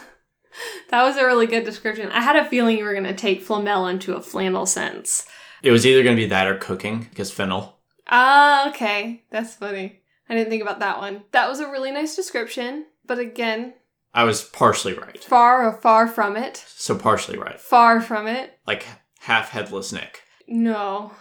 That 0.90 1.04
was 1.04 1.18
a 1.18 1.26
really 1.26 1.48
good 1.48 1.66
description. 1.66 2.10
I 2.12 2.22
had 2.22 2.36
a 2.36 2.46
feeling 2.46 2.78
you 2.78 2.84
were 2.86 2.94
going 2.94 3.04
to 3.04 3.14
take 3.14 3.42
flamel 3.42 3.88
into 3.88 4.16
a 4.16 4.22
flannel 4.22 4.66
sense. 4.66 5.26
It 5.62 5.72
was 5.72 5.86
either 5.86 6.02
going 6.02 6.16
to 6.16 6.22
be 6.22 6.28
that 6.30 6.48
or 6.48 6.56
cooking, 6.56 7.08
because 7.10 7.30
fennel. 7.30 7.78
Ah, 8.08 8.70
okay. 8.70 9.24
That's 9.30 9.56
funny. 9.56 10.02
I 10.30 10.36
didn't 10.36 10.50
think 10.50 10.62
about 10.62 10.80
that 10.80 11.00
one. 11.00 11.24
That 11.32 11.50
was 11.50 11.60
a 11.60 11.70
really 11.70 11.92
nice 11.92 12.16
description, 12.16 12.86
but 13.06 13.20
again, 13.20 13.74
I 14.14 14.24
was 14.24 14.44
partially 14.44 14.94
right. 14.94 15.24
far, 15.24 15.72
far 15.74 16.08
from 16.08 16.36
it. 16.36 16.64
So 16.68 16.98
partially 16.98 17.38
right. 17.38 17.60
Far 17.60 18.02
from 18.02 18.28
it. 18.28 18.58
Like 18.66 18.86
half 19.20 19.50
headless 19.50 19.94
Nick. 19.94 20.24
No. 20.48 21.12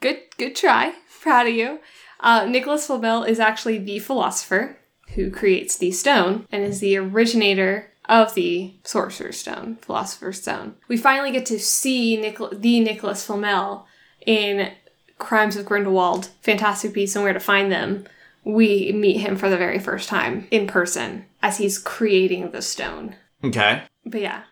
Good, 0.00 0.20
good 0.38 0.56
try. 0.56 0.94
Proud 1.20 1.48
of 1.48 1.54
you. 1.54 1.80
Uh, 2.20 2.46
Nicholas 2.46 2.86
Flamel 2.86 3.24
is 3.24 3.38
actually 3.38 3.78
the 3.78 3.98
philosopher 3.98 4.78
who 5.14 5.30
creates 5.30 5.76
the 5.76 5.90
stone 5.90 6.46
and 6.50 6.64
is 6.64 6.80
the 6.80 6.96
originator 6.96 7.92
of 8.08 8.34
the 8.34 8.74
Sorcerer's 8.84 9.38
Stone, 9.38 9.76
Philosopher's 9.82 10.40
Stone. 10.40 10.76
We 10.88 10.96
finally 10.96 11.32
get 11.32 11.46
to 11.46 11.58
see 11.58 12.16
Nichol- 12.16 12.52
the 12.52 12.80
Nicholas 12.80 13.26
Flamel 13.26 13.86
in 14.24 14.72
Crimes 15.18 15.56
of 15.56 15.66
Grindelwald, 15.66 16.30
Fantastic 16.40 16.92
Beasts 16.92 17.16
and 17.16 17.24
Where 17.24 17.32
to 17.32 17.40
Find 17.40 17.70
Them. 17.70 18.06
We 18.46 18.92
meet 18.92 19.18
him 19.18 19.36
for 19.36 19.50
the 19.50 19.56
very 19.58 19.78
first 19.80 20.08
time 20.08 20.46
in 20.52 20.66
person 20.68 21.24
as 21.42 21.58
he's 21.58 21.78
creating 21.78 22.52
the 22.52 22.62
stone. 22.62 23.16
Okay. 23.42 23.82
But 24.04 24.20
yeah, 24.20 24.42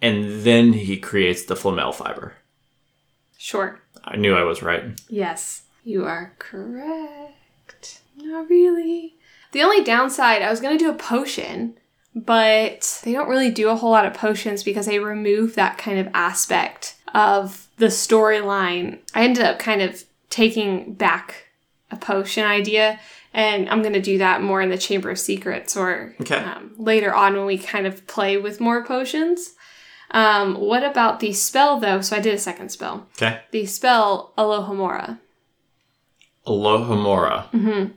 And 0.00 0.42
then 0.44 0.72
he 0.72 0.96
creates 0.96 1.44
the 1.44 1.56
Flamel 1.56 1.92
fiber. 1.92 2.34
sure. 3.36 3.80
I 4.04 4.16
knew 4.16 4.34
I 4.36 4.44
was 4.44 4.62
right. 4.62 4.84
Yes, 5.08 5.64
you 5.84 6.04
are 6.06 6.32
correct. 6.38 8.00
Not 8.16 8.48
really. 8.48 9.14
The 9.52 9.62
only 9.62 9.82
downside, 9.84 10.42
I 10.42 10.50
was 10.50 10.60
going 10.60 10.78
to 10.78 10.82
do 10.84 10.90
a 10.90 10.94
potion, 10.94 11.76
but 12.14 13.00
they 13.04 13.12
don't 13.12 13.28
really 13.28 13.50
do 13.50 13.68
a 13.68 13.76
whole 13.76 13.90
lot 13.90 14.06
of 14.06 14.14
potions 14.14 14.62
because 14.62 14.86
they 14.86 14.98
remove 15.00 15.54
that 15.54 15.76
kind 15.76 15.98
of 15.98 16.08
aspect 16.14 16.96
of 17.14 17.68
the 17.78 17.86
storyline. 17.86 18.98
I 19.14 19.24
ended 19.24 19.44
up 19.44 19.58
kind 19.58 19.82
of 19.82 20.04
taking 20.30 20.94
back 20.94 21.48
a 21.90 21.96
potion 21.96 22.44
idea, 22.46 23.00
and 23.32 23.68
I'm 23.68 23.82
going 23.82 23.94
to 23.94 24.00
do 24.00 24.18
that 24.18 24.42
more 24.42 24.60
in 24.60 24.70
the 24.70 24.78
Chamber 24.78 25.10
of 25.10 25.18
Secrets 25.18 25.76
or 25.76 26.14
Okay. 26.20 26.36
um, 26.36 26.72
later 26.76 27.14
on 27.14 27.34
when 27.36 27.46
we 27.46 27.58
kind 27.58 27.86
of 27.86 28.06
play 28.06 28.36
with 28.36 28.60
more 28.60 28.84
potions. 28.84 29.54
Um, 30.12 30.56
what 30.56 30.82
about 30.82 31.20
the 31.20 31.32
spell 31.32 31.78
though? 31.78 32.00
So 32.00 32.16
I 32.16 32.20
did 32.20 32.34
a 32.34 32.38
second 32.38 32.70
spell 32.70 33.06
Okay. 33.16 33.40
the 33.52 33.66
spell 33.66 34.32
Alohomora. 34.36 35.18
Alohomora. 36.46 37.48
Mm-hmm. 37.52 37.92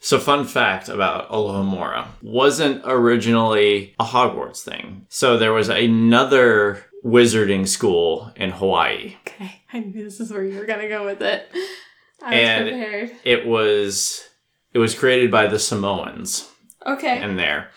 So, 0.00 0.20
fun 0.20 0.44
fact 0.44 0.88
about 0.88 1.28
Alohomora 1.30 2.06
wasn't 2.22 2.82
originally 2.84 3.94
a 3.98 4.04
Hogwarts 4.04 4.60
thing. 4.62 5.04
So, 5.08 5.36
there 5.36 5.52
was 5.52 5.68
another 5.68 6.84
wizarding 7.06 7.68
school 7.68 8.32
in 8.36 8.50
Hawaii. 8.50 9.14
Okay, 9.26 9.62
I 9.72 9.78
knew 9.80 10.02
this 10.04 10.18
is 10.20 10.32
where 10.32 10.44
you 10.44 10.58
were 10.58 10.66
gonna 10.66 10.88
go 10.88 11.04
with 11.04 11.22
it. 11.22 11.48
I 12.22 12.30
was 12.30 12.38
And- 12.48 12.68
prepared. 12.68 13.10
It 13.24 13.46
was 13.46 14.28
it 14.72 14.78
was 14.78 14.94
created 14.94 15.30
by 15.30 15.46
the 15.46 15.58
Samoans. 15.58 16.50
Okay. 16.86 17.20
in 17.22 17.36
there. 17.36 17.70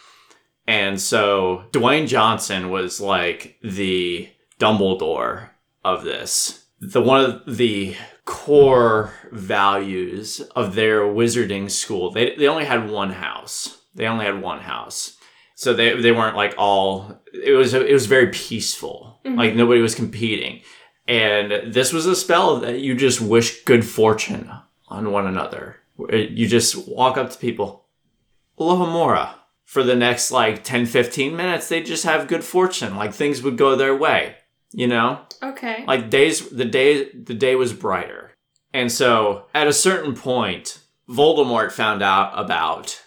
And 0.67 1.01
so 1.01 1.63
Dwayne 1.71 2.07
Johnson 2.07 2.69
was 2.69 3.01
like 3.01 3.57
the 3.63 4.29
Dumbledore 4.59 5.49
of 5.83 6.03
this. 6.03 6.65
The 6.79 7.01
one 7.01 7.25
of 7.25 7.57
the 7.57 7.95
core 8.25 9.11
values 9.31 10.41
of 10.55 10.75
their 10.75 11.01
wizarding 11.01 11.71
school. 11.71 12.11
They 12.11 12.35
they 12.35 12.47
only 12.47 12.65
had 12.65 12.89
one 12.89 13.09
house. 13.11 13.79
They 13.95 14.05
only 14.05 14.25
had 14.25 14.41
one 14.41 14.59
house. 14.59 15.17
So 15.55 15.73
they 15.73 15.99
they 15.99 16.11
weren't 16.11 16.35
like 16.37 16.53
all 16.57 17.19
it 17.33 17.53
was 17.53 17.73
it 17.73 17.91
was 17.91 18.05
very 18.05 18.27
peaceful. 18.27 19.08
Mm-hmm. 19.25 19.37
Like 19.37 19.55
nobody 19.55 19.81
was 19.81 19.95
competing. 19.95 20.61
And 21.07 21.73
this 21.73 21.91
was 21.91 22.05
a 22.05 22.15
spell 22.15 22.59
that 22.59 22.79
you 22.79 22.95
just 22.95 23.19
wish 23.19 23.63
good 23.63 23.85
fortune 23.85 24.51
on 24.87 25.11
one 25.11 25.25
another. 25.25 25.77
You 25.97 26.47
just 26.47 26.87
walk 26.87 27.17
up 27.17 27.31
to 27.31 27.37
people, 27.37 27.85
Alohomora. 28.59 29.33
For 29.65 29.83
the 29.83 29.95
next 29.95 30.31
like 30.31 30.63
10, 30.63 30.87
15 30.87 31.35
minutes, 31.35 31.69
they 31.69 31.83
just 31.83 32.03
have 32.03 32.27
good 32.27 32.43
fortune. 32.43 32.95
Like 32.95 33.13
things 33.13 33.43
would 33.43 33.57
go 33.57 33.75
their 33.75 33.95
way. 33.95 34.35
You 34.71 34.87
know? 34.87 35.21
Okay. 35.43 35.83
Like 35.87 36.09
days 36.09 36.49
the 36.49 36.65
day 36.65 37.11
the 37.11 37.33
day 37.33 37.55
was 37.55 37.73
brighter. 37.73 38.31
And 38.73 38.91
so 38.91 39.45
at 39.53 39.67
a 39.67 39.73
certain 39.73 40.15
point, 40.15 40.79
Voldemort 41.09 41.71
found 41.71 42.01
out 42.03 42.31
about 42.35 43.01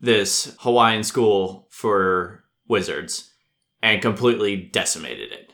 this 0.00 0.56
Hawaiian 0.60 1.04
school 1.04 1.68
for 1.70 2.44
wizards 2.66 3.29
and 3.82 4.02
completely 4.02 4.56
decimated 4.56 5.32
it. 5.32 5.52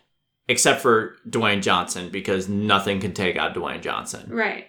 Except 0.49 0.81
for 0.81 1.17
Dwayne 1.29 1.61
Johnson, 1.63 2.09
because 2.11 2.49
nothing 2.49 3.01
can 3.01 3.13
take 3.13 3.37
out 3.37 3.55
Dwayne 3.55 3.83
Johnson. 3.83 4.29
right. 4.31 4.67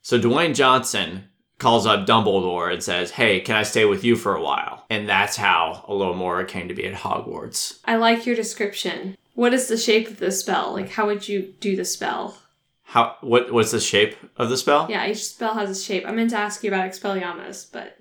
So 0.00 0.18
Dwayne 0.18 0.54
Johnson 0.54 1.28
calls 1.58 1.86
up 1.86 2.06
Dumbledore 2.06 2.72
and 2.72 2.82
says, 2.82 3.12
Hey, 3.12 3.38
can 3.40 3.54
I 3.54 3.62
stay 3.62 3.84
with 3.84 4.02
you 4.02 4.16
for 4.16 4.34
a 4.34 4.42
while? 4.42 4.84
And 4.90 5.08
that's 5.08 5.36
how 5.36 5.84
Alohomora 5.88 6.48
came 6.48 6.66
to 6.68 6.74
be 6.74 6.86
at 6.86 6.94
Hogwarts. 6.94 7.78
I 7.84 7.96
like 7.96 8.26
your 8.26 8.34
description. 8.34 9.16
What 9.34 9.54
is 9.54 9.68
the 9.68 9.76
shape 9.76 10.08
of 10.08 10.18
the 10.18 10.32
spell? 10.32 10.72
Like, 10.72 10.90
how 10.90 11.06
would 11.06 11.28
you 11.28 11.54
do 11.60 11.76
the 11.76 11.84
spell? 11.84 12.36
How 12.82 13.16
what 13.20 13.52
what's 13.52 13.70
the 13.70 13.80
shape 13.80 14.16
of 14.36 14.48
the 14.50 14.56
spell? 14.56 14.86
Yeah, 14.90 15.06
each 15.06 15.24
spell 15.24 15.54
has 15.54 15.70
a 15.70 15.80
shape. 15.80 16.04
I 16.06 16.10
meant 16.12 16.30
to 16.30 16.36
ask 16.36 16.62
you 16.64 16.68
about 16.70 16.90
Expelliarmus, 16.90 17.70
but 17.72 17.96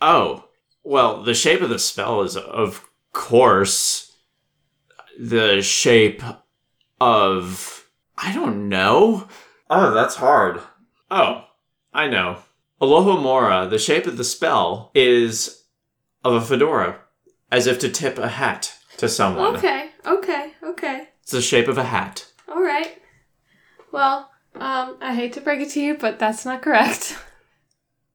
Oh, 0.00 0.44
well, 0.84 1.22
the 1.22 1.34
shape 1.34 1.60
of 1.62 1.68
the 1.68 1.78
spell 1.78 2.22
is, 2.22 2.36
of 2.36 2.88
course, 3.12 4.09
the 5.18 5.62
shape 5.62 6.22
of. 7.00 7.88
I 8.18 8.32
don't 8.34 8.68
know. 8.68 9.28
Oh, 9.68 9.92
that's 9.94 10.16
hard. 10.16 10.60
Oh, 11.10 11.44
I 11.92 12.08
know. 12.08 12.38
Alohomora, 12.80 13.68
the 13.68 13.78
shape 13.78 14.06
of 14.06 14.16
the 14.16 14.24
spell 14.24 14.90
is 14.94 15.64
of 16.24 16.34
a 16.34 16.40
fedora, 16.40 16.98
as 17.50 17.66
if 17.66 17.78
to 17.80 17.88
tip 17.88 18.18
a 18.18 18.28
hat 18.28 18.74
to 18.98 19.08
someone. 19.08 19.56
okay, 19.56 19.90
okay, 20.06 20.52
okay. 20.62 21.08
It's 21.22 21.32
the 21.32 21.40
shape 21.40 21.68
of 21.68 21.78
a 21.78 21.84
hat. 21.84 22.26
All 22.48 22.62
right. 22.62 23.00
Well, 23.92 24.30
um, 24.54 24.96
I 25.00 25.14
hate 25.14 25.32
to 25.34 25.40
break 25.40 25.60
it 25.60 25.70
to 25.70 25.80
you, 25.80 25.96
but 25.96 26.18
that's 26.18 26.44
not 26.44 26.62
correct. 26.62 27.18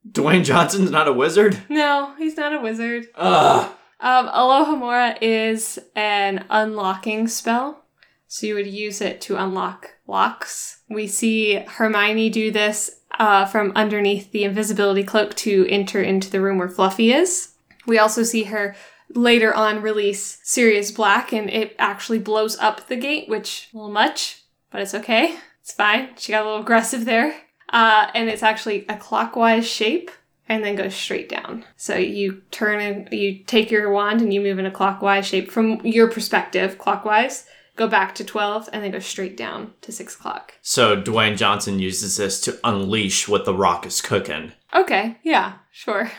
Dwayne 0.09 0.43
Johnson's 0.45 0.91
not 0.91 1.07
a 1.07 1.13
wizard? 1.13 1.57
no, 1.69 2.13
he's 2.17 2.37
not 2.37 2.53
a 2.53 2.61
wizard. 2.61 3.07
Ugh. 3.15 3.71
Um, 4.05 4.27
Alohomora 4.27 5.17
is 5.19 5.79
an 5.95 6.45
unlocking 6.51 7.27
spell. 7.27 7.83
So 8.27 8.45
you 8.45 8.53
would 8.53 8.67
use 8.67 9.01
it 9.01 9.19
to 9.21 9.35
unlock 9.35 9.95
locks. 10.05 10.81
We 10.89 11.07
see 11.07 11.55
Hermione 11.55 12.29
do 12.29 12.51
this 12.51 12.99
uh, 13.17 13.45
from 13.45 13.71
underneath 13.75 14.31
the 14.31 14.43
invisibility 14.43 15.03
cloak 15.03 15.33
to 15.37 15.65
enter 15.69 16.03
into 16.03 16.29
the 16.29 16.39
room 16.39 16.59
where 16.59 16.69
Fluffy 16.69 17.11
is. 17.11 17.55
We 17.87 17.97
also 17.97 18.21
see 18.21 18.43
her 18.43 18.75
later 19.09 19.51
on 19.55 19.81
release 19.81 20.39
Sirius 20.43 20.91
Black, 20.91 21.33
and 21.33 21.49
it 21.49 21.75
actually 21.79 22.19
blows 22.19 22.59
up 22.59 22.87
the 22.87 22.97
gate, 22.97 23.27
which 23.27 23.69
a 23.73 23.77
little 23.77 23.91
much, 23.91 24.43
but 24.69 24.81
it's 24.81 24.93
okay. 24.93 25.35
It's 25.61 25.71
fine. 25.71 26.09
She 26.17 26.31
got 26.31 26.43
a 26.43 26.45
little 26.45 26.61
aggressive 26.61 27.05
there. 27.05 27.35
Uh, 27.69 28.11
and 28.13 28.29
it's 28.29 28.43
actually 28.43 28.85
a 28.87 28.97
clockwise 28.97 29.67
shape 29.67 30.11
and 30.47 30.63
then 30.63 30.75
go 30.75 30.89
straight 30.89 31.29
down. 31.29 31.65
So 31.75 31.95
you 31.95 32.41
turn 32.51 32.79
and 32.79 33.11
you 33.11 33.43
take 33.45 33.71
your 33.71 33.91
wand 33.91 34.21
and 34.21 34.33
you 34.33 34.41
move 34.41 34.59
in 34.59 34.65
a 34.65 34.71
clockwise 34.71 35.25
shape 35.25 35.51
from 35.51 35.79
your 35.85 36.09
perspective, 36.09 36.77
clockwise, 36.77 37.45
go 37.75 37.87
back 37.87 38.15
to 38.15 38.23
12, 38.23 38.69
and 38.71 38.83
then 38.83 38.91
go 38.91 38.99
straight 38.99 39.35
down 39.35 39.73
to 39.81 39.91
6 39.91 40.15
o'clock. 40.15 40.53
So 40.61 41.01
Dwayne 41.01 41.35
Johnson 41.37 41.79
uses 41.79 42.17
this 42.17 42.39
to 42.41 42.59
unleash 42.63 43.27
what 43.27 43.45
the 43.45 43.53
rock 43.55 43.85
is 43.85 44.01
cooking. 44.01 44.51
Okay, 44.73 45.17
yeah, 45.23 45.55
sure. 45.71 46.11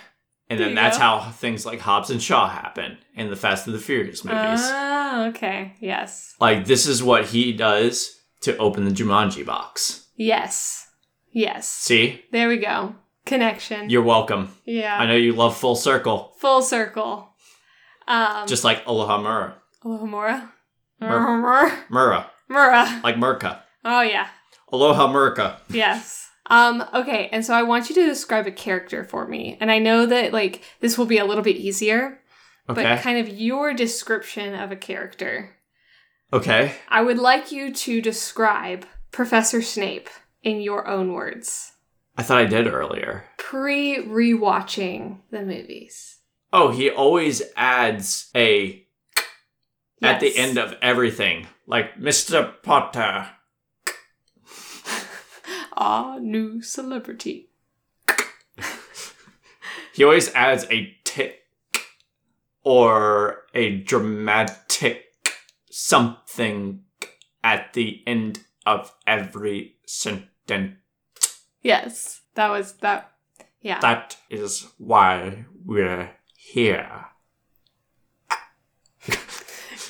And 0.48 0.61
There 0.61 0.69
then 0.69 0.74
that's 0.77 0.98
go. 0.98 1.03
how 1.03 1.31
things 1.31 1.66
like 1.66 1.81
Hobbs 1.81 2.11
and 2.11 2.23
Shaw 2.23 2.48
happen 2.48 2.98
in 3.15 3.31
the 3.31 3.36
Fast 3.36 3.66
and 3.66 3.74
the 3.74 3.81
Furious 3.81 4.24
movies. 4.24 4.61
Ah, 4.62 5.27
okay, 5.28 5.74
yes. 5.81 6.35
like 6.40 6.66
this 6.66 6.86
is 6.86 7.03
what 7.03 7.27
he 7.27 7.53
does 7.53 8.20
to 8.43 8.57
open 8.59 8.85
the 8.85 8.90
Jumanji 8.93 9.44
box. 9.44 10.07
Yes. 10.15 10.86
Yes. 11.32 11.69
See? 11.69 12.23
There 12.32 12.48
we 12.48 12.59
go. 12.59 12.94
Connection. 13.27 13.90
You're 13.90 14.03
welcome. 14.03 14.55
yeah. 14.65 14.97
I 14.98 15.07
know 15.07 15.15
you 15.16 15.32
love 15.32 15.57
full 15.57 15.77
circle. 15.77 16.32
Full 16.39 16.62
circle. 16.62 17.28
Um, 18.09 18.47
Just 18.47 18.65
like 18.65 18.86
Aloha 18.86 19.19
Mura. 19.20 19.57
Alohomora. 19.85 20.48
Mur- 21.01 21.09
Alohomora. 21.11 21.77
Mura. 21.90 22.31
Mura. 22.48 23.01
Like 23.05 23.16
Murka. 23.16 23.61
Oh, 23.85 24.01
yeah. 24.01 24.28
Aloha 24.73 25.09
Murka. 25.12 25.57
Yes. 25.69 26.23
Um, 26.48 26.85
okay, 26.94 27.28
and 27.32 27.44
so 27.44 27.55
I 27.55 27.65
want 27.65 27.89
you 27.89 27.94
to 27.97 28.07
describe 28.07 28.47
a 28.47 28.53
character 28.53 29.03
for 29.05 29.27
me. 29.27 29.57
And 29.61 29.70
I 29.70 29.81
know 29.81 30.07
that 30.07 30.32
like 30.32 30.62
this 30.81 30.97
will 30.97 31.07
be 31.07 31.19
a 31.19 31.24
little 31.24 31.43
bit 31.43 31.57
easier, 31.57 32.20
Okay. 32.70 32.82
but 32.85 33.01
kind 33.03 33.19
of 33.19 33.28
your 33.28 33.74
description 33.74 34.55
of 34.55 34.70
a 34.70 34.77
character. 34.77 35.57
okay. 36.32 36.77
I 36.89 37.03
would 37.03 37.19
like 37.19 37.51
you 37.51 37.73
to 37.74 38.01
describe 38.01 38.86
Professor 39.11 39.61
Snape 39.61 40.09
in 40.44 40.61
your 40.61 40.86
own 40.86 41.12
words. 41.12 41.73
I 42.16 42.22
thought 42.22 42.38
I 42.38 42.47
did 42.47 42.66
earlier. 42.66 43.24
Pre 43.36 43.98
rewatching 43.98 45.18
the 45.30 45.43
movies. 45.43 46.18
Oh, 46.52 46.70
he 46.70 46.90
always 46.90 47.43
adds 47.56 48.30
a 48.34 48.86
at 50.02 50.20
the 50.20 50.36
end 50.36 50.59
of 50.59 50.74
everything. 50.80 51.47
Like 51.66 51.97
Mr. 51.98 52.55
Potter. 52.62 53.30
Ah, 55.78 56.16
new 56.18 56.62
celebrity. 56.62 57.51
He 59.97 60.05
always 60.05 60.32
adds 60.34 60.66
a 60.70 60.94
tick 61.05 61.43
or 62.62 63.44
a 63.55 63.78
dramatic 63.78 65.05
something 65.70 66.82
at 67.43 67.72
the 67.72 68.02
end 68.06 68.40
of 68.66 68.93
every 69.06 69.76
sentence. 69.86 70.76
Yes. 71.66 72.20
That 72.34 72.51
was 72.51 72.74
that 72.74 73.12
yeah. 73.60 73.80
That 73.80 74.16
is 74.30 74.66
why 74.78 75.47
we're 75.64 76.10
here. 76.36 77.06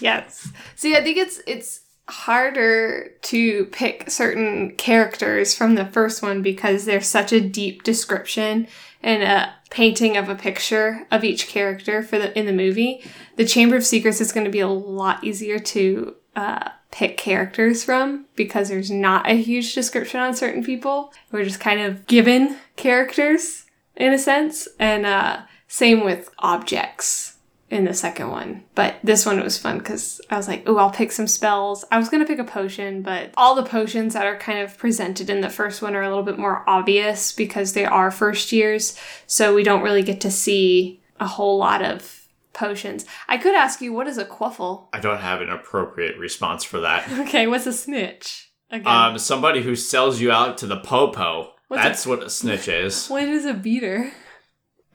Yes. 0.00 0.52
See, 0.74 0.94
I 0.94 1.02
think 1.02 1.16
it's 1.16 1.40
it's 1.46 1.80
harder 2.08 3.10
to 3.22 3.64
pick 3.66 4.10
certain 4.10 4.76
characters 4.76 5.54
from 5.54 5.74
the 5.74 5.86
first 5.86 6.22
one 6.22 6.42
because 6.42 6.84
there's 6.84 7.08
such 7.08 7.32
a 7.32 7.40
deep 7.40 7.82
description 7.82 8.68
and 9.02 9.22
a 9.22 9.54
painting 9.70 10.16
of 10.16 10.28
a 10.28 10.34
picture 10.34 11.06
of 11.10 11.24
each 11.24 11.48
character 11.48 12.02
for 12.02 12.18
the 12.18 12.38
in 12.38 12.46
the 12.46 12.52
movie. 12.52 13.02
The 13.36 13.44
Chamber 13.44 13.76
of 13.76 13.84
Secrets 13.84 14.20
is 14.20 14.32
going 14.32 14.44
to 14.44 14.50
be 14.50 14.60
a 14.60 14.68
lot 14.68 15.24
easier 15.24 15.58
to 15.58 16.14
uh, 16.34 16.70
pick 16.96 17.18
characters 17.18 17.84
from 17.84 18.24
because 18.36 18.70
there's 18.70 18.90
not 18.90 19.28
a 19.28 19.34
huge 19.34 19.74
description 19.74 20.18
on 20.18 20.34
certain 20.34 20.64
people. 20.64 21.12
We're 21.30 21.44
just 21.44 21.60
kind 21.60 21.78
of 21.78 22.06
given 22.06 22.56
characters 22.76 23.66
in 23.96 24.14
a 24.14 24.18
sense, 24.18 24.66
and 24.78 25.04
uh, 25.04 25.42
same 25.68 26.06
with 26.06 26.30
objects 26.38 27.36
in 27.68 27.84
the 27.84 27.92
second 27.92 28.30
one. 28.30 28.64
But 28.74 28.94
this 29.04 29.26
one 29.26 29.42
was 29.42 29.58
fun 29.58 29.76
because 29.76 30.22
I 30.30 30.38
was 30.38 30.48
like, 30.48 30.62
oh, 30.66 30.78
I'll 30.78 30.90
pick 30.90 31.12
some 31.12 31.26
spells. 31.26 31.84
I 31.92 31.98
was 31.98 32.08
going 32.08 32.24
to 32.24 32.26
pick 32.26 32.38
a 32.38 32.50
potion, 32.50 33.02
but 33.02 33.30
all 33.36 33.54
the 33.54 33.62
potions 33.62 34.14
that 34.14 34.24
are 34.24 34.38
kind 34.38 34.60
of 34.60 34.78
presented 34.78 35.28
in 35.28 35.42
the 35.42 35.50
first 35.50 35.82
one 35.82 35.94
are 35.94 36.02
a 36.02 36.08
little 36.08 36.24
bit 36.24 36.38
more 36.38 36.64
obvious 36.66 37.30
because 37.30 37.74
they 37.74 37.84
are 37.84 38.10
first 38.10 38.52
years. 38.52 38.98
So 39.26 39.54
we 39.54 39.64
don't 39.64 39.82
really 39.82 40.02
get 40.02 40.22
to 40.22 40.30
see 40.30 41.02
a 41.20 41.26
whole 41.26 41.58
lot 41.58 41.82
of 41.82 42.15
potions. 42.56 43.04
I 43.28 43.38
could 43.38 43.54
ask 43.54 43.80
you, 43.80 43.92
what 43.92 44.08
is 44.08 44.18
a 44.18 44.24
quaffle? 44.24 44.88
I 44.92 44.98
don't 44.98 45.20
have 45.20 45.40
an 45.40 45.50
appropriate 45.50 46.18
response 46.18 46.64
for 46.64 46.80
that. 46.80 47.08
Okay, 47.26 47.46
what's 47.46 47.66
a 47.66 47.72
snitch? 47.72 48.50
Again. 48.70 48.86
Um, 48.86 49.18
somebody 49.18 49.62
who 49.62 49.76
sells 49.76 50.20
you 50.20 50.32
out 50.32 50.58
to 50.58 50.66
the 50.66 50.78
popo. 50.78 51.52
What's 51.68 51.80
a- 51.84 51.88
That's 51.88 52.06
what 52.06 52.22
a 52.24 52.30
snitch 52.30 52.66
is. 52.66 53.06
what 53.08 53.22
is 53.24 53.44
a 53.44 53.54
beater? 53.54 54.10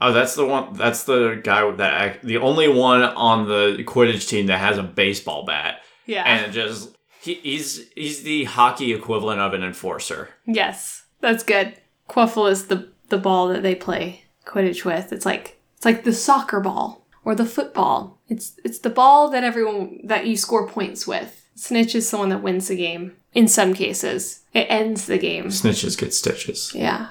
Oh, 0.00 0.12
that's 0.12 0.34
the 0.34 0.44
one. 0.44 0.74
That's 0.74 1.04
the 1.04 1.40
guy 1.42 1.70
that 1.70 1.94
act, 1.94 2.24
the 2.24 2.38
only 2.38 2.66
one 2.68 3.02
on 3.02 3.46
the 3.48 3.82
Quidditch 3.84 4.28
team 4.28 4.46
that 4.46 4.58
has 4.58 4.76
a 4.76 4.82
baseball 4.82 5.44
bat, 5.46 5.80
Yeah. 6.06 6.24
and 6.24 6.52
just 6.52 6.96
he, 7.20 7.34
he's 7.34 7.88
he's 7.94 8.24
the 8.24 8.44
hockey 8.44 8.92
equivalent 8.92 9.40
of 9.40 9.54
an 9.54 9.62
enforcer. 9.62 10.30
Yes, 10.44 11.04
that's 11.20 11.44
good. 11.44 11.76
Quaffle 12.10 12.50
is 12.50 12.66
the 12.66 12.90
the 13.10 13.18
ball 13.18 13.46
that 13.48 13.62
they 13.62 13.76
play 13.76 14.24
Quidditch 14.44 14.84
with. 14.84 15.12
It's 15.12 15.24
like 15.24 15.60
it's 15.76 15.84
like 15.84 16.02
the 16.02 16.12
soccer 16.12 16.58
ball 16.58 17.01
or 17.24 17.34
the 17.34 17.46
football. 17.46 18.20
It's 18.28 18.52
it's 18.64 18.78
the 18.78 18.90
ball 18.90 19.30
that 19.30 19.44
everyone 19.44 20.00
that 20.04 20.26
you 20.26 20.36
score 20.36 20.66
points 20.68 21.06
with. 21.06 21.46
Snitch 21.54 21.94
is 21.94 22.10
the 22.10 22.18
one 22.18 22.30
that 22.30 22.42
wins 22.42 22.68
the 22.68 22.76
game. 22.76 23.16
In 23.34 23.48
some 23.48 23.72
cases, 23.74 24.40
it 24.52 24.66
ends 24.68 25.06
the 25.06 25.18
game. 25.18 25.46
Snitches 25.46 25.98
get 25.98 26.12
stitches. 26.14 26.72
Yeah, 26.74 27.10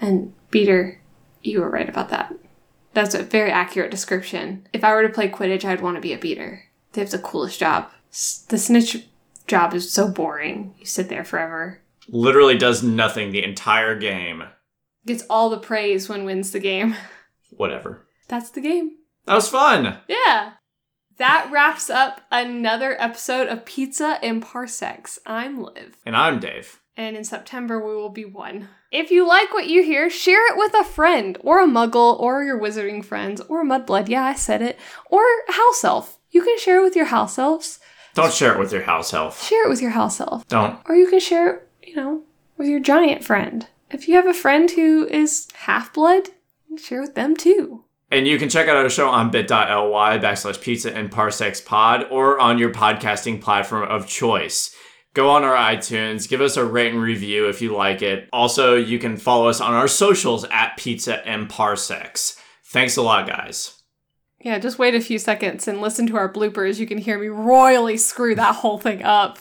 and 0.00 0.32
beater, 0.50 1.00
you 1.42 1.60
were 1.60 1.70
right 1.70 1.88
about 1.88 2.08
that. 2.10 2.34
That's 2.92 3.14
a 3.14 3.22
very 3.22 3.50
accurate 3.50 3.90
description. 3.90 4.66
If 4.72 4.84
I 4.84 4.92
were 4.94 5.02
to 5.02 5.08
play 5.12 5.28
Quidditch, 5.28 5.64
I'd 5.64 5.80
want 5.80 5.96
to 5.96 6.00
be 6.00 6.12
a 6.12 6.18
beater. 6.18 6.64
They 6.92 7.00
have 7.00 7.10
the 7.10 7.18
coolest 7.18 7.58
job. 7.58 7.88
S- 8.12 8.44
The 8.48 8.58
snitch 8.58 9.06
job 9.46 9.74
is 9.74 9.90
so 9.90 10.08
boring. 10.08 10.74
You 10.78 10.86
sit 10.86 11.08
there 11.08 11.24
forever. 11.24 11.80
Literally 12.08 12.56
does 12.56 12.82
nothing 12.82 13.30
the 13.32 13.42
entire 13.42 13.98
game. 13.98 14.44
gets 15.06 15.24
all 15.28 15.50
the 15.50 15.58
praise 15.58 16.08
when 16.08 16.24
wins 16.24 16.52
the 16.52 16.60
game. 16.60 16.94
Whatever. 17.50 18.06
That's 18.28 18.50
the 18.50 18.60
game. 18.60 18.96
That 19.26 19.34
was 19.34 19.48
fun. 19.48 19.98
Yeah. 20.06 20.52
That 21.16 21.48
wraps 21.50 21.88
up 21.88 22.20
another 22.30 23.00
episode 23.00 23.48
of 23.48 23.64
Pizza 23.64 24.18
and 24.22 24.42
Parsecs. 24.42 25.18
I'm 25.24 25.62
Liv. 25.62 25.96
And 26.04 26.14
I'm 26.16 26.40
Dave. 26.40 26.80
And 26.96 27.16
in 27.16 27.24
September, 27.24 27.84
we 27.84 27.94
will 27.94 28.10
be 28.10 28.24
one. 28.24 28.68
If 28.92 29.10
you 29.10 29.26
like 29.26 29.52
what 29.54 29.66
you 29.66 29.82
hear, 29.82 30.10
share 30.10 30.52
it 30.52 30.58
with 30.58 30.74
a 30.74 30.84
friend, 30.84 31.38
or 31.40 31.60
a 31.60 31.66
muggle, 31.66 32.20
or 32.20 32.44
your 32.44 32.60
wizarding 32.60 33.04
friends, 33.04 33.40
or 33.48 33.64
mudblood. 33.64 34.08
Yeah, 34.08 34.24
I 34.24 34.34
said 34.34 34.60
it. 34.60 34.78
Or 35.10 35.22
house 35.48 35.82
elf. 35.82 36.18
You 36.30 36.42
can 36.42 36.58
share 36.58 36.80
it 36.80 36.84
with 36.84 36.94
your 36.94 37.06
house 37.06 37.38
elves. 37.38 37.80
Don't 38.14 38.32
share 38.32 38.52
it 38.52 38.58
with 38.58 38.72
your 38.72 38.82
house 38.82 39.14
elf. 39.14 39.42
Share 39.42 39.66
it 39.66 39.70
with 39.70 39.80
your 39.80 39.90
house 39.92 40.20
elf. 40.20 40.46
Don't. 40.48 40.78
Or 40.86 40.94
you 40.94 41.08
can 41.08 41.20
share 41.20 41.54
it, 41.54 41.68
you 41.82 41.96
know, 41.96 42.22
with 42.56 42.68
your 42.68 42.80
giant 42.80 43.24
friend. 43.24 43.66
If 43.90 44.06
you 44.06 44.16
have 44.16 44.26
a 44.26 44.34
friend 44.34 44.70
who 44.70 45.06
is 45.06 45.48
half 45.54 45.92
blood, 45.92 46.28
share 46.76 47.00
with 47.00 47.14
them 47.14 47.34
too. 47.36 47.83
And 48.14 48.28
you 48.28 48.38
can 48.38 48.48
check 48.48 48.68
out 48.68 48.76
our 48.76 48.88
show 48.88 49.08
on 49.08 49.32
bit.ly 49.32 50.18
backslash 50.18 50.62
pizza 50.62 50.96
and 50.96 51.10
parsecs 51.10 51.60
pod 51.60 52.06
or 52.12 52.38
on 52.38 52.58
your 52.58 52.70
podcasting 52.70 53.40
platform 53.40 53.90
of 53.90 54.06
choice. 54.06 54.72
Go 55.14 55.30
on 55.30 55.42
our 55.42 55.56
iTunes, 55.56 56.28
give 56.28 56.40
us 56.40 56.56
a 56.56 56.64
rate 56.64 56.92
and 56.92 57.02
review 57.02 57.48
if 57.48 57.60
you 57.60 57.74
like 57.74 58.02
it. 58.02 58.28
Also, 58.32 58.76
you 58.76 59.00
can 59.00 59.16
follow 59.16 59.48
us 59.48 59.60
on 59.60 59.74
our 59.74 59.88
socials 59.88 60.46
at 60.52 60.76
pizza 60.76 61.26
and 61.26 61.48
parsecs. 61.48 62.40
Thanks 62.66 62.96
a 62.96 63.02
lot, 63.02 63.26
guys. 63.26 63.82
Yeah, 64.38 64.60
just 64.60 64.78
wait 64.78 64.94
a 64.94 65.00
few 65.00 65.18
seconds 65.18 65.66
and 65.66 65.80
listen 65.80 66.06
to 66.06 66.16
our 66.16 66.32
bloopers. 66.32 66.78
You 66.78 66.86
can 66.86 66.98
hear 66.98 67.18
me 67.18 67.26
royally 67.26 67.96
screw 67.96 68.36
that 68.36 68.54
whole 68.54 68.78
thing 68.78 69.02
up. 69.02 69.40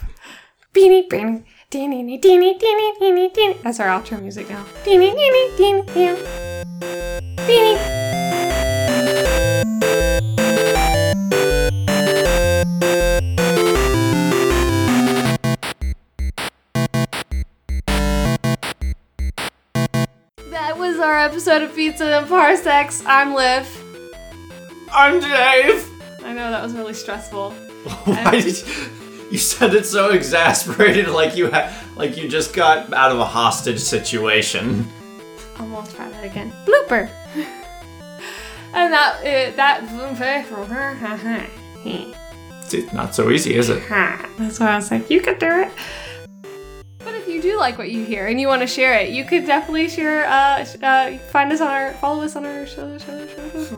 Beanie, 0.73 1.07
beanie, 1.07 1.43
deenie, 1.69 2.19
deenie, 2.19 2.59
deenie, 2.59 2.99
deenie, 2.99 3.31
deenie. 3.35 3.61
That's 3.61 3.79
our 3.79 3.87
outro 3.87 4.19
music 4.19 4.49
now. 4.49 4.65
Deenie, 4.83 5.13
deenie, 5.13 5.57
deenie, 5.57 5.85
deenie. 5.93 7.37
Beanie. 7.37 8.12
That 9.03 9.65
was 20.77 20.99
our 20.99 21.19
episode 21.19 21.63
of 21.63 21.75
Pizza 21.75 22.05
and 22.05 22.29
Parsecs. 22.29 23.03
I'm 23.05 23.33
Liv. 23.33 23.67
I'm 24.93 25.19
Dave. 25.19 25.85
I 26.23 26.31
know 26.31 26.49
that 26.51 26.63
was 26.63 26.73
really 26.73 26.93
stressful. 26.93 27.51
Why 28.05 28.31
did 28.31 28.45
you, 28.45 28.63
you 29.31 29.37
said 29.37 29.73
it 29.73 29.85
so 29.85 30.11
exasperated 30.11 31.09
like 31.09 31.35
you 31.35 31.51
had 31.51 31.73
like 31.97 32.15
you 32.15 32.29
just 32.29 32.53
got 32.53 32.93
out 32.93 33.11
of 33.11 33.19
a 33.19 33.25
hostage 33.25 33.79
situation? 33.79 34.87
I 35.57 35.65
won't 35.65 35.93
try 35.93 36.09
that 36.09 36.23
again. 36.23 36.53
Blooper. 36.65 37.09
And 38.73 38.93
that 38.93 39.19
uh, 39.19 39.55
that 39.55 39.81
It's 42.73 42.93
not 42.93 43.13
so 43.13 43.29
easy, 43.29 43.55
is 43.55 43.69
it? 43.69 43.87
that's 43.89 44.59
why 44.59 44.71
I 44.71 44.75
was 44.77 44.89
like, 44.91 45.09
you 45.09 45.21
could 45.21 45.39
do 45.39 45.49
it. 45.49 45.71
But 46.99 47.13
if 47.15 47.27
you 47.27 47.41
do 47.41 47.57
like 47.59 47.77
what 47.77 47.91
you 47.91 48.03
hear 48.05 48.27
and 48.27 48.39
you 48.39 48.47
want 48.47 48.61
to 48.61 48.67
share 48.67 48.93
it, 48.95 49.09
you 49.09 49.25
could 49.25 49.45
definitely 49.45 49.89
share. 49.89 50.25
Uh, 50.25 50.65
uh, 50.81 51.17
find 51.31 51.51
us 51.51 51.61
on 51.61 51.67
our, 51.67 51.93
follow 51.93 52.23
us 52.23 52.35
on 52.35 52.45
our 52.45 52.65
show. 52.65 52.97
show, 52.97 53.27
show. 53.27 53.77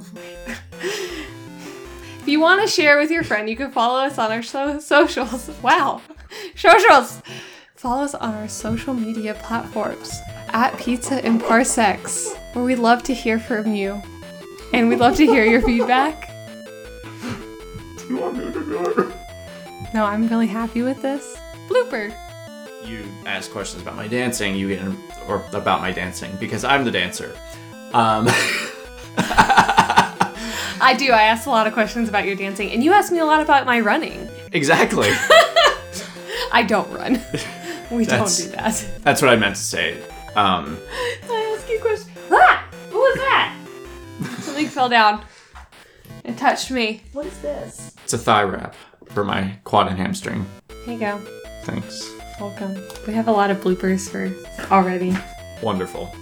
if 0.82 2.28
you 2.28 2.40
want 2.40 2.62
to 2.62 2.68
share 2.68 2.98
with 2.98 3.10
your 3.12 3.24
friend, 3.24 3.50
you 3.50 3.56
can 3.56 3.72
follow 3.72 4.00
us 4.00 4.18
on 4.18 4.32
our 4.32 4.44
so- 4.44 4.80
socials. 4.80 5.50
Wow, 5.62 6.02
socials. 6.56 7.22
Follow 7.76 8.04
us 8.04 8.16
on 8.16 8.34
our 8.36 8.48
social 8.48 8.94
media 8.94 9.34
platforms 9.36 10.20
at 10.50 10.78
Pizza 10.80 11.16
and 11.26 11.42
Parsecs, 11.42 12.34
where 12.54 12.64
we 12.64 12.76
love 12.76 13.04
to 13.04 13.14
hear 13.14 13.40
from 13.40 13.76
you, 13.76 14.02
and 14.80 14.90
we'd 14.90 15.00
love 15.00 15.16
to 15.18 15.26
hear 15.26 15.46
your 15.46 15.62
feedback. 15.62 16.30
You 18.08 18.18
want 18.18 18.38
me 18.38 18.46
to 18.46 18.52
do 18.52 18.86
it? 18.86 19.16
No, 19.92 20.06
I'm 20.06 20.28
really 20.28 20.46
happy 20.46 20.84
with 20.84 21.02
this. 21.02 21.36
Blooper. 21.68 22.16
You 22.86 23.04
ask 23.26 23.50
questions 23.50 23.82
about 23.82 23.96
my 23.96 24.08
dancing, 24.08 24.56
you 24.56 24.68
get 24.68 24.82
in, 24.82 24.96
or 25.28 25.44
about 25.54 25.82
my 25.82 25.92
dancing 25.92 26.30
because 26.40 26.64
I'm 26.64 26.86
the 26.86 26.92
dancer. 26.92 27.36
Um, 27.94 28.28
I 29.18 30.96
do. 31.00 31.12
I 31.12 31.24
asked 31.24 31.48
a 31.48 31.50
lot 31.50 31.66
of 31.66 31.74
questions 31.74 32.10
about 32.10 32.26
your 32.26 32.36
dancing, 32.36 32.70
and 32.72 32.84
you 32.84 32.94
asked 32.94 33.12
me 33.12 33.18
a 33.18 33.26
lot 33.26 33.42
about 33.42 33.66
my 33.66 33.80
running. 33.80 34.30
exactly. 34.52 35.10
I 36.52 36.64
don't 36.68 36.92
run. 36.94 37.14
We 37.90 38.06
That's- 38.06 38.38
don't 38.38 38.52
do 38.52 38.56
that. 38.56 38.86
That's 39.02 39.20
what 39.22 39.32
I 39.32 39.36
meant 39.36 39.56
to 39.56 39.64
say. 39.64 40.00
Um, 40.36 40.78
fell 44.76 44.90
down. 44.90 45.24
It 46.26 46.38
touched 46.38 46.70
me. 46.70 47.02
What 47.14 47.26
is 47.26 47.40
this? 47.40 47.96
it's 48.04 48.12
a 48.12 48.18
thigh 48.18 48.44
wrap 48.44 48.76
for 49.06 49.24
my 49.24 49.58
quad 49.64 49.88
and 49.88 49.98
hamstring. 49.98 50.46
Here 50.84 50.96
you 50.96 51.00
go. 51.00 51.18
Thanks. 51.64 52.12
Welcome. 52.42 52.76
We 53.08 53.14
have 53.14 53.30
a 53.30 53.32
lot 53.32 53.50
of 53.50 53.62
bloopers 53.62 54.10
for 54.10 54.30
already. 54.70 55.16
Wonderful. 55.64 56.14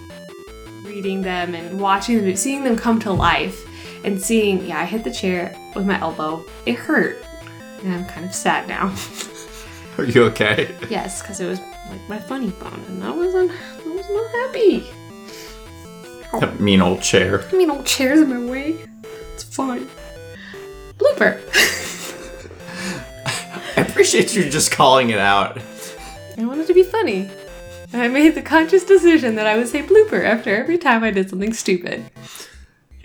reading 0.85 1.23
them 1.23 1.55
and 1.55 1.81
watching 1.81 2.23
them, 2.23 2.35
seeing 2.35 2.63
them 2.63 2.77
come 2.77 2.99
to 2.99 3.11
life, 3.11 3.67
and 4.05 4.21
seeing, 4.21 4.63
yeah, 4.67 4.81
I 4.81 4.85
hit 4.85 5.03
the 5.03 5.11
chair 5.11 5.57
with 5.75 5.87
my 5.87 5.99
elbow. 5.99 6.45
It 6.67 6.75
hurt. 6.75 7.25
And 7.81 7.91
I'm 7.91 8.05
kind 8.05 8.23
of 8.23 8.35
sad 8.35 8.67
now. 8.67 8.95
Are 9.97 10.05
you 10.05 10.25
okay? 10.25 10.75
yes, 10.91 11.23
because 11.23 11.39
it 11.39 11.47
was 11.47 11.59
like 11.89 12.07
my 12.07 12.19
funny 12.19 12.51
bone, 12.51 12.85
and 12.87 13.03
I 13.03 13.09
wasn't, 13.09 13.51
I 13.51 13.89
was 13.89 14.09
not 14.09 14.31
happy. 14.31 14.87
That 16.39 16.59
mean 16.59 16.81
old 16.81 17.01
chair. 17.01 17.43
I 17.51 17.55
mean, 17.55 17.69
old 17.69 17.85
chairs 17.85 18.19
in 18.21 18.29
my 18.29 18.51
way. 18.51 18.75
It's 19.33 19.43
fine. 19.43 19.87
Blooper. 20.97 21.39
I 23.77 23.81
appreciate 23.81 24.35
you 24.35 24.49
just 24.49 24.71
calling 24.71 25.09
it 25.11 25.19
out. 25.19 25.59
I 26.37 26.45
wanted 26.45 26.67
to 26.67 26.73
be 26.73 26.83
funny. 26.83 27.29
I 27.93 28.07
made 28.07 28.33
the 28.35 28.41
conscious 28.41 28.83
decision 28.83 29.35
that 29.35 29.45
I 29.45 29.55
would 29.57 29.67
say 29.67 29.83
blooper 29.83 30.23
after 30.25 30.55
every 30.55 30.77
time 30.79 31.03
I 31.03 31.11
did 31.11 31.29
something 31.29 31.53
stupid. 31.53 32.03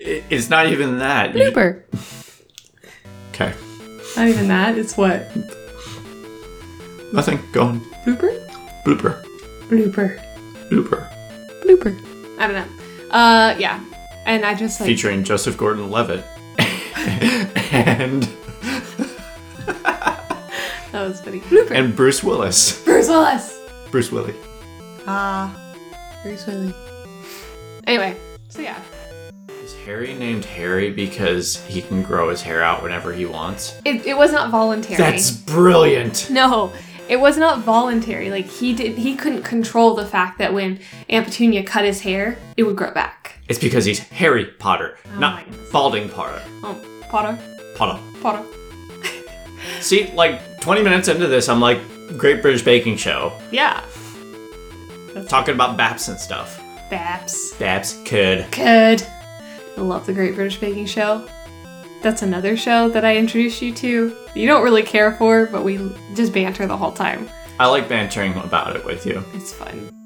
I- 0.05 0.23
It's 0.31 0.49
not 0.49 0.69
even 0.69 0.99
that. 0.99 1.35
You- 1.37 1.51
Blooper. 1.51 1.83
okay. 3.35 3.53
Not 4.17 4.29
even 4.29 4.49
that. 4.49 4.79
It's 4.79 4.97
what? 4.97 5.29
Nothing. 7.13 7.39
Go 7.53 7.65
on. 7.65 7.81
Blooper? 8.07 8.33
Blooper. 8.85 9.23
Blooper. 9.69 10.19
Blooper. 10.71 11.07
Blooper. 11.63 12.39
I 12.39 12.47
don't 12.47 12.57
know. 12.57 12.65
Uh, 13.11 13.55
yeah. 13.59 13.83
And 14.27 14.45
I 14.45 14.55
just 14.55 14.81
like. 14.81 14.87
Featuring 14.89 15.25
Joseph 15.25 15.57
Gordon 15.57 15.91
Levitt. 15.91 16.25
and 17.73 18.23
That 20.93 21.07
was 21.07 21.21
funny. 21.21 21.41
Blooper. 21.41 21.71
and 21.73 21.95
Bruce 21.95 22.25
Willis. 22.25 22.83
Bruce 22.85 23.09
Willis. 23.09 23.59
Bruce 23.91 24.11
Willie. 24.11 24.35
Ah. 25.07 25.75
Bruce 26.23 26.47
Willis. 26.47 26.75
Anyway, 27.87 28.17
so 28.49 28.63
yeah. 28.63 28.79
Is 29.63 29.75
Harry 29.87 30.15
named 30.15 30.45
Harry 30.45 30.91
because 30.91 31.57
he 31.67 31.81
can 31.83 32.03
grow 32.03 32.29
his 32.31 32.43
hair 32.43 32.63
out 32.63 32.83
whenever 32.83 33.13
he 33.13 33.27
wants? 33.27 33.81
It, 33.85 34.07
it 34.07 34.17
was 34.17 34.33
not 34.33 34.51
voluntary. 34.51 34.97
That's 34.97 35.31
brilliant. 35.31 36.29
No, 36.31 36.73
it 37.09 37.19
was 37.21 37.37
not 37.37 37.61
voluntary. 37.61 38.31
Like 38.31 38.47
he 38.47 38.73
did 38.75 38.99
he 38.99 39.17
couldn't 39.17 39.43
control 39.43 39.95
the 39.95 40.07
fact 40.07 40.39
that 40.39 40.53
when 40.53 40.81
Aunt 41.09 41.27
Petunia 41.27 41.63
cut 41.65 41.85
his 41.85 42.01
hair, 42.03 42.39
it 42.57 42.63
would 42.65 42.77
grow 42.77 42.93
back. 42.93 43.39
It's 43.49 43.59
because 43.59 43.85
he's 43.85 43.99
Harry 44.01 44.45
Potter, 44.45 44.97
oh 45.07 45.11
my 45.15 45.21
not 45.21 45.45
balding 45.73 46.09
Potter. 46.09 46.43
Oh, 46.63 46.77
Potter. 47.09 47.39
Potter. 47.77 48.01
Potter. 48.21 48.45
See, 49.81 50.11
like 50.13 50.61
20 50.61 50.83
minutes 50.83 51.09
into 51.09 51.27
this, 51.27 51.49
I'm 51.49 51.61
like 51.61 51.79
Great 52.17 52.43
British 52.43 52.63
Baking 52.63 52.97
Show, 52.97 53.33
Yeah. 53.51 53.83
talking 55.29 55.55
about 55.55 55.79
Baps 55.79 56.09
and 56.09 56.19
stuff. 56.19 56.61
Baps. 56.91 57.55
Baps 57.55 58.05
could. 58.07 58.51
Could. 58.53 59.07
I 59.77 59.81
love 59.81 60.07
the 60.07 60.13
Great 60.13 60.35
British 60.35 60.59
Baking 60.59 60.87
Show. 60.87 61.29
That's 62.03 62.23
another 62.23 62.57
show 62.57 62.89
that 62.91 63.05
I 63.05 63.17
introduced 63.17 63.61
you 63.61 63.75
to. 63.75 64.17
You 64.35 64.47
don't 64.47 64.63
really 64.63 64.83
care 64.83 65.13
for, 65.13 65.47
but 65.47 65.65
we 65.65 65.79
just 66.15 66.33
banter 66.33 66.67
the 66.67 66.77
whole 66.77 66.93
time. 66.93 67.29
I 67.59 67.67
like 67.67 67.89
bantering 67.89 68.35
about 68.35 68.77
it 68.77 68.85
with 68.85 69.05
you. 69.05 69.25
It's 69.35 69.53
fun. 69.53 69.98